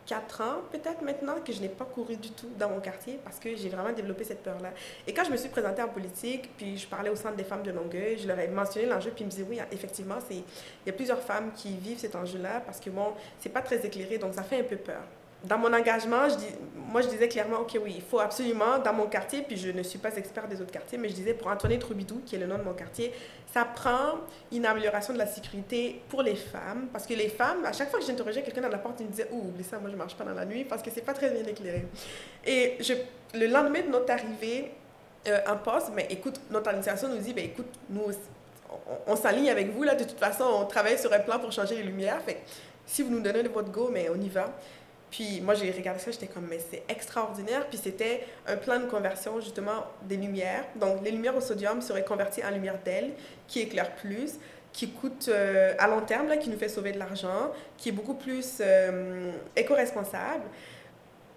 quatre 0.06 0.40
ans 0.40 0.62
peut-être 0.72 1.02
maintenant 1.02 1.34
que 1.44 1.52
je 1.52 1.60
n'ai 1.60 1.68
pas 1.68 1.84
couru 1.84 2.16
du 2.16 2.30
tout 2.30 2.48
dans 2.58 2.70
mon 2.70 2.80
quartier 2.80 3.20
parce 3.22 3.38
que 3.38 3.54
j'ai 3.54 3.68
vraiment 3.68 3.92
développé 3.92 4.24
cette 4.24 4.42
peur-là. 4.42 4.70
Et 5.06 5.12
quand 5.12 5.24
je 5.24 5.30
me 5.30 5.36
suis 5.36 5.50
présentée 5.50 5.82
en 5.82 5.88
politique, 5.88 6.48
puis 6.56 6.78
je 6.78 6.86
parlais 6.86 7.10
au 7.10 7.16
Centre 7.16 7.36
des 7.36 7.44
femmes 7.44 7.62
de 7.62 7.72
Longueuil, 7.72 8.18
je 8.18 8.26
leur 8.26 8.38
ai 8.38 8.48
mentionné 8.48 8.86
l'enjeu, 8.86 9.10
puis 9.10 9.22
ils 9.22 9.26
me 9.26 9.30
disaient, 9.30 9.46
oui, 9.48 9.58
effectivement, 9.70 10.16
il 10.30 10.42
y 10.86 10.90
a 10.90 10.92
plusieurs 10.94 11.20
femmes 11.20 11.52
qui 11.54 11.76
vivent 11.76 11.98
cet 11.98 12.16
enjeu-là 12.16 12.60
parce 12.64 12.80
que, 12.80 12.88
bon, 12.88 13.12
c'est 13.38 13.50
pas 13.50 13.60
très 13.60 13.84
éclairé, 13.84 14.16
donc 14.16 14.32
ça 14.34 14.42
fait 14.42 14.60
un 14.60 14.64
peu 14.64 14.76
peur 14.76 15.02
dans 15.44 15.58
mon 15.58 15.72
engagement, 15.72 16.26
moi, 16.90 17.02
je 17.02 17.08
disais 17.08 17.28
clairement, 17.28 17.60
OK, 17.60 17.78
oui, 17.82 17.94
il 17.96 18.02
faut 18.02 18.18
absolument, 18.18 18.78
dans 18.78 18.92
mon 18.92 19.06
quartier, 19.06 19.42
puis 19.42 19.56
je 19.56 19.70
ne 19.70 19.82
suis 19.82 19.98
pas 19.98 20.14
expert 20.16 20.48
des 20.48 20.60
autres 20.60 20.72
quartiers, 20.72 20.98
mais 20.98 21.08
je 21.08 21.14
disais, 21.14 21.34
pour 21.34 21.46
Antoinette 21.46 21.84
Roubidou, 21.84 22.20
qui 22.26 22.34
est 22.34 22.38
le 22.38 22.46
nom 22.46 22.58
de 22.58 22.64
mon 22.64 22.74
quartier, 22.74 23.12
ça 23.52 23.64
prend 23.64 24.18
une 24.52 24.66
amélioration 24.66 25.12
de 25.12 25.18
la 25.18 25.26
sécurité 25.26 26.02
pour 26.08 26.22
les 26.22 26.34
femmes, 26.34 26.88
parce 26.92 27.06
que 27.06 27.14
les 27.14 27.28
femmes, 27.28 27.64
à 27.64 27.72
chaque 27.72 27.90
fois 27.90 28.00
que 28.00 28.06
j'interrogeais 28.06 28.42
quelqu'un 28.42 28.62
dans 28.62 28.68
la 28.68 28.78
porte, 28.78 29.00
ils 29.00 29.06
me 29.06 29.10
disaient, 29.10 29.28
oublie 29.30 29.64
ça, 29.64 29.78
moi, 29.78 29.88
je 29.88 29.94
ne 29.94 29.98
marche 29.98 30.16
pas 30.16 30.24
dans 30.24 30.34
la 30.34 30.44
nuit, 30.44 30.64
parce 30.64 30.82
que 30.82 30.90
c'est 30.90 31.04
pas 31.04 31.14
très 31.14 31.30
bien 31.30 31.44
éclairé. 31.44 31.86
Et 32.44 32.78
le 33.34 33.46
lendemain 33.46 33.82
de 33.82 33.88
notre 33.88 34.10
arrivée 34.12 34.72
euh, 35.28 35.38
en 35.46 35.56
poste, 35.56 35.92
mais 35.94 36.08
écoute, 36.10 36.40
notre 36.50 36.68
administration 36.68 37.08
nous 37.08 37.18
dit, 37.18 37.32
ben 37.32 37.44
écoute, 37.44 37.68
nous, 37.88 38.02
on, 38.68 39.12
on 39.12 39.16
s'aligne 39.16 39.50
avec 39.50 39.72
vous, 39.72 39.84
là, 39.84 39.94
de 39.94 40.04
toute 40.04 40.18
façon, 40.18 40.44
on 40.44 40.64
travaille 40.64 40.98
sur 40.98 41.12
un 41.12 41.20
plan 41.20 41.38
pour 41.38 41.52
changer 41.52 41.76
les 41.76 41.84
lumières, 41.84 42.20
fait 42.22 42.42
si 42.90 43.02
vous 43.02 43.10
nous 43.10 43.20
donnez 43.20 43.42
votre 43.44 43.70
go, 43.70 43.88
mais 43.92 44.08
on 44.08 44.20
y 44.20 44.28
va. 44.28 44.52
Puis 45.10 45.40
moi, 45.40 45.54
j'ai 45.54 45.70
regardé 45.72 46.00
ça, 46.00 46.10
j'étais 46.10 46.28
comme, 46.28 46.46
mais 46.48 46.60
c'est 46.70 46.84
extraordinaire. 46.88 47.66
Puis 47.68 47.80
c'était 47.82 48.24
un 48.46 48.56
plan 48.56 48.78
de 48.78 48.86
conversion 48.86 49.40
justement 49.40 49.84
des 50.02 50.16
lumières. 50.16 50.64
Donc 50.76 51.02
les 51.02 51.10
lumières 51.10 51.36
au 51.36 51.40
sodium 51.40 51.80
seraient 51.82 52.04
converties 52.04 52.44
en 52.44 52.50
lumière 52.50 52.78
d'aile, 52.84 53.12
qui 53.48 53.60
éclaire 53.60 53.94
plus, 53.96 54.38
qui 54.72 54.92
coûte 54.92 55.28
euh, 55.28 55.74
à 55.78 55.88
long 55.88 56.02
terme, 56.02 56.28
là, 56.28 56.36
qui 56.36 56.48
nous 56.48 56.58
fait 56.58 56.68
sauver 56.68 56.92
de 56.92 56.98
l'argent, 56.98 57.50
qui 57.76 57.88
est 57.88 57.92
beaucoup 57.92 58.14
plus 58.14 58.58
euh, 58.60 59.32
éco-responsable. 59.56 60.44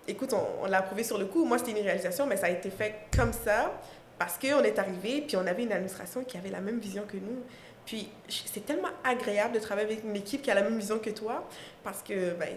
Écoute, 0.08 0.34
on, 0.62 0.66
l'a 0.68 0.80
approuvé 0.80 1.04
sur 1.04 1.18
le 1.18 1.26
coup. 1.26 1.46
Moi, 1.46 1.58
c'était 1.58 1.72
une 1.72 1.86
réalisation, 1.86 2.28
mais 2.28 2.38
ça 2.38 2.48
a 2.48 2.50
été 2.50 2.70
fait 2.70 2.96
comme 3.16 3.34
ça 3.34 3.72
parce 4.20 4.38
qu'on 4.38 4.62
est 4.62 4.78
arrivé, 4.78 5.24
puis 5.28 5.36
on 5.38 5.48
avait 5.48 5.64
une 5.64 5.72
administration 5.72 6.24
qui 6.24 6.38
avait 6.38 6.52
la 6.52 6.62
même 6.62 6.80
vision 6.80 7.04
que 7.08 7.18
nous. 7.18 7.42
Puis 7.86 8.10
c'est 8.28 8.66
tellement 8.66 8.90
agréable 9.04 9.56
de 9.56 9.60
travailler 9.60 9.88
avec 9.88 10.04
une 10.04 10.16
équipe 10.16 10.42
qui 10.42 10.52
a 10.52 10.54
la 10.54 10.62
même 10.62 10.78
vision 10.78 11.00
que 11.00 11.10
toi 11.10 11.46
parce 11.84 12.02
que 12.02 12.32
ben, 12.34 12.50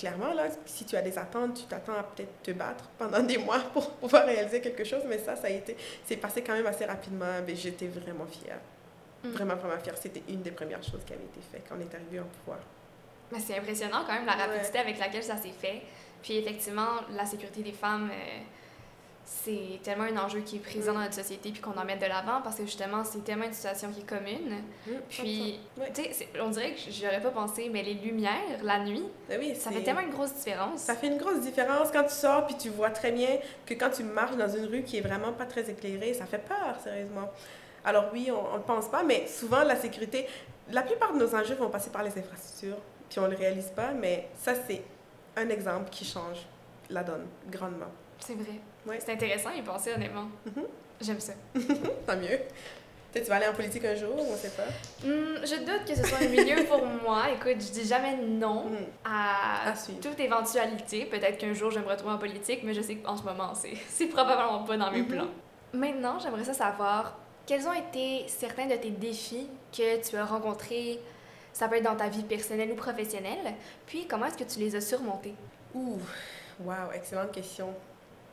clairement, 0.00 0.32
là, 0.32 0.48
si 0.64 0.86
tu 0.86 0.96
as 0.96 1.02
des 1.02 1.18
attentes, 1.18 1.54
tu 1.54 1.64
t'attends 1.64 1.92
à 1.92 2.02
peut-être 2.02 2.42
te 2.42 2.50
battre 2.52 2.84
pendant 2.98 3.22
des 3.32 3.36
mois 3.36 3.60
pour 3.72 3.90
pouvoir 3.90 4.24
réaliser 4.24 4.60
quelque 4.62 4.82
chose, 4.82 5.02
mais 5.06 5.18
ça, 5.18 5.36
ça 5.36 5.46
a 5.46 5.50
été, 5.50 5.76
c'est 6.06 6.16
passé 6.16 6.42
quand 6.42 6.54
même 6.54 6.66
assez 6.66 6.86
rapidement, 6.86 7.40
mais 7.46 7.54
j'étais 7.54 7.86
vraiment 7.86 8.26
fière. 8.26 8.60
Mm. 9.22 9.30
Vraiment, 9.30 9.56
vraiment 9.56 9.78
fière. 9.78 9.96
C'était 9.98 10.22
une 10.28 10.40
des 10.40 10.52
premières 10.52 10.82
choses 10.82 11.02
qui 11.06 11.12
avait 11.12 11.24
été 11.24 11.40
faite 11.52 11.64
quand 11.68 11.76
on 11.76 11.80
est 11.80 11.94
arrivé 11.94 12.18
en 12.18 12.24
pouvoir. 12.24 12.60
Mais 13.30 13.38
c'est 13.38 13.58
impressionnant 13.58 14.04
quand 14.06 14.14
même 14.14 14.26
la 14.26 14.32
rapidité 14.32 14.78
avec 14.78 14.98
laquelle 14.98 15.22
ça 15.22 15.36
s'est 15.36 15.52
fait. 15.52 15.82
Puis 16.22 16.38
effectivement, 16.38 17.02
la 17.14 17.26
sécurité 17.26 17.62
des 17.62 17.72
femmes, 17.72 18.10
euh, 18.10 18.40
c'est 19.32 19.78
tellement 19.84 20.04
un 20.04 20.16
enjeu 20.16 20.40
qui 20.40 20.56
est 20.56 20.60
présent 20.60 20.92
dans 20.92 21.00
notre 21.00 21.14
société 21.14 21.50
puis 21.50 21.60
qu'on 21.60 21.78
en 21.78 21.84
met 21.84 21.96
de 21.96 22.04
l'avant 22.04 22.42
parce 22.42 22.56
que 22.56 22.64
justement 22.64 23.04
c'est 23.04 23.22
tellement 23.22 23.44
une 23.44 23.52
situation 23.52 23.90
qui 23.92 24.00
est 24.00 24.06
commune. 24.06 24.62
Mmh, 24.86 24.90
puis 25.08 25.60
tu 25.94 26.02
sais 26.02 26.28
on 26.40 26.50
dirait 26.50 26.72
que 26.72 26.90
j'aurais 26.90 27.20
pas 27.20 27.30
pensé 27.30 27.70
mais 27.72 27.82
les 27.84 27.94
lumières 27.94 28.62
la 28.62 28.80
nuit 28.80 29.04
ben 29.28 29.38
oui, 29.40 29.54
ça 29.54 29.70
fait 29.70 29.82
tellement 29.82 30.00
une 30.00 30.10
grosse 30.10 30.34
différence. 30.34 30.80
Ça 30.80 30.96
fait 30.96 31.06
une 31.06 31.16
grosse 31.16 31.40
différence 31.40 31.90
quand 31.92 32.02
tu 32.02 32.14
sors 32.14 32.44
puis 32.46 32.56
tu 32.56 32.70
vois 32.70 32.90
très 32.90 33.12
bien 33.12 33.38
que 33.66 33.74
quand 33.74 33.90
tu 33.90 34.02
marches 34.02 34.36
dans 34.36 34.48
une 34.48 34.66
rue 34.66 34.82
qui 34.82 34.98
est 34.98 35.00
vraiment 35.00 35.32
pas 35.32 35.46
très 35.46 35.70
éclairée 35.70 36.12
ça 36.12 36.26
fait 36.26 36.44
peur 36.44 36.76
sérieusement. 36.82 37.30
Alors 37.84 38.06
oui 38.12 38.30
on 38.32 38.58
ne 38.58 38.62
pense 38.62 38.88
pas 38.88 39.04
mais 39.04 39.28
souvent 39.28 39.62
la 39.62 39.76
sécurité 39.76 40.26
la 40.70 40.82
plupart 40.82 41.12
de 41.14 41.18
nos 41.18 41.34
enjeux 41.34 41.54
vont 41.54 41.70
passer 41.70 41.90
par 41.90 42.02
les 42.02 42.18
infrastructures 42.18 42.78
puis 43.08 43.20
on 43.20 43.28
le 43.28 43.36
réalise 43.36 43.70
pas 43.76 43.92
mais 43.92 44.28
ça 44.36 44.54
c'est 44.54 44.82
un 45.36 45.48
exemple 45.48 45.88
qui 45.88 46.04
change 46.04 46.46
la 46.90 47.04
donne 47.04 47.26
grandement. 47.48 47.92
C'est 48.18 48.34
vrai 48.34 48.60
c'est 48.98 49.12
intéressant 49.12 49.50
y 49.50 49.62
penser, 49.62 49.92
honnêtement. 49.94 50.28
Mm-hmm. 50.46 50.66
J'aime 51.00 51.20
ça. 51.20 51.32
Tant 52.06 52.16
mieux. 52.16 52.38
Peut-être 53.12 53.24
tu 53.24 53.30
vas 53.30 53.36
aller 53.36 53.48
en 53.48 53.54
politique 53.54 53.84
un 53.84 53.94
jour, 53.96 54.14
on 54.16 54.36
sait 54.36 54.50
pas? 54.50 54.66
Hmm, 55.04 55.44
je 55.44 55.64
doute 55.64 55.84
que 55.84 55.96
ce 55.96 56.06
soit 56.06 56.18
un 56.18 56.28
milieu 56.28 56.64
pour 56.68 56.86
moi. 56.86 57.24
Écoute, 57.34 57.60
je 57.60 57.72
dis 57.72 57.86
jamais 57.86 58.16
non 58.16 58.66
mm. 58.66 58.76
à, 59.04 59.72
toute 60.00 60.20
éventualité. 60.20 61.06
Peut-être 61.06 61.38
qu'un 61.38 61.52
jour, 61.52 61.70
je 61.70 61.80
vais 61.80 61.84
me 61.84 61.90
retrouver 61.90 62.12
en 62.12 62.18
politique, 62.18 62.60
mais 62.62 62.72
je 62.72 62.82
sais 62.82 62.96
qu'en 62.96 63.16
ce 63.16 63.24
moment, 63.24 63.52
c'est 63.88 64.06
probablement 64.06 64.62
pas 64.62 64.76
dans 64.76 64.92
mes 64.92 65.02
mm-hmm. 65.02 65.06
plans. 65.06 65.28
Maintenant, 65.72 66.18
j'aimerais 66.20 66.44
ça 66.44 66.54
savoir 66.54 67.18
quels 67.46 67.66
ont 67.66 67.72
été 67.72 68.24
certains 68.28 68.66
de 68.66 68.74
tes 68.74 68.90
défis 68.90 69.48
que 69.72 70.08
tu 70.08 70.16
as 70.16 70.24
rencontrés, 70.24 71.00
ça 71.52 71.66
peut 71.66 71.76
être 71.76 71.84
dans 71.84 71.96
ta 71.96 72.08
vie 72.08 72.22
personnelle 72.22 72.70
ou 72.70 72.76
professionnelle, 72.76 73.54
puis 73.86 74.06
comment 74.06 74.26
est-ce 74.26 74.38
que 74.38 74.44
tu 74.44 74.60
les 74.60 74.76
as 74.76 74.80
surmontés? 74.80 75.34
Ouh, 75.74 75.98
wow, 76.60 76.92
excellente 76.94 77.32
question. 77.32 77.74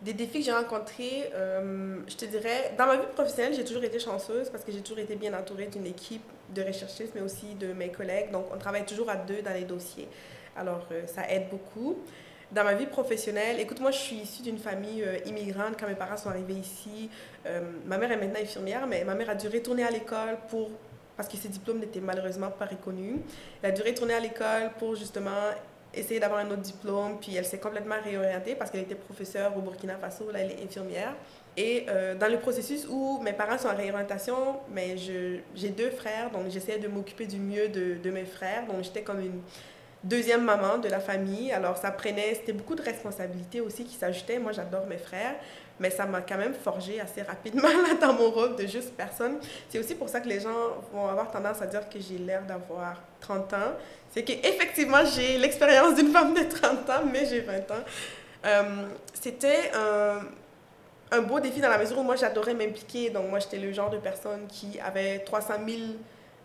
Des 0.01 0.13
défis 0.13 0.39
que 0.39 0.45
j'ai 0.45 0.51
rencontrés, 0.51 1.31
euh, 1.33 1.97
je 2.07 2.15
te 2.15 2.25
dirais, 2.25 2.73
dans 2.77 2.86
ma 2.86 2.97
vie 2.97 3.07
professionnelle, 3.15 3.55
j'ai 3.55 3.63
toujours 3.63 3.83
été 3.83 3.97
chanceuse 3.97 4.49
parce 4.49 4.63
que 4.63 4.71
j'ai 4.71 4.81
toujours 4.81 4.99
été 4.99 5.15
bien 5.15 5.33
entourée 5.33 5.65
d'une 5.67 5.88
équipe 5.88 6.21
de 6.53 6.62
recherchistes, 6.62 7.13
mais 7.15 7.21
aussi 7.21 7.55
de 7.55 7.73
mes 7.73 7.89
collègues. 7.89 8.31
Donc, 8.31 8.45
on 8.53 8.57
travaille 8.60 8.86
toujours 8.86 9.10
à 9.10 9.15
deux 9.15 9.41
dans 9.41 9.53
les 9.53 9.63
dossiers. 9.63 10.07
Alors, 10.55 10.86
euh, 10.91 11.07
ça 11.07 11.27
aide 11.29 11.49
beaucoup. 11.49 11.97
Dans 12.51 12.63
ma 12.63 12.75
vie 12.75 12.86
professionnelle, 12.86 13.60
écoute, 13.60 13.79
moi, 13.79 13.89
je 13.89 13.97
suis 13.97 14.17
issue 14.17 14.43
d'une 14.43 14.60
famille 14.60 15.03
euh, 15.03 15.17
immigrante 15.25 15.75
quand 15.79 15.88
mes 15.88 15.95
parents 15.95 16.15
sont 16.15 16.29
arrivés 16.29 16.53
ici. 16.53 17.10
ma 17.86 17.97
mère 17.97 18.12
est 18.12 18.17
maintenant 18.17 18.39
infirmière, 18.39 18.86
mais 18.86 19.03
ma 19.03 19.15
mère 19.15 19.31
a 19.31 19.36
dû 19.36 19.47
retourner 19.47 19.83
à 19.83 19.89
l'école 19.89 20.38
pour 20.49 20.69
parce 21.15 21.27
que 21.27 21.36
ses 21.36 21.49
diplômes 21.49 21.79
n'étaient 21.79 21.99
malheureusement 21.99 22.51
pas 22.51 22.65
reconnus. 22.65 23.15
Elle 23.63 23.71
a 23.71 23.73
dû 23.73 23.81
retourner 23.81 24.13
à 24.13 24.19
l'école 24.19 24.69
pour 24.77 24.95
justement 24.95 25.51
essayer 25.99 26.19
d'avoir 26.19 26.39
un 26.39 26.47
autre 26.51 26.62
diplôme, 26.62 27.19
puis 27.19 27.36
elle 27.36 27.45
s'est 27.45 27.60
complètement 27.60 27.95
réorientée 28.03 28.55
parce 28.55 28.71
qu'elle 28.71 28.81
était 28.81 28.95
professeure 28.95 29.55
au 29.57 29.62
Burkina 29.62 29.95
Faso, 29.97 30.31
là 30.31 30.39
elle 30.39 30.51
est 30.51 30.63
infirmière. 30.63 31.13
Et 31.55 31.86
euh, 31.89 32.13
dans 32.15 32.31
le 32.31 32.38
processus 32.38 32.86
où 32.88 33.19
mes 33.23 33.33
parents 33.33 33.57
sont 33.57 33.69
en 33.69 33.75
réorientation, 33.75 34.57
mais 34.71 34.95
j'ai 34.97 35.69
deux 35.69 35.89
frères, 35.89 36.29
donc 36.31 36.49
j'essayais 36.49 36.77
de 36.77 36.88
m'occuper 36.88 37.25
du 37.25 37.39
mieux 37.39 37.67
de, 37.69 37.95
de, 38.01 38.12
mes 38.12 38.25
frères, 38.25 38.65
donc 38.67 38.83
j'étais 38.83 39.01
comme 39.01 39.19
une 39.19 39.41
deuxième 40.03 40.43
maman 40.43 40.77
de 40.77 40.88
la 40.88 40.99
famille. 40.99 41.51
Alors 41.51 41.77
ça 41.77 41.91
prenait, 41.91 42.36
c'était 42.36 42.53
beaucoup 42.53 42.75
de 42.75 42.83
responsabilités 42.83 43.62
aussi 43.62 43.86
qui 43.86 43.95
s'ajoutaient. 43.95 44.39
Moi 44.39 44.51
j'adore 44.51 44.86
mes 44.86 44.97
frères, 44.99 45.36
mais 45.80 45.90
ça 45.90 46.06
m'a 46.06 46.22
quand 46.22 46.38
même 46.38 46.54
forgé 46.54 47.00
assez 47.00 47.22
rapidement 47.22 47.70
dans 48.02 48.13
mon 48.13 48.30
rôle 48.30 48.56
de 48.56 48.66
juste 48.66 48.94
personne. 48.96 49.38
C'est 49.70 49.80
aussi 49.80 49.96
pour 49.96 50.10
ça 50.10 50.20
que 50.20 50.28
les 50.28 50.40
gens 50.40 50.78
vont 50.92 51.08
avoir 51.08 51.32
tendance 51.32 51.62
à 51.62 51.68
dire 51.68 51.88
que 51.90 52.00
j'ai 52.00 52.18
l'air 52.18 52.44
d'avoir 52.44 53.02
30 53.20 53.54
ans. 53.54 53.74
C'est 54.12 54.24
qu'effectivement, 54.24 55.06
j'ai 55.06 55.38
l'expérience 55.38 55.96
d'une 55.96 56.12
femme 56.12 56.34
de 56.34 56.44
30 56.44 56.90
ans, 56.90 57.04
mais 57.12 57.26
j'ai 57.26 57.42
20 57.42 57.72
ans. 57.72 57.84
Euh, 58.46 58.63
c'était 59.13 59.72
un, 59.74 60.20
un, 61.12 61.22
beau 61.22 61.40
défi 61.40 61.60
dans 61.60 61.70
la 61.70 61.78
mesure 61.78 62.00
où 62.00 62.04
moi, 62.04 62.16
j'adorais 62.16 62.54
m'impliquer. 62.54 63.10
Donc, 63.10 63.30
moi, 63.30 63.40
j'étais 63.40 63.58
le 63.58 63.72
genre 63.72 63.90
de 63.90 63.98
personne 63.98 64.48
qui 64.48 64.80
avait 64.80 65.20
300 65.20 65.54
000 65.68 65.80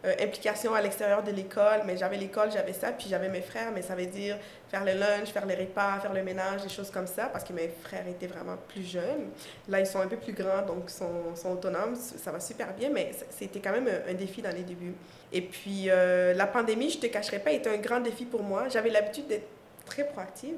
euh, 0.05 0.15
implication 0.21 0.75
à 0.75 0.81
l'extérieur 0.81 1.23
de 1.23 1.31
l'école, 1.31 1.83
mais 1.87 1.97
j'avais 1.97 2.17
l'école, 2.17 2.51
j'avais 2.51 2.73
ça, 2.73 2.91
puis 2.91 3.07
j'avais 3.09 3.29
mes 3.29 3.41
frères, 3.41 3.71
mais 3.73 3.83
ça 3.83 3.95
veut 3.95 4.07
dire 4.07 4.37
faire 4.69 4.85
le 4.85 4.95
lunch, 4.95 5.29
faire 5.29 5.47
les 5.47 5.55
repas, 5.55 6.01
faire 6.01 6.13
le 6.13 6.25
ménage, 6.25 6.63
des 6.63 6.69
choses 6.69 6.91
comme 6.91 7.07
ça, 7.07 7.27
parce 7.27 7.45
que 7.45 7.53
mes 7.53 7.69
frères 7.69 8.09
étaient 8.09 8.27
vraiment 8.27 8.57
plus 8.67 8.83
jeunes. 8.83 9.31
Là, 9.69 9.79
ils 9.79 9.87
sont 9.87 10.01
un 10.01 10.09
peu 10.09 10.17
plus 10.17 10.33
grands, 10.33 10.63
donc 10.67 10.91
sont, 10.91 11.37
sont 11.37 11.53
autonomes, 11.53 11.95
ça 11.95 12.33
va 12.33 12.41
super 12.41 12.75
bien, 12.75 12.91
mais 12.91 13.13
c'était 13.31 13.61
quand 13.61 13.71
même 13.71 13.89
un, 14.09 14.15
défi 14.15 14.43
dans 14.43 14.51
les 14.51 14.65
débuts. 14.65 14.95
Et 15.33 15.41
puis, 15.41 15.85
euh, 15.89 16.35
la 16.35 16.47
pandémie, 16.47 16.91
je 16.91 16.99
te 16.99 17.07
cacherai 17.07 17.39
pas, 17.39 17.53
était 17.53 17.71
un 17.71 17.79
grand 17.79 18.01
défi 18.01 18.25
pour 18.25 18.43
moi. 18.43 18.69
J'avais 18.69 18.91
l'habitude 18.91 19.29
d'être 19.29 19.47
très 19.87 20.05
proactive. 20.05 20.57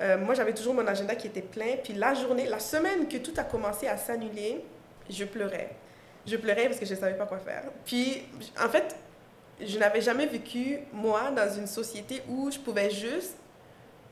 Euh, 0.00 0.16
moi, 0.16 0.34
j'avais 0.34 0.54
toujours 0.54 0.74
mon 0.74 0.86
agenda 0.86 1.16
qui 1.16 1.26
était 1.26 1.42
plein, 1.42 1.76
puis 1.82 1.92
la 1.92 2.14
journée, 2.14 2.46
la 2.46 2.60
semaine 2.60 3.08
que 3.08 3.16
tout 3.16 3.34
a 3.36 3.42
commencé 3.42 3.88
à 3.88 3.96
s'annuler, 3.96 4.64
je 5.08 5.24
pleurais 5.24 5.70
je 6.26 6.36
pleurais 6.36 6.66
parce 6.66 6.78
que 6.78 6.86
je 6.86 6.94
ne 6.94 6.98
savais 6.98 7.16
pas 7.16 7.26
quoi 7.26 7.38
faire. 7.38 7.64
Puis, 7.84 8.22
en 8.62 8.68
fait, 8.68 8.96
je 9.60 9.78
n'avais 9.78 10.00
jamais 10.00 10.26
vécu, 10.26 10.80
moi, 10.92 11.30
dans 11.30 11.52
une 11.52 11.66
société 11.66 12.22
où 12.28 12.50
je 12.50 12.58
pouvais 12.58 12.90
juste 12.90 13.36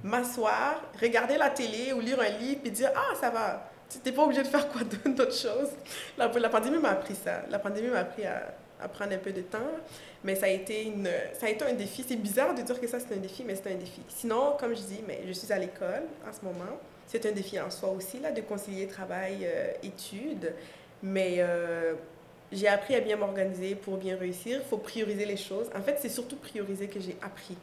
m'asseoir, 0.02 0.82
regarder 1.00 1.36
la 1.36 1.50
télé 1.50 1.92
ou 1.92 2.00
lire 2.00 2.20
un 2.20 2.28
livre 2.28 2.60
et 2.64 2.70
dire 2.70 2.90
Ah, 2.94 3.14
ça 3.20 3.30
va. 3.30 3.70
Tu 3.90 3.98
n'es 4.04 4.12
pas 4.12 4.22
obligé 4.22 4.42
de 4.42 4.48
faire 4.48 4.68
quoi 4.68 4.82
d'autre 5.06 5.34
chose. 5.34 5.70
La, 6.16 6.28
pandémie 6.28 6.78
m'a 6.78 6.90
appris 6.90 7.14
ça. 7.14 7.42
La 7.50 7.58
pandémie 7.58 7.88
m'a 7.88 8.00
appris 8.00 8.24
à, 8.26 8.54
à 8.80 8.88
prendre 8.88 9.14
un 9.14 9.18
peu 9.18 9.32
de 9.32 9.40
temps. 9.40 9.58
Mais 10.24 10.34
ça 10.34 10.46
a 10.46 10.48
été, 10.48 10.84
une, 10.84 11.08
ça 11.38 11.46
a 11.46 11.48
été 11.48 11.64
un 11.64 11.72
défi. 11.72 12.04
C'est 12.06 12.16
bizarre 12.16 12.54
de 12.54 12.62
dire 12.62 12.80
que 12.80 12.86
ça, 12.86 12.98
c'est 13.00 13.14
un 13.14 13.18
défi, 13.18 13.44
mais 13.44 13.54
c'est 13.54 13.72
un 13.72 13.76
défi. 13.76 14.02
Sinon, 14.08 14.56
comme 14.58 14.74
je 14.74 14.82
dis, 14.82 15.00
mais 15.06 15.22
je 15.26 15.32
suis 15.32 15.52
à 15.52 15.58
l'école 15.58 16.04
en 16.28 16.32
ce 16.32 16.44
moment. 16.44 16.78
C'est 17.06 17.24
un 17.24 17.32
défi 17.32 17.58
en 17.58 17.70
soi 17.70 17.88
aussi, 17.90 18.18
là, 18.18 18.32
de 18.32 18.42
concilier 18.42 18.86
travail, 18.86 19.38
euh. 19.46 19.72
Mais 21.02 21.36
euh, 21.38 21.94
j'ai 22.52 22.68
appris 22.68 22.94
à 22.94 23.00
bien 23.00 23.16
m'organiser 23.16 23.74
pour 23.74 23.96
bien 23.96 24.16
réussir. 24.16 24.60
Il 24.62 24.68
faut 24.68 24.78
prioriser 24.78 25.24
les 25.24 25.36
choses. 25.36 25.68
En 25.76 25.82
fait, 25.82 25.98
c'est 26.00 26.08
surtout 26.08 26.36
prioriser 26.36 26.88
que 26.88 27.00
j'ai 27.00 27.16
appris 27.22 27.56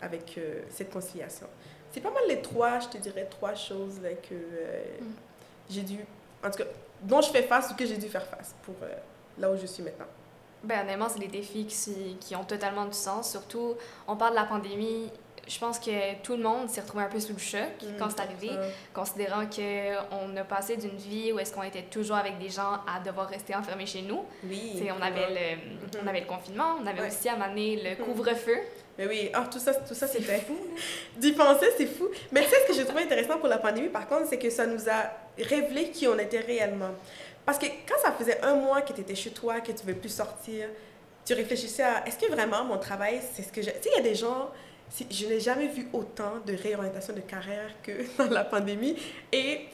avec 0.00 0.36
euh, 0.38 0.62
cette 0.70 0.90
conciliation. 0.90 1.46
C'est 1.92 2.00
pas 2.00 2.10
mal 2.10 2.24
les 2.28 2.42
trois, 2.42 2.80
je 2.80 2.88
te 2.88 2.98
dirais, 2.98 3.26
trois 3.30 3.54
choses 3.54 4.00
là, 4.02 4.10
que 4.10 4.34
mm. 4.34 5.12
j'ai 5.70 5.82
dû, 5.82 5.98
en 6.44 6.50
tout 6.50 6.58
cas, 6.58 6.68
dont 7.02 7.20
je 7.20 7.30
fais 7.30 7.42
face 7.42 7.70
ou 7.70 7.74
que 7.74 7.86
j'ai 7.86 7.96
dû 7.96 8.08
faire 8.08 8.26
face 8.26 8.54
pour 8.62 8.74
là 9.38 9.50
où 9.50 9.56
je 9.56 9.66
suis 9.66 9.82
maintenant. 9.82 10.06
Ben, 10.64 10.80
honnêtement, 10.80 11.08
c'est 11.08 11.20
des 11.20 11.28
défis 11.28 11.66
qui, 11.66 12.16
qui, 12.18 12.34
ont 12.34 12.44
totalement 12.44 12.86
du 12.86 12.94
sens. 12.94 13.30
Surtout, 13.30 13.74
on 14.08 14.16
parle 14.16 14.32
de 14.32 14.38
la 14.38 14.44
pandémie. 14.44 15.10
Je 15.46 15.58
pense 15.58 15.78
que 15.78 16.14
tout 16.22 16.36
le 16.36 16.42
monde 16.42 16.68
s'est 16.70 16.80
retrouvé 16.80 17.04
un 17.04 17.08
peu 17.08 17.20
sous 17.20 17.32
le 17.32 17.38
choc 17.38 17.60
mm, 17.82 17.98
quand 17.98 18.08
c'est 18.10 18.20
arrivé, 18.20 18.50
considérant 18.92 19.44
qu'on 19.46 20.36
a 20.36 20.44
passé 20.44 20.76
d'une 20.76 20.96
vie 20.96 21.32
où 21.32 21.38
est-ce 21.38 21.52
qu'on 21.52 21.62
était 21.62 21.82
toujours 21.82 22.16
avec 22.16 22.38
des 22.38 22.50
gens 22.50 22.80
à 22.86 23.00
devoir 23.04 23.28
rester 23.28 23.54
enfermés 23.54 23.86
chez 23.86 24.02
nous. 24.02 24.24
Oui. 24.44 24.82
on, 24.96 25.02
avait 25.02 25.28
le, 25.28 25.34
mm-hmm. 25.34 26.04
on 26.04 26.06
avait 26.06 26.20
le 26.20 26.26
confinement, 26.26 26.76
on 26.82 26.86
avait 26.86 27.06
aussi 27.06 27.28
à 27.28 27.36
le 27.36 27.42
mm-hmm. 27.44 27.96
couvre-feu. 27.96 28.56
Mais 28.96 29.06
oui, 29.08 29.30
ah, 29.32 29.48
tout 29.50 29.58
ça, 29.58 29.74
tout 29.74 29.94
ça 29.94 30.06
c'était 30.06 30.38
fou. 30.38 30.56
D'y 31.16 31.32
penser, 31.32 31.66
c'est 31.76 31.86
fou. 31.86 32.08
Mais 32.30 32.42
tu 32.44 32.50
sais, 32.50 32.56
ce 32.62 32.68
que 32.68 32.74
j'ai 32.74 32.84
trouvé 32.84 33.02
intéressant 33.02 33.38
pour 33.38 33.48
la 33.48 33.58
pandémie, 33.58 33.88
par 33.88 34.06
contre, 34.06 34.28
c'est 34.28 34.38
que 34.38 34.50
ça 34.50 34.66
nous 34.66 34.88
a 34.88 35.10
révélé 35.36 35.90
qui 35.90 36.06
on 36.06 36.18
était 36.18 36.40
réellement. 36.40 36.90
Parce 37.44 37.58
que 37.58 37.66
quand 37.86 37.98
ça 38.00 38.12
faisait 38.12 38.40
un 38.42 38.54
mois 38.54 38.82
que 38.82 38.92
tu 38.92 39.00
étais 39.00 39.14
chez 39.14 39.30
toi, 39.30 39.60
que 39.60 39.72
tu 39.72 39.86
ne 39.86 39.92
veux 39.92 39.98
plus 39.98 40.14
sortir, 40.14 40.68
tu 41.24 41.34
réfléchissais 41.34 41.82
à 41.82 42.06
est-ce 42.06 42.18
que 42.18 42.30
vraiment 42.30 42.64
mon 42.64 42.78
travail, 42.78 43.20
c'est 43.34 43.42
ce 43.42 43.52
que 43.52 43.62
j'ai. 43.62 43.72
Tu 43.72 43.82
sais, 43.82 43.90
il 43.94 43.96
y 43.96 44.00
a 44.00 44.02
des 44.02 44.14
gens, 44.14 44.50
je 45.10 45.26
n'ai 45.26 45.40
jamais 45.40 45.68
vu 45.68 45.88
autant 45.92 46.34
de 46.46 46.54
réorientation 46.54 47.14
de 47.14 47.20
carrière 47.20 47.70
que 47.82 47.92
dans 48.18 48.30
la 48.30 48.44
pandémie. 48.44 48.96
Et 49.32 49.66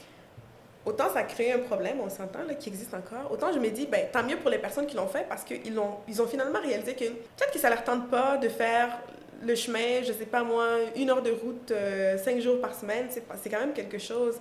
autant 0.85 1.13
ça 1.13 1.23
crée 1.23 1.53
un 1.53 1.59
problème, 1.59 1.99
on 2.01 2.09
s'entend, 2.09 2.41
qui 2.59 2.69
existe 2.69 2.95
encore, 2.95 3.31
autant 3.31 3.53
je 3.53 3.59
me 3.59 3.69
dis, 3.69 3.87
ben, 3.87 4.07
tant 4.13 4.23
mieux 4.23 4.37
pour 4.37 4.51
les 4.51 4.59
personnes 4.59 4.87
qui 4.87 4.97
l'ont 4.97 5.09
fait 5.09 5.27
parce 5.29 5.45
qu'ils 5.45 5.79
ont, 5.79 5.97
ils 6.09 6.21
ont 6.23 6.27
finalement 6.27 6.61
réalisé 6.61 6.95
que 6.95 7.05
peut-être 7.05 7.53
que 7.53 7.59
ça 7.59 7.69
ne 7.69 7.75
leur 7.75 7.85
tente 7.85 8.09
pas 8.11 8.39
de 8.39 8.49
faire 8.49 9.01
le 9.43 9.55
chemin, 9.55 10.03
je 10.03 10.13
sais 10.13 10.27
pas 10.27 10.43
moi, 10.43 10.67
une 10.97 11.11
heure 11.11 11.23
de 11.23 11.31
route, 11.31 11.71
euh, 11.71 12.19
cinq 12.19 12.41
jours 12.41 12.61
par 12.61 12.75
semaine, 12.75 13.09
c'est 13.11 13.51
quand 13.51 13.61
même 13.61 13.73
quelque 13.73 13.99
chose. 13.99 14.37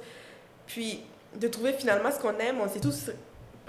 Puis 0.65 1.03
de 1.35 1.47
trouver 1.47 1.73
finalement 1.73 2.11
ce 2.11 2.19
qu'on 2.19 2.37
aime. 2.39 2.57
On 2.61 2.67
s'est 2.67 2.79
tous 2.79 3.11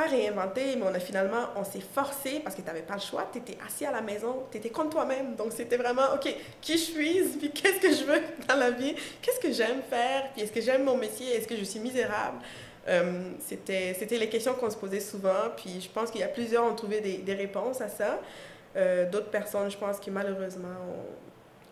réinventé, 0.07 0.77
mais 0.77 0.83
on 0.83 0.95
a 0.95 1.01
finalement, 1.01 1.49
on 1.57 1.65
s'est 1.65 1.81
forcé 1.81 2.41
parce 2.43 2.55
que 2.55 2.61
tu 2.61 2.67
n'avais 2.67 2.83
pas 2.83 2.95
le 2.95 3.01
choix. 3.01 3.29
Tu 3.33 3.39
étais 3.39 3.59
assis 3.67 3.87
à 3.87 3.93
la 3.93 4.01
maison, 4.01 4.45
tu 4.51 4.59
étais 4.59 4.71
contre 4.71 4.91
toi-même. 4.91 5.35
Donc 5.37 5.53
c'était 5.53 5.77
vraiment, 5.77 6.15
OK, 6.15 6.35
qui 6.61 6.73
je 6.73 6.83
suis, 6.83 7.23
puis 7.39 7.51
qu'est-ce 7.51 7.81
que 7.81 7.93
je 7.93 8.05
veux 8.05 8.21
dans 8.49 8.57
la 8.57 8.71
vie, 8.71 8.95
qu'est-ce 9.23 9.41
que 9.41 9.53
j'aime 9.53 9.83
faire, 9.89 10.31
puis 10.33 10.43
est-ce 10.43 10.53
que 10.53 10.61
j'aime 10.61 10.85
mon 10.85 10.97
métier, 10.97 11.35
est-ce 11.37 11.49
que 11.49 11.57
je 11.57 11.65
suis 11.65 11.81
misérable? 11.81 12.39
Euh, 12.89 13.33
c'était, 13.41 13.95
c'était 13.99 14.17
les 14.17 14.29
questions 14.29 14.55
qu'on 14.55 14.71
se 14.71 14.77
posait 14.77 15.01
souvent, 15.01 15.51
puis 15.57 15.81
je 15.81 15.89
pense 15.89 16.11
qu'il 16.11 16.21
y 16.21 16.25
a 16.25 16.29
plusieurs 16.29 16.65
ont 16.65 16.75
trouvé 16.75 17.01
des, 17.01 17.19
des 17.19 17.35
réponses 17.35 17.81
à 17.81 17.89
ça. 17.89 18.19
Euh, 18.77 19.11
d'autres 19.11 19.31
personnes, 19.31 19.71
je 19.71 19.77
pense 19.77 19.99
que 19.99 20.11
malheureusement, 20.11 20.69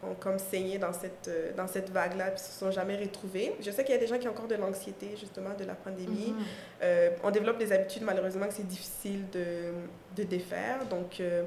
ont 0.03 0.15
comme 0.15 0.39
saigné 0.39 0.79
dans 0.79 0.93
cette, 0.93 1.29
euh, 1.29 1.53
dans 1.57 1.67
cette 1.67 1.91
vague-là, 1.91 2.31
puis 2.31 2.41
se 2.41 2.53
sont 2.53 2.71
jamais 2.71 2.97
retrouvés. 2.97 3.55
Je 3.61 3.71
sais 3.71 3.85
qu'il 3.85 3.95
y 3.95 3.99
a 3.99 4.01
des 4.01 4.07
gens 4.07 4.19
qui 4.19 4.29
ont 4.29 4.33
encore 4.33 4.47
de 4.47 4.55
l'anxiété, 4.55 5.17
justement, 5.19 5.55
de 5.59 5.65
la 5.65 5.75
pandémie. 5.75 6.35
Mhm. 6.37 6.45
Euh, 6.83 7.11
on 7.25 7.31
développe 7.31 7.59
des 7.59 7.73
habitudes, 7.73 8.03
malheureusement, 8.03 8.47
que 8.47 8.55
c'est 8.55 8.67
difficile 8.67 9.29
de, 9.31 9.73
de 10.17 10.23
défaire. 10.23 10.85
Donc, 10.89 11.21
euh, 11.21 11.43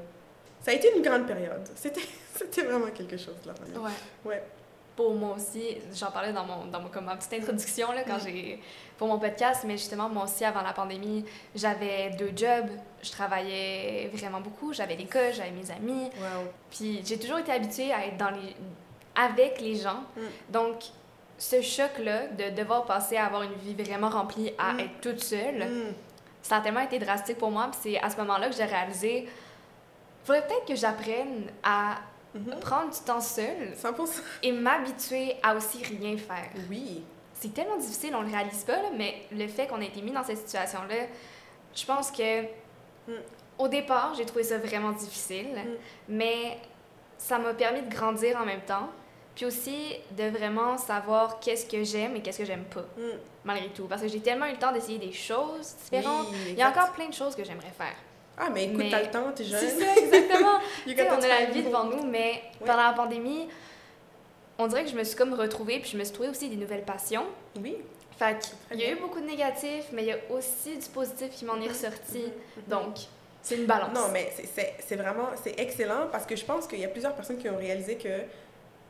ça 0.60 0.70
a 0.70 0.74
été 0.74 0.94
une 0.94 1.02
grande 1.02 1.26
période. 1.26 1.66
C'était 1.74 2.02
vraiment 2.62 2.90
quelque 2.94 3.16
chose, 3.16 3.36
la 3.46 3.54
pandémie. 3.54 3.78
Ouais. 3.78 3.90
ouais 4.30 4.42
pour 4.96 5.14
moi 5.14 5.36
aussi, 5.36 5.78
j'en 5.94 6.10
parlais 6.10 6.32
dans, 6.32 6.44
mon, 6.44 6.66
dans 6.66 6.80
mon, 6.80 6.88
comme 6.88 7.06
ma 7.06 7.16
petite 7.16 7.32
introduction 7.32 7.92
là, 7.92 8.02
quand 8.04 8.18
mm. 8.18 8.26
j'ai 8.26 8.60
pour 8.98 9.08
mon 9.08 9.18
podcast, 9.18 9.64
mais 9.66 9.76
justement, 9.76 10.08
moi 10.08 10.24
aussi, 10.24 10.44
avant 10.44 10.62
la 10.62 10.72
pandémie, 10.72 11.24
j'avais 11.54 12.10
deux 12.10 12.32
jobs. 12.36 12.70
Je 13.02 13.10
travaillais 13.10 14.10
vraiment 14.12 14.40
beaucoup. 14.40 14.72
J'avais 14.72 14.96
l'école, 14.96 15.32
j'avais 15.32 15.50
mes 15.50 15.70
amis. 15.70 16.10
Puis 16.70 17.02
j'ai 17.04 17.18
toujours 17.18 17.38
été 17.38 17.52
habituée 17.52 17.92
à 17.92 18.06
être 18.06 18.16
dans 18.16 18.30
les, 18.30 18.54
avec 19.14 19.60
les 19.60 19.76
gens. 19.76 20.04
Mm. 20.16 20.20
Donc, 20.50 20.76
ce 21.38 21.60
choc-là 21.60 22.28
de 22.28 22.54
devoir 22.56 22.84
passer 22.84 23.16
à 23.16 23.26
avoir 23.26 23.42
une 23.42 23.54
vie 23.54 23.74
vraiment 23.74 24.08
remplie 24.08 24.52
à 24.58 24.74
mm. 24.74 24.80
être 24.80 25.00
toute 25.00 25.20
seule, 25.20 25.66
ça 26.42 26.56
a 26.56 26.60
tellement 26.60 26.80
été 26.80 26.98
drastique 26.98 27.38
pour 27.38 27.50
moi. 27.50 27.68
Puis 27.72 27.80
c'est 27.82 27.98
à 28.00 28.08
ce 28.08 28.16
moment-là 28.18 28.48
que 28.48 28.56
j'ai 28.56 28.64
réalisé, 28.64 29.28
faudrait 30.24 30.46
peut-être 30.46 30.66
que 30.66 30.76
j'apprenne 30.76 31.50
à 31.62 31.96
Mhm. 32.34 32.60
Prendre 32.60 32.90
du 32.90 33.00
temps 33.00 33.20
seul. 33.20 33.74
100%. 33.76 34.22
Et 34.42 34.52
m'habituer 34.52 35.36
à 35.42 35.54
aussi 35.54 35.82
rien 35.84 36.16
faire. 36.16 36.50
Oui. 36.70 37.02
C'est 37.34 37.52
tellement 37.52 37.76
difficile, 37.76 38.14
on 38.14 38.22
le 38.22 38.28
réalise 38.28 38.64
pas, 38.64 38.78
mais 38.96 39.26
le 39.32 39.46
fait 39.48 39.66
qu'on 39.66 39.80
ait 39.80 39.86
été 39.86 40.00
mis 40.00 40.12
dans 40.12 40.22
cette 40.22 40.38
situation-là, 40.38 41.06
je 41.74 41.84
pense 41.84 42.10
que 42.10 42.44
mm. 43.08 43.12
au 43.58 43.68
départ, 43.68 44.14
j'ai 44.16 44.24
trouvé 44.24 44.44
ça 44.44 44.58
vraiment 44.58 44.92
difficile, 44.92 45.48
mm. 45.54 45.76
mais 46.08 46.58
ça 47.18 47.38
m'a 47.38 47.54
permis 47.54 47.82
de 47.82 47.94
grandir 47.94 48.36
en 48.40 48.44
même 48.44 48.62
temps. 48.62 48.88
Puis 49.34 49.46
aussi 49.46 49.94
de 50.10 50.24
vraiment 50.24 50.76
savoir 50.76 51.40
qu'est-ce 51.40 51.64
que 51.64 51.82
j'aime 51.84 52.16
et 52.16 52.20
qu'est-ce 52.20 52.38
que 52.38 52.44
j'aime 52.44 52.64
pas, 52.64 52.82
mm. 52.82 53.18
malgré 53.44 53.68
tout. 53.68 53.84
Parce 53.84 54.02
que 54.02 54.08
j'ai 54.08 54.20
tellement 54.20 54.46
eu 54.46 54.52
le 54.52 54.58
temps 54.58 54.72
d'essayer 54.72 54.98
des 54.98 55.12
choses 55.12 55.74
différentes. 55.84 56.28
Il 56.48 56.54
y 56.54 56.62
a 56.62 56.68
encore 56.68 56.92
plein 56.92 57.08
de 57.08 57.14
choses 57.14 57.34
que 57.34 57.44
j'aimerais 57.44 57.72
faire. 57.76 57.94
Ah, 58.36 58.48
mais 58.50 58.64
écoute, 58.64 58.84
t'as 58.90 59.02
le 59.02 59.10
temps, 59.10 59.30
t'es 59.34 59.44
jeune. 59.44 59.60
C'est 59.60 59.78
ça, 59.78 59.96
exactement. 59.96 60.58
on 60.86 61.22
a 61.22 61.28
la 61.28 61.44
vie 61.46 61.62
devant 61.62 61.84
nous, 61.84 62.04
mais 62.04 62.42
pendant 62.60 62.82
la 62.82 62.92
pandémie, 62.92 63.48
on 64.62 64.66
dirait 64.66 64.84
que 64.84 64.90
je 64.90 64.96
me 64.96 65.04
suis 65.04 65.16
comme 65.16 65.34
retrouvée, 65.34 65.78
puis 65.80 65.90
je 65.90 65.98
me 65.98 66.04
suis 66.04 66.12
trouvée 66.12 66.28
aussi 66.28 66.48
des 66.48 66.56
nouvelles 66.56 66.84
passions. 66.84 67.26
Oui. 67.60 67.76
Fait 68.18 68.36
qu'il 68.68 68.80
y 68.80 68.84
a 68.84 68.92
eu 68.92 68.96
beaucoup 68.96 69.20
de 69.20 69.26
négatifs, 69.26 69.86
mais 69.92 70.02
il 70.02 70.08
y 70.08 70.12
a 70.12 70.18
aussi 70.30 70.76
du 70.76 70.88
positif 70.88 71.30
qui 71.30 71.44
m'en 71.44 71.60
est 71.60 71.68
ressorti. 71.68 72.18
Mm-hmm. 72.18 72.70
Donc, 72.70 72.96
c'est 73.42 73.56
une 73.56 73.66
balance. 73.66 73.94
Non, 73.94 74.08
mais 74.12 74.32
c'est 74.86 74.96
vraiment, 74.96 75.28
c'est 75.42 75.58
excellent 75.58 76.08
parce 76.10 76.26
que 76.26 76.36
je 76.36 76.44
pense 76.44 76.66
qu'il 76.66 76.78
y 76.78 76.84
a 76.84 76.88
plusieurs 76.88 77.14
personnes 77.14 77.38
qui 77.38 77.48
ont 77.48 77.56
réalisé 77.56 77.96
que 77.96 78.08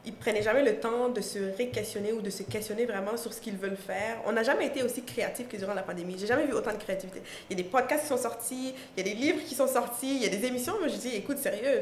ils 0.04 0.14
prenaient 0.14 0.42
jamais 0.42 0.64
le 0.64 0.80
temps 0.80 1.08
de 1.08 1.20
se 1.20 1.38
réquestionner 1.56 2.12
ou 2.12 2.20
de 2.20 2.30
se 2.30 2.42
questionner 2.42 2.86
vraiment 2.86 3.16
sur 3.16 3.32
ce 3.32 3.40
qu'ils 3.40 3.56
veulent 3.56 3.76
faire. 3.76 4.20
On 4.26 4.32
n'a 4.32 4.42
jamais 4.42 4.66
été 4.66 4.82
aussi 4.82 5.04
créatifs 5.04 5.48
que 5.48 5.56
durant 5.56 5.74
la 5.74 5.82
pandémie. 5.82 6.16
J'ai 6.18 6.26
jamais 6.26 6.44
vu 6.44 6.52
autant 6.54 6.72
de 6.72 6.78
créativité. 6.78 7.22
Il 7.48 7.56
y 7.56 7.60
a 7.60 7.62
des 7.62 7.68
podcasts 7.68 8.02
qui 8.02 8.08
sont 8.08 8.16
sortis, 8.16 8.74
il 8.96 9.06
y 9.06 9.08
a 9.08 9.14
des 9.14 9.18
livres 9.18 9.40
qui 9.46 9.54
sont 9.54 9.68
sortis, 9.68 10.16
il 10.16 10.22
y 10.22 10.26
a 10.26 10.28
des 10.28 10.44
émissions. 10.44 10.74
Moi, 10.80 10.88
je 10.88 10.96
dis, 10.96 11.14
écoute, 11.14 11.38
sérieux, 11.38 11.80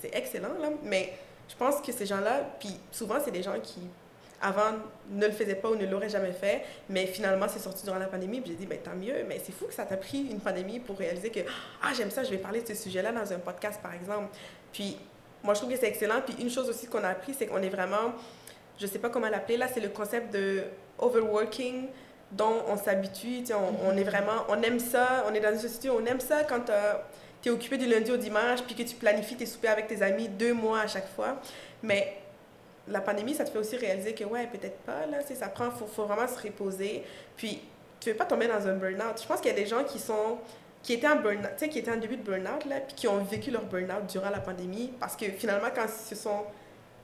c'est 0.00 0.14
excellent, 0.14 0.52
là. 0.60 0.68
Mais 0.82 1.14
je 1.48 1.54
pense 1.56 1.80
que 1.80 1.92
ces 1.92 2.06
gens-là, 2.06 2.40
puis 2.58 2.76
souvent, 2.90 3.16
c'est 3.24 3.30
des 3.30 3.42
gens 3.42 3.58
qui, 3.62 3.80
avant, 4.40 4.72
ne 5.10 5.26
le 5.26 5.32
faisaient 5.32 5.54
pas 5.54 5.70
ou 5.70 5.76
ne 5.76 5.86
l'auraient 5.86 6.08
jamais 6.08 6.32
fait, 6.32 6.64
mais 6.88 7.06
finalement, 7.06 7.46
c'est 7.48 7.58
sorti 7.58 7.84
durant 7.84 7.98
la 7.98 8.06
pandémie. 8.06 8.40
Puis 8.40 8.50
j'ai 8.50 8.56
dit, 8.56 8.66
ben, 8.66 8.78
tant 8.78 8.94
mieux. 8.94 9.24
Mais 9.28 9.40
c'est 9.44 9.52
fou 9.52 9.66
que 9.66 9.74
ça 9.74 9.84
t'a 9.84 9.96
pris 9.96 10.26
une 10.30 10.40
pandémie 10.40 10.80
pour 10.80 10.98
réaliser 10.98 11.30
que, 11.30 11.40
ah, 11.82 11.92
j'aime 11.96 12.10
ça, 12.10 12.24
je 12.24 12.30
vais 12.30 12.38
parler 12.38 12.62
de 12.62 12.68
ce 12.68 12.74
sujet-là 12.74 13.12
dans 13.12 13.32
un 13.32 13.38
podcast, 13.38 13.80
par 13.82 13.94
exemple. 13.94 14.28
Puis 14.72 14.98
moi, 15.42 15.54
je 15.54 15.60
trouve 15.60 15.72
que 15.72 15.78
c'est 15.78 15.88
excellent. 15.88 16.20
Puis 16.24 16.36
une 16.40 16.50
chose 16.50 16.68
aussi 16.68 16.86
qu'on 16.86 17.04
a 17.04 17.08
appris, 17.08 17.34
c'est 17.34 17.46
qu'on 17.46 17.62
est 17.62 17.70
vraiment, 17.70 18.12
je 18.78 18.86
sais 18.86 18.98
pas 18.98 19.08
comment 19.08 19.28
l'appeler, 19.28 19.56
là, 19.56 19.68
c'est 19.72 19.80
le 19.80 19.88
concept 19.88 20.32
de 20.32 20.64
overworking 20.98 21.88
dont 22.32 22.64
on 22.68 22.76
s'habitue. 22.76 23.44
On, 23.52 23.90
on, 23.90 23.96
est 23.96 24.04
vraiment, 24.04 24.44
on 24.48 24.60
aime 24.62 24.80
ça, 24.80 25.24
on 25.28 25.34
est 25.34 25.40
dans 25.40 25.52
une 25.52 25.60
société 25.60 25.88
où 25.90 25.94
on 25.94 26.06
aime 26.06 26.20
ça 26.20 26.44
quand 26.44 26.70
tu 27.46 27.52
es 27.52 27.54
occupé 27.54 27.78
du 27.78 27.86
lundi 27.86 28.10
au 28.10 28.16
dimanche, 28.16 28.60
puis 28.66 28.74
que 28.74 28.82
tu 28.82 28.96
planifies 28.96 29.36
tes 29.36 29.46
soupers 29.46 29.70
avec 29.70 29.86
tes 29.86 30.02
amis 30.02 30.28
deux 30.28 30.52
mois 30.52 30.80
à 30.80 30.86
chaque 30.88 31.08
fois. 31.14 31.40
Mais 31.80 32.16
la 32.88 33.00
pandémie, 33.00 33.34
ça 33.34 33.44
te 33.44 33.50
fait 33.50 33.58
aussi 33.58 33.76
réaliser 33.76 34.14
que, 34.14 34.24
ouais, 34.24 34.48
peut-être 34.48 34.78
pas, 34.78 35.06
là, 35.06 35.18
ça 35.22 35.46
prend, 35.48 35.70
faut, 35.70 35.86
faut 35.86 36.06
vraiment 36.06 36.26
se 36.26 36.42
reposer. 36.42 37.04
Puis, 37.36 37.60
tu 38.00 38.10
veux 38.10 38.16
pas 38.16 38.24
tomber 38.24 38.48
dans 38.48 38.66
un 38.66 38.74
burn-out. 38.74 39.22
Je 39.22 39.28
pense 39.28 39.40
qu'il 39.40 39.52
y 39.52 39.54
a 39.54 39.56
des 39.56 39.66
gens 39.66 39.84
qui 39.84 40.00
sont 40.00 40.38
qui 40.82 40.94
étaient 40.94 41.08
en 41.08 41.16
burn 41.16 41.40
qui 41.56 41.78
étaient 41.78 41.90
en 41.90 41.96
début 41.96 42.16
de 42.16 42.22
burn-out, 42.22 42.64
là, 42.64 42.80
puis 42.80 42.94
qui 42.96 43.06
ont 43.06 43.22
vécu 43.22 43.52
leur 43.52 43.64
burn-out 43.64 44.06
durant 44.08 44.30
la 44.30 44.40
pandémie, 44.40 44.92
parce 44.98 45.14
que 45.14 45.26
finalement, 45.26 45.68
quand 45.72 45.84
ils 45.84 46.08
se 46.08 46.20
sont 46.20 46.44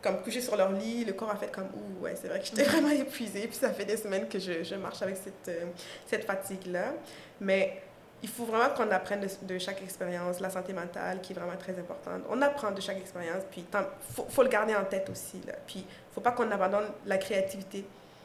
comme 0.02 0.22
couchés 0.22 0.40
sur 0.40 0.57
leur 0.57 0.72
lit, 0.72 1.05
le 1.05 1.12
corps 1.12 1.31
a 1.31 1.37
fait 1.37 1.52
comme, 1.52 1.66
ouh, 1.66 2.03
ouais, 2.03 2.14
c'est 2.20 2.26
vrai 2.26 2.40
que 2.40 2.47
j'étais 2.47 2.62
vraiment 2.68 2.90
épuisée, 2.90 3.47
puis 3.47 3.57
ça 3.57 3.70
fait 3.70 3.84
des 3.84 3.97
semaines 3.97 4.28
que 4.28 4.40
je, 4.40 4.64
je 4.64 4.74
marche 4.74 5.03
avec 5.03 5.16
cette, 5.16 5.49
euh, 5.49 5.66
cette 6.09 6.24
fatigue-là. 6.24 6.95
Mais 7.40 7.80
il 8.23 8.29
faut 8.29 8.45
vraiment 8.45 8.73
qu'on 8.75 8.91
apprenne 8.91 9.27
de, 9.43 9.59
chaque 9.59 9.83
expérience, 9.83 10.41
la 10.41 10.51
santé 10.51 10.73
mentale 10.73 11.20
qui 11.20 11.33
est 11.33 11.37
vraiment 11.37 11.57
très 11.57 11.77
importante. 11.79 12.23
On 12.31 12.41
apprend 12.41 12.70
de 12.70 12.81
chaque 12.81 12.99
expérience, 12.99 13.43
puis 13.51 13.64
il 13.68 13.79
faut, 14.14 14.27
faut, 14.29 14.43
le 14.43 14.49
garder 14.49 14.77
en 14.77 14.85
tête 14.85 15.11
aussi. 15.11 15.41
Là. 15.47 15.55
Puis 15.66 15.81
il 15.81 15.83
ne 15.83 16.14
faut 16.14 16.20
pas 16.20 16.31
qu'on 16.31 16.51
abandonne 16.51 16.87
la 17.05 17.18
créativité 17.18 17.85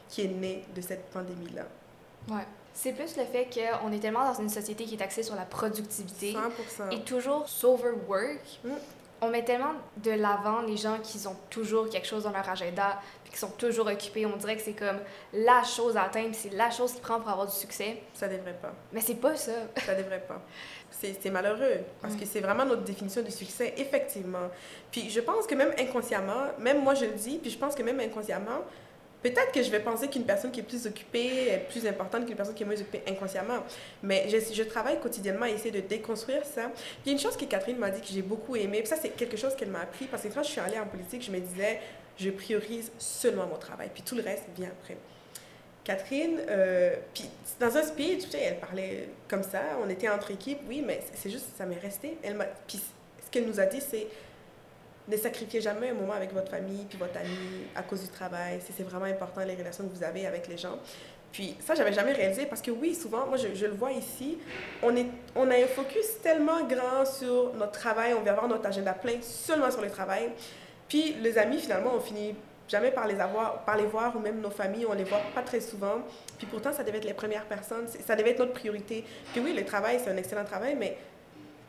qui 0.10 0.22
est 0.22 0.28
née 0.28 0.64
de 0.76 0.82
cette 0.82 1.06
pandémie-là. 1.10 1.64
Ouais. 2.30 2.46
C'est 2.74 2.94
plus 2.94 3.18
le 3.18 3.26
fait 3.26 3.50
qu'on 3.52 3.92
est 3.92 4.00
tellement 4.00 4.32
dans 4.32 4.40
une 4.40 4.50
société 4.50 4.86
qui 4.86 4.96
est 4.96 5.02
axée 5.02 5.24
sur 5.24 5.36
la 5.36 5.46
productivité 5.46 6.34
100%. 6.34 6.92
et 6.92 7.02
toujours 7.02 7.50
s'overwork. 7.50 8.60
Mm. 8.64 8.70
on 9.22 9.30
met 9.30 9.44
tellement 9.44 9.74
de 9.98 10.12
l'avant 10.12 10.62
les 10.62 10.78
gens 10.78 11.00
qui 11.02 11.26
ont 11.26 11.36
toujours 11.50 11.90
quelque 11.90 12.06
chose 12.06 12.26
dans 12.26 12.32
leur 12.32 12.48
agenda, 12.48 13.00
qui 13.38 13.42
sont 13.42 13.52
toujours 13.52 13.86
occupés. 13.86 14.26
On 14.26 14.36
dirait 14.36 14.56
que 14.56 14.64
c'est 14.64 14.74
comme 14.74 14.98
la 15.32 15.64
chose 15.64 15.96
à 15.96 16.04
atteindre, 16.04 16.34
c'est 16.34 16.54
la 16.54 16.72
chose 16.72 16.94
qui 16.94 17.02
prend 17.02 17.20
pour 17.20 17.30
avoir 17.30 17.46
du 17.46 17.56
succès. 17.56 18.02
Ça 18.14 18.28
devrait 18.28 18.58
pas. 18.60 18.74
Mais 18.92 19.02
c'est 19.02 19.16
pas 19.16 19.36
ça. 19.36 19.52
Ça 19.86 19.94
devrait 19.94 20.24
pas. 20.28 20.42
C'est 20.90 21.30
malheureux 21.30 21.82
parce 22.02 22.16
que 22.16 22.26
c'est 22.26 22.40
vraiment 22.40 22.66
notre 22.66 22.82
définition 22.82 23.22
du 23.22 23.30
succès, 23.30 23.76
effectivement. 23.78 24.50
Puis 24.92 25.12
je 25.12 25.20
pense 25.20 25.46
que 25.46 25.54
même 25.54 25.72
inconsciemment, 25.78 26.48
même 26.58 26.82
moi 26.82 26.96
je 26.96 27.06
le 27.06 27.12
dis, 27.12 27.38
puis 27.38 27.52
je 27.52 27.58
pense 27.58 27.76
que 27.76 27.84
même 27.84 28.00
inconsciemment, 28.00 28.64
Peut-être 29.24 29.52
que 29.52 29.64
je 29.64 29.72
vais 29.72 29.80
penser 29.80 30.08
qu'une 30.08 30.26
personne 30.26 30.52
qui 30.52 30.60
est 30.60 30.64
plus 30.64 30.86
occupée 30.86 31.50
est 31.50 31.68
plus 31.70 31.88
importante 31.88 32.28
qu'une 32.28 32.36
personne 32.36 32.54
qui 32.54 32.62
est 32.62 32.66
moins 32.66 32.76
occupée 32.76 33.02
inconsciemment. 33.08 33.64
Mais 34.04 34.30
je, 34.30 34.54
je, 34.54 34.64
travaille 34.64 35.00
quotidiennement 35.00 35.46
à 35.46 35.50
essayer 35.50 35.72
de 35.72 35.80
déconstruire 35.80 36.46
ça. 36.46 36.72
Il 37.04 37.08
y 37.08 37.10
a 37.10 37.14
une 37.14 37.20
chose 37.20 37.36
que 37.36 37.46
Catherine 37.46 37.78
m'a 37.78 37.90
dit 37.90 38.00
que 38.00 38.08
j'ai 38.08 38.22
beaucoup 38.22 38.56
aimé, 38.56 38.78
puis 38.80 38.88
ça, 38.88 38.96
c'est 38.96 39.10
quelque 39.10 39.36
chose 39.36 39.56
qu'elle 39.56 39.72
m'a 39.72 39.82
appris, 39.82 40.06
parce 40.06 40.22
que 40.22 40.28
quand 40.28 40.44
je 40.44 40.50
suis 40.50 40.62
allée 40.62 40.80
en 40.80 40.86
politique, 40.86 41.24
je 41.24 41.32
me 41.32 41.40
disais, 41.40 41.82
je 42.18 42.30
priorise 42.30 42.92
seulement 42.98 43.46
mon 43.48 43.58
travail, 43.58 43.90
puis 43.94 44.04
tout 44.04 44.16
le 44.16 44.24
reste 44.24 44.46
vient 44.56 44.70
après. 44.70 44.98
Catherine, 45.84 46.42
euh, 46.50 46.96
puis 47.14 47.30
dans 47.60 47.78
un 47.78 47.84
speech, 47.84 48.26
elle 48.34 48.60
parlait 48.60 49.10
comme 49.30 49.44
ça, 49.44 49.62
on 49.82 49.90
était 49.90 50.10
entre 50.10 50.32
équipes, 50.32 50.60
oui, 50.68 50.84
mais 50.86 51.02
c'est 51.14 51.30
juste, 51.30 51.56
ça 51.58 51.66
m'est 51.66 51.80
resté. 51.80 52.18
Elle 52.24 52.38
puis 52.68 52.78
ce 53.26 53.32
qu'elle 53.32 53.48
nous 53.48 53.60
a 53.60 53.66
dit, 53.66 53.80
c'est 53.80 54.08
ne 55.08 55.16
sacrifiez 55.16 55.62
jamais 55.62 55.90
un 55.90 55.94
moment 55.94 56.14
avec 56.14 56.34
votre 56.34 56.52
famille 56.52 56.86
puis 56.90 56.98
votre 56.98 57.18
ami 57.18 57.38
à 57.76 57.84
cause 57.84 58.02
du 58.02 58.10
travail. 58.10 58.60
C'est 58.76 58.84
vraiment 58.84 59.06
important 59.06 59.42
les 59.46 59.56
relations 59.56 59.88
que 59.88 59.96
vous 59.96 60.04
avez 60.04 60.26
avec 60.26 60.48
les 60.50 60.58
gens. 60.58 60.78
Puis 61.32 61.56
ça, 61.60 61.76
j'avais 61.76 61.94
jamais 61.94 62.14
réalisé 62.14 62.46
parce 62.46 62.62
que 62.62 62.72
oui, 62.72 62.96
souvent, 62.96 63.26
moi 63.26 63.38
je, 63.38 63.54
je, 63.54 63.66
le 63.66 63.74
vois 63.74 63.92
ici, 63.92 64.38
on, 64.82 64.96
est, 64.96 65.08
on 65.36 65.50
a 65.50 65.56
un 65.56 65.68
focus 65.68 66.22
tellement 66.22 66.66
grand 66.66 67.06
sur 67.06 67.54
notre 67.54 67.74
travail, 67.74 68.14
on 68.14 68.22
veut 68.22 68.30
avoir 68.30 68.48
notre 68.48 68.66
agenda 68.66 68.94
plein 68.94 69.22
seulement 69.22 69.72
sur 69.72 69.82
le 69.82 69.90
travail. 69.90 70.32
Puis 70.88 71.16
les 71.22 71.38
amis, 71.38 71.60
finalement, 71.60 71.94
on 71.96 72.00
finit 72.00 72.36
jamais 72.68 72.92
par 72.92 73.08
les 73.08 73.20
avoir, 73.20 73.64
par 73.64 73.78
les 73.78 73.86
voir 73.86 74.16
ou 74.16 74.20
même 74.20 74.42
nos 74.42 74.50
familles, 74.50 74.86
on 74.86 74.94
les 74.94 75.04
voit 75.04 75.22
pas 75.34 75.42
très 75.42 75.62
souvent. 75.62 76.00
Puis 76.38 76.48
pourtant, 76.48 76.74
ça 76.74 76.84
devait 76.84 76.98
être 76.98 77.06
les 77.06 77.14
premières 77.14 77.46
personnes, 77.46 77.88
ça 77.88 78.16
devait 78.16 78.32
être 78.32 78.40
notre 78.40 78.54
priorité. 78.54 79.04
Puis 79.32 79.42
oui, 79.42 79.54
le 79.54 79.64
travail, 79.66 80.00
c'est 80.04 80.10
un 80.10 80.18
excellent 80.18 80.44
travail, 80.46 80.76
mais 80.78 80.98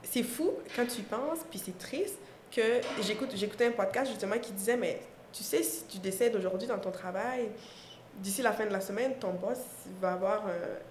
c'est 0.03 0.23
fou 0.23 0.53
quand 0.75 0.87
tu 0.87 1.01
y 1.01 1.05
penses, 1.05 1.41
puis 1.51 1.61
c'est 1.64 1.77
triste 1.79 2.19
que 2.51 2.81
j'écoute, 3.03 3.31
j'écoutais 3.35 3.66
un 3.66 3.73
podcast 3.73 4.11
justement 4.11 4.39
qui 4.39 4.53
disait, 4.53 4.77
mais 4.77 5.01
tu 5.33 5.43
sais, 5.43 5.62
si 5.62 5.85
tu 5.85 5.99
décèdes 5.99 6.35
aujourd'hui 6.35 6.66
dans 6.66 6.79
ton 6.79 6.91
travail, 6.91 7.49
d'ici 8.19 8.43
la 8.43 8.53
fin 8.53 8.66
de 8.66 8.73
la 8.73 8.81
semaine, 8.81 9.14
ton 9.19 9.33
boss 9.33 9.59
va 10.01 10.12
avoir 10.12 10.45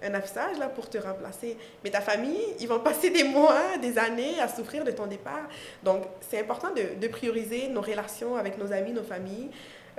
un, 0.04 0.14
affichage 0.14 0.58
là, 0.58 0.68
pour 0.70 0.90
te 0.90 0.98
remplacer. 0.98 1.58
Mais 1.84 1.90
ta 1.90 2.02
famille, 2.02 2.56
ils 2.60 2.68
vont 2.68 2.80
passer 2.84 3.10
des 3.10 3.24
mois, 3.24 3.78
des 3.82 3.98
années 3.98 4.40
à 4.40 4.48
souffrir 4.48 4.84
de 4.84 4.92
ton 4.92 5.08
départ. 5.08 5.48
Donc, 5.84 6.04
c'est 6.22 6.40
important 6.40 6.72
de, 6.72 7.00
de, 7.00 7.08
prioriser 7.08 7.68
nos 7.70 7.82
relations 7.82 8.36
avec 8.36 8.58
nos 8.58 8.72
amis, 8.72 8.92
nos 8.92 9.04
familles. 9.04 9.50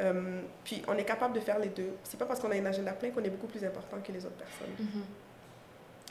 Euh, 0.00 0.40
puis, 0.64 0.82
on 0.88 0.96
est 0.96 1.04
capable 1.04 1.34
de 1.34 1.40
faire 1.40 1.58
les 1.58 1.68
deux. 1.68 1.90
C'est 2.04 2.18
pas 2.18 2.26
parce 2.26 2.40
qu'on 2.40 2.50
a 2.50 2.56
une 2.56 2.66
agenda 2.66 2.92
plein 2.92 3.10
qu'on 3.10 3.24
est 3.24 3.30
beaucoup 3.30 3.48
plus 3.48 3.64
important 3.64 3.98
que 4.04 4.12
les 4.12 4.24
autres 4.24 4.36
personnes. 4.36 4.74
Mm-hmm. 4.80 5.28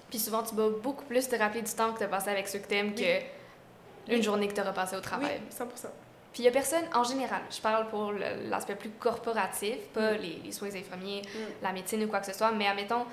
Puis 0.10 0.20
souvent, 0.20 0.44
tu 0.44 0.56
vas 0.56 0.70
beaucoup 0.70 1.06
plus 1.06 1.28
te 1.28 1.36
rappeler 1.36 1.62
du 1.62 1.72
temps 1.72 1.92
que 1.92 1.98
tu 1.98 2.04
as 2.04 2.08
passé 2.08 2.30
avec 2.30 2.48
ceux 2.48 2.60
que 2.60 2.68
tu 2.68 2.76
aimes 2.76 2.96
que 2.96 4.14
une 4.14 4.24
journée 4.24 4.48
que 4.48 4.54
tu 4.54 4.62
auras 4.62 4.72
passée 4.72 4.96
au 4.96 5.02
travail. 5.02 5.42
Oui, 5.42 5.48
100 5.50 5.68
Puis 6.38 6.44
il 6.44 6.46
y 6.46 6.50
a 6.50 6.52
personne, 6.52 6.84
en 6.94 7.04
général, 7.04 7.42
je 7.50 7.60
parle 7.60 7.88
pour 7.88 8.12
l'aspect 8.12 8.76
plus 8.76 8.92
corporatif, 8.92 9.78
pas 9.92 10.12
mm. 10.12 10.18
les, 10.18 10.42
les, 10.46 10.52
soins 10.52 10.68
infirmiers, 10.68 11.24
mm. 11.24 11.64
la 11.64 11.74
médecine 11.74 12.04
ou 12.04 12.08
quoi 12.08 12.20
que 12.20 12.28
ce 12.28 12.34
soit, 12.34 12.52
mais 12.52 12.68
admettons, 12.68 13.06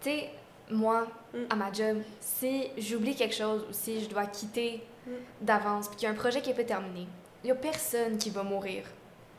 tu 0.00 0.10
sais, 0.10 0.30
moi, 0.68 1.06
mm. 1.32 1.38
à 1.48 1.54
ma 1.54 1.72
job, 1.72 1.98
si 2.18 2.70
j'oublie 2.76 3.14
quelque 3.14 3.36
chose 3.36 3.64
ou 3.70 3.72
si 3.72 4.02
je 4.02 4.08
dois 4.08 4.26
quitter 4.26 4.82
d'avance, 5.40 5.86
puis 5.86 5.96
qu'il 5.96 6.06
y 6.06 6.10
a 6.10 6.12
un 6.12 6.16
projet 6.16 6.40
qui 6.40 6.48
n'est 6.48 6.56
pas 6.56 6.64
terminé, 6.64 7.06
il 7.44 7.46
n'y 7.46 7.50
a 7.52 7.54
personne 7.54 8.18
qui 8.18 8.30
va 8.30 8.42
mourir. 8.42 8.82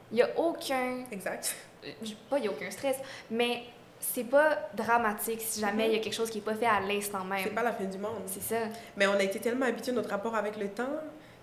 Il 0.10 0.16
n'y 0.16 0.22
a 0.22 0.40
aucun. 0.40 1.04
Exact. 1.12 1.54
Euh, 1.84 1.90
pas 2.30 2.38
il 2.38 2.44
n'y 2.44 2.48
a 2.48 2.52
aucun 2.52 2.72
stress, 2.72 2.96
mais 3.30 3.64
c'est 4.00 4.24
pas 4.24 4.70
dramatique 4.74 5.42
si 5.42 5.60
jamais 5.60 5.88
il 5.88 5.94
y 5.96 5.98
a 5.98 6.00
quelque 6.00 6.16
chose 6.16 6.30
qui 6.30 6.38
n'est 6.38 6.46
pas 6.46 6.56
fait 6.56 6.66
à 6.66 6.80
l'instant 6.80 7.26
même. 7.26 7.42
C'est 7.44 7.50
pas 7.50 7.64
la 7.64 7.74
fin 7.74 7.84
du 7.84 7.98
monde. 7.98 8.22
C'est 8.28 8.42
ça. 8.42 8.70
Mais 8.96 9.06
on 9.06 9.16
a 9.16 9.24
été 9.24 9.42
tellement 9.42 9.66
habitués 9.66 9.92
à 9.92 9.96
notre 9.96 10.12
rapport 10.12 10.34
avec 10.34 10.56
le 10.56 10.70
temps. 10.70 10.96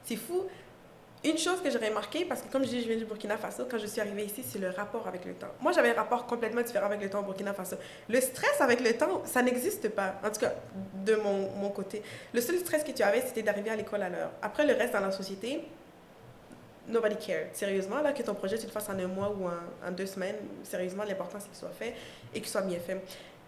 C'est 0.03 0.17
fou. 0.17 0.47
Une 1.23 1.37
chose 1.37 1.61
que 1.63 1.71
j'ai 1.71 1.79
remarqué, 1.79 2.25
parce 2.25 2.41
que 2.41 2.51
comme 2.51 2.65
je 2.65 2.71
dis, 2.71 2.81
je 2.81 2.89
viens 2.89 2.97
du 2.97 3.05
Burkina 3.05 3.37
Faso, 3.37 3.67
quand 3.71 3.77
je 3.77 3.87
suis 3.87 4.01
arrivée 4.01 4.25
ici, 4.25 4.43
c'est 4.43 4.59
le 4.59 4.71
rapport 4.71 5.07
avec 5.07 5.27
le 5.27 5.35
temps. 5.35 5.51
Moi, 5.61 5.73
j'avais 5.73 5.91
un 5.91 5.95
rapport 5.95 6.25
complètement 6.25 6.63
différent 6.63 6.87
avec 6.87 7.03
le 7.03 7.11
temps 7.11 7.21
au 7.21 7.25
Burkina 7.25 7.53
Faso. 7.53 7.77
Le 8.09 8.19
stress 8.23 8.59
avec 8.61 8.81
le 8.81 8.97
temps, 8.97 9.23
ça 9.27 9.43
n'existe 9.43 9.91
pas, 9.91 10.15
en 10.25 10.31
tout 10.31 10.41
cas 10.41 10.55
de 11.05 11.17
mon, 11.17 11.51
mon 11.57 11.69
côté. 11.69 12.03
Le 12.33 12.41
seul 12.41 12.59
stress 12.59 12.83
que 12.83 12.93
tu 12.93 13.03
avais, 13.03 13.21
c'était 13.21 13.43
d'arriver 13.43 13.69
à 13.69 13.77
l'école 13.77 14.03
à 14.03 14.09
l'heure. 14.09 14.31
Après, 14.41 14.65
le 14.65 14.73
reste 14.73 14.95
dans 14.95 15.01
la 15.01 15.13
société, 15.13 15.63
nobody 16.89 17.17
cares. 17.17 17.49
Sérieusement, 17.53 18.01
là, 18.01 18.13
que 18.13 18.23
ton 18.23 18.35
projet, 18.35 18.57
tu 18.57 18.65
le 18.65 18.73
fasses 18.73 18.89
en 18.89 18.99
un 18.99 19.07
mois 19.07 19.29
ou 19.29 19.47
en, 19.47 19.91
deux 19.93 20.07
semaines, 20.07 20.37
sérieusement, 20.63 21.05
l'important, 21.05 21.39
c'est 21.39 21.49
qu'il 21.49 21.59
soit 21.59 21.69
fait 21.79 21.95
et 22.35 22.41
qu'il 22.41 22.49
soit 22.49 22.63
bien 22.63 22.79
fait. 22.79 22.99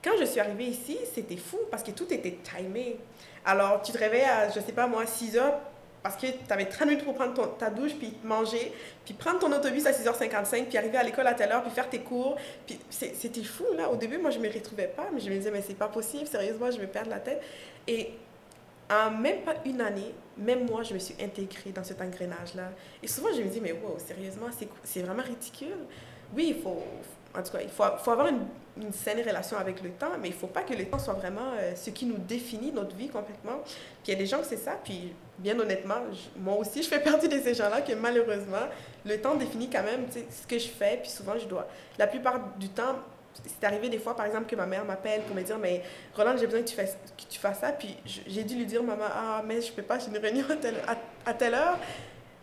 Quand 0.05 0.13
je 0.21 0.25
suis 0.25 0.41
arrivée 0.41 0.67
ici, 0.67 0.99
c'était 1.15 1.39
fou 1.39 1.59
parce 1.71 1.83
que 1.83 1.93
tout 1.93 2.13
était 2.13 2.39
timé. 2.43 2.99
Alors, 3.47 3.81
tu 3.81 3.93
te 3.93 3.99
réveilles 3.99 4.25
à, 4.25 4.51
je 4.51 4.61
sais 4.61 4.73
pas 4.73 4.87
moi, 4.87 5.07
6 5.07 5.39
heures 5.39 5.59
parce 6.03 6.17
que 6.17 6.27
tu 6.27 6.53
avais 6.53 6.67
30 6.67 6.89
minutes 6.89 7.05
pour 7.05 7.15
prendre 7.15 7.57
ta 7.57 7.71
douche, 7.71 7.93
puis 7.95 8.13
manger, 8.25 8.73
puis 9.05 9.15
prendre 9.15 9.39
ton 9.39 9.53
autobus 9.53 9.87
à 9.87 9.93
6h55, 9.93 10.67
puis 10.67 10.77
arriver 10.77 10.99
à 10.99 11.03
l'école 11.03 11.27
à 11.27 11.35
telle 11.35 11.53
heure, 11.53 11.63
puis 11.63 11.71
faire 11.71 11.89
tes 11.89 12.01
cours. 12.01 12.37
Puis 12.67 12.79
c'était 12.91 13.45
fou, 13.45 13.67
là. 13.77 13.89
Au 13.89 13.97
début, 13.97 14.19
moi, 14.19 14.31
je 14.31 14.39
me 14.39 14.53
retrouvais 14.53 14.89
pas, 14.89 15.09
mais 15.13 15.21
je 15.21 15.31
me 15.31 15.37
disais, 15.37 15.51
mais 15.51 15.63
c'est 15.63 15.75
pas 15.77 15.89
possible, 15.89 16.27
sérieusement, 16.27 16.71
je 16.71 16.79
vais 16.79 16.87
perdre 16.87 17.11
la 17.11 17.21
tête. 17.21 17.41
Et 17.87 18.11
en 18.91 19.11
même 19.11 19.43
pas 19.43 19.55
une 19.65 19.81
année, 19.81 20.15
même 20.37 20.67
moi, 20.67 20.83
je 20.83 20.95
me 20.95 20.99
suis 20.99 21.15
intégrée 21.23 21.71
dans 21.71 21.85
cet 21.85 22.01
engrenage-là. 22.01 22.73
Et 23.03 23.07
souvent, 23.07 23.29
je 23.35 23.43
me 23.43 23.49
dis, 23.49 23.61
mais 23.61 23.73
wow, 23.73 23.97
sérieusement, 23.99 24.49
c'est 24.83 25.03
vraiment 25.03 25.23
ridicule. 25.23 25.87
Oui, 26.35 26.55
il 26.57 26.63
faut, 26.63 26.83
en 27.37 27.43
tout 27.43 27.53
cas, 27.53 27.61
il 27.63 27.69
faut, 27.69 27.85
faut 28.03 28.11
avoir 28.11 28.29
une, 28.29 28.47
une, 28.77 28.93
saine 28.93 29.19
relation 29.19 29.57
avec 29.57 29.83
le 29.83 29.91
temps, 29.91 30.13
mais 30.21 30.29
il 30.29 30.35
ne 30.35 30.37
faut 30.37 30.47
pas 30.49 30.63
que 30.63 30.75
le 30.75 30.85
temps 30.85 30.99
soit 30.99 31.15
vraiment 31.15 31.53
euh, 31.59 31.75
ce 31.75 31.91
qui 31.91 32.07
nous 32.07 32.19
définit 32.19 32.73
notre 32.73 32.95
vie 32.95 33.09
complètement. 33.09 33.61
Puis 33.65 34.09
il 34.09 34.11
y 34.13 34.15
a 34.15 34.19
des 34.19 34.27
gens 34.27 34.39
que 34.39 34.47
c'est 34.47 34.57
ça, 34.57 34.79
puis 34.83 35.15
bien 35.39 35.59
honnêtement, 35.59 35.97
moi 36.37 36.57
aussi, 36.57 36.83
je 36.83 36.89
fais 36.89 37.01
partie 37.01 37.29
de 37.29 37.39
ces 37.41 37.55
gens-là 37.55 37.81
que 37.81 37.93
malheureusement, 37.95 38.69
le 39.05 39.21
temps 39.21 39.35
définit 39.35 39.71
quand 39.71 39.83
même 39.83 40.07
ce 40.11 40.47
que 40.47 40.59
je 40.59 40.69
fais, 40.69 40.99
puis 41.03 41.11
souvent, 41.11 41.39
je 41.39 41.47
dois, 41.47 41.67
la 41.99 42.07
plupart 42.07 42.41
du 42.59 42.69
temps, 42.69 42.97
c'est 43.45 43.67
arrivé 43.67 43.89
des 43.89 43.99
fois, 43.99 44.15
par 44.15 44.27
exemple, 44.27 44.47
que 44.47 44.57
ma 44.57 44.67
mère 44.67 44.85
m'appelle 44.85 45.23
pour 45.23 45.35
me 45.35 45.43
dire 45.43 45.59
Mais 45.59 45.83
Roland, 46.15 46.37
j'ai 46.37 46.47
besoin 46.47 46.63
que 46.63 46.69
tu, 46.69 46.77
fasses, 46.77 46.97
que 47.17 47.25
tu 47.29 47.39
fasses 47.39 47.61
ça. 47.61 47.73
Puis 47.73 47.97
j'ai 48.05 48.45
dû 48.45 48.57
lui 48.57 48.67
dire 48.67 48.83
Maman, 48.83 49.07
ah, 49.11 49.43
mais 49.45 49.61
je 49.61 49.73
peux 49.73 49.83
pas, 49.83 49.99
j'ai 49.99 50.09
une 50.09 50.19
réunion 50.19 50.45
à 50.87 50.97
à, 51.31 51.35
telle 51.35 51.55
heure. 51.55 51.79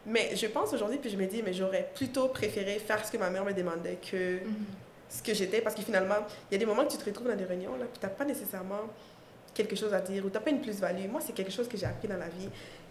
Mais 0.10 0.36
je 0.36 0.48
pense 0.48 0.74
aujourd'hui, 0.74 0.98
puis 0.98 1.10
je 1.10 1.18
me 1.18 1.26
dis 1.26 1.42
Mais 1.44 1.54
j'aurais 1.54 1.90
plutôt 1.94 2.28
préféré 2.30 2.80
faire 2.80 3.06
ce 3.06 3.12
que 3.12 3.18
ma 3.18 3.30
mère 3.30 3.46
me 3.46 3.54
demandait 3.54 3.98
que 3.98 4.44
mhm. 4.44 4.66
ce 5.08 5.22
que 5.22 5.34
j'étais. 5.34 5.62
Parce 5.62 5.76
que 5.76 5.82
finalement, 5.82 6.16
il 6.50 6.54
y 6.54 6.56
a 6.56 6.58
des 6.58 6.66
moments 6.66 6.84
que 6.86 6.92
tu 6.92 6.98
te 6.98 7.06
retrouves 7.06 7.28
dans 7.28 7.36
des 7.36 7.46
réunions, 7.46 7.76
là, 7.78 7.86
puis 7.86 8.00
tu 8.00 8.06
n'as 8.06 8.12
pas 8.12 8.26
nécessairement 8.26 8.90
quelque 9.54 9.76
chose 9.76 9.94
à 9.94 10.02
dire 10.02 10.26
ou 10.26 10.30
tu 10.30 10.36
n'as 10.36 10.42
pas 10.42 10.50
une 10.50 10.62
plus-value. 10.62 11.08
Moi, 11.10 11.22
c'est 11.26 11.34
quelque 11.34 11.52
chose 11.52 11.68
que 11.68 11.78
j'ai 11.78 11.86
appris 11.86 12.08
dans 12.08 12.18
la 12.18 12.28
vie. 12.30 12.50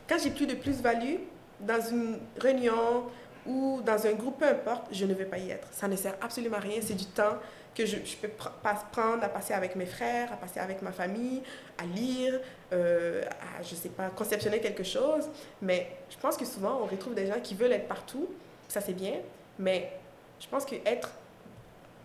Quand 0.09 0.16
j'ai 0.23 0.31
plus 0.31 0.47
de 0.47 0.55
plus-value 0.55 1.16
dans 1.61 1.81
une 1.81 2.19
réunion 2.39 3.05
ou 3.47 3.81
dans 3.85 4.07
un 4.07 4.12
groupe, 4.12 4.39
peu 4.39 4.47
importe, 4.47 4.87
je 4.93 5.05
ne 5.05 5.14
vais 5.14 5.25
pas 5.25 5.39
y 5.39 5.51
être. 5.51 5.69
Ça 5.73 5.89
ne 5.89 5.97
sert 5.97 6.14
absolument 6.21 6.59
à 6.59 6.61
rien. 6.61 6.81
C'est 6.83 6.95
du 6.95 7.07
temps 7.07 7.39
que 7.75 7.87
je, 7.87 7.97
je 8.05 8.16
peux 8.16 8.29
pr 8.29 8.51
prendre 8.93 9.23
à 9.23 9.29
passer 9.29 9.55
avec 9.55 9.77
mes 9.77 9.87
frères, 9.87 10.33
à 10.33 10.37
passer 10.37 10.61
avec 10.61 10.83
ma 10.83 10.93
famille, 10.93 11.43
à 11.79 11.85
lire, 11.87 12.41
euh, 12.72 13.22
à, 13.59 13.62
je 13.62 13.74
sais 13.74 13.89
pas, 13.89 14.11
conceptionner 14.11 14.61
quelque 14.61 14.85
chose. 14.85 15.29
Mais 15.62 15.97
je 16.11 16.16
pense 16.18 16.37
que 16.37 16.45
souvent, 16.45 16.81
on 16.83 16.87
retrouve 16.87 17.14
des 17.14 17.26
gens 17.26 17.41
qui 17.43 17.55
veulent 17.55 17.72
être 17.72 17.89
partout. 17.89 18.29
Ça, 18.68 18.81
c'est 18.81 18.93
bien. 18.93 19.14
Mais 19.59 19.93
je 20.41 20.47
pense 20.49 20.64
qu'être 20.64 21.11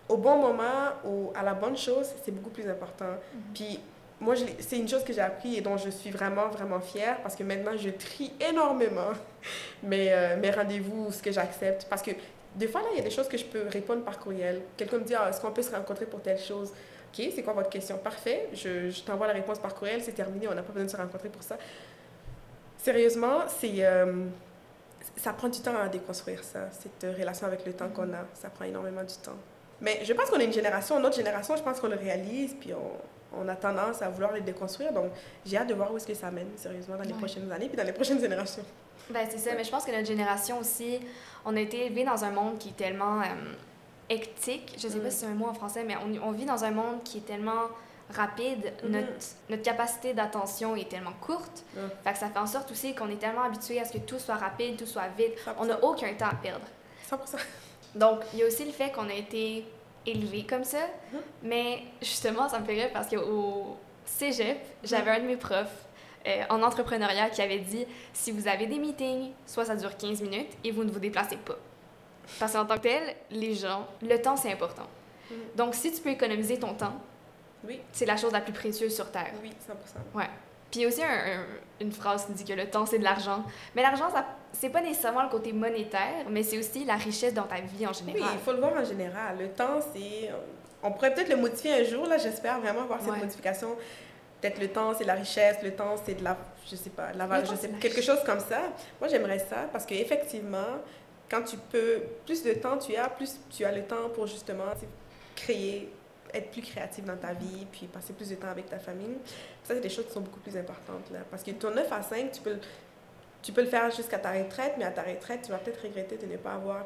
au 0.10 0.18
bon 0.18 0.38
moment, 0.38 0.92
ou 1.06 1.32
à 1.36 1.44
la 1.44 1.54
bonne 1.54 1.78
chose, 1.78 2.08
c'est 2.24 2.32
beaucoup 2.32 2.50
plus 2.50 2.68
important. 2.70 3.06
Mm 3.06 3.18
-hmm. 3.18 3.54
Puis 3.54 3.80
moi, 4.20 4.36
c'est 4.60 4.78
une 4.78 4.88
chose 4.88 5.04
que 5.04 5.14
j'ai 5.14 5.22
appris 5.22 5.58
et 5.58 5.62
dont 5.62 5.78
je 5.78 5.90
suis 5.90 6.10
vraiment, 6.10 6.48
vraiment 6.48 6.80
fière 6.80 7.22
parce 7.22 7.36
que 7.36 7.44
maintenant, 7.44 7.76
je 7.78 7.90
trie 7.90 8.32
énormément 8.40 9.12
mes, 9.84 10.12
euh, 10.12 10.38
mes 10.38 10.52
rendez-vous, 10.52 11.12
ce 11.12 11.22
que 11.22 11.32
j'accepte. 11.32 11.88
Parce 11.90 12.02
que 12.02 12.12
des 12.56 12.68
fois, 12.68 12.82
là, 12.82 12.88
il 12.94 12.98
y 12.98 13.02
a 13.02 13.04
des 13.04 13.10
choses 13.10 13.28
que 13.28 13.38
je 13.38 13.46
peux 13.46 13.68
répondre 13.68 14.04
par 14.04 14.20
courriel. 14.20 14.62
Quelqu'un 14.78 15.00
me 15.00 15.04
dit, 15.04 15.16
ah, 15.16 15.30
est-ce 15.30 15.42
qu'on 15.42 15.52
peut 15.52 15.62
se 15.62 15.72
rencontrer 15.76 16.06
pour 16.06 16.22
telle 16.22 16.40
chose? 16.40 16.72
OK, 17.14 17.32
c'est 17.36 17.44
quoi 17.44 17.54
votre 17.54 17.70
question? 17.70 17.98
Parfait, 17.98 18.50
je, 18.54 18.90
je 18.90 19.04
t'envoie 19.04 19.28
la 19.28 19.34
réponse 19.34 19.60
par 19.60 19.76
courriel, 19.76 20.02
c'est 20.02 20.14
terminé, 20.14 20.48
on 20.48 20.56
n'a 20.56 20.64
pas 20.64 20.72
besoin 20.72 20.86
de 20.86 20.92
se 20.92 20.98
rencontrer 20.98 21.30
pour 21.30 21.44
ça. 21.44 21.58
Sérieusement, 22.78 23.42
c'est... 23.48 23.86
Euh, 23.86 24.26
ça 25.18 25.32
prend 25.34 25.48
du 25.48 25.60
temps 25.60 25.78
à 25.78 25.88
déconstruire 25.90 26.44
ça, 26.44 26.70
cette 26.72 27.16
relation 27.18 27.46
avec 27.46 27.66
le 27.66 27.74
temps 27.74 27.90
qu'on 27.90 28.12
a. 28.14 28.26
Ça 28.34 28.50
prend 28.50 28.66
énormément 28.66 29.04
du 29.04 29.16
temps. 29.16 29.38
Mais 29.80 30.00
je 30.04 30.14
pense 30.14 30.30
qu'on 30.30 30.40
est 30.40 30.46
une 30.46 30.54
génération, 30.54 31.00
notre 31.00 31.16
génération, 31.16 31.56
je 31.56 31.62
pense 31.62 31.80
qu'on 31.80 31.88
le 31.88 31.96
réalise, 31.96 32.56
puis 32.60 32.74
on, 32.74 33.40
on, 33.40 33.48
a 33.48 33.56
tendance 33.56 34.02
à 34.02 34.10
vouloir 34.10 34.32
le 34.32 34.42
déconstruire. 34.42 34.92
Donc, 34.94 35.12
j'ai 35.46 35.58
hâte 35.58 35.68
de 35.68 35.74
voir 35.74 35.94
où 35.94 35.98
est-ce 35.98 36.08
que 36.08 36.14
ça 36.14 36.32
mène, 36.32 36.48
sérieusement, 36.56 36.96
dans 36.96 37.04
les 37.04 37.12
ouais. 37.12 37.18
prochaines 37.18 37.52
années, 37.52 37.68
puis 37.68 37.78
dans 37.78 37.86
les 37.86 37.94
prochaines 37.94 38.20
générations. 38.20 38.64
Ben, 39.10 39.28
c'est 39.30 39.38
ça, 39.38 39.52
mais 39.56 39.64
je 39.64 39.70
pense 39.70 39.86
que 39.86 39.92
notre 39.92 40.08
génération 40.08 40.60
aussi, 40.60 41.00
on 41.46 41.56
a 41.56 41.60
été 41.60 41.86
élevé 41.86 42.06
dans 42.06 42.24
un 42.24 42.32
monde 42.32 42.58
qui 42.58 42.70
est 42.70 42.78
tellement 42.78 43.22
euh, 43.22 43.26
hectique. 44.10 44.74
Je 44.78 44.88
sais 44.88 44.98
mm. 44.98 45.02
pas 45.02 45.12
si 45.12 45.18
c'est 45.20 45.26
un 45.26 45.36
mot 45.36 45.48
en 45.48 45.54
français, 45.54 45.84
mais 45.86 45.96
on, 45.98 46.28
on, 46.28 46.32
vit 46.32 46.46
dans 46.46 46.64
un 46.64 46.72
monde 46.72 47.04
qui 47.04 47.20
est 47.20 47.26
tellement 47.26 47.68
rapide, 48.10 48.74
Mhm. 48.84 48.92
notre, 48.92 49.08
notre 49.50 49.64
capacité 49.64 50.14
d'attention 50.14 50.76
est 50.76 50.90
tellement 50.90 51.14
courte. 51.22 51.64
Ouais. 51.76 51.82
Fait 52.04 52.14
que 52.14 52.20
ça 52.20 52.30
fait 52.30 52.40
en 52.40 52.46
sorte 52.48 52.70
aussi 52.72 52.94
qu'on 52.94 53.10
est 53.10 53.16
tellement 53.20 53.44
habitué 53.44 53.80
à 53.80 53.86
ce 53.86 53.94
que 53.94 53.98
tout 54.00 54.20
soit 54.20 54.36
rapide, 54.36 54.78
tout 54.78 54.86
soit 54.86 55.08
vite. 55.18 55.38
100%. 55.46 55.56
On 55.60 55.66
n'a 55.66 55.84
aucun 55.84 56.14
temps 56.14 56.28
à 56.28 56.36
perdre. 56.36 56.66
100%. 57.10 57.38
Donc, 57.96 58.20
il 58.34 58.40
y 58.40 58.44
a 58.44 58.48
aussi 58.48 58.66
le 58.66 58.72
fait 58.72 58.92
qu'on 58.92 59.08
a 59.10 59.14
été 59.14 59.66
élevé 60.06 60.44
comme 60.46 60.64
ça. 60.64 60.80
Mhm. 61.12 61.20
Mais 61.44 61.84
justement, 62.02 62.50
ça 62.50 62.60
me 62.60 62.66
fait 62.66 62.74
rire 62.74 62.90
parce 62.94 63.08
qu'au 63.08 63.78
cégep, 64.06 64.58
Mhm. 64.58 64.64
j'avais 64.84 65.12
un 65.12 65.20
de 65.20 65.26
mes 65.28 65.38
profs 65.38 65.86
euh, 66.28 66.44
en 66.50 66.62
entrepreneuriat 66.62 67.30
qui 67.30 67.42
avait 67.42 67.60
dit 67.60 67.86
si 68.14 68.32
vous 68.32 68.48
avez 68.48 68.66
des 68.68 68.80
meetings, 68.80 69.32
soit 69.46 69.66
ça 69.66 69.76
dure 69.76 69.96
15 69.98 70.22
minutes 70.22 70.52
et 70.64 70.72
vous 70.72 70.84
ne 70.84 70.92
vous 70.92 71.00
déplacez 71.00 71.38
pas. 71.38 71.58
Parce 72.40 72.54
qu'en 72.54 72.66
tant 72.66 72.76
que 72.76 72.82
tel, 72.82 73.16
les 73.32 73.54
gens, 73.54 73.88
le 74.02 74.18
temps 74.22 74.36
c'est 74.36 74.52
important. 74.52 74.88
Mhm. 75.30 75.38
Donc, 75.56 75.76
si 75.76 75.92
tu 75.92 76.02
peux 76.02 76.10
économiser 76.10 76.58
ton 76.60 76.74
temps, 76.74 76.94
Oui, 77.66 77.80
c'est 77.92 78.06
la 78.06 78.18
chose 78.18 78.32
la 78.34 78.42
plus 78.42 78.54
précieuse 78.54 78.94
sur 78.96 79.10
Terre. 79.12 79.32
oui, 79.42 79.52
100%. 79.68 80.18
Ouais. 80.18 80.30
Puis 80.72 80.86
aussi 80.86 81.04
un- 81.04 81.08
un- 81.08 81.46
une 81.82 81.92
phrase 81.92 82.26
qui 82.26 82.34
dit 82.34 82.44
que 82.46 82.54
le 82.54 82.68
temps, 82.70 82.86
c'est 82.86 82.98
de 82.98 83.04
l'argent. 83.04 83.44
Mais 83.76 83.82
l'argent, 83.84 84.08
c'est 84.52 84.70
pas 84.70 84.82
nécessairement 84.82 85.22
le 85.24 85.30
côté 85.30 85.54
monétaire, 85.54 86.26
mais 86.30 86.44
c'est 86.44 86.58
aussi 86.58 86.84
la 86.84 86.96
richesse 86.96 87.34
dans 87.34 87.44
ta 87.44 87.62
vie 87.62 87.86
en 87.86 87.92
Oui, 87.92 87.96
général. 88.06 88.30
il 88.34 88.40
faut 88.40 88.52
le 88.54 88.60
voir 88.60 88.74
en 88.74 88.84
général. 88.84 89.38
Le 89.40 89.50
temps, 89.50 89.80
c'est... 89.94 90.30
On 90.82 90.92
pourrait 90.92 91.14
peut-être 91.14 91.30
le 91.30 91.38
modifier 91.38 91.74
un 91.76 91.84
jour, 91.84 92.06
là, 92.08 92.18
j'espère 92.18 92.60
vraiment 92.60 92.86
voir 92.86 93.00
cette 93.02 93.12
Ouais. 93.12 93.18
modification. 93.20 93.76
Peut-être 94.42 94.60
le 94.60 94.68
temps, 94.68 94.94
c'est 94.98 95.06
la 95.06 95.14
richesse, 95.14 95.58
le 95.64 95.74
temps, 95.74 95.96
c'est 96.04 96.16
de 96.16 96.24
la... 96.24 96.36
Je 96.70 96.76
sais 96.76 96.90
pas, 96.90 97.12
de 97.14 97.18
la 97.18 97.28
temps, 97.28 97.46
je 97.52 97.56
sais 97.56 97.70
quelque 97.80 98.02
chose 98.02 98.20
comme 98.26 98.40
ça. 98.42 98.60
Moi, 99.00 99.08
j'aimerais 99.10 99.40
ça 99.40 99.68
parce 99.72 99.86
qu'effectivement, 99.86 100.80
quand 101.34 101.42
tu 101.42 101.58
peux... 101.58 102.04
Plus 102.26 102.44
de 102.44 102.54
temps 102.54 102.78
tu 102.78 102.96
as, 102.96 103.10
plus 103.10 103.40
tu 103.50 103.66
as 103.66 103.72
le 103.72 103.84
temps 103.84 104.10
pour 104.14 104.28
justement 104.28 104.66
créer, 105.36 105.92
être 106.32 106.52
plus 106.52 106.62
créatif 106.62 107.04
dans 107.04 107.18
ta 107.18 107.34
vie, 107.34 107.66
puis 107.72 107.88
passer 107.88 108.14
plus 108.14 108.30
de 108.30 108.36
temps 108.36 108.50
avec 108.50 108.70
ta 108.70 108.78
famille. 108.78 109.18
Ça, 109.64 109.74
c'est 109.74 109.82
des 109.82 109.90
choses 109.90 110.06
qui 110.06 110.14
sont 110.14 110.22
beaucoup 110.22 110.40
plus 110.40 110.56
importantes, 110.56 111.10
là. 111.12 111.20
Parce 111.32 111.42
que 111.42 111.52
ton 111.52 111.72
9 111.72 111.92
à 111.92 112.04
5, 112.04 112.32
tu 112.32 112.42
peux, 112.42 112.58
tu 113.42 113.52
peux 113.52 113.62
le 113.62 113.68
faire 113.68 113.90
jusqu'à 113.90 114.20
ta 114.20 114.32
retraite, 114.32 114.74
mais 114.78 114.86
à 114.86 114.92
ta 114.92 115.02
retraite, 115.02 115.42
tu 115.44 115.52
vas 115.52 115.58
peut-être 115.58 115.82
regretter 115.82 116.18
de 116.18 116.28
ne 116.28 116.38
pas 116.38 116.54
avoir 116.54 116.86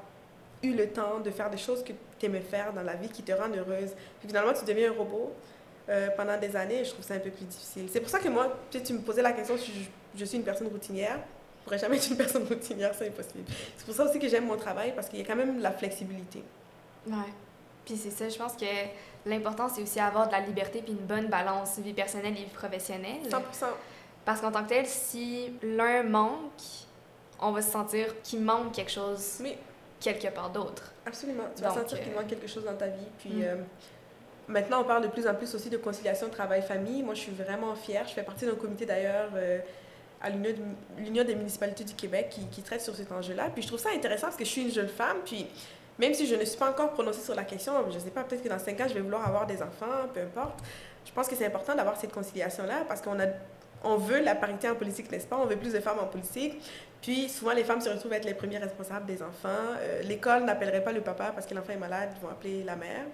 eu 0.64 0.74
le 0.74 0.90
temps 0.90 1.20
de 1.20 1.30
faire 1.30 1.50
des 1.50 1.58
choses 1.58 1.84
que 1.84 1.94
tu 2.18 2.26
aimais 2.26 2.42
faire 2.42 2.72
dans 2.72 2.84
la 2.84 2.96
vie 2.96 3.10
qui 3.10 3.24
te 3.24 3.34
rendent 3.34 3.56
heureuse. 3.56 3.92
Puis 4.20 4.30
finalement, 4.30 4.54
tu 4.54 4.64
deviens 4.64 4.92
un 4.92 4.96
robot 4.96 5.34
euh, 5.90 6.10
pendant 6.18 6.38
des 6.38 6.54
années 6.56 6.84
je 6.84 6.92
trouve 6.92 7.06
ça 7.06 7.14
un 7.14 7.20
peu 7.20 7.30
plus 7.30 7.46
difficile. 7.46 7.88
C'est 7.92 8.02
pour 8.02 8.10
ça 8.10 8.20
que 8.20 8.28
moi, 8.30 8.58
tu 8.72 8.94
me 8.94 9.00
posais 9.00 9.22
la 9.22 9.34
question 9.34 9.56
je 10.16 10.26
suis 10.26 10.38
une 10.38 10.44
personne 10.44 10.68
routinière. 10.68 11.20
Pourrais 11.68 11.80
jamais 11.80 11.98
être 11.98 12.10
une 12.10 12.16
personne 12.18 12.46
routinière, 12.48 12.92
c'est 12.98 13.08
impossible. 13.10 13.44
C'est 13.78 13.86
pour 13.86 13.94
ça 13.94 14.06
aussi 14.06 14.20
que 14.20 14.28
j'aime 14.30 14.46
mon 14.46 14.56
travail 14.56 14.94
parce 14.96 15.10
qu'il 15.10 15.20
y 15.20 15.22
a 15.22 15.26
quand 15.26 15.36
même 15.36 15.60
la 15.60 15.72
flexibilité. 15.72 16.42
Ouais. 17.06 17.14
Puis 17.86 17.98
c'est 17.98 18.10
ça, 18.12 18.30
je 18.30 18.38
pense 18.38 18.54
que 18.54 18.66
l'important, 19.26 19.68
c'est 19.68 19.82
aussi 19.82 20.00
avoir 20.00 20.28
de 20.28 20.32
la 20.32 20.40
liberté 20.40 20.82
puis 20.82 20.94
une 20.94 21.06
bonne 21.06 21.28
balance 21.28 21.78
vie 21.80 21.92
personnelle 21.94 22.32
et 22.38 22.44
vie 22.44 22.46
professionnelle. 22.46 23.20
100%. 23.30 23.66
Parce 24.24 24.40
qu'en 24.40 24.52
tant 24.52 24.64
que 24.64 24.70
tel, 24.70 24.86
si 24.86 25.52
l'un 25.62 26.04
manque, 26.04 26.62
on 27.42 27.52
va 27.52 27.62
se 27.62 27.70
sentir 27.72 28.22
qu'il 28.24 28.42
manque 28.42 28.72
quelque 28.74 28.92
chose 28.92 29.40
Oui, 29.42 29.56
quelque 30.00 30.28
part 30.30 30.50
d'autre. 30.50 30.94
absolument. 31.06 31.44
Tu 31.56 31.64
vas 31.64 31.74
sentir 31.74 32.00
qu'il 32.02 32.14
euh, 32.14 32.16
manque 32.16 32.28
quelque 32.28 32.48
chose 32.48 32.64
dans 32.64 32.76
ta 32.76 32.88
vie. 32.88 33.08
Puis 33.20 33.30
Mm. 33.32 33.42
euh, 33.44 33.56
maintenant, 34.48 34.82
on 34.82 34.86
parle 34.86 35.04
de 35.04 35.08
plus 35.10 35.28
en 35.28 35.34
plus 35.36 35.54
aussi 35.54 35.70
de 35.70 35.78
conciliation 35.78 36.30
travail-famille. 36.30 37.04
Moi, 37.04 37.14
je 37.14 37.20
suis 37.22 37.32
vraiment 37.34 37.76
fière. 37.76 38.08
Je 38.08 38.14
fais 38.14 38.24
partie 38.24 38.46
d'un 38.46 38.56
comité 38.56 38.86
d'ailleurs. 38.86 39.30
euh, 39.36 39.60
à 40.22 40.30
l'Union 40.30 40.52
de- 40.52 41.04
l'Union 41.04 41.24
des 41.24 41.36
municipalités 41.36 41.84
du 41.84 41.94
Québec 41.94 42.28
qui, 42.32 42.46
qui 42.48 42.62
traite 42.62 42.82
sur 42.82 42.96
cet 42.96 43.12
enjeu-là. 43.12 43.50
Puis 43.54 43.62
je 43.64 43.68
trouve 43.68 43.80
ça 43.80 43.90
intéressant 43.96 44.28
parce 44.28 44.38
que 44.38 44.46
je 44.46 44.50
suis 44.50 44.64
une 44.64 44.72
jeune 44.72 44.88
femme, 44.90 45.18
puis 45.26 45.48
même 46.00 46.14
si 46.14 46.26
je 46.28 46.36
ne 46.36 46.46
suis 46.46 46.58
pas 46.58 46.70
encore 46.70 46.92
prononcée 46.92 47.22
sur 47.22 47.36
la 47.36 47.44
question, 47.44 47.74
je 47.90 47.96
ne 47.96 48.00
sais 48.00 48.12
pas, 48.12 48.24
peut-être 48.24 48.44
que 48.44 48.50
dans 48.50 48.60
cinq 48.60 48.80
ans, 48.82 48.86
je 48.88 48.94
vais 48.94 49.02
vouloir 49.02 49.28
avoir 49.28 49.46
des 49.48 49.62
enfants, 49.62 50.08
peu 50.14 50.22
importe. 50.22 50.60
Je 51.06 51.12
pense 51.12 51.28
que 51.28 51.36
c'est 51.36 51.46
important 51.46 51.74
d'avoir 51.76 52.00
cette 52.00 52.12
conciliation-là 52.12 52.84
parce 52.88 53.02
qu'on 53.02 53.20
a, 53.20 53.26
on 53.84 53.98
veut 53.98 54.22
la 54.22 54.36
parité 54.36 54.70
en 54.70 54.76
politique, 54.76 55.10
n'est-ce 55.12 55.26
pas? 55.28 55.38
On 55.38 55.46
veut 55.46 55.56
plus 55.56 55.74
de 55.74 55.80
femmes 55.80 56.00
en 56.00 56.06
politique. 56.08 56.62
Puis 57.02 57.30
souvent, 57.30 57.54
les 57.54 57.64
femmes 57.64 57.80
se 57.82 57.90
retrouvent 57.90 58.12
à 58.14 58.18
être 58.18 58.26
les 58.26 58.34
premiers 58.34 58.58
responsables 58.58 59.06
des 59.06 59.22
enfants. 59.22 59.48
Euh, 59.80 60.02
L'école 60.02 60.44
n'appellerait 60.44 60.84
pas 60.84 60.92
le 60.92 61.02
papa 61.02 61.32
parce 61.34 61.46
que 61.46 61.54
l'enfant 61.56 61.74
est 61.74 61.78
malade, 61.78 62.10
ils 62.16 62.22
vont 62.22 62.30
appeler 62.30 62.64
la 62.64 62.76
mère. 62.76 63.06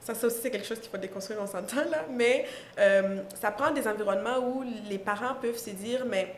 Ça, 0.00 0.14
ça 0.14 0.26
aussi, 0.26 0.38
c'est 0.40 0.50
quelque 0.50 0.66
chose 0.66 0.80
qu'il 0.80 0.90
faut 0.90 0.96
déconstruire, 0.96 1.38
on 1.42 1.46
s'entend 1.46 1.84
là. 1.90 2.04
Mais 2.10 2.46
euh, 2.78 3.20
ça 3.40 3.50
prend 3.50 3.70
des 3.70 3.86
environnements 3.86 4.38
où 4.38 4.64
les 4.88 4.98
parents 4.98 5.34
peuvent 5.40 5.58
se 5.58 5.70
dire, 5.70 6.04
mais 6.06 6.34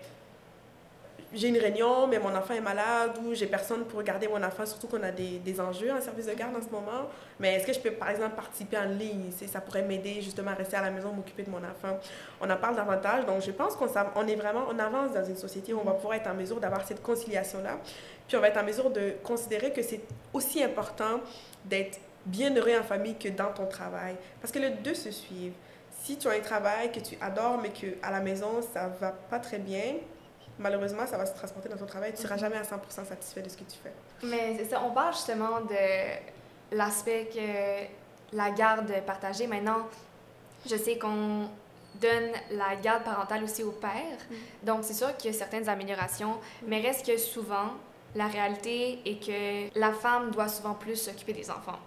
j'ai 1.35 1.49
une 1.49 1.57
réunion, 1.57 2.07
mais 2.07 2.19
mon 2.19 2.35
enfant 2.35 2.55
est 2.55 2.61
malade 2.61 3.13
ou 3.25 3.35
j'ai 3.35 3.47
personne 3.47 3.85
pour 3.85 4.03
garder 4.03 4.29
mon 4.29 4.43
enfant, 4.43 4.67
surtout 4.67 4.87
qu'on 4.87 5.03
a 5.03 5.11
des, 5.11 5.39
des 5.39 5.61
enjeux 5.61 5.91
en 5.91 6.01
service 6.01 6.27
de 6.27 6.35
garde 6.35 6.55
en 6.55 6.61
ce 6.61 6.69
moment. 6.69 7.09
Mais 7.41 7.55
est-ce 7.55 7.67
que 7.67 7.73
je 7.73 7.81
peux, 7.81 7.93
par 7.93 8.11
exemple, 8.11 8.35
participer 8.35 8.77
en 8.77 8.85
ligne? 8.85 9.31
Ça 9.51 9.61
pourrait 9.61 9.83
m'aider 9.83 10.21
justement 10.21 10.51
à 10.51 10.55
rester 10.55 10.77
à 10.77 10.83
la 10.83 10.91
maison, 10.91 11.13
m'occuper 11.13 11.45
de 11.45 11.51
mon 11.51 11.59
enfant. 11.59 11.99
On 12.41 12.51
en 12.51 12.57
parle 12.57 12.77
davantage. 12.77 13.25
Donc, 13.25 13.41
je 13.43 13.51
pense 13.51 13.77
qu'on 13.77 13.89
on 14.15 14.27
est 14.27 14.37
vraiment, 14.37 14.65
on 14.69 14.79
avance 14.79 15.13
dans 15.13 15.25
une 15.25 15.37
société 15.37 15.73
où 15.73 15.81
on 15.81 15.85
va 15.85 15.93
pouvoir 15.93 16.15
être 16.15 16.29
en 16.29 16.35
mesure 16.35 16.61
d'avoir 16.61 16.87
cette 16.87 17.03
conciliation-là. 17.03 17.79
Puis, 18.29 18.37
on 18.37 18.41
va 18.41 18.49
être 18.49 18.59
en 18.59 18.65
mesure 18.65 18.91
de 18.91 19.15
considérer 19.23 19.73
que 19.73 19.83
c'est 19.83 20.01
aussi 20.35 20.63
important 20.63 21.21
d'être 21.65 21.99
bien 22.27 22.55
heureux 22.55 22.79
en 22.79 22.83
famille 22.83 23.17
que 23.17 23.29
dans 23.29 23.53
ton 23.53 23.67
travail. 23.67 24.17
Parce 24.41 24.53
que 24.53 24.59
les 24.59 24.71
deux 24.71 24.95
se 24.95 25.11
suivent. 25.11 25.55
Si 26.03 26.17
tu 26.19 26.29
as 26.29 26.33
un 26.33 26.41
travail 26.41 26.91
que 26.91 27.01
tu 27.01 27.17
adores, 27.21 27.59
mais 27.59 27.71
qu'à 27.71 28.11
la 28.11 28.21
maison, 28.21 28.61
ça 28.73 28.89
va 28.89 29.13
pas 29.13 29.39
très 29.39 29.59
bien, 29.59 29.95
malheureusement, 30.59 31.07
ça 31.07 31.17
va 31.17 31.27
se 31.27 31.35
transporter 31.35 31.69
dans 31.69 31.77
ton 31.77 31.87
travail. 31.87 32.13
Tu 32.13 32.23
seras 32.23 32.37
jamais 32.37 32.57
à 32.57 32.63
100% 32.63 33.07
satisfait 33.07 33.43
de 33.43 33.49
ce 33.49 33.57
que 33.57 33.65
tu 33.65 33.79
fais. 33.83 33.93
Mais 34.25 34.57
c'est 34.59 34.71
ça, 34.71 34.83
on 34.85 34.91
parle 34.91 35.15
justement 35.15 35.61
de 35.61 36.77
l'aspect 36.77 37.29
que 37.33 38.37
la 38.37 38.51
garde 38.51 38.93
partagée. 39.07 39.47
Maintenant, 39.47 39.87
je 40.69 40.77
sais 40.77 40.99
qu'on 40.99 41.49
donne 42.01 42.31
la 42.51 42.77
garde 42.77 43.05
parentale 43.05 43.45
aussi 43.45 43.63
au 43.63 43.73
père. 43.73 44.19
Donc, 44.63 44.81
c'est 44.83 44.95
sûr 44.95 45.17
qu'il 45.17 45.31
y 45.31 45.35
a 45.35 45.39
certaines 45.39 45.69
améliorations, 45.69 46.39
mais 46.67 46.81
reste 46.81 47.07
que 47.07 47.17
souvent, 47.19 47.75
la 48.15 48.27
réalité 48.27 49.01
est 49.05 49.25
que 49.25 49.79
la 49.79 49.93
femme 49.93 50.31
doit 50.31 50.49
souvent 50.49 50.75
plus 50.75 50.97
s'occuper 50.97 51.33
des 51.33 51.51
enfants. 51.51 51.79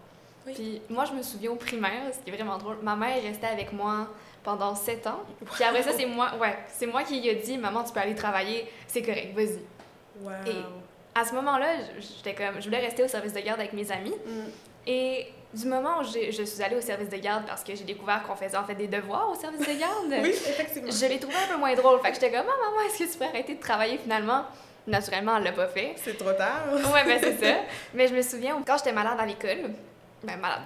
Oui. 0.45 0.53
Puis 0.53 0.81
moi, 0.89 1.05
je 1.05 1.13
me 1.13 1.21
souviens 1.23 1.51
au 1.51 1.55
primaire, 1.55 2.01
ce 2.13 2.19
qui 2.19 2.29
est 2.29 2.33
vraiment 2.35 2.57
drôle, 2.57 2.77
ma 2.83 2.95
mère 2.95 3.17
est 3.17 3.27
restée 3.27 3.47
avec 3.47 3.73
moi 3.73 4.07
pendant 4.43 4.75
sept 4.75 5.05
ans. 5.07 5.21
Puis 5.53 5.63
après 5.63 5.81
ça, 5.83 5.91
c'est 5.97 6.05
moi, 6.05 6.31
ouais, 6.39 6.55
c'est 6.67 6.85
moi 6.85 7.03
qui 7.03 7.19
lui 7.19 7.27
ai 7.29 7.35
dit, 7.35 7.57
maman, 7.57 7.83
tu 7.83 7.91
peux 7.93 7.99
aller 7.99 8.13
travailler, 8.15 8.67
c'est 8.87 9.01
correct, 9.01 9.33
vas-y. 9.35 9.59
Wow. 10.21 10.31
Et- 10.45 10.63
À 11.19 11.23
ce 11.25 11.33
moment-là, 11.33 11.67
j'étais 11.99 12.35
comme, 12.35 12.59
je 12.59 12.65
voulais 12.65 12.79
rester 12.81 13.03
au 13.03 13.07
service 13.07 13.33
de 13.33 13.39
garde 13.39 13.59
avec 13.59 13.73
mes 13.73 13.89
amis. 13.91 14.11
Mm. 14.25 14.41
Et 14.87 15.27
du 15.53 15.65
moment 15.67 15.99
où 16.01 16.03
je 16.03 16.43
suis 16.43 16.61
allée 16.61 16.75
au 16.75 16.81
service 16.81 17.09
de 17.09 17.15
garde 17.17 17.45
parce 17.47 17.63
que 17.63 17.73
j'ai 17.73 17.85
découvert 17.85 18.21
qu'on 18.23 18.35
faisait 18.35 18.57
en 18.57 18.65
fait 18.65 18.75
des 18.75 18.87
devoirs 18.87 19.29
au 19.31 19.35
service 19.35 19.61
de 19.61 19.79
garde, 19.79 20.07
Oui, 20.23 20.29
effectivement. 20.29 20.91
je 20.91 21.05
l'ai 21.07 21.17
trouvé 21.17 21.35
un 21.37 21.53
peu 21.53 21.57
moins 21.57 21.73
drôle. 21.73 21.99
Fait 22.01 22.09
que 22.09 22.15
j'étais 22.15 22.29
comme, 22.31 22.45
ah, 22.47 22.69
maman, 22.69 22.81
est-ce 22.87 22.99
que 23.05 23.11
tu 23.11 23.17
peux 23.17 23.25
arrêter 23.25 23.55
de 23.55 23.59
travailler 23.61 23.97
finalement? 23.97 24.43
Naturellement, 24.87 25.37
elle 25.37 25.43
l'a 25.45 25.53
pas 25.53 25.67
fait. 25.67 25.95
C'est 25.97 26.17
trop 26.17 26.33
tard. 26.33 26.65
Ouais, 26.93 27.03
ben 27.05 27.17
c'est 27.19 27.37
ça. 27.43 27.55
Mais 27.95 28.07
je 28.07 28.13
me 28.13 28.21
souviens, 28.21 28.61
quand 28.67 28.77
j'étais 28.77 28.91
malade 28.93 29.17
à 29.19 29.25
l'école, 29.25 29.71
ben 30.25 30.37
malade, 30.39 30.63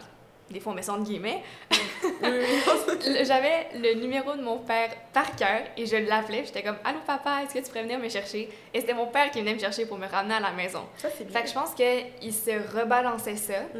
des 0.49 0.59
fois 0.59 0.71
on 0.71 0.75
met 0.75 0.81
ça 0.81 0.93
entre 0.93 1.03
guillemets, 1.03 1.43
j'avais 3.23 3.67
le 3.75 3.93
numéro 3.99 4.33
de 4.35 4.41
mon 4.41 4.57
père 4.59 4.89
par 5.13 5.35
cœur 5.35 5.61
et 5.77 5.85
je 5.85 5.95
l'appelais. 5.97 6.43
J'étais 6.45 6.63
comme, 6.63 6.77
allô 6.83 6.99
papa, 7.05 7.41
est-ce 7.43 7.53
que 7.53 7.59
tu 7.59 7.65
pourrais 7.65 7.83
venir 7.83 7.99
me 7.99 8.09
chercher? 8.09 8.49
Et 8.73 8.81
c'était 8.81 8.93
mon 8.93 9.07
père 9.07 9.29
qui 9.31 9.39
venait 9.39 9.53
me 9.53 9.59
chercher 9.59 9.85
pour 9.85 9.97
me 9.97 10.07
ramener 10.07 10.35
à 10.35 10.39
la 10.39 10.51
maison. 10.51 10.83
Ça, 10.97 11.09
c'est 11.15 11.25
bien. 11.25 11.37
Fait 11.37 11.43
que 11.43 11.49
je 11.49 11.53
pense 11.53 11.73
qu'il 11.73 12.33
se 12.33 12.77
rebalançait 12.79 13.35
ça. 13.35 13.59
Mm. 13.73 13.77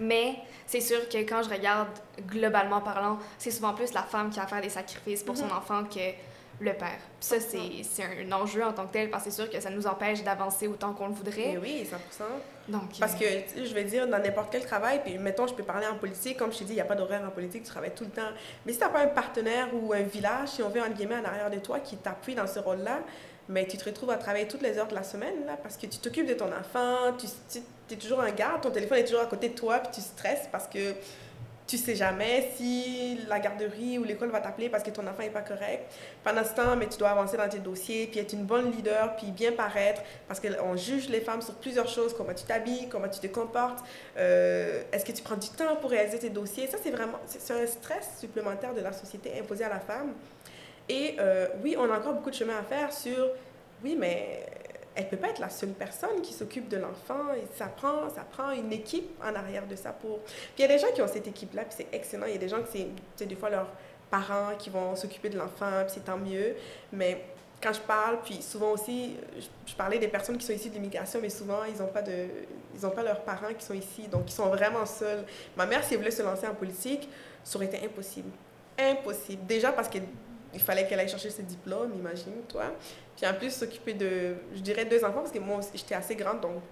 Mais 0.00 0.36
c'est 0.66 0.80
sûr 0.80 1.08
que 1.08 1.18
quand 1.18 1.42
je 1.42 1.50
regarde 1.50 1.88
globalement 2.28 2.80
parlant, 2.80 3.18
c'est 3.36 3.50
souvent 3.50 3.74
plus 3.74 3.92
la 3.92 4.02
femme 4.02 4.30
qui 4.30 4.38
a 4.38 4.44
à 4.44 4.46
faire 4.46 4.60
des 4.60 4.68
sacrifices 4.68 5.24
pour 5.24 5.36
son 5.36 5.46
Mhm. 5.46 5.56
enfant 5.56 5.82
que 5.84 5.98
le 6.60 6.72
père. 6.72 6.98
Ça, 7.20 7.36
c'est 7.40 8.02
un 8.02 8.32
enjeu 8.32 8.64
en 8.64 8.72
tant 8.72 8.86
que 8.86 8.92
tel 8.92 9.10
parce 9.10 9.24
que 9.24 9.30
c'est 9.30 9.42
sûr 9.42 9.50
que 9.50 9.60
ça 9.60 9.70
nous 9.70 9.86
empêche 9.86 10.22
d'avancer 10.24 10.66
autant 10.66 10.92
qu'on 10.92 11.08
le 11.08 11.14
voudrait. 11.14 11.52
Eh 11.54 11.58
oui, 11.58 11.86
100%. 11.88 12.24
Donc, 12.68 12.98
Parce 12.98 13.14
euh, 13.14 13.40
que, 13.54 13.64
je 13.64 13.74
vais 13.74 13.84
dire, 13.84 14.06
dans 14.06 14.18
n'importe 14.18 14.48
quel 14.50 14.64
travail, 14.64 15.00
puis 15.02 15.16
mettons, 15.18 15.46
je 15.46 15.54
peux 15.54 15.62
parler 15.62 15.86
en 15.86 15.96
politique, 15.96 16.36
comme 16.36 16.52
je 16.52 16.58
t'ai 16.58 16.64
dit, 16.64 16.72
il 16.72 16.76
n'y 16.76 16.80
a 16.80 16.84
pas 16.84 16.96
d'horaire 16.96 17.22
en 17.26 17.30
politique, 17.30 17.62
tu 17.62 17.70
travailles 17.70 17.94
tout 17.94 18.04
le 18.04 18.10
temps. 18.10 18.30
Mais 18.66 18.72
si 18.72 18.78
tu 18.78 18.84
n'as 18.84 18.90
pas 18.90 19.00
un 19.00 19.08
partenaire 19.08 19.68
ou 19.72 19.92
un 19.92 20.02
village, 20.02 20.50
si 20.50 20.62
on 20.62 20.68
veut, 20.68 20.80
entre 20.80 20.94
guillemets, 20.94 21.16
en 21.16 21.24
arrière 21.24 21.50
de 21.50 21.58
toi, 21.58 21.80
qui 21.80 21.96
t'appuie 21.96 22.34
dans 22.34 22.46
ce 22.46 22.58
rôle-là, 22.58 23.00
mais 23.48 23.66
tu 23.66 23.78
te 23.78 23.84
retrouves 23.84 24.10
à 24.10 24.16
travailler 24.16 24.46
toutes 24.46 24.62
les 24.62 24.78
heures 24.78 24.88
de 24.88 24.94
la 24.94 25.02
semaine, 25.02 25.46
là, 25.46 25.56
parce 25.62 25.76
que 25.78 25.86
tu 25.86 25.98
t'occupes 25.98 26.28
de 26.28 26.34
ton 26.34 26.48
enfant, 26.48 27.16
tu, 27.18 27.60
es 27.90 27.96
toujours 27.96 28.20
en 28.20 28.30
garde, 28.30 28.60
ton 28.60 28.70
téléphone 28.70 28.98
est 28.98 29.04
toujours 29.04 29.22
à 29.22 29.26
côté 29.26 29.48
de 29.48 29.54
toi, 29.54 29.78
puis 29.78 29.92
tu 29.94 30.00
stresses 30.02 30.48
parce 30.52 30.66
que 30.66 30.94
tu 31.68 31.76
sais 31.76 31.94
jamais 31.94 32.50
si 32.56 33.20
la 33.28 33.38
garderie 33.38 33.98
ou 33.98 34.04
l'école 34.04 34.30
va 34.30 34.40
t'appeler 34.40 34.70
parce 34.70 34.82
que 34.82 34.88
ton 34.88 35.06
enfant 35.06 35.22
n'est 35.22 35.28
pas 35.28 35.42
correct. 35.42 35.92
Pendant 36.24 36.42
ce 36.42 36.54
temps, 36.54 36.74
mais 36.76 36.88
tu 36.88 36.96
dois 36.96 37.10
avancer 37.10 37.36
dans 37.36 37.48
tes 37.48 37.58
dossiers, 37.58 38.06
puis 38.06 38.20
être 38.20 38.32
une 38.32 38.44
bonne 38.44 38.72
leader, 38.72 39.14
puis 39.16 39.26
bien 39.30 39.52
paraître, 39.52 40.00
parce 40.26 40.40
qu'on 40.40 40.76
juge 40.76 41.10
les 41.10 41.20
femmes 41.20 41.42
sur 41.42 41.54
plusieurs 41.56 41.86
choses, 41.86 42.14
comment 42.16 42.32
tu 42.32 42.44
t'habilles, 42.44 42.88
comment 42.88 43.08
tu 43.08 43.20
te 43.20 43.26
comportes, 43.26 43.84
euh, 44.16 44.82
est-ce 44.90 45.04
que 45.04 45.12
tu 45.12 45.22
prends 45.22 45.36
du 45.36 45.50
temps 45.50 45.76
pour 45.76 45.90
réaliser 45.90 46.18
tes 46.18 46.30
dossiers? 46.30 46.66
Ça, 46.68 46.78
c'est 46.82 46.90
vraiment 46.90 47.18
c'est 47.26 47.52
un 47.52 47.66
stress 47.66 48.16
supplémentaire 48.18 48.72
de 48.72 48.80
la 48.80 48.92
société 48.92 49.38
imposé 49.38 49.64
à 49.64 49.68
la 49.68 49.80
femme. 49.80 50.14
Et 50.88 51.16
euh, 51.20 51.48
oui, 51.62 51.76
on 51.78 51.92
a 51.92 51.98
encore 51.98 52.14
beaucoup 52.14 52.30
de 52.30 52.34
chemin 52.34 52.58
à 52.58 52.62
faire 52.62 52.94
sur, 52.94 53.28
oui, 53.84 53.94
mais 53.94 54.46
elle 54.98 55.08
peut 55.08 55.16
pas 55.16 55.28
être 55.28 55.38
la 55.38 55.48
seule 55.48 55.70
personne 55.70 56.20
qui 56.22 56.32
s'occupe 56.32 56.68
de 56.68 56.76
l'enfant. 56.76 57.28
Ça 57.54 57.66
prend, 57.66 58.10
ça 58.10 58.22
prend 58.22 58.50
une 58.50 58.72
équipe 58.72 59.08
en 59.22 59.32
arrière 59.32 59.64
de 59.64 59.76
ça 59.76 59.92
pour... 59.92 60.18
Puis 60.24 60.34
il 60.58 60.62
y 60.62 60.64
a 60.64 60.68
des 60.68 60.78
gens 60.78 60.88
qui 60.92 61.00
ont 61.00 61.06
cette 61.06 61.28
équipe-là, 61.28 61.62
puis 61.62 61.74
c'est 61.78 61.96
excellent. 61.96 62.26
Il 62.26 62.32
y 62.32 62.34
a 62.34 62.38
des 62.38 62.48
gens 62.48 62.62
qui, 62.64 62.88
c'est 63.14 63.26
des 63.26 63.36
fois 63.36 63.48
leurs 63.48 63.70
parents 64.10 64.56
qui 64.58 64.70
vont 64.70 64.96
s'occuper 64.96 65.28
de 65.28 65.38
l'enfant, 65.38 65.84
puis 65.84 65.94
c'est 65.94 66.04
tant 66.04 66.18
mieux. 66.18 66.56
Mais 66.92 67.26
quand 67.62 67.72
je 67.72 67.78
parle, 67.78 68.22
puis 68.24 68.42
souvent 68.42 68.72
aussi, 68.72 69.14
je, 69.66 69.74
parlais 69.76 70.00
des 70.00 70.08
personnes 70.08 70.36
qui 70.36 70.44
sont 70.44 70.52
ici 70.52 70.68
de 70.68 70.74
l'immigration, 70.74 71.20
mais 71.22 71.30
souvent, 71.30 71.62
ils 71.62 71.80
n'ont 71.80 71.92
pas, 71.92 72.02
de, 72.02 72.26
ils 72.74 72.90
pas 72.90 73.02
leurs 73.04 73.22
parents 73.22 73.54
qui 73.56 73.64
sont 73.64 73.74
ici, 73.74 74.08
donc 74.08 74.24
ils 74.26 74.34
sont 74.34 74.48
vraiment 74.48 74.84
seuls. 74.84 75.22
Ma 75.56 75.64
mère, 75.64 75.84
si 75.84 75.94
elle 75.94 76.00
voulait 76.00 76.10
se 76.10 76.22
lancer 76.22 76.48
en 76.48 76.54
politique, 76.56 77.08
ça 77.44 77.56
aurait 77.56 77.66
été 77.66 77.84
impossible. 77.84 78.30
Impossible. 78.76 79.46
Déjà 79.46 79.70
parce 79.70 79.88
qu'il 80.52 80.60
fallait 80.60 80.86
qu'elle 80.86 81.00
aille 81.00 81.08
chercher 81.08 81.30
ses 81.30 81.42
diplômes, 81.42 81.92
imagine, 81.98 82.42
toi. 82.48 82.64
Puis 83.16 83.26
en 83.26 83.34
plus, 83.34 83.50
s'occuper 83.50 83.94
de, 83.94 84.34
je 84.54 84.60
dirais, 84.60 84.84
deux 84.84 85.04
enfants, 85.04 85.20
parce 85.20 85.32
que 85.32 85.38
moi, 85.38 85.60
j'étais 85.74 85.94
assez 85.94 86.14
grande, 86.14 86.40
donc 86.40 86.62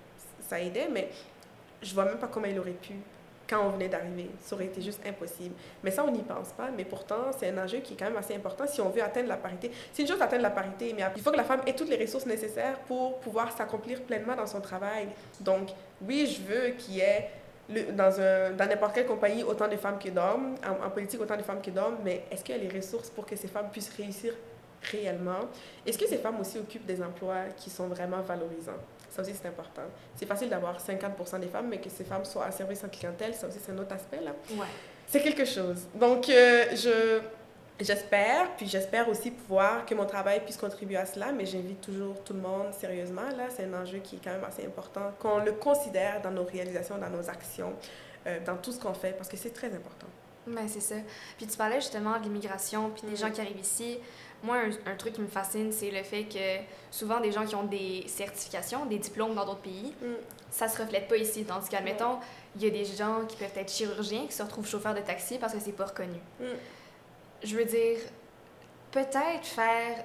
ça 0.49 0.61
aidait, 0.61 0.89
mais 0.91 1.09
je 1.83 1.93
vois 1.95 2.05
même 2.05 2.19
pas 2.19 2.29
comment 2.29 2.47
elle 2.47 2.59
aurait 2.59 2.71
pu 2.71 2.95
quand 3.49 3.65
on 3.65 3.71
venait 3.71 3.89
d'arriver. 3.89 4.31
Ça 4.41 4.55
aurait 4.55 4.67
été 4.67 4.83
juste 4.83 5.01
impossible. 5.07 5.55
Mais 5.83 5.91
ça, 5.91 6.05
on 6.05 6.11
n'y 6.11 6.23
pense 6.23 6.49
pas. 6.49 6.71
Mais 6.77 6.85
pourtant, 6.85 7.31
c'est 7.39 7.49
un 7.49 7.65
enjeu 7.65 7.79
qui 7.79 7.95
est 7.95 7.97
quand 7.97 8.07
même 8.07 8.17
assez 8.17 8.35
important 8.35 8.67
si 8.67 8.81
on 8.81 8.89
veut 8.89 9.03
atteindre 9.03 9.29
la 9.29 9.37
parité. 9.37 9.71
C'est 9.93 10.03
une 10.03 10.09
chose 10.09 10.19
d'atteindre 10.19 10.43
la 10.43 10.51
parité, 10.51 10.93
mais 10.97 11.05
il 11.15 11.23
faut 11.23 11.31
que 11.31 11.37
la 11.37 11.45
femme 11.45 11.61
ait 11.67 11.75
toutes 11.75 11.89
les 11.89 11.97
ressources 11.97 12.27
nécessaires 12.27 12.79
pour 12.81 13.21
pouvoir 13.21 13.57
s'accomplir 13.57 14.03
pleinement 14.03 14.35
dans 14.35 14.47
son 14.47 14.61
travail. 14.61 15.09
Donc, 15.41 15.69
oui, 16.03 16.27
je 16.27 16.43
veux 16.43 16.71
qu'il 16.71 16.95
y 16.95 17.01
ait 17.01 17.31
dans, 17.69 18.21
un, 18.21 18.53
dans 18.53 18.67
n'importe 18.67 18.95
quelle 18.95 19.07
compagnie 19.07 19.43
autant 19.43 19.69
de 19.69 19.77
femmes 19.77 19.99
que 19.99 20.09
d'hommes, 20.09 20.55
en, 20.65 20.91
politique 20.91 21.21
autant 21.21 21.37
de 21.37 21.43
femmes 21.43 21.61
que 21.61 21.71
d'hommes, 21.71 21.99
mais 22.05 22.25
est-ce 22.31 22.45
qu'il 22.45 22.57
y 22.57 22.59
a 22.59 22.63
les 22.63 22.77
ressources 22.77 23.11
pour 23.11 23.27
que 23.27 23.37
ces 23.37 23.49
femmes 23.49 23.69
puissent 23.71 23.93
réussir 23.97 24.35
réellement? 24.91 25.41
Est-ce 25.85 25.99
que 25.99 26.07
ces 26.07 26.19
femmes 26.19 26.41
aussi 26.41 26.59
occupent 26.59 26.87
des 26.87 27.03
emplois 27.03 27.47
qui 27.57 27.71
sont 27.71 27.89
vraiment 27.89 28.21
valorisants? 28.21 28.73
Ça 29.11 29.23
aussi, 29.23 29.33
c'est 29.35 29.49
important. 29.49 29.83
C'est 30.15 30.27
facile 30.27 30.49
d'avoir 30.49 30.79
50% 30.79 31.41
des 31.41 31.49
femmes, 31.49 31.69
mais 31.69 31.79
que 31.79 31.89
ces 31.89 32.05
femmes 32.05 32.25
soient 32.25 32.45
à 32.45 32.51
service 32.51 32.85
en 32.85 32.89
clientèle, 32.89 33.35
ça 33.35 33.47
aussi, 33.49 33.59
c'est 33.65 33.73
un 33.73 33.79
autre 33.79 33.95
aspect, 33.95 34.21
là. 34.21 34.33
Ouais. 34.53 34.67
C'est 35.07 35.23
quelque 35.23 35.45
chose. 35.45 35.87
Donc, 35.95 36.29
euh, 36.29 36.65
je, 36.73 37.21
j'espère, 37.81 38.57
puis 38.57 38.67
j'espère 38.67 39.09
aussi 39.09 39.31
pouvoir 39.31 39.85
que 39.85 39.95
mon 39.95 40.07
travail 40.07 40.41
puisse 40.45 40.57
contribuer 40.57 40.97
à 40.97 41.07
cela, 41.07 41.33
mais 41.33 41.47
j'invite 41.47 41.81
toujours 41.81 42.23
tout 42.25 42.33
le 42.33 42.41
monde 42.41 42.73
sérieusement. 42.73 43.29
Là, 43.37 43.49
c'est 43.55 43.65
un 43.65 43.75
enjeu 43.75 43.99
qui 43.99 44.17
est 44.17 44.21
quand 44.23 44.33
même 44.33 44.45
assez 44.45 44.65
important, 44.65 45.13
qu'on 45.19 45.39
le 45.39 45.53
considère 45.53 46.23
dans 46.23 46.31
nos 46.31 46.45
réalisations, 46.45 46.99
dans 46.99 47.11
nos 47.11 47.29
actions, 47.29 47.75
euh, 48.27 48.39
dans 48.45 48.57
tout 48.57 48.73
ce 48.73 48.81
qu'on 48.81 48.95
fait, 48.95 49.13
parce 49.13 49.29
que 49.29 49.37
c'est 49.37 49.53
très 49.53 49.69
important. 49.69 50.07
Ben, 50.47 50.69
c'est 50.69 50.81
ça. 50.81 50.95
Puis 51.37 51.47
tu 51.47 51.57
parlais 51.57 51.81
justement 51.81 52.19
de 52.19 52.25
l'immigration, 52.25 52.91
puis 52.91 53.03
des 53.03 53.15
mm. 53.15 53.17
gens 53.17 53.31
qui 53.31 53.41
arrivent 53.41 53.61
ici. 53.61 53.99
Moi, 54.43 54.59
un, 54.85 54.95
truc 54.97 55.15
qui 55.15 55.21
me 55.21 55.27
fascine, 55.27 55.73
c'est 55.73 55.91
le 55.91 56.03
fait 56.03 56.25
que 56.25 56.63
souvent 56.91 57.21
des 57.21 57.33
gens 57.33 57.45
qui 57.45 57.55
ont 57.55 57.65
des 57.65 58.05
certifications, 58.07 58.85
des 58.87 58.99
diplômes 58.99 59.35
dans 59.35 59.45
d'autres 59.45 59.61
pays, 59.61 59.93
mm. 60.01 60.07
ça 60.51 60.69
se 60.69 60.81
reflète 60.81 61.09
pas 61.09 61.17
ici. 61.17 61.45
Tandis 61.45 61.69
qu'admettons, 61.69 62.19
il 62.55 62.63
y 62.63 62.67
a 62.67 62.71
des 62.71 62.85
gens 62.85 63.25
qui 63.27 63.37
peuvent 63.37 63.57
être 63.57 63.73
chirurgiens 63.73 64.27
qui 64.27 64.35
se 64.35 64.43
retrouvent 64.43 64.69
chauffeurs 64.69 64.95
de 64.95 65.01
taxi 65.01 65.39
parce 65.39 65.53
que 65.53 65.59
c'est 65.59 65.73
pas 65.73 65.87
reconnu. 65.87 66.21
Je 67.43 67.57
veux 67.57 67.65
dire, 67.65 67.99
peut-être 68.91 69.45
faire 69.45 70.05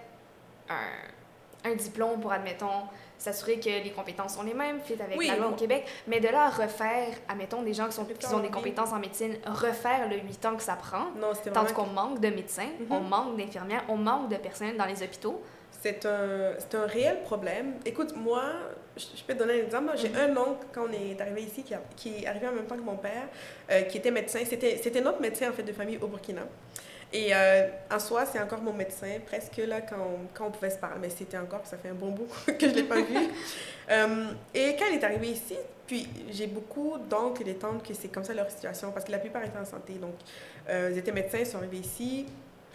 un, 0.69 1.69
un 1.69 1.75
diplôme 1.75 2.19
pour, 2.19 2.31
admettons, 2.31 2.87
s'assurer 3.21 3.59
que 3.59 3.69
les 3.69 3.91
compétences 3.91 4.35
sont 4.35 4.43
les 4.43 4.53
mêmes, 4.53 4.79
fit 4.81 4.97
avec 5.01 5.21
la 5.27 5.35
loi 5.37 5.49
au 5.49 5.55
Québec, 5.55 5.85
mais 6.07 6.19
de 6.19 6.27
là 6.27 6.45
à 6.45 6.49
refaire, 6.49 7.13
admettons, 7.29 7.61
des 7.61 7.73
gens 7.73 7.87
qui, 7.87 7.93
sont, 7.93 8.05
qui 8.05 8.25
ont 8.33 8.39
des 8.39 8.49
compétences 8.49 8.91
en 8.91 8.99
médecine, 8.99 9.35
refaire 9.45 10.09
le 10.09 10.17
8 10.17 10.45
ans 10.45 10.55
que 10.55 10.63
ça 10.63 10.75
prend, 10.75 11.07
tant 11.53 11.65
qu'on 11.65 11.87
manque 11.87 12.19
de 12.19 12.29
médecins, 12.29 12.69
mhm. 12.79 12.91
on 12.91 12.99
manque 13.01 13.37
d'infirmières, 13.37 13.83
on 13.89 13.97
manque 13.97 14.29
de 14.29 14.37
personnel 14.37 14.75
dans 14.75 14.85
les 14.85 15.03
hôpitaux. 15.03 15.41
C'est 15.83 16.05
un, 16.05 16.53
un 16.73 16.85
réel 16.85 17.23
problème. 17.23 17.73
Écoute, 17.85 18.15
moi, 18.15 18.43
je, 18.95 19.23
peux 19.25 19.33
te 19.33 19.39
donner 19.39 19.61
un 19.61 19.65
exemple. 19.65 19.91
J'ai 19.95 20.09
mhm. 20.09 20.15
un 20.15 20.37
oncle, 20.37 20.65
quand 20.71 20.85
on 20.87 20.91
est 20.91 21.19
arrivé 21.19 21.43
ici, 21.43 21.63
qui, 21.63 21.73
qui 21.95 22.23
est 22.23 22.27
arrivé 22.27 22.47
en 22.47 22.51
même 22.51 22.65
temps 22.65 22.75
que 22.75 22.81
mon 22.81 22.97
père, 22.97 23.27
euh, 23.71 23.81
qui 23.83 23.97
était 23.97 24.11
médecin. 24.11 24.39
C'était 24.45 25.01
notre 25.01 25.21
médecin, 25.21 25.49
en 25.49 25.53
fait, 25.53 25.63
de 25.63 25.73
famille 25.73 25.97
au 25.99 26.07
Burkina. 26.07 26.43
Et 27.13 27.35
euh, 27.35 27.67
en 27.91 27.99
soi, 27.99 28.25
c'est 28.25 28.39
encore 28.39 28.61
mon 28.61 28.73
médecin, 28.73 29.17
presque 29.25 29.57
là, 29.57 29.81
quand 29.81 29.97
on, 29.97 30.27
quand 30.33 30.47
on 30.47 30.51
pouvait 30.51 30.69
se 30.69 30.77
parler. 30.77 30.97
Mais 31.01 31.09
c'était 31.09 31.37
encore, 31.37 31.61
ça 31.65 31.77
fait 31.77 31.89
un 31.89 31.93
bon 31.93 32.11
bout 32.11 32.27
que 32.45 32.67
je 32.67 32.67
ne 32.67 32.75
l'ai 32.75 32.83
pas 32.83 33.01
vu. 33.01 33.17
Euh, 33.89 34.31
et 34.53 34.77
quand 34.77 34.85
elle 34.87 34.99
est 34.99 35.03
arrivée 35.03 35.31
ici, 35.31 35.57
puis 35.85 36.07
j'ai 36.29 36.47
beaucoup 36.47 36.97
d'oncles 37.09 37.49
et 37.49 37.55
tantes 37.55 37.85
que 37.85 37.93
c'est 37.93 38.07
comme 38.07 38.23
ça 38.23 38.33
leur 38.33 38.49
situation, 38.49 38.89
parce 38.93 39.03
que 39.03 39.11
la 39.11 39.17
plupart 39.17 39.43
étaient 39.43 39.57
en 39.57 39.65
santé. 39.65 39.95
Donc, 39.95 40.13
euh, 40.69 40.91
ils 40.93 40.97
étaient 40.97 41.11
médecins, 41.11 41.39
ils 41.39 41.45
sont 41.45 41.57
arrivés 41.57 41.79
ici, 41.79 42.25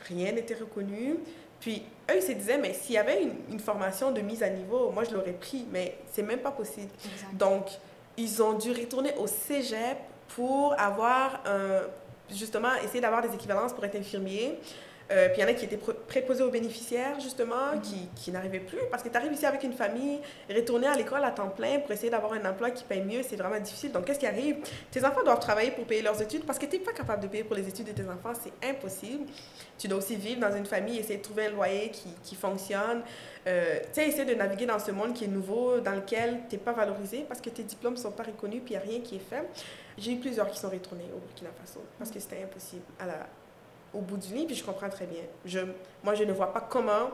rien 0.06 0.32
n'était 0.32 0.56
reconnu. 0.56 1.16
Puis 1.58 1.84
eux, 2.10 2.16
ils 2.16 2.22
se 2.22 2.32
disaient, 2.32 2.58
mais 2.58 2.74
s'il 2.74 2.96
y 2.96 2.98
avait 2.98 3.22
une, 3.22 3.32
une, 3.50 3.60
formation 3.60 4.10
de 4.10 4.20
mise 4.20 4.42
à 4.42 4.50
niveau, 4.50 4.90
moi, 4.90 5.04
je 5.04 5.14
l'aurais 5.14 5.32
pris, 5.32 5.64
mais 5.72 5.96
c'est 6.12 6.22
même 6.22 6.40
pas 6.40 6.50
possible. 6.50 6.90
Donc, 7.32 7.70
ils 8.18 8.42
ont 8.42 8.52
dû 8.52 8.72
retourner 8.72 9.14
au 9.16 9.26
cégep 9.26 9.96
pour 10.28 10.78
avoir 10.78 11.40
un 11.46 11.82
justement, 12.30 12.74
essayer 12.84 13.00
d'avoir 13.00 13.22
des 13.22 13.34
équivalences 13.34 13.72
pour 13.72 13.84
être 13.84 13.96
infirmier. 13.96 14.58
Euh, 15.10 15.28
puis 15.28 15.38
il 15.38 15.42
y 15.42 15.44
en 15.44 15.48
a 15.48 15.52
qui 15.52 15.64
étaient 15.64 15.78
préposés 16.08 16.42
aux 16.42 16.50
bénéficiaires, 16.50 17.20
justement, 17.20 17.74
mhm. 17.74 17.80
qui, 17.80 18.08
qui 18.16 18.32
n'arrivaient 18.32 18.60
plus. 18.60 18.80
Parce 18.90 19.02
que 19.02 19.08
tu 19.08 19.16
arrives 19.16 19.32
ici 19.32 19.46
avec 19.46 19.62
une 19.62 19.72
famille, 19.72 20.18
retourner 20.52 20.88
à 20.88 20.94
l'école 20.94 21.24
à 21.24 21.30
temps 21.30 21.48
plein 21.48 21.78
pour 21.78 21.92
essayer 21.92 22.10
d'avoir 22.10 22.32
un 22.32 22.44
emploi 22.44 22.70
qui 22.70 22.84
paye 22.84 23.02
mieux, 23.02 23.22
c'est 23.22 23.36
vraiment 23.36 23.60
difficile. 23.60 23.92
Donc, 23.92 24.06
qu'est-ce 24.06 24.18
qui 24.18 24.26
arrive? 24.26 24.56
Tes 24.90 25.04
enfants 25.04 25.22
doivent 25.22 25.40
travailler 25.40 25.70
pour 25.70 25.84
payer 25.84 26.02
leurs 26.02 26.20
études 26.20 26.44
parce 26.44 26.58
que 26.58 26.66
tu 26.66 26.78
n'es 26.78 26.82
pas 26.82 26.92
capable 26.92 27.22
de 27.22 27.28
payer 27.28 27.44
pour 27.44 27.56
les 27.56 27.68
études 27.68 27.86
de 27.86 27.92
tes 27.92 28.08
enfants, 28.08 28.32
c'est 28.34 28.68
impossible. 28.68 29.26
Tu 29.78 29.86
dois 29.86 29.98
aussi 29.98 30.16
vivre 30.16 30.40
dans 30.40 30.56
une 30.56 30.66
famille, 30.66 30.98
essayer 30.98 31.18
de 31.18 31.22
trouver 31.22 31.46
un 31.46 31.50
loyer 31.50 31.90
qui, 31.90 32.08
qui 32.24 32.34
fonctionne. 32.34 33.02
Euh, 33.46 33.78
tu 33.92 34.00
sais, 34.00 34.08
essayer 34.08 34.24
de 34.24 34.34
naviguer 34.34 34.66
dans 34.66 34.78
ce 34.80 34.90
monde 34.90 35.12
qui 35.14 35.24
est 35.24 35.28
nouveau, 35.28 35.78
dans 35.78 35.92
lequel 35.92 36.40
tu 36.48 36.56
n'es 36.56 36.60
pas 36.60 36.72
valorisé 36.72 37.24
parce 37.28 37.40
que 37.40 37.50
tes 37.50 37.62
diplômes 37.62 37.94
ne 37.94 37.98
sont 37.98 38.10
pas 38.10 38.24
reconnus, 38.24 38.62
puis 38.64 38.74
il 38.74 38.78
n'y 38.78 38.82
a 38.82 38.86
rien 38.88 39.00
qui 39.00 39.16
est 39.16 39.30
fait. 39.30 39.46
J'ai 39.98 40.12
eu 40.12 40.16
plusieurs 40.16 40.48
qui 40.50 40.58
sont 40.58 40.68
retournés 40.68 41.08
au 41.14 41.18
Burkina 41.18 41.50
Faso 41.58 41.80
parce 41.98 42.10
que 42.10 42.20
c'était 42.20 42.42
impossible 42.42 42.82
à 42.98 43.06
la, 43.06 43.26
au 43.94 44.00
bout 44.00 44.16
du 44.16 44.34
lit, 44.34 44.46
puis 44.46 44.54
je 44.54 44.64
comprends 44.64 44.88
très 44.88 45.06
bien. 45.06 45.22
Je, 45.44 45.60
moi, 46.04 46.14
je 46.14 46.24
ne 46.24 46.32
vois 46.32 46.52
pas 46.52 46.60
comment, 46.60 47.10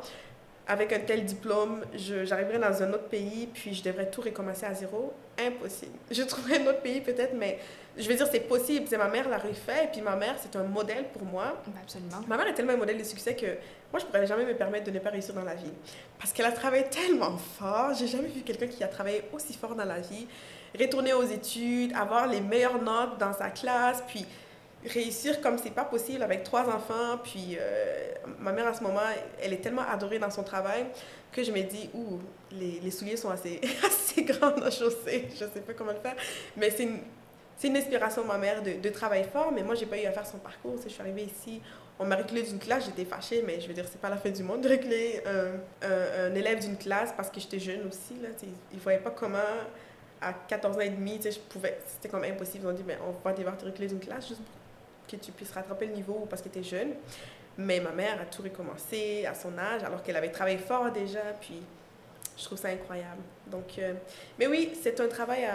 avec 0.67 0.93
un 0.93 1.01
tel 1.01 1.25
diplôme, 1.25 1.85
j'arriverais 1.95 2.59
dans 2.59 2.83
un 2.83 2.93
autre 2.93 3.09
pays, 3.09 3.49
puis 3.53 3.75
je 3.75 3.83
devrais 3.83 4.11
tout 4.11 4.21
recommencer 4.21 4.67
à 4.67 4.75
zéro. 4.75 5.13
Impossible. 5.39 5.97
Je 6.11 6.23
trouverais 6.25 6.61
un 6.61 6.67
autre 6.67 6.83
pays 6.83 7.01
peut-être, 7.01 7.33
mais 7.35 7.59
je 7.97 8.07
veux 8.07 8.15
dire, 8.15 8.29
c'est 8.31 8.41
possible. 8.41 8.87
C'est 8.87 8.99
ma 8.99 9.09
mère 9.09 9.31
l'a 9.31 9.39
refait, 9.39 9.85
et 9.85 9.89
puis 9.91 10.03
ma 10.03 10.15
mère, 10.15 10.37
c'est 10.39 10.55
un 10.57 10.63
modèle 10.63 11.07
pour 11.09 11.23
moi. 11.23 11.57
Absolument. 11.83 12.21
Ma 12.29 12.37
mère 12.37 12.49
est 12.49 12.55
tellement 12.55 12.75
un 12.75 12.77
modèle 12.77 12.99
de 12.99 13.05
succès 13.05 13.35
que 13.35 13.47
moi, 13.91 13.99
je 13.99 14.05
pourrais 14.05 14.27
jamais 14.27 14.45
me 14.45 14.55
permettre 14.55 14.85
de 14.85 14.91
ne 14.91 14.99
pas 14.99 15.09
réussir 15.09 15.35
dans 15.35 15.43
la 15.43 15.55
vie. 15.55 15.73
Parce 16.19 16.35
qu'elle 16.35 16.45
a 16.45 16.53
travaillé 16.53 16.85
tellement 16.85 17.39
fort. 17.39 17.95
J'ai 17.95 18.07
jamais 18.07 18.29
vu 18.29 18.43
quelqu'un 18.43 18.67
qui 18.67 18.85
a 18.85 18.89
travaillé 18.89 19.23
aussi 19.33 19.55
fort 19.55 19.75
dans 19.75 19.87
la 19.87 20.01
vie 20.01 20.27
retourner 20.79 21.13
aux 21.13 21.25
études, 21.25 21.93
avoir 21.95 22.27
les 22.27 22.41
meilleures 22.41 22.81
notes 22.81 23.19
dans 23.19 23.33
sa 23.33 23.51
classe, 23.51 24.03
puis 24.07 24.27
réussir 24.85 25.41
comme 25.41 25.59
c'est 25.59 25.71
pas 25.71 25.85
possible 25.85 26.23
avec 26.23 26.43
trois 26.43 26.69
enfants. 26.69 27.19
Puis 27.23 27.57
euh, 27.61 28.13
ma 28.39 28.53
mère 28.53 28.69
à 28.69 28.75
ce 28.75 28.83
moment, 28.83 29.01
elle 29.41 29.53
est 29.53 29.61
tellement 29.61 29.87
adorée 29.89 30.19
dans 30.19 30.31
son 30.31 30.43
travail 30.43 30.87
que 31.31 31.43
je 31.43 31.51
me 31.51 31.63
dis, 31.63 31.89
ouh, 31.95 32.19
les, 32.51 32.81
les 32.81 32.91
souliers 32.91 33.17
sont 33.17 33.31
assez, 33.31 33.61
assez 33.87 34.23
grands 34.25 34.61
à 34.63 34.71
chausser. 34.71 35.29
Je 35.33 35.45
sais 35.45 35.61
pas 35.67 35.73
comment 35.75 35.93
le 35.93 36.01
faire. 36.01 36.17
Mais 36.57 36.71
c'est 36.71 36.83
une, 36.83 36.99
c'est 37.57 37.69
une 37.69 37.77
inspiration, 37.77 38.25
ma 38.25 38.39
mère, 38.39 38.63
de, 38.63 38.73
de 38.73 38.89
travail 38.91 39.25
fort. 39.25 39.53
Mais 39.53 39.63
moi, 39.63 39.75
j'ai 39.75 39.87
pas 39.87 39.99
eu 39.99 40.05
à 40.05 40.13
faire 40.13 40.27
son 40.27 40.39
parcours. 40.39 40.77
Je 40.85 40.91
suis 40.91 41.01
arrivée 41.01 41.25
ici, 41.25 41.61
on 41.99 42.05
m'a 42.05 42.17
reculé 42.17 42.43
d'une 42.43 42.59
classe, 42.59 42.87
j'étais 42.87 43.05
fâchée, 43.05 43.43
mais 43.47 43.61
je 43.61 43.69
veux 43.69 43.75
dire, 43.75 43.85
c'est 43.91 44.01
pas 44.01 44.11
la 44.11 44.17
fin 44.17 44.31
du 44.31 44.43
monde 44.43 44.63
de 44.63 44.69
reculer 44.69 45.23
un, 45.27 45.89
un, 45.89 46.35
élève 46.35 46.61
d'une 46.61 46.77
classe 46.77 47.13
parce 47.17 47.31
que 47.31 47.41
j'étais 47.41 47.61
jeune 47.61 47.87
aussi. 47.87 48.21
Là, 48.21 48.29
il 48.73 48.79
voyait 48.81 48.99
pas 48.99 49.11
comment 49.11 49.39
à 50.23 50.33
14 50.33 50.77
ans 50.77 50.81
et 50.81 50.91
demi, 50.91 51.21
je 51.23 51.39
pouvais, 51.39 51.79
c'était 51.87 52.09
comme 52.09 52.25
impossible. 52.25 52.65
Ils 52.65 52.69
ont 52.69 52.73
dit, 52.73 52.85
mais 52.87 52.99
on 53.07 53.11
va 53.11 53.33
devoir 53.33 53.57
te 53.57 53.65
reculer 53.65 53.89
d'une 53.89 54.01
classe 54.01 54.29
juste 54.29 54.41
pour 54.41 55.11
que 55.11 55.17
tu 55.17 55.33
puisses 55.33 55.53
rattraper 55.53 55.87
le 55.87 55.95
niveau 55.95 56.27
parce 56.31 56.43
que 56.43 56.49
tu 56.49 56.61
es 56.61 56.63
jeune. 56.63 56.93
Mais 57.59 57.81
ma 57.81 57.91
mère 57.91 58.21
a 58.21 58.25
tout 58.25 58.43
recommencé 58.43 59.27
à 59.27 59.35
son 59.35 59.59
âge, 59.59 59.83
alors 59.85 60.03
qu'elle 60.03 60.17
avait 60.17 60.31
travaillé 60.31 60.57
fort 60.59 60.91
déjà, 60.91 61.21
puis 61.41 61.61
je 62.39 62.45
trouve 62.45 62.59
ça 62.59 62.69
incroyable. 62.69 63.21
Donc, 63.47 63.79
euh, 63.79 63.93
mais 64.39 64.47
oui, 64.47 64.73
c'est 64.81 64.99
un 65.01 65.09
travail. 65.09 65.47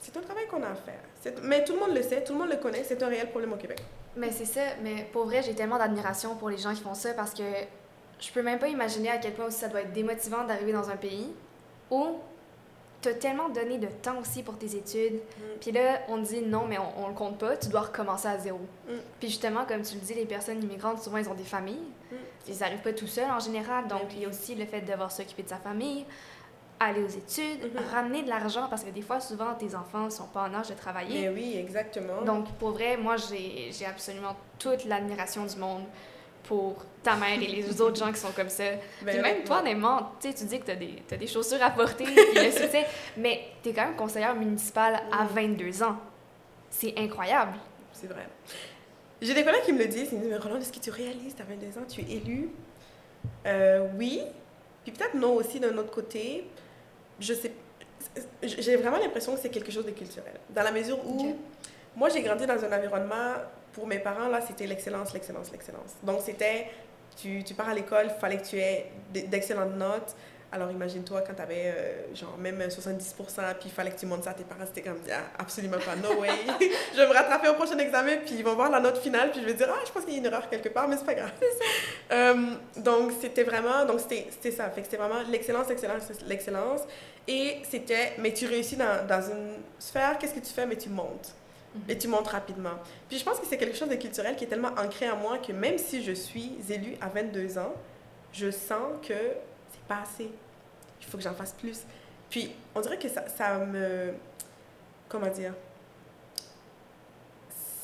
C'est 0.00 0.16
un 0.16 0.20
travail 0.20 0.46
qu'on 0.48 0.62
a 0.62 0.70
à 0.70 0.74
faire. 0.74 1.00
Mais 1.42 1.62
tout 1.62 1.74
le 1.74 1.80
monde 1.80 1.94
le 1.94 2.02
sait, 2.02 2.24
tout 2.24 2.32
le 2.32 2.38
monde 2.38 2.48
le 2.48 2.56
connaît, 2.56 2.82
c'est 2.82 3.00
un 3.02 3.08
réel 3.08 3.28
problème 3.30 3.52
au 3.52 3.56
Québec. 3.56 3.80
Mais 4.16 4.32
c'est 4.32 4.46
ça, 4.46 4.62
mais 4.82 5.06
pour 5.12 5.26
vrai, 5.26 5.42
j'ai 5.42 5.54
tellement 5.54 5.78
d'admiration 5.78 6.34
pour 6.34 6.48
les 6.48 6.58
gens 6.58 6.74
qui 6.74 6.82
font 6.82 6.94
ça 6.94 7.12
parce 7.14 7.32
que 7.32 7.44
je 8.18 8.30
peux 8.32 8.42
même 8.42 8.58
pas 8.58 8.68
imaginer 8.68 9.10
à 9.10 9.18
quel 9.18 9.32
point 9.32 9.50
ça 9.50 9.68
doit 9.68 9.82
être 9.82 9.92
démotivant 9.92 10.44
d'arriver 10.44 10.72
dans 10.72 10.90
un 10.90 10.96
pays 10.96 11.32
où 11.90 12.16
t'as 13.00 13.14
tellement 13.14 13.48
donné 13.48 13.78
de 13.78 13.86
temps 13.86 14.18
aussi 14.20 14.42
pour 14.42 14.58
tes 14.58 14.76
études. 14.76 15.14
Mm. 15.14 15.42
Puis 15.60 15.72
là, 15.72 16.00
on 16.08 16.18
dit 16.18 16.42
non, 16.42 16.66
mais 16.68 16.78
on, 16.78 17.04
on, 17.04 17.08
le 17.08 17.14
compte 17.14 17.38
pas, 17.38 17.56
tu 17.56 17.68
dois 17.68 17.82
recommencer 17.82 18.28
à 18.28 18.38
zéro. 18.38 18.60
Mm. 18.88 18.92
Puis 19.18 19.28
justement, 19.28 19.64
comme 19.64 19.82
tu 19.82 19.94
le 19.94 20.00
dis, 20.00 20.14
les 20.14 20.26
personnes 20.26 20.62
immigrantes, 20.62 21.02
souvent, 21.02 21.18
ils 21.18 21.28
ont 21.28 21.34
des 21.34 21.44
familles. 21.44 21.86
Mm. 22.10 22.16
Ils 22.48 22.58
n'arrivent 22.58 22.82
pas 22.82 22.92
tout 22.92 23.06
seuls 23.06 23.30
en 23.30 23.40
général. 23.40 23.86
Donc, 23.88 24.02
il 24.12 24.22
y 24.22 24.24
a 24.24 24.28
aussi 24.28 24.54
le 24.54 24.66
fait 24.66 24.80
de 24.80 24.90
devoir 24.90 25.12
s'occuper 25.12 25.42
de 25.42 25.48
sa 25.48 25.58
famille, 25.58 26.04
aller 26.78 27.02
aux 27.02 27.08
études, 27.08 27.64
mm-hmm. 27.64 27.92
ramener 27.92 28.22
de 28.22 28.28
l'argent, 28.28 28.66
parce 28.68 28.82
que 28.82 28.90
des 28.90 29.02
fois, 29.02 29.20
souvent, 29.20 29.54
tes 29.54 29.74
enfants 29.74 30.06
ne 30.06 30.10
sont 30.10 30.26
pas 30.26 30.48
en 30.48 30.54
âge 30.54 30.68
de 30.68 30.74
travailler. 30.74 31.22
Mais 31.22 31.28
oui, 31.28 31.56
exactement. 31.56 32.22
Donc, 32.22 32.50
pour 32.58 32.70
vrai, 32.70 32.96
moi, 32.96 33.16
j'ai 33.16 33.86
absolument 33.86 34.36
toute 34.58 34.84
l'admiration 34.84 35.44
du 35.46 35.56
monde 35.56 35.84
pour 36.50 36.84
ta 37.00 37.14
mère 37.14 37.40
et 37.40 37.46
les 37.46 37.80
autres 37.80 37.94
gens 38.04 38.10
qui 38.10 38.18
sont 38.18 38.32
comme 38.32 38.48
ça. 38.48 38.64
Ben 39.02 39.12
puis 39.12 39.20
même 39.20 39.44
toi, 39.44 39.60
honnêtement, 39.60 40.10
tu 40.20 40.32
dis 40.32 40.58
que 40.58 40.64
tu 40.64 40.70
as 40.72 40.74
des, 40.74 41.00
t'as 41.06 41.16
des 41.16 41.28
chaussures 41.28 41.62
à 41.62 41.70
porter, 41.70 42.02
puis 42.02 42.16
le 42.34 42.50
succès, 42.50 42.86
mais 43.16 43.42
tu 43.62 43.68
es 43.68 43.72
quand 43.72 43.84
même 43.84 43.94
conseillère 43.94 44.34
municipale 44.34 45.00
à 45.12 45.26
22 45.26 45.84
ans. 45.84 45.96
C'est 46.68 46.92
incroyable. 46.98 47.52
C'est 47.92 48.08
vrai. 48.08 48.26
J'ai 49.22 49.32
des 49.32 49.44
collègues 49.44 49.62
qui 49.62 49.72
me 49.72 49.78
le 49.78 49.86
disent. 49.86 50.08
Ils 50.10 50.18
me 50.18 50.22
disent, 50.24 50.30
mais 50.32 50.38
Roland, 50.38 50.56
est-ce 50.56 50.72
que 50.72 50.80
tu 50.80 50.90
réalises, 50.90 51.36
tu 51.36 51.42
as 51.42 51.44
22 51.44 51.78
ans, 51.78 51.84
tu 51.88 52.00
es 52.00 52.16
élu 52.16 52.48
Euh, 53.46 53.86
Oui. 53.96 54.20
Puis 54.82 54.90
peut-être 54.90 55.14
non 55.14 55.34
aussi 55.34 55.60
d'un 55.60 55.76
autre 55.78 55.92
côté. 55.92 56.48
Je 57.20 57.32
sais. 57.32 57.52
J'ai 58.42 58.74
vraiment 58.74 58.98
l'impression 58.98 59.36
que 59.36 59.40
c'est 59.40 59.50
quelque 59.50 59.70
chose 59.70 59.86
de 59.86 59.92
culturel. 59.92 60.34
Dans 60.48 60.64
la 60.64 60.72
mesure 60.72 60.98
où, 61.06 61.36
moi, 61.94 62.08
j'ai 62.08 62.22
grandi 62.22 62.44
dans 62.44 62.64
un 62.64 62.76
environnement, 62.76 63.34
pour 63.72 63.86
mes 63.86 63.98
parents, 63.98 64.28
là, 64.28 64.40
c'était 64.40 64.66
l'excellence, 64.66 65.12
l'excellence, 65.12 65.50
l'excellence. 65.52 65.94
Donc, 66.02 66.20
c'était, 66.24 66.66
tu, 67.20 67.42
tu 67.44 67.54
pars 67.54 67.68
à 67.68 67.74
l'école, 67.74 68.06
il 68.14 68.20
fallait 68.20 68.38
que 68.38 68.46
tu 68.46 68.58
aies 68.58 68.86
d'excellentes 69.12 69.76
notes. 69.76 70.14
Alors, 70.52 70.68
imagine-toi 70.72 71.22
quand 71.24 71.34
tu 71.34 71.42
avais, 71.42 72.06
genre, 72.12 72.36
même 72.36 72.58
70%, 72.58 73.54
puis 73.60 73.66
il 73.66 73.70
fallait 73.70 73.92
que 73.92 74.00
tu 74.00 74.06
montes 74.06 74.24
ça 74.24 74.30
à 74.30 74.34
tes 74.34 74.42
parents, 74.42 74.64
c'était 74.66 74.82
comme, 74.82 74.98
ah, 75.08 75.20
absolument 75.38 75.78
pas, 75.78 75.94
no 75.94 76.20
way. 76.20 76.28
je 76.92 76.96
vais 76.96 77.06
me 77.06 77.12
rattraper 77.12 77.48
au 77.48 77.54
prochain 77.54 77.78
examen, 77.78 78.16
puis 78.26 78.34
ils 78.36 78.44
vont 78.44 78.54
voir 78.54 78.68
la 78.68 78.80
note 78.80 78.98
finale, 78.98 79.30
puis 79.30 79.42
je 79.42 79.46
vais 79.46 79.54
dire, 79.54 79.68
ah, 79.70 79.78
je 79.86 79.92
pense 79.92 80.04
qu'il 80.04 80.14
y 80.14 80.16
a 80.16 80.18
une 80.18 80.26
erreur 80.26 80.50
quelque 80.50 80.70
part, 80.70 80.88
mais 80.88 80.96
c'est 80.96 81.06
pas 81.06 81.14
grave. 81.14 81.32
Euh, 82.12 82.34
donc, 82.76 83.12
c'était 83.20 83.44
vraiment, 83.44 83.84
donc 83.84 84.00
c'était 84.00 84.26
c'était 84.30 84.50
ça. 84.50 84.68
Fait 84.70 84.80
que 84.80 84.88
c'était 84.88 84.96
vraiment 84.96 85.22
l'excellence, 85.30 85.68
l'excellence, 85.68 86.02
l'excellence. 86.26 86.80
Et 87.28 87.58
c'était, 87.70 88.14
mais 88.18 88.32
tu 88.32 88.46
réussis 88.46 88.74
dans, 88.74 89.06
dans 89.06 89.22
une 89.30 89.52
sphère, 89.78 90.18
qu'est-ce 90.18 90.34
que 90.34 90.40
tu 90.40 90.52
fais, 90.52 90.66
mais 90.66 90.74
tu 90.74 90.88
montes. 90.88 91.32
Et 91.88 91.96
tu 91.96 92.08
montes 92.08 92.28
rapidement. 92.28 92.78
Puis 93.08 93.18
je 93.18 93.24
pense 93.24 93.38
que 93.38 93.46
c'est 93.46 93.56
quelque 93.56 93.76
chose 93.76 93.88
de 93.88 93.94
culturel 93.94 94.34
qui 94.34 94.44
est 94.44 94.48
tellement 94.48 94.72
ancré 94.76 95.08
en 95.08 95.16
moi 95.16 95.38
que 95.38 95.52
même 95.52 95.78
si 95.78 96.02
je 96.02 96.12
suis 96.12 96.56
élue 96.68 96.96
à 97.00 97.08
22 97.08 97.58
ans, 97.58 97.74
je 98.32 98.50
sens 98.50 98.92
que 99.02 99.14
c'est 99.14 99.82
pas 99.86 100.00
assez. 100.02 100.30
Il 101.00 101.06
faut 101.06 101.16
que 101.16 101.22
j'en 101.22 101.34
fasse 101.34 101.52
plus. 101.52 101.82
Puis 102.28 102.52
on 102.74 102.80
dirait 102.80 102.98
que 102.98 103.08
ça, 103.08 103.28
ça 103.28 103.58
me. 103.58 104.14
Comment 105.08 105.28
dire? 105.28 105.54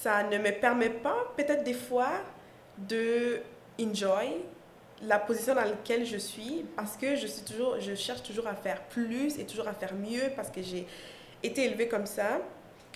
Ça 0.00 0.22
ne 0.24 0.38
me 0.38 0.52
permet 0.60 0.90
pas, 0.90 1.32
peut-être 1.36 1.64
des 1.64 1.74
fois, 1.74 2.22
de 2.78 3.40
enjoy 3.80 4.36
la 5.02 5.18
position 5.18 5.54
dans 5.54 5.64
laquelle 5.64 6.06
je 6.06 6.16
suis 6.16 6.64
parce 6.74 6.96
que 6.96 7.16
je 7.16 7.26
suis 7.26 7.42
toujours 7.42 7.78
je 7.80 7.94
cherche 7.94 8.22
toujours 8.22 8.46
à 8.46 8.54
faire 8.54 8.82
plus 8.84 9.38
et 9.38 9.44
toujours 9.44 9.68
à 9.68 9.74
faire 9.74 9.94
mieux 9.94 10.30
parce 10.34 10.50
que 10.50 10.62
j'ai 10.62 10.86
été 11.42 11.64
élevée 11.64 11.88
comme 11.88 12.06
ça 12.06 12.40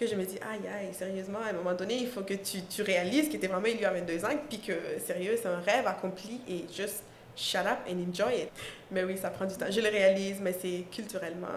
que 0.01 0.07
je 0.07 0.15
me 0.17 0.25
dis 0.25 0.39
aïe 0.51 0.67
aïe 0.67 0.95
sérieusement 0.95 1.39
à 1.45 1.51
un 1.51 1.53
moment 1.53 1.75
donné 1.75 1.95
il 1.95 2.09
faut 2.09 2.23
que 2.23 2.35
tu, 2.35 2.63
tu 2.63 2.83
réalises 2.83 3.29
que 3.29 3.37
tu 3.37 3.45
es 3.45 3.49
vraiment 3.49 3.67
élu 3.67 3.85
à 3.85 3.91
22 3.93 4.25
ans 4.25 4.29
puis 4.49 4.59
que 4.59 4.73
sérieux 5.07 5.39
c'est 5.41 5.49
un 5.49 5.61
rêve 5.61 5.87
accompli 5.87 6.41
et 6.49 6.65
juste 6.75 7.03
shut 7.37 7.61
up 7.61 7.79
and 7.89 7.97
enjoy 8.11 8.43
it 8.43 8.51
mais 8.91 9.05
oui 9.05 9.17
ça 9.19 9.31
prend 9.31 9.45
du 9.45 9.55
temps 9.55 9.67
je 9.71 9.81
le 9.81 9.89
réalise 9.89 10.41
mais 10.41 10.55
c'est 10.61 10.85
culturellement 10.91 11.49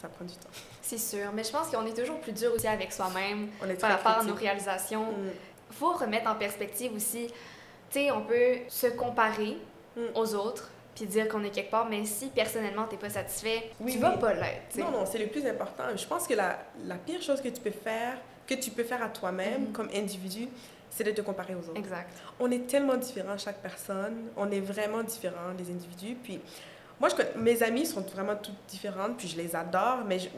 ça 0.00 0.08
prend 0.08 0.24
du 0.24 0.34
temps 0.34 0.50
C'est 0.82 0.98
sûr, 0.98 1.32
mais 1.34 1.42
je 1.44 1.50
pense 1.50 1.68
qu'on 1.68 1.86
est 1.86 1.96
toujours 1.96 2.20
plus 2.20 2.32
dur 2.32 2.52
aussi 2.54 2.66
avec 2.66 2.92
soi-même 2.92 3.48
on 3.62 3.68
est 3.68 3.80
par 3.80 3.90
rapport 3.90 4.18
à 4.20 4.24
nos 4.24 4.34
réalisations. 4.34 5.04
Mm. 5.04 5.30
faut 5.70 5.92
remettre 5.92 6.28
en 6.30 6.34
perspective 6.34 6.92
aussi. 6.94 7.28
Tu 7.28 8.00
sais, 8.00 8.10
on 8.10 8.20
peut 8.22 8.58
se 8.68 8.88
comparer 8.88 9.56
Mm. 9.96 10.00
aux 10.14 10.34
autres 10.34 10.68
puis 10.96 11.06
dire 11.06 11.28
qu'on 11.28 11.44
est 11.44 11.50
quelque 11.50 11.70
part, 11.70 11.86
mais 11.88 12.04
si 12.04 12.26
personnellement 12.30 12.86
t'es 12.86 12.96
pas 12.96 13.10
satisfait, 13.10 13.70
Oui, 13.78 13.92
tu 13.92 13.98
vas 13.98 14.10
pas 14.16 14.32
l'être. 14.34 14.76
Non, 14.78 14.90
non, 14.90 15.04
c'est 15.06 15.18
le 15.18 15.26
plus 15.28 15.46
important. 15.46 15.84
Je 15.94 16.06
pense 16.06 16.26
que 16.26 16.34
la, 16.34 16.58
la 16.84 16.96
pire 16.96 17.22
chose 17.22 17.40
que 17.40 17.48
tu 17.48 17.60
peux 17.60 17.70
faire, 17.70 18.16
que 18.46 18.54
tu 18.54 18.70
peux 18.70 18.82
faire 18.84 19.02
à 19.02 19.08
toi-même 19.10 19.66
Mhm. 19.66 19.72
comme 19.72 19.88
individu, 19.94 20.48
c'est 20.90 21.04
de 21.04 21.10
te 21.10 21.20
comparer 21.20 21.54
aux 21.54 21.68
autres. 21.68 21.76
Exact. 21.78 22.08
On 22.40 22.50
est 22.50 22.66
tellement 22.66 22.96
différents, 22.96 23.36
chaque 23.36 23.58
personne. 23.58 24.28
On 24.36 24.50
est 24.50 24.60
vraiment 24.60 25.02
différents, 25.02 25.52
les 25.58 25.70
individus. 25.70 26.14
Puis, 26.22 26.40
moi, 26.98 27.10
je, 27.10 27.14
connais- 27.16 27.34
mes 27.36 27.62
amies 27.62 27.84
sont 27.84 28.00
vraiment 28.00 28.36
toutes 28.36 28.54
différentes, 28.68 29.18
puis 29.18 29.28
je 29.28 29.36
les 29.36 29.54
adore. 29.54 29.98
Mais 30.06 30.18
je- 30.18 30.28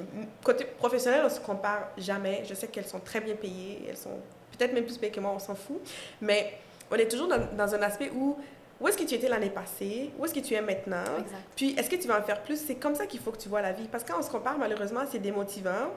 côté 0.43 0.65
professionnel, 0.65 1.23
on 1.25 1.31
se 1.31 1.39
compare 1.39 1.91
jamais. 1.97 2.43
Je 2.49 2.55
sais 2.55 2.67
qu'elles 2.67 2.87
sont 2.87 2.99
très 2.99 3.21
bien 3.21 3.37
payées. 3.37 3.85
Elles 3.89 3.97
sont 3.97 4.19
peut-être 4.59 4.73
même 4.73 4.85
plus 4.85 4.99
payées 4.99 5.13
que 5.13 5.21
moi, 5.21 5.31
on 5.33 5.39
s'en 5.39 5.55
fout. 5.55 5.81
Mais 6.21 6.55
on 6.91 6.97
est 6.97 7.07
toujours 7.09 7.29
dans, 7.29 7.39
dans 7.57 7.75
un 7.77 7.83
aspect 7.83 8.11
où, 8.13 8.37
où 8.81 8.89
est-ce 8.89 8.97
que 8.97 9.05
tu 9.05 9.15
étais 9.15 9.29
l'année 9.29 9.51
passée? 9.51 10.11
Où 10.19 10.25
est-ce 10.25 10.35
que 10.35 10.41
tu 10.41 10.55
es 10.55 10.61
maintenant? 10.61 11.03
Exact. 11.19 11.37
Puis, 11.57 11.75
est-ce 11.79 11.91
que 11.91 11.97
tu 11.97 12.07
vas 12.09 12.19
en 12.19 12.23
faire 12.23 12.43
plus? 12.43 12.57
C'est 12.65 12.77
comme 12.77 12.95
ça 12.95 13.07
qu'il 13.07 13.21
faut 13.21 13.33
que 13.33 13.39
tu 13.39 13.49
vois 13.49 13.61
la 13.63 13.73
vie. 13.73 13.89
Parce 13.91 14.05
que 14.05 14.13
quand 14.13 14.19
on 14.19 14.23
se 14.23 14.31
compare, 14.31 14.57
malheureusement, 14.59 15.01
c'est 15.11 15.19
démotivant. 15.19 15.91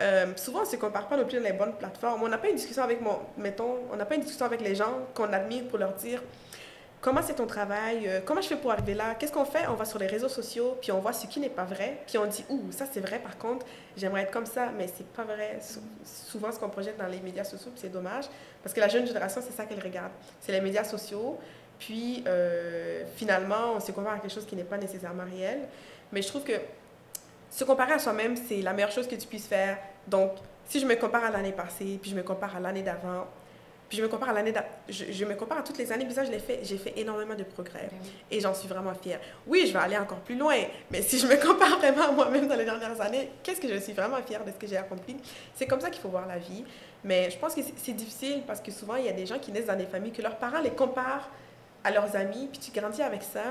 Euh, 0.00 0.26
souvent, 0.36 0.60
on 0.60 0.62
ne 0.62 0.66
se 0.68 0.76
compare 0.76 1.06
pas 1.06 1.16
non 1.16 1.24
plus 1.24 1.38
dans 1.38 1.44
les 1.44 1.52
bonnes 1.52 1.74
plateformes. 1.74 2.22
On 2.22 2.28
n'a 2.28 2.38
pas 2.38 2.48
une 2.48 2.56
discussion 2.56 2.82
avec, 2.82 3.00
mon, 3.00 3.18
mettons, 3.36 3.76
on 3.92 3.96
n'a 3.96 4.04
pas 4.04 4.16
une 4.16 4.22
discussion 4.22 4.46
avec 4.46 4.60
les 4.60 4.74
gens 4.74 5.06
qu'on 5.14 5.32
admire 5.32 5.68
pour 5.68 5.78
leur 5.78 5.92
dire 5.92 6.20
comment 7.00 7.20
c'est 7.22 7.34
ton 7.34 7.46
travail, 7.46 8.08
euh, 8.08 8.20
comment 8.24 8.40
je 8.40 8.48
fais 8.48 8.56
pour 8.56 8.72
arriver 8.72 8.94
là, 8.94 9.14
qu'est-ce 9.14 9.30
qu'on 9.30 9.44
fait? 9.44 9.66
On 9.68 9.74
va 9.74 9.84
sur 9.84 9.98
les 9.98 10.06
réseaux 10.06 10.30
sociaux, 10.30 10.78
puis 10.80 10.90
on 10.90 11.00
voit 11.00 11.12
ce 11.12 11.26
qui 11.26 11.38
n'est 11.38 11.50
pas 11.50 11.64
vrai, 11.64 11.98
puis 12.06 12.16
on 12.16 12.24
dit, 12.24 12.42
ouh, 12.48 12.72
ça 12.72 12.86
c'est 12.90 13.00
vrai, 13.00 13.18
par 13.18 13.36
contre, 13.36 13.66
j'aimerais 13.94 14.22
être 14.22 14.30
comme 14.30 14.46
ça, 14.46 14.70
mais 14.74 14.86
c'est 14.86 15.06
pas 15.08 15.24
vrai. 15.24 15.58
Sou- 15.60 15.80
souvent, 16.02 16.50
ce 16.50 16.58
qu'on 16.58 16.70
projette 16.70 16.96
dans 16.96 17.06
les 17.06 17.20
médias 17.20 17.44
sociaux, 17.44 17.70
c'est 17.76 17.92
dommage, 17.92 18.24
parce 18.62 18.74
que 18.74 18.80
la 18.80 18.88
jeune 18.88 19.06
génération, 19.06 19.42
c'est 19.46 19.54
ça 19.54 19.66
qu'elle 19.66 19.82
regarde. 19.84 20.12
C'est 20.40 20.52
les 20.52 20.62
médias 20.62 20.84
sociaux, 20.84 21.38
puis 21.78 22.24
euh, 22.26 23.04
finalement, 23.16 23.74
on 23.76 23.80
se 23.80 23.92
compare 23.92 24.14
à 24.14 24.18
quelque 24.18 24.32
chose 24.32 24.46
qui 24.46 24.56
n'est 24.56 24.64
pas 24.64 24.78
nécessairement 24.78 25.24
réel. 25.24 25.60
Mais 26.12 26.22
je 26.22 26.28
trouve 26.28 26.44
que 26.44 26.54
se 27.50 27.64
comparer 27.64 27.92
à 27.92 27.98
soi-même, 27.98 28.36
c'est 28.36 28.62
la 28.62 28.72
meilleure 28.72 28.92
chose 28.92 29.06
que 29.06 29.14
tu 29.14 29.26
puisses 29.26 29.46
faire. 29.46 29.78
Donc, 30.06 30.32
si 30.66 30.80
je 30.80 30.86
me 30.86 30.94
compare 30.96 31.24
à 31.24 31.30
l'année 31.30 31.52
passée, 31.52 31.98
puis 32.00 32.10
je 32.10 32.16
me 32.16 32.22
compare 32.22 32.56
à 32.56 32.60
l'année 32.60 32.82
d'avant, 32.82 33.26
puis 33.88 33.98
je 33.98 34.02
me 34.02 34.08
compare 34.08 34.30
à 34.30 34.32
l'année 34.32 34.52
je, 34.88 35.04
je 35.12 35.24
me 35.24 35.34
compare 35.34 35.58
à 35.58 35.62
toutes 35.62 35.78
les 35.78 35.92
années, 35.92 36.04
puis 36.04 36.14
ça, 36.14 36.24
je 36.24 36.30
l'ai 36.30 36.38
fait, 36.38 36.60
j'ai 36.62 36.78
fait 36.78 36.94
énormément 36.96 37.34
de 37.34 37.44
progrès. 37.44 37.88
Ben 37.90 37.98
oui. 38.02 38.10
Et 38.30 38.40
j'en 38.40 38.54
suis 38.54 38.66
vraiment 38.66 38.94
fière. 38.94 39.20
Oui, 39.46 39.64
je 39.66 39.72
vais 39.72 39.78
aller 39.78 39.98
encore 39.98 40.20
plus 40.20 40.36
loin, 40.36 40.56
mais 40.90 41.02
si 41.02 41.18
je 41.18 41.26
me 41.26 41.36
compare 41.36 41.78
vraiment 41.78 42.08
à 42.08 42.12
moi-même 42.12 42.48
dans 42.48 42.56
les 42.56 42.64
dernières 42.64 43.00
années, 43.00 43.30
qu'est-ce 43.42 43.60
que 43.60 43.68
je 43.68 43.78
suis 43.78 43.92
vraiment 43.92 44.16
fière 44.26 44.44
de 44.44 44.50
ce 44.50 44.56
que 44.56 44.66
j'ai 44.66 44.78
accompli? 44.78 45.16
C'est 45.54 45.66
comme 45.66 45.80
ça 45.80 45.90
qu'il 45.90 46.00
faut 46.00 46.08
voir 46.08 46.26
la 46.26 46.38
vie. 46.38 46.64
Mais 47.04 47.30
je 47.30 47.36
pense 47.38 47.54
que 47.54 47.60
c'est 47.76 47.92
difficile 47.92 48.42
parce 48.46 48.60
que 48.60 48.70
souvent, 48.70 48.96
il 48.96 49.04
y 49.04 49.10
a 49.10 49.12
des 49.12 49.26
gens 49.26 49.38
qui 49.38 49.52
naissent 49.52 49.66
dans 49.66 49.76
des 49.76 49.84
familles 49.84 50.12
que 50.12 50.22
leurs 50.22 50.36
parents 50.36 50.60
les 50.60 50.70
comparent 50.70 51.28
à 51.84 51.90
leurs 51.90 52.16
amis, 52.16 52.48
puis 52.50 52.58
tu 52.60 52.70
grandis 52.78 53.02
avec 53.02 53.22
ça, 53.22 53.42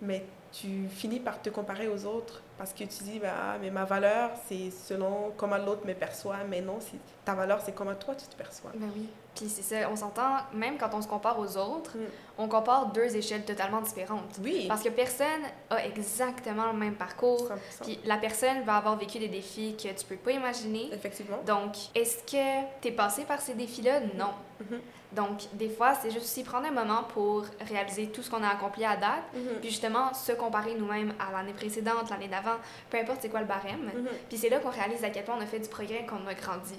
mais 0.00 0.24
tu 0.52 0.86
finis 0.90 1.18
par 1.20 1.40
te 1.40 1.48
comparer 1.48 1.88
aux 1.88 2.04
autres 2.04 2.42
parce 2.58 2.72
que 2.74 2.84
tu 2.84 3.02
dis, 3.04 3.18
bah, 3.18 3.32
ah, 3.34 3.56
mais 3.60 3.70
ma 3.70 3.84
valeur, 3.86 4.30
c'est 4.46 4.70
selon 4.70 5.32
comment 5.38 5.56
l'autre 5.56 5.86
me 5.86 5.94
perçoit, 5.94 6.36
mais 6.48 6.60
non, 6.60 6.76
c'est- 6.80 6.98
ta 7.24 7.34
valeur, 7.34 7.60
c'est 7.64 7.72
comment 7.74 7.94
toi, 7.94 8.14
tu 8.14 8.26
te 8.26 8.36
perçois. 8.36 8.70
Ben 8.74 8.90
oui. 8.94 9.08
Puis 9.34 9.48
c'est 9.48 9.62
ça, 9.62 9.88
on 9.90 9.96
s'entend, 9.96 10.36
même 10.52 10.76
quand 10.76 10.90
on 10.92 11.00
se 11.00 11.08
compare 11.08 11.38
aux 11.38 11.56
autres, 11.56 11.96
Mm. 11.96 12.00
on 12.36 12.48
compare 12.48 12.92
deux 12.92 13.16
échelles 13.16 13.46
totalement 13.46 13.80
différentes. 13.80 14.38
Oui, 14.44 14.66
Parce 14.68 14.82
que 14.82 14.90
personne 14.90 15.40
a 15.70 15.86
exactement 15.86 16.70
le 16.70 16.78
même 16.78 16.96
parcours. 16.96 17.48
100%. 17.48 17.84
Puis 17.84 17.98
la 18.04 18.18
personne 18.18 18.62
va 18.64 18.76
avoir 18.76 18.98
vécu 18.98 19.18
des 19.18 19.28
défis 19.28 19.74
que 19.82 19.88
tu 19.88 20.04
peux 20.04 20.16
pas 20.16 20.32
imaginer. 20.32 20.90
Effectivement. 20.92 21.38
Donc, 21.46 21.72
est-ce 21.94 22.18
que 22.24 22.66
tu 22.82 22.88
es 22.88 22.92
passé 22.92 23.24
par 23.24 23.40
ces 23.40 23.54
défis-là? 23.54 24.00
Non. 24.18 24.32
Mhm. 24.60 24.80
Donc, 25.14 25.40
des 25.52 25.68
fois, 25.68 25.94
c'est 25.94 26.10
juste 26.10 26.24
aussi 26.24 26.42
prendre 26.42 26.66
un 26.66 26.70
moment 26.70 27.02
pour 27.04 27.44
réaliser 27.68 28.08
tout 28.08 28.22
ce 28.22 28.30
qu'on 28.30 28.42
a 28.42 28.48
accompli 28.48 28.84
à 28.84 28.96
date, 28.96 29.22
Mhm. 29.34 29.60
puis 29.60 29.68
justement 29.70 30.14
se 30.14 30.32
comparer 30.32 30.74
nous-mêmes 30.74 31.12
à 31.20 31.32
l'année 31.32 31.52
précédente, 31.52 32.08
l'année 32.10 32.28
d'avant, 32.28 32.56
peu 32.90 32.98
importe 32.98 33.18
c'est 33.22 33.28
quoi 33.28 33.40
le 33.40 33.46
barème. 33.46 33.90
Mhm. 33.94 34.06
Puis 34.28 34.38
c'est 34.38 34.48
là 34.48 34.58
qu'on 34.58 34.70
réalise 34.70 35.04
à 35.04 35.10
quel 35.10 35.24
point 35.24 35.36
on 35.38 35.42
a 35.42 35.46
fait 35.46 35.58
du 35.60 35.68
progrès, 35.68 36.06
qu'on 36.06 36.26
a 36.26 36.34
grandi. 36.34 36.78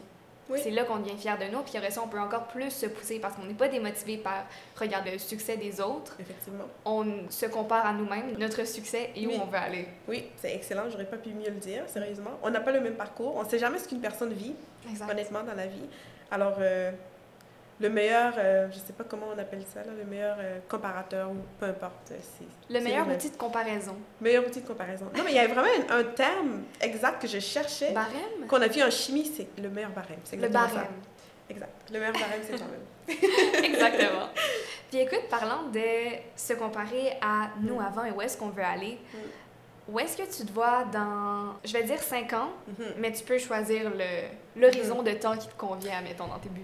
Oui. 0.50 0.60
C'est 0.62 0.72
là 0.72 0.84
qu'on 0.84 0.98
devient 0.98 1.16
fier 1.18 1.38
de 1.38 1.46
nous, 1.46 1.62
puis 1.62 1.78
après 1.78 1.90
ça, 1.90 2.02
on 2.04 2.08
peut 2.10 2.20
encore 2.20 2.48
plus 2.48 2.70
se 2.70 2.86
pousser 2.88 3.18
parce 3.20 3.36
qu'on 3.36 3.44
n'est 3.46 3.54
pas 3.54 3.70
démotivé 3.70 4.18
par 4.18 4.44
regarder 4.78 5.12
le 5.12 5.18
succès 5.18 5.56
des 5.56 5.80
autres. 5.80 6.18
Effectivement. 6.20 6.66
On 6.84 7.06
se 7.30 7.46
compare 7.46 7.86
à 7.86 7.94
nous-mêmes, 7.94 8.36
notre 8.38 8.66
succès 8.68 9.12
et 9.16 9.26
Oui. 9.26 9.38
où 9.38 9.42
on 9.42 9.46
veut 9.46 9.58
aller. 9.58 9.88
Oui, 10.08 10.26
c'est 10.38 10.54
excellent, 10.54 10.90
j'aurais 10.92 11.06
pas 11.06 11.16
pu 11.18 11.30
mieux 11.30 11.46
le 11.50 11.52
dire, 11.60 11.84
sérieusement. 11.88 12.32
On 12.44 12.50
n'a 12.50 12.60
pas 12.60 12.72
le 12.72 12.82
même 12.82 12.96
parcours, 12.96 13.36
on 13.38 13.48
sait 13.48 13.58
jamais 13.60 13.78
ce 13.80 13.88
qu'une 13.88 14.02
personne 14.02 14.34
vit, 14.34 14.54
Exact. 14.90 15.10
honnêtement, 15.10 15.44
dans 15.44 15.56
la 15.56 15.68
vie. 15.68 15.88
Alors, 16.30 16.56
euh, 16.60 16.92
le 17.84 17.90
meilleur, 17.90 18.34
euh, 18.38 18.68
je 18.72 18.78
sais 18.78 18.94
pas 18.94 19.04
comment 19.04 19.28
on 19.36 19.38
appelle 19.38 19.64
ça, 19.72 19.82
là, 19.82 19.92
le 19.98 20.06
meilleur 20.06 20.38
euh, 20.40 20.60
comparateur, 20.70 21.30
ou 21.30 21.36
peu 21.60 21.66
importe, 21.68 22.12
euh. 22.12 22.16
Le 22.70 22.80
meilleur 22.80 23.08
outil 23.08 23.30
de 23.30 23.36
comparaison. 23.36 23.96
Meilleur 24.22 24.46
outil 24.48 24.62
de 24.62 24.68
comparaison. 24.68 25.06
Non, 25.16 25.24
mais 25.24 25.32
il 25.32 25.36
y 25.36 25.40
avait 25.40 25.54
vraiment 25.54 25.68
un, 25.90 26.00
un 26.00 26.04
terme 26.06 26.64
exact 26.82 27.22
que 27.22 27.28
je 27.28 27.40
cherchais, 27.40 27.92
Barème? 27.92 28.48
qu'on 28.48 28.62
a 28.62 28.68
vu 28.68 28.82
en 28.82 28.90
chimie, 28.90 29.30
c'est 29.36 29.48
le 29.62 29.70
meilleur 29.70 29.92
barème. 29.92 30.20
C'est 30.24 30.38
Le 30.38 30.44
ça. 30.44 30.48
barème. 30.50 30.88
Exact. 31.50 31.72
Le 31.92 32.00
meilleur 32.00 32.14
barème, 32.14 32.42
c'est 32.42 32.58
toi-même. 32.58 32.86
Exactement. 33.66 34.30
Puis 34.90 35.02
écoute, 35.02 35.28
parlant 35.30 35.64
de 35.74 35.82
se 36.38 36.54
comparer 36.54 37.18
à 37.22 37.50
nous 37.62 37.80
avant 37.82 38.06
et 38.06 38.12
où 38.12 38.22
est-ce 38.22 38.38
qu'on 38.38 38.50
veut 38.50 38.64
aller, 38.64 38.98
où 39.90 40.00
est-ce 40.00 40.16
que 40.16 40.24
tu 40.24 40.46
te 40.46 40.52
vois 40.54 40.86
dans, 40.86 41.56
je 41.66 41.74
vais 41.74 41.84
dire 41.84 42.02
5 42.02 42.32
ans, 42.34 42.50
Mhm. 42.80 42.86
mais 43.00 43.12
tu 43.12 43.24
peux 43.26 43.38
choisir 43.38 43.92
l'horizon 44.56 45.04
de 45.04 45.12
temps 45.12 45.36
qui 45.36 45.48
te 45.50 45.56
convient, 45.56 46.00
mettons, 46.02 46.28
dans 46.28 46.40
tes 46.40 46.48
buts. 46.50 46.62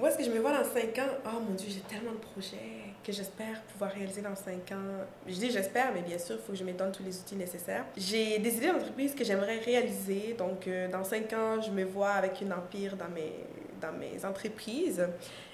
Où 0.00 0.06
est-ce 0.06 0.16
que 0.16 0.24
je 0.24 0.30
me 0.30 0.38
vois 0.38 0.52
dans 0.52 0.64
5 0.64 0.98
ans? 0.98 1.12
Oh 1.26 1.40
mon 1.46 1.54
Dieu, 1.54 1.68
j'ai 1.68 1.80
tellement 1.80 2.12
de 2.12 2.24
projets 2.32 2.94
que 3.04 3.12
j'espère 3.12 3.60
pouvoir 3.64 3.90
réaliser 3.90 4.22
dans 4.22 4.34
5 4.34 4.52
ans. 4.72 5.04
Je 5.26 5.34
dis 5.34 5.50
j'espère, 5.50 5.92
mais 5.92 6.00
bien 6.00 6.18
sûr, 6.18 6.36
il 6.36 6.42
faut 6.42 6.52
que 6.52 6.58
je 6.58 6.64
me 6.64 6.72
donne 6.72 6.90
tous 6.90 7.02
les 7.02 7.18
outils 7.18 7.36
nécessaires. 7.36 7.84
J'ai 7.98 8.38
des 8.38 8.56
idées 8.56 8.68
d'entreprise 8.68 9.14
que 9.14 9.24
j'aimerais 9.24 9.58
réaliser. 9.58 10.34
Donc, 10.38 10.66
euh, 10.66 10.88
dans 10.88 11.04
5 11.04 11.32
ans, 11.34 11.60
je 11.60 11.70
me 11.70 11.84
vois 11.84 12.12
avec 12.12 12.40
une 12.40 12.52
empire 12.54 12.96
dans 12.96 13.10
mes, 13.10 13.30
dans 13.80 13.92
mes 13.92 14.24
entreprises. 14.24 15.06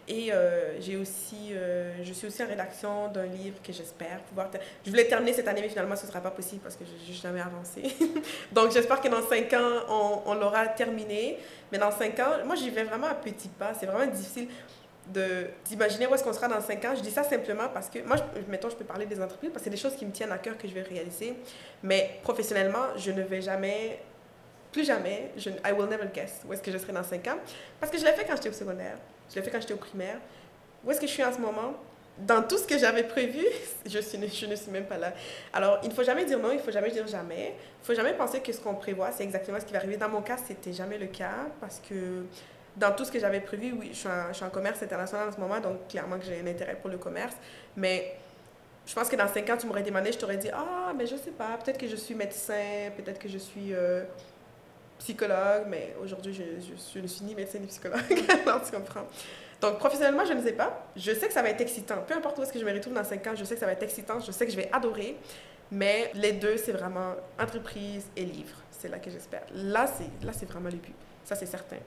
Et 0.09 0.29
euh, 0.33 0.79
aussi, 1.01 1.53
euh, 1.53 1.93
je 2.03 2.13
suis 2.13 2.29
aussi 2.29 2.43
en 2.43 2.47
rédaction 2.47 3.09
d'un 3.09 3.27
livre 3.27 3.57
que 3.63 3.73
j'espère 3.73 4.21
pouvoir... 4.21 4.49
Je 4.85 4.91
voulais 4.91 5.07
terminer 5.07 5.33
cette 5.33 5.49
année, 5.49 5.61
mais 5.61 5.69
finalement, 5.69 5.97
ce 5.97 6.05
ne 6.05 6.09
sera 6.09 6.21
pas 6.21 6.31
possible 6.31 6.61
parce 6.63 6.77
que 6.77 6.85
je 6.85 7.11
n'ai 7.11 7.17
jamais 7.17 7.41
avancé. 7.41 7.83
Donc, 8.53 8.71
j'espère 8.71 9.01
que 9.01 9.09
dans 9.09 9.27
cinq 9.29 9.53
ans, 9.55 10.23
on, 10.25 10.35
l'aura 10.35 10.69
terminé. 10.69 11.39
Mais 11.73 11.79
dans 11.79 11.91
cinq 11.91 12.21
ans, 12.21 12.45
moi, 12.45 12.55
j'y 12.55 12.71
vais 12.71 12.85
vraiment 12.85 13.09
à 13.09 13.15
petits 13.15 13.49
pas. 13.49 13.73
C'est 13.75 13.87
vraiment 13.87 14.11
difficile 14.11 14.49
d'imaginer 15.65 16.07
où 16.07 16.15
est-ce 16.15 16.23
qu'on 16.23 16.33
sera 16.33 16.49
dans 16.49 16.61
cinq 16.61 16.85
ans. 16.85 16.95
Je 16.95 17.03
dis 17.03 17.11
ça 17.11 17.25
simplement 17.25 17.69
parce 17.75 17.89
que, 17.89 17.99
moi, 18.07 18.17
je, 18.17 18.51
mettons, 18.51 18.71
je 18.71 18.77
peux 18.77 18.85
parler 18.85 19.07
des 19.07 19.21
entreprises 19.21 19.51
parce 19.51 19.63
que 19.63 19.65
c'est 19.65 19.77
des 19.77 19.77
choses 19.77 19.97
qui 19.97 20.07
me 20.07 20.13
tiennent 20.13 20.33
à 20.33 20.39
cœur 20.39 20.57
que 20.57 20.69
je 20.69 20.75
vais 20.75 20.83
réaliser. 20.83 21.35
Mais 21.83 22.21
professionnellement, 22.23 22.97
je 22.97 23.11
ne 23.11 23.23
vais 23.23 23.41
jamais 23.41 23.99
plus 24.77 24.85
jamais, 24.85 25.31
je, 25.39 25.49
I 25.49 25.73
will 25.73 25.89
never 25.89 26.07
guess 26.13 26.43
où 26.47 26.53
est-ce 26.53 26.61
que 26.61 26.71
je 26.71 26.77
serai 26.77 26.93
dans 26.93 27.03
5 27.03 27.27
ans. 27.29 27.39
Parce 27.81 27.91
que 27.91 27.97
je 27.97 28.05
l'ai 28.05 28.13
fait 28.13 28.27
quand 28.27 28.37
j'étais 28.37 28.51
au 28.51 28.53
secondaire, 28.53 28.99
je 29.31 29.37
l'ai 29.37 29.43
fait 29.43 29.51
quand 29.51 29.61
j'étais 29.61 29.73
au 29.73 29.79
primaire. 29.79 30.19
Où 30.85 30.91
est-ce 30.91 31.01
que 31.01 31.07
je 31.07 31.13
suis 31.13 31.25
en 31.25 31.33
ce 31.33 31.39
moment? 31.39 31.73
Dans 32.19 32.43
tout 32.43 32.59
ce 32.59 32.67
que 32.67 32.77
j'avais 32.77 33.05
prévu, 33.05 33.41
je, 33.87 33.99
suis, 34.01 34.19
je 34.29 34.47
ne 34.47 34.55
suis 34.55 34.71
même 34.71 34.85
pas 34.85 34.99
là. 34.99 35.15
Alors, 35.55 35.79
il 35.83 35.89
ne 35.89 35.95
faut 35.95 36.03
jamais 36.03 36.27
dire 36.27 36.39
non, 36.39 36.51
il 36.51 36.59
ne 36.59 36.61
faut 36.61 36.71
jamais 36.71 36.91
dire 36.91 37.07
jamais. 37.07 37.55
Il 37.57 37.81
ne 37.81 37.85
faut 37.85 37.95
jamais 37.95 38.13
penser 38.13 38.41
que 38.41 38.53
ce 38.53 38.61
qu'on 38.61 38.75
prévoit, 38.75 39.13
c'est 39.13 39.25
exactement 39.25 39.59
ce 39.59 39.65
qui 39.65 39.73
va 39.73 39.79
arriver. 39.79 39.97
Dans 39.97 40.11
mon 40.11 40.21
cas, 40.21 40.37
c'était 40.37 40.75
jamais 40.75 40.99
le 40.99 41.07
cas 41.07 41.47
parce 41.59 41.81
que 41.89 42.27
dans 42.77 42.93
tout 42.93 43.07
ce 43.07 43.13
que 43.13 43.19
j'avais 43.19 43.41
prévu, 43.41 43.73
oui, 43.81 43.89
je 43.93 43.97
suis, 43.97 44.09
en, 44.09 44.29
je 44.29 44.35
suis 44.35 44.45
en 44.45 44.51
commerce 44.51 44.83
international 44.83 45.31
en 45.31 45.33
ce 45.33 45.41
moment, 45.41 45.59
donc 45.59 45.89
clairement 45.89 46.19
que 46.19 46.27
j'ai 46.27 46.39
un 46.39 46.47
intérêt 46.47 46.77
pour 46.77 46.91
le 46.91 46.99
commerce. 46.99 47.37
Mais 47.77 48.15
je 48.87 48.95
pense 48.95 49.09
que 49.09 49.17
dans 49.17 49.27
5 49.27 49.49
ans, 49.49 49.57
tu 49.57 49.67
m'aurais 49.67 49.83
demandé, 49.83 50.13
je 50.13 50.19
t'aurais 50.19 50.37
dit, 50.37 50.51
ah, 50.53 50.93
mais 50.95 51.07
je 51.07 51.17
sais 51.17 51.31
pas, 51.31 51.59
peut-être 51.63 51.79
que 51.79 51.89
je 51.89 51.97
suis 51.97 52.15
médecin, 52.15 52.91
peut-être 52.95 53.19
que 53.19 53.29
je 53.29 53.39
suis 53.39 53.73
euh, 53.73 54.05
psychologue, 54.99 55.65
mais 55.69 55.95
aujourd'hui, 56.03 56.33
je, 56.35 56.43
je, 56.95 56.99
ne 57.01 57.07
suis 57.07 57.25
ni 57.25 57.35
médecin 57.35 57.59
ni 57.59 57.67
psychologue. 57.67 58.01
Donc, 59.61 59.79
professionnellement, 59.79 60.25
je 60.25 60.35
ne 60.35 60.43
sais 60.43 60.53
pas. 60.53 60.87
Je 60.97 61.13
sais 61.13 61.29
que 61.29 61.33
ça 61.33 61.43
va 61.43 61.51
être 61.51 61.61
excitant. 61.61 62.03
Peu 62.07 62.15
importe 62.15 62.39
où 62.39 62.43
est-ce 62.43 62.53
que 62.53 62.59
je 62.59 62.65
me 62.65 62.73
retrouve 62.73 62.93
dans 62.93 63.05
5 63.05 63.27
ans, 63.27 63.35
je 63.35 63.45
sais 63.45 63.55
que 63.55 63.61
ça 63.61 63.67
va 63.67 63.73
être 63.73 63.83
excitant. 63.83 64.21
Je 64.21 64.31
sais 64.31 64.45
que 64.45 64.53
je 64.53 64.57
vais 64.57 64.71
adorer. 64.73 65.17
Mais 65.71 66.11
les 66.15 66.33
deux, 66.33 66.57
c'est 66.57 66.73
vraiment 66.73 67.15
entreprise 67.41 68.07
et 68.17 68.25
livre. 68.25 68.57
C'est 68.71 68.89
là 68.89 68.99
que 68.99 69.11
j'espère. 69.11 69.43
Là, 69.55 69.87
c'est 69.87 70.47
vraiment 70.47 70.69
le 70.69 70.77
but. 70.77 70.95
Ça, 71.25 71.35
c'est 71.35 71.47
certain. 71.47 71.79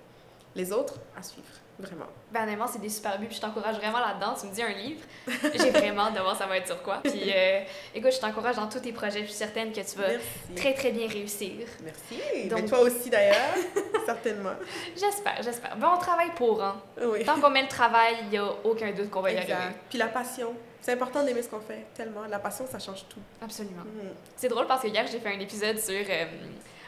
Les 0.55 0.71
autres, 0.71 0.99
à 1.15 1.23
suivre. 1.23 1.47
Vraiment. 1.79 2.07
Ben, 2.31 2.43
honnêtement, 2.43 2.67
c'est 2.67 2.81
des 2.81 2.89
super 2.89 3.17
buts. 3.17 3.27
Puis 3.27 3.37
je 3.37 3.41
t'encourage 3.41 3.77
vraiment 3.77 3.99
là-dedans. 3.99 4.35
Tu 4.39 4.47
me 4.47 4.53
dis 4.53 4.61
un 4.61 4.73
livre. 4.73 5.01
J'ai 5.55 5.71
vraiment 5.71 6.07
hâte 6.07 6.15
de 6.15 6.19
voir 6.19 6.37
ça 6.37 6.45
va 6.45 6.57
être 6.57 6.67
sur 6.67 6.83
quoi. 6.83 6.99
Puis 7.03 7.23
euh, 7.35 7.61
écoute, 7.95 8.11
je 8.13 8.19
t'encourage 8.19 8.57
dans 8.57 8.67
tous 8.67 8.81
tes 8.81 8.91
projets. 8.91 9.21
Je 9.21 9.27
suis 9.27 9.33
certaine 9.33 9.71
que 9.71 9.79
tu 9.79 9.97
vas 9.97 10.09
très, 10.55 10.73
très 10.73 10.91
bien 10.91 11.07
réussir. 11.07 11.67
Merci. 11.81 12.49
Donc... 12.49 12.61
Mais 12.61 12.67
toi 12.67 12.79
aussi, 12.81 13.09
d'ailleurs. 13.09 13.55
certainement. 14.05 14.53
J'espère, 14.95 15.41
j'espère. 15.41 15.77
Ben, 15.77 15.91
on 15.95 15.99
travaille 15.99 16.31
pour, 16.35 16.61
hein. 16.61 16.81
Oui. 17.01 17.23
Tant 17.23 17.39
qu'on 17.39 17.49
met 17.49 17.61
le 17.61 17.69
travail, 17.69 18.15
il 18.23 18.29
n'y 18.29 18.37
a 18.37 18.51
aucun 18.63 18.91
doute 18.91 19.09
qu'on 19.09 19.21
va 19.21 19.31
y 19.31 19.37
arriver. 19.37 19.55
Puis 19.89 19.97
la 19.97 20.07
passion. 20.07 20.53
C'est 20.81 20.93
important 20.93 21.23
d'aimer 21.23 21.41
ce 21.43 21.49
qu'on 21.49 21.59
fait, 21.59 21.85
tellement. 21.93 22.21
La 22.29 22.39
passion, 22.39 22.65
ça 22.65 22.79
change 22.79 23.05
tout. 23.09 23.19
Absolument. 23.41 23.83
Mhm. 23.83 24.11
C'est 24.35 24.47
drôle 24.47 24.65
parce 24.65 24.81
que 24.81 24.87
hier, 24.87 25.05
j'ai 25.11 25.19
fait 25.19 25.35
un 25.35 25.39
épisode 25.39 25.77
sur 25.77 25.93
euh, 25.93 26.25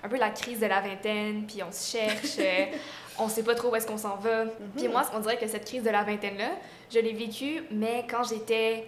un 0.03 0.09
peu 0.09 0.17
la 0.17 0.29
crise 0.29 0.59
de 0.59 0.65
la 0.65 0.81
vingtaine, 0.81 1.45
puis 1.45 1.61
on 1.61 1.71
se 1.71 1.97
cherche. 1.97 2.37
Euh, 2.39 2.65
on 3.19 3.27
sait 3.29 3.43
pas 3.43 3.55
trop 3.55 3.69
où 3.69 3.75
est-ce 3.75 3.87
qu'on 3.87 3.97
s'en 3.97 4.15
va. 4.15 4.45
Mhm. 4.45 4.51
Puis 4.77 4.87
moi, 4.87 5.03
on 5.15 5.19
dirait 5.19 5.37
que 5.37 5.47
cette 5.47 5.65
crise 5.65 5.83
de 5.83 5.89
la 5.89 6.03
vingtaine-là, 6.03 6.51
je 6.93 6.99
l'ai 6.99 7.13
vécue, 7.13 7.63
mais 7.71 8.05
quand 8.09 8.23
j'étais 8.23 8.87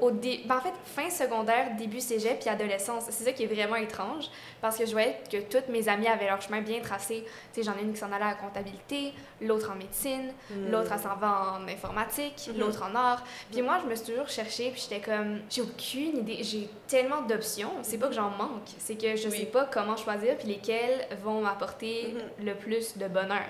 au 0.00 0.10
dé... 0.10 0.42
Ben, 0.46 0.56
en 0.56 0.60
fait, 0.60 0.74
fin 0.84 1.10
secondaire, 1.10 1.76
début 1.76 2.00
cégep, 2.00 2.40
puis 2.40 2.48
adolescence. 2.48 3.04
C'est 3.10 3.24
ça 3.24 3.32
qui 3.32 3.44
est 3.44 3.46
vraiment 3.46 3.76
étrange, 3.76 4.30
parce 4.60 4.76
que 4.76 4.86
je 4.86 4.92
voyais 4.92 5.20
que 5.30 5.38
toutes 5.38 5.68
mes 5.68 5.88
amies 5.88 6.08
avaient 6.08 6.26
leur 6.26 6.40
chemin 6.40 6.60
bien 6.60 6.80
tracé. 6.80 7.24
Tu 7.52 7.60
sais, 7.60 7.62
j'en 7.62 7.78
ai 7.78 7.82
une 7.82 7.92
qui 7.92 7.98
s'en 7.98 8.12
allait 8.12 8.24
à 8.24 8.28
la 8.30 8.34
comptabilité, 8.34 9.12
l'autre 9.40 9.70
en 9.70 9.76
médecine, 9.76 10.32
hmm. 10.50 10.70
l'autre, 10.70 10.90
elle 10.92 11.00
s'en 11.00 11.16
va 11.16 11.58
en 11.58 11.68
informatique, 11.68 12.50
hmm. 12.52 12.58
l'autre 12.58 12.82
en 12.82 12.94
art. 12.94 13.24
Puis 13.52 13.62
moi, 13.62 13.78
je 13.82 13.88
me 13.88 13.94
suis 13.94 14.06
toujours 14.06 14.28
cherchée, 14.28 14.70
puis 14.70 14.82
j'étais 14.88 15.00
comme, 15.00 15.40
j'ai 15.48 15.62
aucune 15.62 16.18
idée, 16.18 16.42
j'ai 16.42 16.68
tellement 16.86 17.22
d'options. 17.22 17.72
C'est 17.82 17.98
pas 17.98 18.08
que 18.08 18.14
j'en 18.14 18.30
manque, 18.30 18.68
c'est 18.78 18.96
que 18.96 19.16
je 19.16 19.28
sais 19.28 19.46
pas 19.46 19.64
comment 19.64 19.96
choisir, 19.96 20.36
puis 20.36 20.48
lesquelles 20.48 21.06
vont 21.22 21.40
m'apporter 21.40 22.14
hmm. 22.14 22.44
le 22.44 22.54
plus 22.54 22.96
de 22.96 23.06
bonheur. 23.06 23.46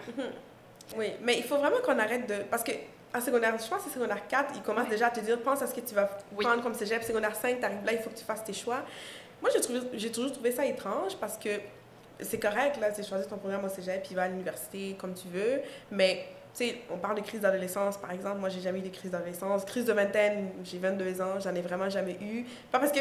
Oui, 0.96 1.08
mais 1.22 1.36
il 1.36 1.42
faut 1.42 1.56
vraiment 1.56 1.80
qu'on 1.84 1.98
arrête 1.98 2.26
de... 2.28 2.42
Parce 2.50 2.62
que 2.62 2.72
en 3.14 3.20
secondaire, 3.20 3.54
je 3.58 3.68
pense 3.68 3.82
que 3.82 3.90
secondaire 3.90 4.26
4, 4.28 4.52
ils 4.56 4.62
commencent 4.62 4.88
déjà 4.88 5.06
à 5.06 5.10
te 5.10 5.20
dire 5.20 5.40
pense 5.40 5.62
à 5.62 5.66
ce 5.66 5.74
que 5.74 5.80
tu 5.80 5.94
vas 5.94 6.08
prendre 6.38 6.62
comme 6.62 6.74
cégep. 6.74 7.02
Secondaire 7.02 7.34
5, 7.34 7.58
tu 7.58 7.64
arrives 7.64 7.84
là, 7.84 7.92
il 7.92 7.98
faut 7.98 8.10
que 8.10 8.18
tu 8.18 8.24
fasses 8.24 8.44
tes 8.44 8.52
choix. 8.52 8.82
Moi, 9.40 9.50
j'ai 9.94 10.12
toujours 10.12 10.32
trouvé 10.32 10.52
ça 10.52 10.66
étrange 10.66 11.16
parce 11.16 11.38
que 11.38 11.48
c'est 12.20 12.38
correct, 12.38 12.78
là, 12.80 12.90
tu 12.90 13.02
choisis 13.04 13.28
ton 13.28 13.36
programme 13.36 13.64
au 13.64 13.68
cégep, 13.68 14.02
puis 14.02 14.14
va 14.14 14.24
à 14.24 14.28
l'université 14.28 14.96
comme 14.98 15.14
tu 15.14 15.28
veux. 15.28 15.62
Mais, 15.90 16.26
tu 16.54 16.66
sais, 16.66 16.78
on 16.90 16.98
parle 16.98 17.16
de 17.16 17.20
crise 17.22 17.40
d'adolescence, 17.40 17.96
par 17.96 18.10
exemple. 18.10 18.38
Moi, 18.38 18.48
j'ai 18.48 18.60
jamais 18.60 18.80
eu 18.80 18.82
de 18.82 18.94
crise 18.94 19.10
d'adolescence. 19.10 19.64
Crise 19.64 19.84
de 19.84 19.92
vingtaine, 19.92 20.50
j'ai 20.64 20.78
22 20.78 21.20
ans, 21.22 21.40
j'en 21.40 21.54
ai 21.54 21.62
vraiment 21.62 21.88
jamais 21.88 22.18
eu. 22.20 22.44
Pas 22.70 22.78
parce 22.78 22.92
que 22.92 23.00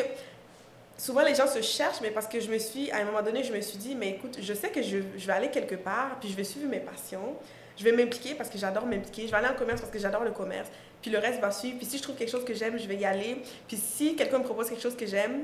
souvent 0.98 1.24
les 1.24 1.36
gens 1.36 1.48
se 1.48 1.62
cherchent, 1.62 2.02
mais 2.02 2.12
parce 2.12 2.28
que 2.28 2.40
je 2.40 2.50
me 2.50 2.60
suis, 2.60 2.92
à 2.92 2.98
un 2.98 3.06
moment 3.06 3.22
donné, 3.22 3.44
je 3.44 3.52
me 3.52 3.60
suis 3.60 3.78
dit, 3.78 3.96
mais 3.96 4.12
écoute, 4.12 4.38
je 4.40 4.54
sais 4.54 4.70
que 4.70 4.82
je, 4.82 5.00
je 5.18 5.28
vais 5.28 5.34
aller 5.34 5.50
quelque 5.50 5.76
part, 5.76 6.18
puis 6.20 6.30
je 6.30 6.36
vais 6.36 6.44
suivre 6.44 6.70
mes 6.70 6.80
passions 6.80 7.36
je 7.78 7.84
vais 7.84 7.92
m'impliquer 7.92 8.34
parce 8.36 8.50
que 8.50 8.58
j'adore 8.58 8.86
m'impliquer. 8.86 9.28
Je 9.28 9.32
vais 9.32 9.38
aller 9.38 9.48
en 9.48 9.54
commerce 9.54 9.82
parce 9.82 9.94
que 9.94 10.00
j'adore 10.00 10.24
le 10.24 10.32
commerce. 10.32 10.68
Puis 11.02 11.12
le 11.12 11.20
reste 11.20 11.40
va 11.40 11.52
suivre. 11.52 11.78
Puis 11.78 11.86
si 11.86 11.98
je 11.98 12.04
trouve 12.04 12.16
quelque 12.16 12.32
chose 12.32 12.44
que 12.44 12.54
j'aime, 12.54 12.78
je 12.78 12.88
vais 12.88 12.96
y 12.96 13.06
aller. 13.06 13.42
Puis 13.68 13.78
si 13.78 14.16
quelqu'un 14.16 14.40
me 14.40 14.44
propose 14.44 14.70
quelque 14.70 14.82
chose 14.82 14.96
que 14.96 15.06
j'aime 15.06 15.44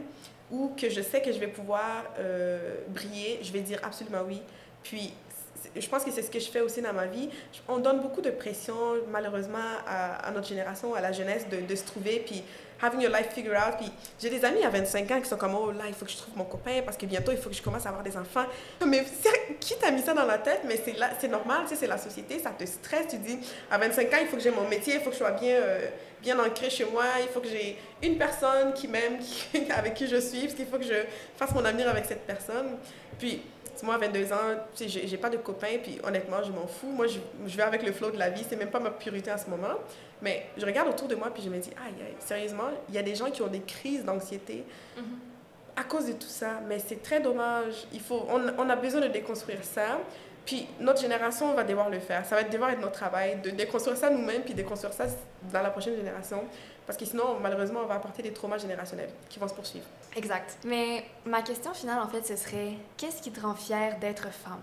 ou 0.52 0.72
que 0.76 0.90
je 0.90 1.02
sais 1.02 1.22
que 1.22 1.32
je 1.32 1.40
vais 1.40 1.48
pouvoir 1.48 2.06
euh, 2.20 2.76
briller, 2.88 3.40
je 3.44 3.52
vais 3.52 3.62
dire 3.62 3.80
absolument 3.84 4.24
oui. 4.26 4.42
Puis 4.82 5.14
je 5.76 5.88
pense 5.88 6.04
que 6.04 6.12
c'est 6.12 6.24
ce 6.24 6.32
que 6.32 6.40
je 6.40 6.50
fais 6.50 6.62
aussi 6.62 6.82
dans 6.82 6.94
ma 6.94 7.06
vie. 7.06 7.30
On 7.68 7.78
donne 7.78 8.02
beaucoup 8.02 8.22
de 8.22 8.32
pression, 8.32 8.76
malheureusement, 9.12 9.60
à, 9.88 10.32
notre 10.32 10.48
génération, 10.48 10.94
à 10.94 11.02
la 11.02 11.12
jeunesse, 11.12 11.48
de, 11.50 11.62
de 11.62 11.76
se 11.76 11.84
trouver. 11.84 12.24
Puis 12.26 12.44
having 12.84 13.02
your 13.02 13.12
life 13.12 13.32
figured 13.32 13.56
out. 13.56 13.78
Puis 13.78 13.92
j'ai 14.20 14.30
des 14.30 14.44
amis 14.44 14.64
à 14.64 14.70
25 14.70 15.10
ans 15.12 15.22
qui 15.22 15.30
sont 15.30 15.38
comme, 15.38 15.56
oh 15.56 15.72
là, 15.72 15.86
il 15.88 15.94
faut 15.94 16.06
que 16.06 16.12
je 16.12 16.18
trouve 16.18 16.36
mon 16.36 16.44
copain 16.44 16.82
parce 16.84 16.98
que 16.98 17.06
bientôt, 17.06 17.32
il 17.32 17.38
faut 17.38 17.50
que 17.50 17.56
je 17.56 17.62
commence 17.62 17.86
à 17.86 17.90
avoir 17.90 18.04
des 18.04 18.16
enfants. 18.18 18.46
Mais 18.86 19.06
qui 19.60 19.76
t'a 19.78 19.92
mis 19.92 20.02
ça 20.02 20.14
dans 20.14 20.26
la 20.26 20.38
tête? 20.38 20.62
Mais 20.68 20.80
c'est, 20.84 21.28
normal, 21.28 21.62
tu 21.64 21.70
sais, 21.70 21.76
c'est 21.76 21.88
la 21.88 21.98
société, 21.98 22.40
ça 22.40 22.52
te 22.52 22.66
stresse. 22.66 23.08
Tu 23.10 23.18
dis, 23.18 23.40
à 23.72 23.78
25 23.78 24.14
ans, 24.14 24.18
il 24.22 24.28
faut 24.28 24.38
que 24.38 24.44
j'ai 24.44 24.52
mon 24.52 24.68
métier, 24.68 24.96
il 24.96 25.00
faut 25.00 25.10
que 25.10 25.16
je 25.16 25.20
sois 25.20 25.32
bien, 25.32 25.56
euh, 25.56 25.88
bien 26.22 26.38
ancré 26.40 26.70
chez 26.70 26.86
moi, 26.86 27.06
il 27.22 27.28
faut 27.28 27.40
que 27.40 27.48
j'ai 27.48 27.78
une 28.02 28.18
personne 28.18 28.74
qui 28.74 28.88
m'aime, 28.88 29.18
avec 29.76 29.94
qui 29.94 30.08
je 30.08 30.18
suis, 30.18 30.42
parce 30.42 30.54
qu'il 30.54 30.66
faut 30.66 30.78
que 30.78 30.86
je 30.86 31.06
fasse 31.38 31.54
mon 31.54 31.64
avenir 31.64 31.88
avec 31.90 32.06
cette 32.06 32.26
personne. 32.26 32.78
Puis, 33.18 33.42
moi, 33.82 33.96
à 33.96 33.98
22 33.98 34.32
ans, 34.32 34.38
tu 34.76 34.88
sais, 34.88 35.08
j'ai 35.08 35.18
pas 35.18 35.30
de 35.30 35.38
copain, 35.38 35.78
puis 35.82 36.00
honnêtement, 36.04 36.44
je 36.44 36.52
m'en 36.52 36.68
fous. 36.68 36.88
Moi, 36.88 37.08
je, 37.08 37.20
je, 37.48 37.58
vais 37.58 37.64
avec 37.64 37.84
le 37.84 37.92
flow 37.92 38.12
de 38.12 38.18
la 38.18 38.30
vie, 38.30 38.46
c'est 38.48 38.56
même 38.56 38.70
pas 38.70 38.80
ma 38.80 38.92
priorité 38.92 39.32
à 39.32 39.38
ce 39.38 39.50
moment. 39.50 39.76
Mais 40.22 40.46
je 40.58 40.66
regarde 40.66 40.90
autour 40.90 41.08
de 41.08 41.16
moi, 41.16 41.32
puis 41.34 41.44
je 41.44 41.50
me 41.50 41.58
dis, 41.58 41.72
aïe, 41.72 42.06
aïe, 42.06 42.16
sérieusement, 42.20 42.70
il 42.90 42.96
y 42.96 42.98
a 42.98 43.04
des 43.04 43.16
gens 43.16 43.32
qui 43.32 43.42
ont 43.42 43.48
des 43.48 43.62
crises 43.62 44.06
d'anxiété 44.06 44.64
mhm. 44.96 45.04
à 45.76 45.84
cause 45.84 46.06
de 46.06 46.14
tout 46.14 46.28
ça. 46.28 46.62
Mais 46.68 46.80
c'est 46.80 47.02
très 47.02 47.20
dommage. 47.20 47.88
Il 47.92 48.02
faut, 48.02 48.28
on, 48.30 48.42
on, 48.58 48.70
a 48.70 48.76
besoin 48.76 49.02
de 49.02 49.08
déconstruire 49.08 49.64
ça. 49.64 50.00
Puis 50.46 50.68
notre 50.80 51.02
génération 51.02 51.54
va 51.54 51.64
devoir 51.64 51.90
le 51.90 52.00
faire. 52.00 52.26
Ça 52.26 52.36
va 52.36 52.44
devoir 52.44 52.70
être 52.70 52.82
notre 52.82 52.94
travail 52.94 53.40
de 53.42 53.50
déconstruire 53.50 53.98
ça 53.98 54.10
nous-mêmes, 54.10 54.44
puis 54.44 54.54
déconstruire 54.54 54.94
ça 54.94 55.06
dans 55.52 55.62
la 55.62 55.70
prochaine 55.70 55.96
génération. 55.96 56.44
Parce 56.86 56.98
que 56.98 57.06
sinon, 57.06 57.40
malheureusement, 57.42 57.82
on 57.84 57.88
va 57.88 57.96
apporter 57.96 58.22
des 58.22 58.34
traumas 58.34 58.58
générationnels 58.58 59.12
qui 59.30 59.40
vont 59.40 59.48
se 59.48 59.54
poursuivre. 59.54 59.86
Exact. 60.16 60.58
Mais 60.66 61.06
ma 61.26 61.42
question 61.42 61.74
finale, 61.74 62.00
en 62.00 62.08
fait, 62.08 62.26
ce 62.26 62.36
serait 62.36 62.74
qu'est-ce 62.98 63.22
qui 63.22 63.32
te 63.32 63.40
rend 63.40 63.56
fière 63.56 63.98
d'être 64.00 64.30
femme? 64.32 64.62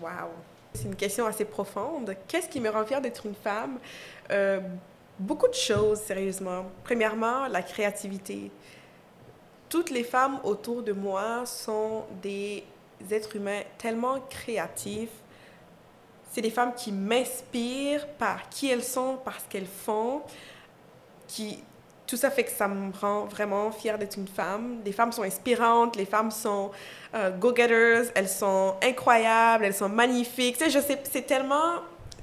Waouh! 0.00 0.30
C'est 0.74 0.84
une 0.84 0.96
question 0.96 1.26
assez 1.26 1.44
profonde. 1.44 2.14
Qu'est-ce 2.28 2.48
qui 2.48 2.60
me 2.60 2.70
rend 2.70 2.84
fière 2.84 3.00
d'être 3.00 3.26
une 3.26 3.34
femme? 3.34 3.78
Euh, 4.30 4.60
beaucoup 5.18 5.48
de 5.48 5.54
choses, 5.54 5.98
sérieusement. 5.98 6.66
Premièrement, 6.84 7.48
la 7.48 7.62
créativité. 7.62 8.52
Toutes 9.68 9.90
les 9.90 10.04
femmes 10.04 10.38
autour 10.44 10.82
de 10.82 10.92
moi 10.92 11.44
sont 11.46 12.04
des 12.22 12.64
êtres 13.10 13.36
humains 13.36 13.62
tellement 13.76 14.20
créatifs. 14.30 15.10
C'est 16.30 16.42
des 16.42 16.50
femmes 16.50 16.74
qui 16.74 16.92
m'inspirent 16.92 18.06
par 18.18 18.48
qui 18.48 18.70
elles 18.70 18.84
sont, 18.84 19.16
par 19.16 19.40
ce 19.40 19.46
qu'elles 19.48 19.66
font 19.66 20.22
qui 21.28 21.62
tout 22.08 22.16
ça 22.16 22.30
fait 22.30 22.44
que 22.44 22.50
ça 22.50 22.66
me 22.66 22.90
rend 22.98 23.26
vraiment 23.26 23.70
fière 23.70 23.98
d'être 23.98 24.16
une 24.16 24.26
femme. 24.26 24.78
Les 24.84 24.92
femmes 24.92 25.12
sont 25.12 25.22
inspirantes, 25.22 25.94
les 25.94 26.06
femmes 26.06 26.30
sont 26.30 26.70
euh, 27.14 27.30
go-getters, 27.30 28.10
elles 28.14 28.30
sont 28.30 28.74
incroyables, 28.82 29.66
elles 29.66 29.74
sont 29.74 29.90
magnifiques. 29.90 30.56
Tu 30.56 30.64
sais, 30.64 30.70
je 30.70 30.80
sais, 30.80 31.00
c'est 31.04 31.26
tellement, 31.26 31.82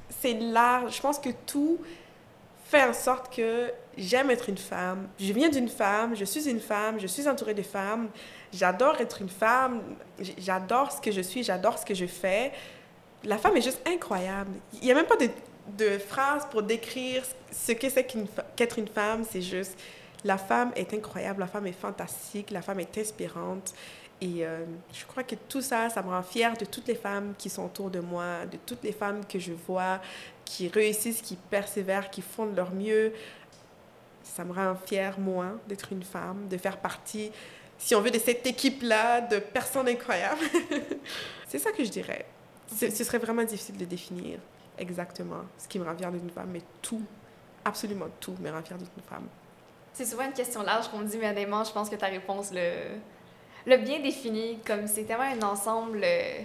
c'est 0.09 0.33
large. 0.33 0.95
Je 0.95 1.01
pense 1.01 1.19
que 1.19 1.29
tout 1.45 1.79
fait 2.65 2.83
en 2.83 2.93
sorte 2.93 3.33
que 3.33 3.71
j'aime 3.95 4.31
être 4.31 4.49
une 4.49 4.57
femme. 4.57 5.07
Je 5.19 5.31
viens 5.31 5.49
d'une 5.49 5.69
femme, 5.69 6.15
je 6.15 6.25
suis 6.25 6.49
une 6.49 6.59
femme, 6.59 6.99
je 6.99 7.05
suis 7.05 7.29
entourée 7.29 7.53
de 7.53 7.61
femmes. 7.61 8.09
J'adore 8.51 8.99
être 8.99 9.21
une 9.21 9.29
femme, 9.29 9.81
j'adore 10.39 10.91
ce 10.91 10.99
que 10.99 11.11
je 11.11 11.21
suis, 11.21 11.43
j'adore 11.43 11.77
ce 11.77 11.85
que 11.85 11.93
je 11.93 12.07
fais. 12.07 12.51
La 13.23 13.37
femme 13.37 13.55
est 13.55 13.61
juste 13.61 13.87
incroyable. 13.87 14.51
Il 14.73 14.85
n'y 14.85 14.91
a 14.91 14.95
même 14.95 15.05
pas 15.05 15.17
de 15.17 15.29
de 15.77 15.97
phrases 15.97 16.47
pour 16.49 16.63
décrire 16.63 17.23
ce 17.51 17.71
que 17.71 17.89
c'est 17.89 18.05
qu'être 18.55 18.79
une, 18.79 18.87
femme. 18.87 19.23
C'est 19.29 19.41
juste 19.41 19.77
La 20.23 20.37
femme 20.37 20.71
est 20.75 20.93
incroyable, 20.93 21.39
la 21.39 21.47
femme 21.47 21.67
est 21.67 21.79
fantastique, 21.79 22.51
la 22.51 22.61
femme 22.61 22.79
est 22.79 22.97
inspirante. 22.97 23.73
Et 24.21 24.45
euh, 24.45 24.63
je 24.93 25.05
crois 25.05 25.23
que 25.23 25.35
tout 25.49 25.61
ça, 25.61 25.89
ça 25.89 26.01
me 26.01 26.09
rend 26.09 26.23
fière 26.23 26.55
de 26.55 26.65
toutes 26.65 26.87
les 26.87 26.95
femmes 26.95 27.33
qui 27.37 27.49
sont 27.49 27.65
autour 27.65 27.89
de 27.89 27.99
moi, 27.99 28.45
de 28.49 28.57
toutes 28.65 28.83
les 28.83 28.93
femmes 28.93 29.25
que 29.25 29.39
je 29.39 29.51
vois, 29.51 29.99
qui 30.45 30.69
réussissent, 30.69 31.21
qui 31.21 31.35
persévèrent, 31.35 32.09
qui 32.09 32.21
font 32.21 32.45
de 32.45 32.55
leur 32.55 32.73
mieux. 32.73 33.11
Ça 34.23 34.45
me 34.45 34.53
rend 34.53 34.75
fière, 34.75 35.19
moi, 35.19 35.47
d'être 35.67 35.91
une 35.91 36.03
femme, 36.03 36.47
de 36.49 36.57
faire 36.57 36.77
partie, 36.77 37.31
si 37.77 37.93
on 37.93 38.01
veut, 38.01 38.11
de 38.11 38.19
cette 38.19 38.47
équipe-là 38.47 39.21
de 39.21 39.39
personnes 39.39 39.89
incroyables. 39.89 40.41
C'est 41.47 41.59
ça 41.59 41.71
que 41.71 41.83
je 41.83 41.89
dirais. 41.89 42.25
Ce 42.73 43.03
serait 43.03 43.19
vraiment 43.19 43.43
difficile 43.43 43.77
de 43.77 43.85
définir 43.85 44.39
exactement 44.77 45.41
ce 45.57 45.67
qui 45.67 45.79
me 45.79 45.85
rend 45.85 45.95
fière 45.95 46.11
d'une 46.11 46.29
femme, 46.29 46.49
mais 46.51 46.61
tout, 46.81 47.01
absolument 47.63 48.07
tout 48.19 48.35
me 48.39 48.49
rend 48.51 48.61
fière 48.61 48.77
d'une 48.77 48.87
femme. 49.09 49.27
C'est 49.93 50.05
souvent 50.05 50.25
une 50.25 50.33
question 50.33 50.61
large 50.63 50.89
qu'on 50.89 50.99
me 50.99 51.05
dit, 51.05 51.17
mais 51.17 51.29
honnêtement, 51.29 51.63
je 51.63 51.71
pense 51.71 51.89
que 51.89 51.95
ta 51.95 52.07
réponse 52.07 52.51
le, 52.51 52.97
le 53.65 53.77
bien 53.77 53.99
défini, 53.99 54.59
comme 54.65 54.87
c'est 54.87 55.03
tellement 55.03 55.23
un 55.23 55.41
ensemble 55.41 56.01
euh, 56.03 56.41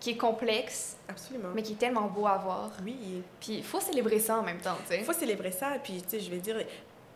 qui 0.00 0.10
est 0.10 0.16
complexe. 0.16 0.96
Absolument. 1.08 1.50
Mais 1.54 1.62
qui 1.62 1.72
est 1.72 1.76
tellement 1.76 2.06
beau 2.06 2.26
à 2.26 2.38
voir. 2.38 2.70
Oui. 2.84 3.22
Puis 3.40 3.56
il 3.58 3.64
faut 3.64 3.80
célébrer 3.80 4.18
ça 4.18 4.38
en 4.38 4.42
même 4.42 4.58
temps, 4.58 4.76
tu 4.86 4.94
sais. 4.94 4.98
Il 5.00 5.04
faut 5.04 5.12
célébrer 5.12 5.52
ça, 5.52 5.72
puis, 5.82 6.02
tu 6.02 6.08
sais, 6.08 6.20
je 6.20 6.30
vais 6.30 6.38
dire... 6.38 6.56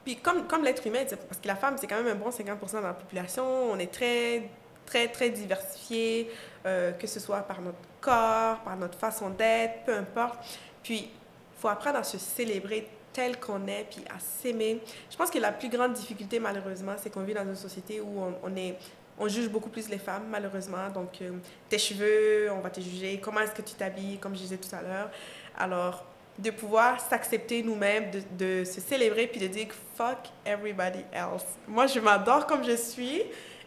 Puis 0.04 0.16
comme, 0.16 0.46
comme 0.46 0.64
l'être 0.64 0.86
humain, 0.86 1.04
parce 1.28 1.40
que 1.40 1.46
la 1.46 1.54
femme, 1.54 1.76
c'est 1.78 1.86
quand 1.86 2.02
même 2.02 2.08
un 2.08 2.16
bon 2.16 2.30
50% 2.30 2.78
de 2.78 2.82
la 2.82 2.92
population, 2.92 3.44
on 3.44 3.78
est 3.78 3.92
très, 3.92 4.50
très, 4.84 5.08
très 5.08 5.30
diversifié, 5.30 6.28
euh, 6.66 6.90
que 6.92 7.06
ce 7.06 7.20
soit 7.20 7.40
par 7.42 7.60
notre 7.60 7.78
corps, 8.02 8.58
par 8.58 8.76
notre 8.76 8.98
façon 8.98 9.30
d'être, 9.30 9.84
peu 9.86 9.94
importe. 9.94 10.38
Puis, 10.82 10.98
il 10.98 11.60
faut 11.60 11.68
apprendre 11.68 11.98
à 11.98 12.04
se 12.04 12.18
célébrer 12.18 12.88
tel 13.12 13.38
qu'on 13.38 13.66
est, 13.66 13.86
puis 13.90 14.04
à 14.14 14.18
s'aimer. 14.18 14.80
Je 15.10 15.16
pense 15.16 15.30
que 15.30 15.38
la 15.38 15.52
plus 15.52 15.68
grande 15.68 15.92
difficulté, 15.94 16.38
malheureusement, 16.38 16.94
c'est 16.98 17.10
qu'on 17.10 17.22
vit 17.22 17.34
dans 17.34 17.44
une 17.44 17.56
société 17.56 18.00
où 18.00 18.22
on, 18.42 18.56
est, 18.56 18.76
on 19.18 19.28
juge 19.28 19.48
beaucoup 19.48 19.68
plus 19.68 19.88
les 19.88 19.98
femmes, 19.98 20.24
malheureusement. 20.30 20.88
Donc, 20.92 21.20
euh, 21.22 21.32
tes 21.68 21.78
cheveux, 21.78 22.50
on 22.52 22.60
va 22.60 22.70
te 22.70 22.80
juger. 22.80 23.20
Comment 23.22 23.40
est-ce 23.40 23.52
que 23.52 23.62
tu 23.62 23.74
t'habilles, 23.74 24.18
comme 24.18 24.34
je 24.34 24.40
disais 24.40 24.56
tout 24.56 24.74
à 24.74 24.82
l'heure. 24.82 25.10
Alors, 25.56 26.04
de 26.38 26.50
pouvoir 26.50 26.98
s'accepter 26.98 27.62
nous-mêmes, 27.62 28.10
de, 28.10 28.22
de, 28.38 28.64
se 28.64 28.80
célébrer, 28.80 29.26
puis 29.26 29.40
de 29.40 29.46
dire 29.48 29.68
fuck 29.94 30.18
everybody 30.44 31.04
else. 31.12 31.44
Moi, 31.68 31.86
je 31.86 32.00
m'adore 32.00 32.46
comme 32.46 32.64
je 32.64 32.76
suis. 32.76 33.22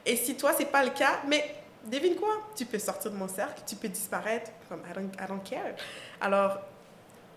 Et 0.05 0.15
si 0.15 0.35
toi, 0.35 0.51
c'est 0.57 0.71
pas 0.71 0.83
le 0.83 0.89
cas, 0.89 1.21
mais 1.27 1.43
devine 1.85 2.15
quoi? 2.15 2.35
Tu 2.55 2.65
peux 2.65 2.79
sortir 2.79 3.11
de 3.11 3.17
mon 3.17 3.27
cercle, 3.27 3.61
tu 3.65 3.75
peux 3.75 3.87
disparaître. 3.87 4.51
Comme, 4.69 4.81
I 4.89 4.93
don't, 4.93 5.11
I 5.19 5.27
don't 5.27 5.43
care. 5.43 5.75
Alors, 6.19 6.59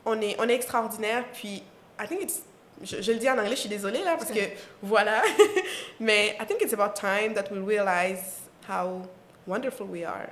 on 0.04 0.20
est, 0.20 0.36
on 0.38 0.48
est 0.48 0.54
extraordinaire, 0.54 1.24
puis 1.32 1.62
I 2.00 2.06
think 2.06 2.22
it's 2.22 2.42
je, 2.82 3.12
le 3.12 3.18
dis 3.18 3.28
en 3.28 3.38
anglais, 3.38 3.50
je 3.50 3.60
suis 3.60 3.68
désolée 3.68 4.02
là, 4.04 4.16
parce 4.16 4.30
que 4.30 4.40
voilà. 4.82 5.22
Mais 6.00 6.36
I 6.40 6.46
think 6.46 6.62
it's 6.62 6.72
about 6.72 6.94
time 6.94 7.34
that 7.34 7.50
we 7.50 7.60
realize 7.60 8.40
how 8.68 9.02
wonderful 9.46 9.86
we 9.86 10.04
are 10.04 10.28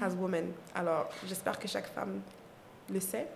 as 0.00 0.14
women. 0.14 0.52
Alors, 0.74 1.08
j'espère 1.26 1.58
que 1.58 1.68
chaque 1.68 1.86
femme 1.86 2.20
le 2.92 3.00
sait 3.00 3.26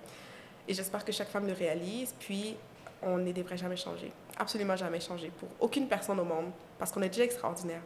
et 0.69 0.75
j'espère 0.75 1.05
que 1.05 1.13
chaque 1.13 1.29
femme 1.29 1.47
le 1.47 1.55
réalise. 1.55 2.15
Puis, 2.19 2.57
on 3.03 3.17
ne 3.17 3.33
devrait 3.33 3.57
jamais 3.57 3.77
changer. 3.77 4.13
Absolument 4.37 4.77
jamais 4.77 5.01
changer 5.01 5.31
pour 5.39 5.49
aucune 5.59 5.89
personne 5.89 6.21
au 6.21 6.25
monde 6.25 6.51
parce 6.79 6.93
qu'on 6.93 7.03
est 7.03 7.09
déjà 7.09 7.25
extraordinaire. 7.25 7.83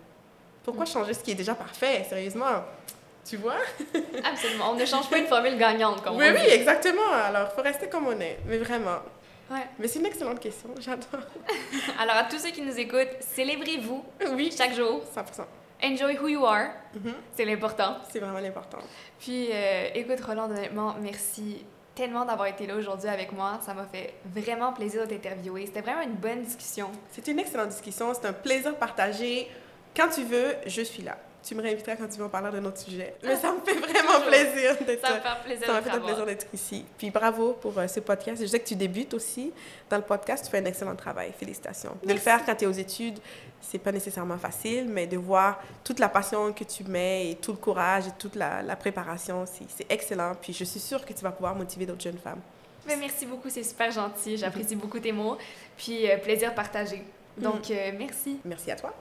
Pourquoi 0.65 0.87
changer 0.87 1.13
ce 1.15 1.23
qui 1.23 1.33
est 1.33 1.37
déjà 1.37 1.55
parfait, 1.55 2.05
sérieusement? 2.09 2.65
Tu 3.25 3.37
vois? 3.37 3.57
Absolument. 4.25 4.71
On 4.73 4.75
ne 4.75 4.85
change 4.85 5.09
pas 5.09 5.19
une 5.19 5.27
formule 5.27 5.57
gagnante, 5.57 6.03
comme 6.03 6.17
oui, 6.17 6.25
on 6.29 6.35
Oui, 6.35 6.47
exactement. 6.51 7.11
Alors, 7.13 7.49
il 7.51 7.55
faut 7.55 7.63
rester 7.63 7.89
comme 7.89 8.07
on 8.07 8.19
est. 8.21 8.39
Mais 8.47 8.59
vraiment. 8.59 8.99
Ouais. 9.51 9.67
Mais 9.79 9.89
c'est 9.89 9.99
une 9.99 10.07
excellente 10.07 10.41
question, 10.41 10.71
j'adore. 10.81 11.27
Alors, 11.99 12.17
à 12.17 12.25
tous 12.25 12.39
ceux 12.39 12.51
qui 12.51 12.63
nous 12.63 12.79
écoutent, 12.79 13.17
célébrez-vous 13.21 14.05
oui, 14.33 14.53
chaque 14.57 14.75
jour. 14.75 15.03
100%. 15.15 15.45
Enjoy 15.83 16.17
who 16.17 16.29
you 16.29 16.45
are. 16.47 16.69
Mm-hmm. 16.97 17.13
C'est 17.37 17.45
l'important. 17.45 17.97
C'est 18.11 18.19
vraiment 18.19 18.39
l'important. 18.39 18.79
Puis, 19.19 19.49
euh, 19.53 19.89
écoute, 19.95 20.21
Roland, 20.21 20.51
honnêtement, 20.51 20.95
merci 21.01 21.63
tellement 21.95 22.25
d'avoir 22.25 22.49
été 22.49 22.67
là 22.67 22.75
aujourd'hui 22.75 23.09
avec 23.09 23.33
moi. 23.33 23.59
Ça 23.61 23.75
m'a 23.75 23.85
fait 23.85 24.15
vraiment 24.25 24.73
plaisir 24.73 25.03
de 25.03 25.15
t'interviewer. 25.15 25.67
C'était 25.67 25.83
vraiment 25.83 26.03
une 26.03 26.15
bonne 26.15 26.43
discussion. 26.43 26.91
C'était 27.11 27.33
une 27.33 27.39
excellente 27.39 27.69
discussion. 27.69 28.13
C'est 28.15 28.27
un 28.27 28.33
plaisir 28.33 28.75
partagé. 28.77 29.49
Quand 29.97 30.09
tu 30.09 30.25
veux, 30.25 30.55
je 30.67 30.83
suis 30.83 31.03
là 31.03 31.17
tu 31.47 31.55
me 31.55 31.63
réinviteras 31.63 31.97
quand 31.97 32.09
tu 32.09 32.19
veux 32.19 32.25
en 32.25 32.29
parler 32.29 32.51
d'un 32.51 32.65
autre 32.65 32.79
sujet. 32.79 33.15
Mais 33.23 33.37
ça 33.37 33.53
me 33.53 33.61
fait 33.61 33.75
vraiment 33.79 34.21
plaisir 34.27 34.77
d'être 34.87 35.07
Ça 35.07 35.15
me 35.15 35.21
fait 35.21 35.45
plaisir, 35.45 35.67
ça 35.67 35.81
me 35.81 35.83
fait 35.83 36.01
plaisir 36.01 36.27
d'être 36.27 36.47
ici. 36.53 36.85
Puis 36.97 37.11
bravo 37.11 37.53
pour 37.61 37.79
euh, 37.79 37.87
ce 37.87 38.01
podcast. 38.01 38.41
Je 38.41 38.47
sais 38.47 38.59
que 38.59 38.67
tu 38.67 38.77
débutes 38.77 39.13
aussi 39.15 39.53
dans 39.91 39.99
le 39.99 40.03
podcast. 40.03 40.45
Tu 40.45 40.51
fais 40.51 40.59
un 40.59 40.65
excellent 40.65 40.97
travail. 40.97 41.33
Félicitations. 41.39 41.97
De 42.03 42.13
le 42.13 42.19
faire 42.19 42.45
quand 42.47 42.55
tu 42.55 42.65
es 42.65 42.67
aux 42.67 42.73
études, 42.73 43.19
c'est 43.61 43.79
pas 43.79 43.93
nécessairement 43.93 44.39
facile, 44.39 44.87
mais 44.89 45.07
de 45.07 45.19
voir 45.19 45.63
toute 45.83 45.99
la 45.99 46.09
passion 46.09 46.53
que 46.53 46.65
tu 46.65 46.85
mets 46.85 47.31
et 47.31 47.35
tout 47.37 47.53
le 47.53 47.59
courage 47.59 48.07
et 48.07 48.13
toute 48.19 48.37
la, 48.37 48.63
la 48.63 48.77
préparation, 48.77 49.45
c'est 49.47 49.87
excellent. 49.91 50.33
Puis 50.41 50.53
je 50.53 50.65
suis 50.65 50.81
sûre 50.81 51.05
que 51.05 51.13
tu 51.13 51.23
vas 51.23 51.33
pouvoir 51.33 51.55
motiver 51.55 51.85
d'autres 51.85 52.03
jeunes 52.03 52.19
femmes. 52.19 52.41
Mais 52.87 52.97
merci 52.97 53.27
beaucoup, 53.27 53.49
c'est 53.49 53.63
super 53.63 53.91
gentil. 53.91 54.37
J'apprécie 54.37 54.77
beaucoup 54.77 54.99
tes 54.99 55.13
mots. 55.13 55.37
Puis 55.77 56.11
euh, 56.11 56.17
plaisir 56.19 56.55
partagé. 56.55 57.03
Donc, 57.37 57.71
euh, 57.71 57.91
merci. 57.99 58.39
Merci 58.45 58.71
à 58.71 58.77
toi. 58.77 58.95